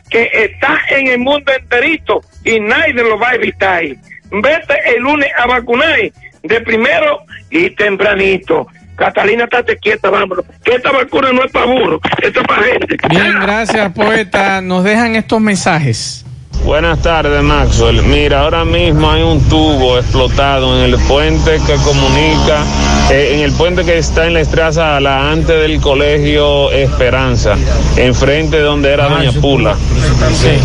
que 0.10 0.28
está 0.34 0.82
en 0.90 1.06
el 1.06 1.20
mundo 1.20 1.52
enterito 1.52 2.24
y 2.44 2.60
nadie 2.60 2.94
lo 2.94 3.18
va 3.18 3.30
a 3.30 3.36
evitar. 3.36 3.84
Vete 4.32 4.96
el 4.96 5.04
lunes 5.04 5.30
a 5.38 5.48
vacunar 5.48 6.00
de 6.44 6.62
primero 6.62 7.20
y 7.50 7.70
tempranito. 7.72 8.68
Catalina, 8.96 9.46
estate 9.46 9.78
quieta, 9.78 10.10
vámonos. 10.10 10.46
Que 10.64 10.76
esta 10.76 10.92
vacuna 10.92 11.32
no 11.32 11.44
es 11.44 11.52
para 11.52 11.66
burro, 11.66 12.00
esto 12.22 12.42
es 12.42 12.48
para 12.48 12.64
gente. 12.64 12.98
Bien, 13.10 13.40
gracias, 13.42 13.92
poeta. 13.92 14.62
Nos 14.62 14.84
dejan 14.84 15.16
estos 15.16 15.42
mensajes. 15.42 16.23
Buenas 16.64 17.02
tardes, 17.02 17.44
Maxwell. 17.44 18.02
Mira, 18.04 18.42
ahora 18.42 18.64
mismo 18.64 19.12
hay 19.12 19.22
un 19.22 19.42
tubo 19.50 19.98
explotado 20.00 20.78
en 20.78 20.94
el 20.94 20.98
puente 21.08 21.60
que 21.68 21.74
comunica, 21.76 22.64
eh, 23.12 23.32
en 23.34 23.40
el 23.42 23.52
puente 23.52 23.84
que 23.84 23.98
está 23.98 24.26
en 24.28 24.34
la 24.34 24.40
estraza 24.40 24.98
la 25.02 25.30
antes 25.30 25.60
del 25.60 25.82
colegio 25.82 26.72
Esperanza, 26.72 27.56
enfrente 27.98 28.58
de 28.58 28.64
donde 28.64 28.94
era 28.94 29.10
Doña 29.10 29.34
Pula. 29.34 29.76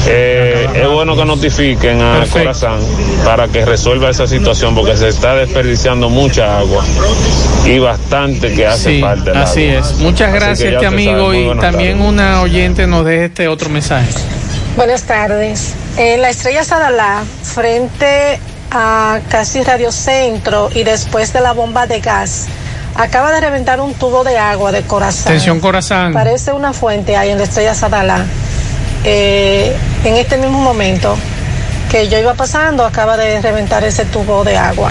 Eh, 0.06 0.68
es 0.76 0.88
bueno 0.88 1.16
que 1.16 1.24
notifiquen 1.24 2.00
a 2.00 2.24
Corazán 2.32 2.78
para 3.24 3.48
que 3.48 3.64
resuelva 3.64 4.08
esa 4.08 4.26
situación 4.28 4.76
porque 4.76 4.96
se 4.96 5.08
está 5.08 5.34
desperdiciando 5.34 6.08
mucha 6.08 6.58
agua 6.60 6.84
y 7.66 7.78
bastante 7.80 8.54
que 8.54 8.66
hace 8.66 8.94
Sí, 8.96 9.00
falta. 9.00 9.32
el 9.32 9.36
así 9.38 9.68
agua. 9.68 9.80
es. 9.80 9.94
Muchas 9.98 10.32
gracias, 10.32 10.60
este 10.60 10.74
sabe, 10.74 10.86
amigo. 10.86 11.34
Y 11.34 11.58
también 11.58 11.98
tardes. 11.98 12.08
una 12.12 12.40
oyente 12.42 12.86
nos 12.86 13.04
deja 13.04 13.24
este 13.24 13.48
otro 13.48 13.68
mensaje. 13.68 14.08
Buenas 14.77 15.03
tardes. 15.03 15.74
En 15.97 16.23
la 16.23 16.31
estrella 16.31 16.65
Sadalá, 16.65 17.24
frente 17.43 18.39
a 18.70 19.20
casi 19.28 19.62
Radio 19.62 19.90
Centro 19.93 20.70
y 20.74 20.85
después 20.85 21.32
de 21.32 21.40
la 21.40 21.53
bomba 21.53 21.86
de 21.86 22.01
gas, 22.01 22.47
acaba 22.95 23.32
de 23.32 23.40
reventar 23.40 23.81
un 23.81 23.95
tubo 23.95 24.24
de 24.24 24.39
agua 24.39 24.73
de 24.73 24.82
corazón. 24.82 25.32
Atención, 25.32 25.61
Corazán. 25.61 26.12
Parece 26.12 26.53
una 26.53 26.73
fuente 26.73 27.16
ahí 27.16 27.31
en 27.31 27.39
la 27.39 27.45
estrella 27.45 27.74
Sadalá. 27.74 28.24
Eh, 29.05 29.74
en 30.05 30.16
este 30.16 30.36
mismo 30.36 30.59
momento 30.59 31.16
que 31.90 32.09
yo 32.09 32.19
iba 32.19 32.35
pasando, 32.35 32.85
acaba 32.85 33.16
de 33.16 33.40
reventar 33.40 33.85
ese 33.85 34.05
tubo 34.05 34.45
de 34.45 34.57
agua. 34.57 34.90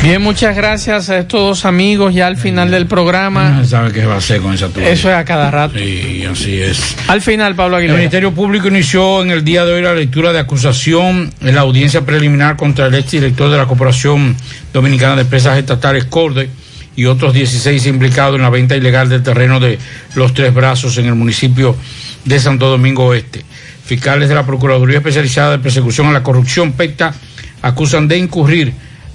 Bien, 0.00 0.20
muchas 0.20 0.56
gracias 0.56 1.10
a 1.10 1.18
estos 1.18 1.40
dos 1.40 1.64
amigos 1.64 2.14
ya 2.14 2.26
al 2.26 2.36
final 2.36 2.70
del 2.70 2.86
programa. 2.86 3.50
No 3.50 3.64
sabe 3.64 3.92
qué 3.92 4.04
va 4.04 4.14
a 4.14 4.18
hacer 4.18 4.40
con 4.40 4.54
esa 4.54 4.68
tubería. 4.68 4.90
Eso 4.90 5.08
es 5.10 5.14
a 5.16 5.24
cada 5.24 5.50
rato. 5.50 5.78
Sí, 5.78 6.24
así 6.30 6.60
es. 6.60 6.96
Al 7.08 7.22
final, 7.22 7.54
Pablo 7.54 7.76
El 7.76 7.80
Aguilera. 7.82 7.98
Ministerio 7.98 8.32
Público 8.32 8.68
inició 8.68 9.22
en 9.22 9.30
el 9.30 9.44
día 9.44 9.64
de 9.64 9.74
hoy 9.74 9.82
la 9.82 9.94
lectura 9.94 10.32
de 10.32 10.40
acusación 10.40 11.32
en 11.40 11.54
la 11.54 11.60
audiencia 11.60 12.00
preliminar 12.00 12.56
contra 12.56 12.86
el 12.86 12.94
exdirector 12.94 13.50
de 13.50 13.58
la 13.58 13.66
Corporación 13.66 14.36
Dominicana 14.72 15.16
de 15.16 15.22
Empresas 15.22 15.58
Estatales, 15.58 16.06
CORDE, 16.06 16.48
y 16.94 17.06
otros 17.06 17.32
16 17.32 17.86
implicados 17.86 18.36
en 18.36 18.42
la 18.42 18.50
venta 18.50 18.76
ilegal 18.76 19.08
del 19.08 19.22
terreno 19.22 19.60
de 19.60 19.78
los 20.14 20.34
Tres 20.34 20.52
Brazos 20.52 20.98
en 20.98 21.06
el 21.06 21.14
municipio 21.14 21.76
de 22.24 22.38
Santo 22.38 22.68
Domingo 22.68 23.06
Oeste. 23.06 23.44
Fiscales 23.84 24.28
de 24.28 24.34
la 24.34 24.46
Procuraduría 24.46 24.98
Especializada 24.98 25.52
de 25.52 25.58
Persecución 25.58 26.06
a 26.06 26.12
la 26.12 26.22
Corrupción, 26.22 26.72
PECTA, 26.72 27.14
acusan 27.62 28.08
de 28.08 28.18
incurrir 28.18 28.72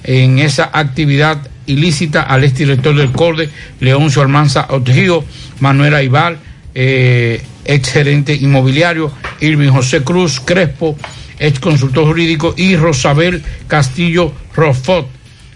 en 0.07 0.39
esa 0.39 0.71
actividad 0.73 1.37
ilícita 1.67 2.23
al 2.23 2.45
exdirector 2.45 2.95
del 2.95 3.11
CORDE, 3.11 3.49
Leoncio 3.79 4.21
Almanza 4.21 4.65
Otejío, 4.69 5.23
Manuel 5.59 5.93
Aibal, 5.93 6.39
eh, 6.73 7.43
ex 7.65 7.91
gerente 7.91 8.33
inmobiliario, 8.33 9.11
Irving 9.41 9.69
José 9.69 10.03
Cruz 10.03 10.39
Crespo, 10.39 10.97
ex 11.37 11.59
consultor 11.59 12.05
jurídico, 12.05 12.55
y 12.57 12.75
Rosabel 12.77 13.43
Castillo 13.67 14.33
Rofot, 14.55 15.07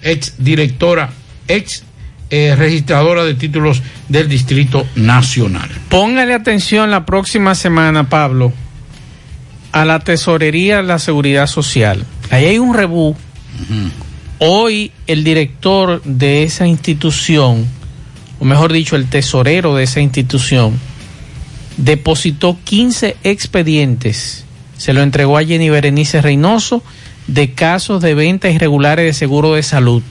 ex 0.04 0.36
directora, 0.38 1.12
ex 1.48 1.84
eh, 2.30 2.56
registradora 2.58 3.24
de 3.24 3.34
títulos 3.34 3.82
del 4.10 4.28
Distrito 4.28 4.86
Nacional. 4.96 5.70
Póngale 5.90 6.34
atención 6.34 6.92
la 6.92 7.06
próxima 7.06 7.56
semana, 7.56 8.10
Pablo, 8.10 8.52
a 9.72 9.86
la 9.86 10.00
tesorería 10.00 10.78
de 10.78 10.84
la 10.84 11.00
seguridad 11.00 11.48
social. 11.48 12.06
Ahí 12.30 12.46
hay 12.46 12.60
un 12.60 12.74
rebú. 12.74 13.16
Hoy 14.44 14.92
el 15.06 15.24
director 15.24 16.02
de 16.04 16.42
esa 16.42 16.66
institución, 16.66 17.68
o 18.40 18.44
mejor 18.44 18.74
dicho, 18.74 18.96
el 18.96 19.08
tesorero 19.08 19.76
de 19.76 19.84
esa 19.84 20.02
institución, 20.02 20.80
depositó 21.78 22.58
15 22.64 23.18
expedientes. 23.24 24.46
Se 24.80 24.94
lo 24.94 25.04
entregó 25.04 25.38
a 25.38 25.44
Jenny 25.44 25.70
Berenice 25.70 26.24
Reynoso 26.24 26.82
de 27.28 27.52
casos 27.52 28.02
de 28.02 28.16
ventas 28.16 28.52
irregulares 28.52 29.06
de 29.06 29.14
seguro 29.14 29.54
de 29.54 29.62
salud. 29.62 30.02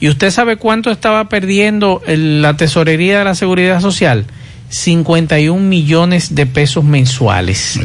¿Y 0.00 0.08
usted 0.08 0.32
sabe 0.32 0.56
cuánto 0.56 0.90
estaba 0.90 1.28
perdiendo 1.28 2.02
la 2.08 2.56
tesorería 2.56 3.20
de 3.20 3.26
la 3.26 3.36
seguridad 3.36 3.80
social? 3.80 4.26
51 4.70 5.62
millones 5.62 6.34
de 6.34 6.46
pesos 6.46 6.82
mensuales. 6.82 7.78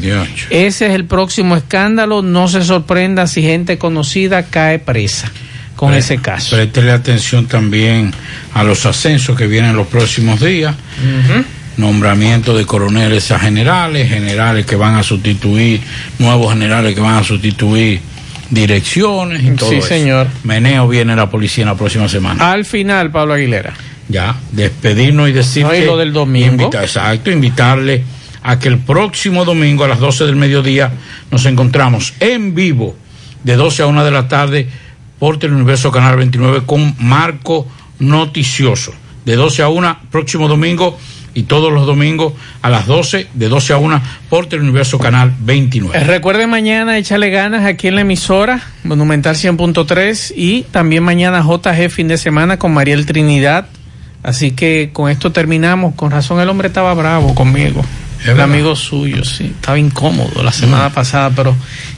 Ese 0.50 0.88
es 0.88 0.94
el 0.94 1.06
próximo 1.06 1.56
escándalo. 1.56 2.24
No 2.24 2.48
se 2.48 2.64
sorprenda 2.64 3.28
si 3.28 3.44
gente 3.44 3.78
conocida 3.78 4.42
cae 4.42 4.80
presa 4.80 5.32
con 5.84 5.92
Pre- 5.92 6.00
ese 6.00 6.18
caso. 6.20 6.56
Préstele 6.56 6.92
atención 6.92 7.46
también 7.48 8.12
a 8.54 8.64
los 8.64 8.86
ascensos 8.86 9.38
que 9.38 9.48
vienen 9.48 9.76
los 9.76 9.88
próximos 9.88 10.40
días. 10.40 10.76
Nombramiento 11.78 12.56
de 12.56 12.66
coroneles 12.66 13.32
a 13.32 13.40
generales, 13.40 14.08
generales 14.08 14.66
que 14.66 14.76
van 14.76 14.96
a 14.96 15.02
sustituir, 15.04 15.82
nuevos 16.20 16.54
generales 16.54 16.94
que 16.94 17.02
van 17.02 17.16
a 17.16 17.24
sustituir 17.24 18.00
direcciones 18.52 19.44
y 19.44 19.52
todo 19.52 19.70
Sí, 19.72 19.78
eso. 19.78 19.88
señor. 19.88 20.28
Meneo 20.44 20.88
viene 20.88 21.16
la 21.16 21.30
policía 21.32 21.64
en 21.64 21.70
la 21.70 21.76
próxima 21.76 22.08
semana. 22.08 22.52
Al 22.52 22.66
final, 22.66 23.10
Pablo 23.12 23.34
Aguilera. 23.34 23.74
Ya, 24.08 24.36
despedirnos 24.52 25.30
y 25.30 25.32
decir 25.32 25.64
No, 25.66 25.74
y 25.74 25.84
lo 25.86 25.98
del 25.98 26.14
domingo. 26.14 26.52
invita- 26.52 26.84
exacto, 26.84 27.32
invitarle 27.32 28.04
a 28.44 28.60
que 28.60 28.68
el 28.68 28.78
próximo 28.78 29.44
domingo 29.44 29.84
a 29.86 29.88
las 29.88 30.00
12 30.00 30.26
del 30.26 30.36
mediodía 30.36 30.92
nos 31.32 31.46
encontramos 31.48 32.14
en 32.20 32.54
vivo 32.54 32.96
de 33.44 33.56
12 33.56 33.82
a 33.82 33.88
1 33.88 34.04
de 34.06 34.12
la 34.12 34.28
tarde 34.28 34.68
por 35.24 35.40
Teleuniverso 35.40 35.90
Canal 35.90 36.18
29 36.18 36.64
con 36.66 36.98
Marco 37.00 37.66
Noticioso. 38.00 38.94
De 39.24 39.38
12 39.38 39.62
a 39.64 39.70
1 39.70 40.00
próximo 40.12 40.50
domingo 40.50 41.00
y 41.34 41.44
todos 41.44 41.72
los 41.72 41.86
domingos 41.86 42.34
a 42.62 42.70
las 42.70 42.88
12, 42.88 43.28
de 43.34 43.48
12 43.48 43.72
a 43.72 43.78
1 43.78 44.02
por 44.28 44.48
Teleuniverso 44.48 45.00
Canal 45.00 45.34
29. 45.40 45.98
Eh, 45.98 46.04
Recuerde 46.04 46.46
mañana 46.46 46.98
échale 46.98 47.30
ganas 47.30 47.66
aquí 47.66 47.88
en 47.88 47.96
la 47.96 48.02
emisora, 48.02 48.60
Monumental 48.84 49.38
100.3 49.38 50.34
y 50.36 50.64
también 50.64 51.04
mañana 51.04 51.42
JG 51.42 51.90
fin 51.90 52.10
de 52.10 52.18
semana 52.18 52.60
con 52.60 52.74
Mariel 52.74 53.06
Trinidad. 53.06 53.68
Así 54.24 54.52
que 54.52 54.90
con 54.92 55.10
esto 55.10 55.32
terminamos. 55.32 55.96
Con 55.96 56.12
razón 56.12 56.42
el 56.42 56.50
hombre 56.50 56.68
estaba 56.68 56.94
bravo 56.96 57.34
conmigo. 57.34 57.82
El 58.24 58.28
verdad. 58.28 58.44
amigo 58.44 58.76
suyo, 58.76 59.24
sí. 59.24 59.54
Estaba 59.56 59.80
incómodo 59.80 60.44
la 60.44 60.52
semana 60.52 60.90
pasada, 60.90 61.32
pero 61.34 61.56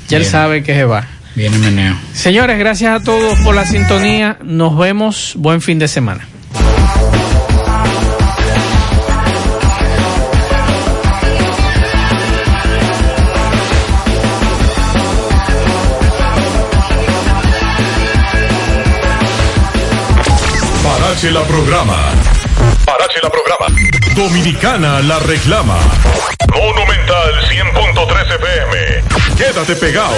ya 0.10 0.18
él 0.18 0.26
sabe 0.26 0.62
que 0.62 0.76
se 0.76 0.86
va. 0.86 1.08
Viene 1.36 1.58
meneo. 1.58 1.96
Señores, 2.14 2.58
gracias 2.58 3.02
a 3.02 3.04
todos 3.04 3.38
por 3.40 3.56
la 3.56 3.66
sintonía. 3.66 4.38
Nos 4.42 4.78
vemos. 4.78 5.34
Buen 5.38 5.62
fin 5.62 5.78
de 5.80 5.88
semana. 5.88 6.28
Parache 20.84 21.32
la 21.32 21.44
programa. 21.44 21.96
Parache 22.86 23.20
la 23.22 23.30
programa. 23.30 23.68
Dominicana 24.16 25.02
la 25.02 25.20
reclama. 25.20 25.78
Monumental 26.54 27.34
100.13 27.50 28.36
FM. 28.36 29.36
Quédate 29.38 29.76
pegado. 29.76 30.16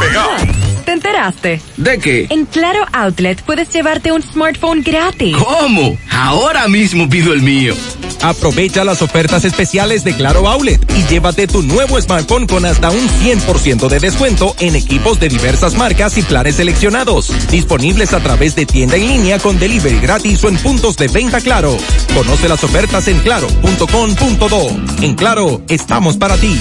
Pegado. 0.00 0.53
¿Te 0.94 1.08
enteraste? 1.08 1.60
¿De 1.76 1.98
qué? 1.98 2.26
En 2.30 2.46
Claro 2.46 2.86
Outlet 2.92 3.42
puedes 3.42 3.68
llevarte 3.72 4.12
un 4.12 4.22
smartphone 4.22 4.80
gratis. 4.80 5.36
¿Cómo? 5.36 5.98
Ahora 6.08 6.68
mismo 6.68 7.10
pido 7.10 7.32
el 7.32 7.42
mío. 7.42 7.74
Aprovecha 8.22 8.84
las 8.84 9.02
ofertas 9.02 9.44
especiales 9.44 10.04
de 10.04 10.14
Claro 10.14 10.48
Outlet 10.48 10.80
y 10.96 11.02
llévate 11.10 11.48
tu 11.48 11.62
nuevo 11.62 12.00
smartphone 12.00 12.46
con 12.46 12.64
hasta 12.64 12.92
un 12.92 13.08
100% 13.08 13.88
de 13.88 13.98
descuento 13.98 14.54
en 14.60 14.76
equipos 14.76 15.18
de 15.18 15.30
diversas 15.30 15.74
marcas 15.74 16.16
y 16.16 16.22
planes 16.22 16.54
seleccionados. 16.56 17.32
Disponibles 17.50 18.12
a 18.12 18.20
través 18.20 18.54
de 18.54 18.64
tienda 18.64 18.94
en 18.94 19.08
línea 19.08 19.40
con 19.40 19.58
delivery 19.58 19.98
gratis 19.98 20.44
o 20.44 20.48
en 20.48 20.58
puntos 20.58 20.96
de 20.96 21.08
venta 21.08 21.40
Claro. 21.40 21.76
Conoce 22.14 22.48
las 22.48 22.62
ofertas 22.62 23.08
en 23.08 23.18
claro.com.do. 23.18 24.68
En 25.02 25.14
Claro, 25.16 25.60
estamos 25.68 26.16
para 26.16 26.36
ti. 26.36 26.56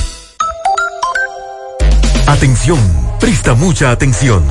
Atención, 2.26 2.80
presta 3.24 3.54
mucha 3.54 3.90
atención. 3.90 4.44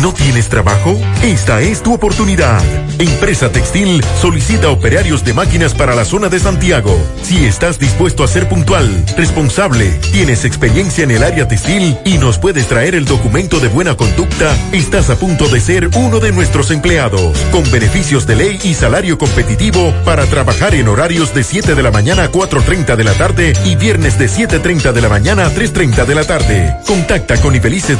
¿No 0.00 0.14
tienes 0.14 0.48
trabajo? 0.48 0.96
Esta 1.20 1.62
es 1.62 1.82
tu 1.82 1.92
oportunidad. 1.92 2.62
Empresa 3.00 3.50
Textil 3.50 4.04
solicita 4.20 4.68
operarios 4.68 5.24
de 5.24 5.34
máquinas 5.34 5.74
para 5.74 5.96
la 5.96 6.04
zona 6.04 6.28
de 6.28 6.38
Santiago. 6.38 6.96
Si 7.22 7.44
estás 7.44 7.80
dispuesto 7.80 8.22
a 8.22 8.28
ser 8.28 8.48
puntual, 8.48 9.04
responsable, 9.16 9.90
tienes 10.12 10.44
experiencia 10.44 11.02
en 11.02 11.10
el 11.10 11.24
área 11.24 11.48
textil 11.48 11.98
y 12.04 12.18
nos 12.18 12.38
puedes 12.38 12.68
traer 12.68 12.94
el 12.94 13.04
documento 13.04 13.58
de 13.58 13.66
buena 13.66 13.96
conducta, 13.96 14.54
estás 14.70 15.10
a 15.10 15.16
punto 15.16 15.48
de 15.48 15.58
ser 15.58 15.88
uno 15.96 16.20
de 16.20 16.30
nuestros 16.30 16.70
empleados, 16.70 17.36
con 17.50 17.68
beneficios 17.72 18.28
de 18.28 18.36
ley 18.36 18.60
y 18.62 18.74
salario 18.74 19.18
competitivo 19.18 19.92
para 20.04 20.24
trabajar 20.26 20.76
en 20.76 20.86
horarios 20.86 21.34
de 21.34 21.42
7 21.42 21.74
de 21.74 21.82
la 21.82 21.90
mañana 21.90 22.24
a 22.24 22.30
4.30 22.30 22.94
de 22.94 23.04
la 23.04 23.14
tarde 23.14 23.52
y 23.64 23.74
viernes 23.74 24.18
de 24.20 24.26
7.30 24.28 24.92
de 24.92 25.00
la 25.00 25.08
mañana 25.08 25.46
a 25.46 25.50
3.30 25.50 26.04
de 26.04 26.14
la 26.14 26.24
tarde. 26.24 26.76
Contacta 26.86 27.40
con 27.40 27.56
Ibelice 27.56 27.96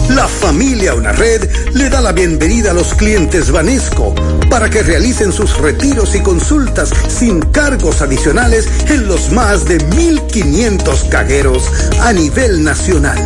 La 0.09 0.27
familia 0.27 0.95
Una 0.95 1.11
Red 1.11 1.47
le 1.73 1.91
da 1.91 2.01
la 2.01 2.11
bienvenida 2.11 2.71
a 2.71 2.73
los 2.73 2.95
clientes 2.95 3.51
Banesco 3.51 4.15
para 4.49 4.67
que 4.67 4.81
realicen 4.81 5.31
sus 5.31 5.55
retiros 5.59 6.15
y 6.15 6.21
consultas 6.21 6.91
sin 7.07 7.41
cargos 7.41 8.01
adicionales 8.01 8.67
en 8.89 9.07
los 9.07 9.31
más 9.31 9.65
de 9.65 9.77
1.500 9.77 11.07
cajeros 11.09 11.69
a 12.01 12.11
nivel 12.13 12.63
nacional. 12.63 13.19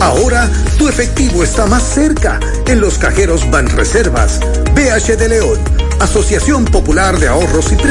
Ahora 0.00 0.50
tu 0.78 0.88
efectivo 0.88 1.44
está 1.44 1.66
más 1.66 1.82
cerca 1.82 2.40
en 2.66 2.80
los 2.80 2.98
cajeros 2.98 3.48
Banreservas, 3.50 4.40
BH 4.74 5.16
de 5.16 5.28
León, 5.28 5.58
Asociación 6.00 6.64
Popular 6.64 7.18
de 7.18 7.28
Ahorros 7.28 7.70
y 7.70 7.76
Préstamos. 7.76 7.90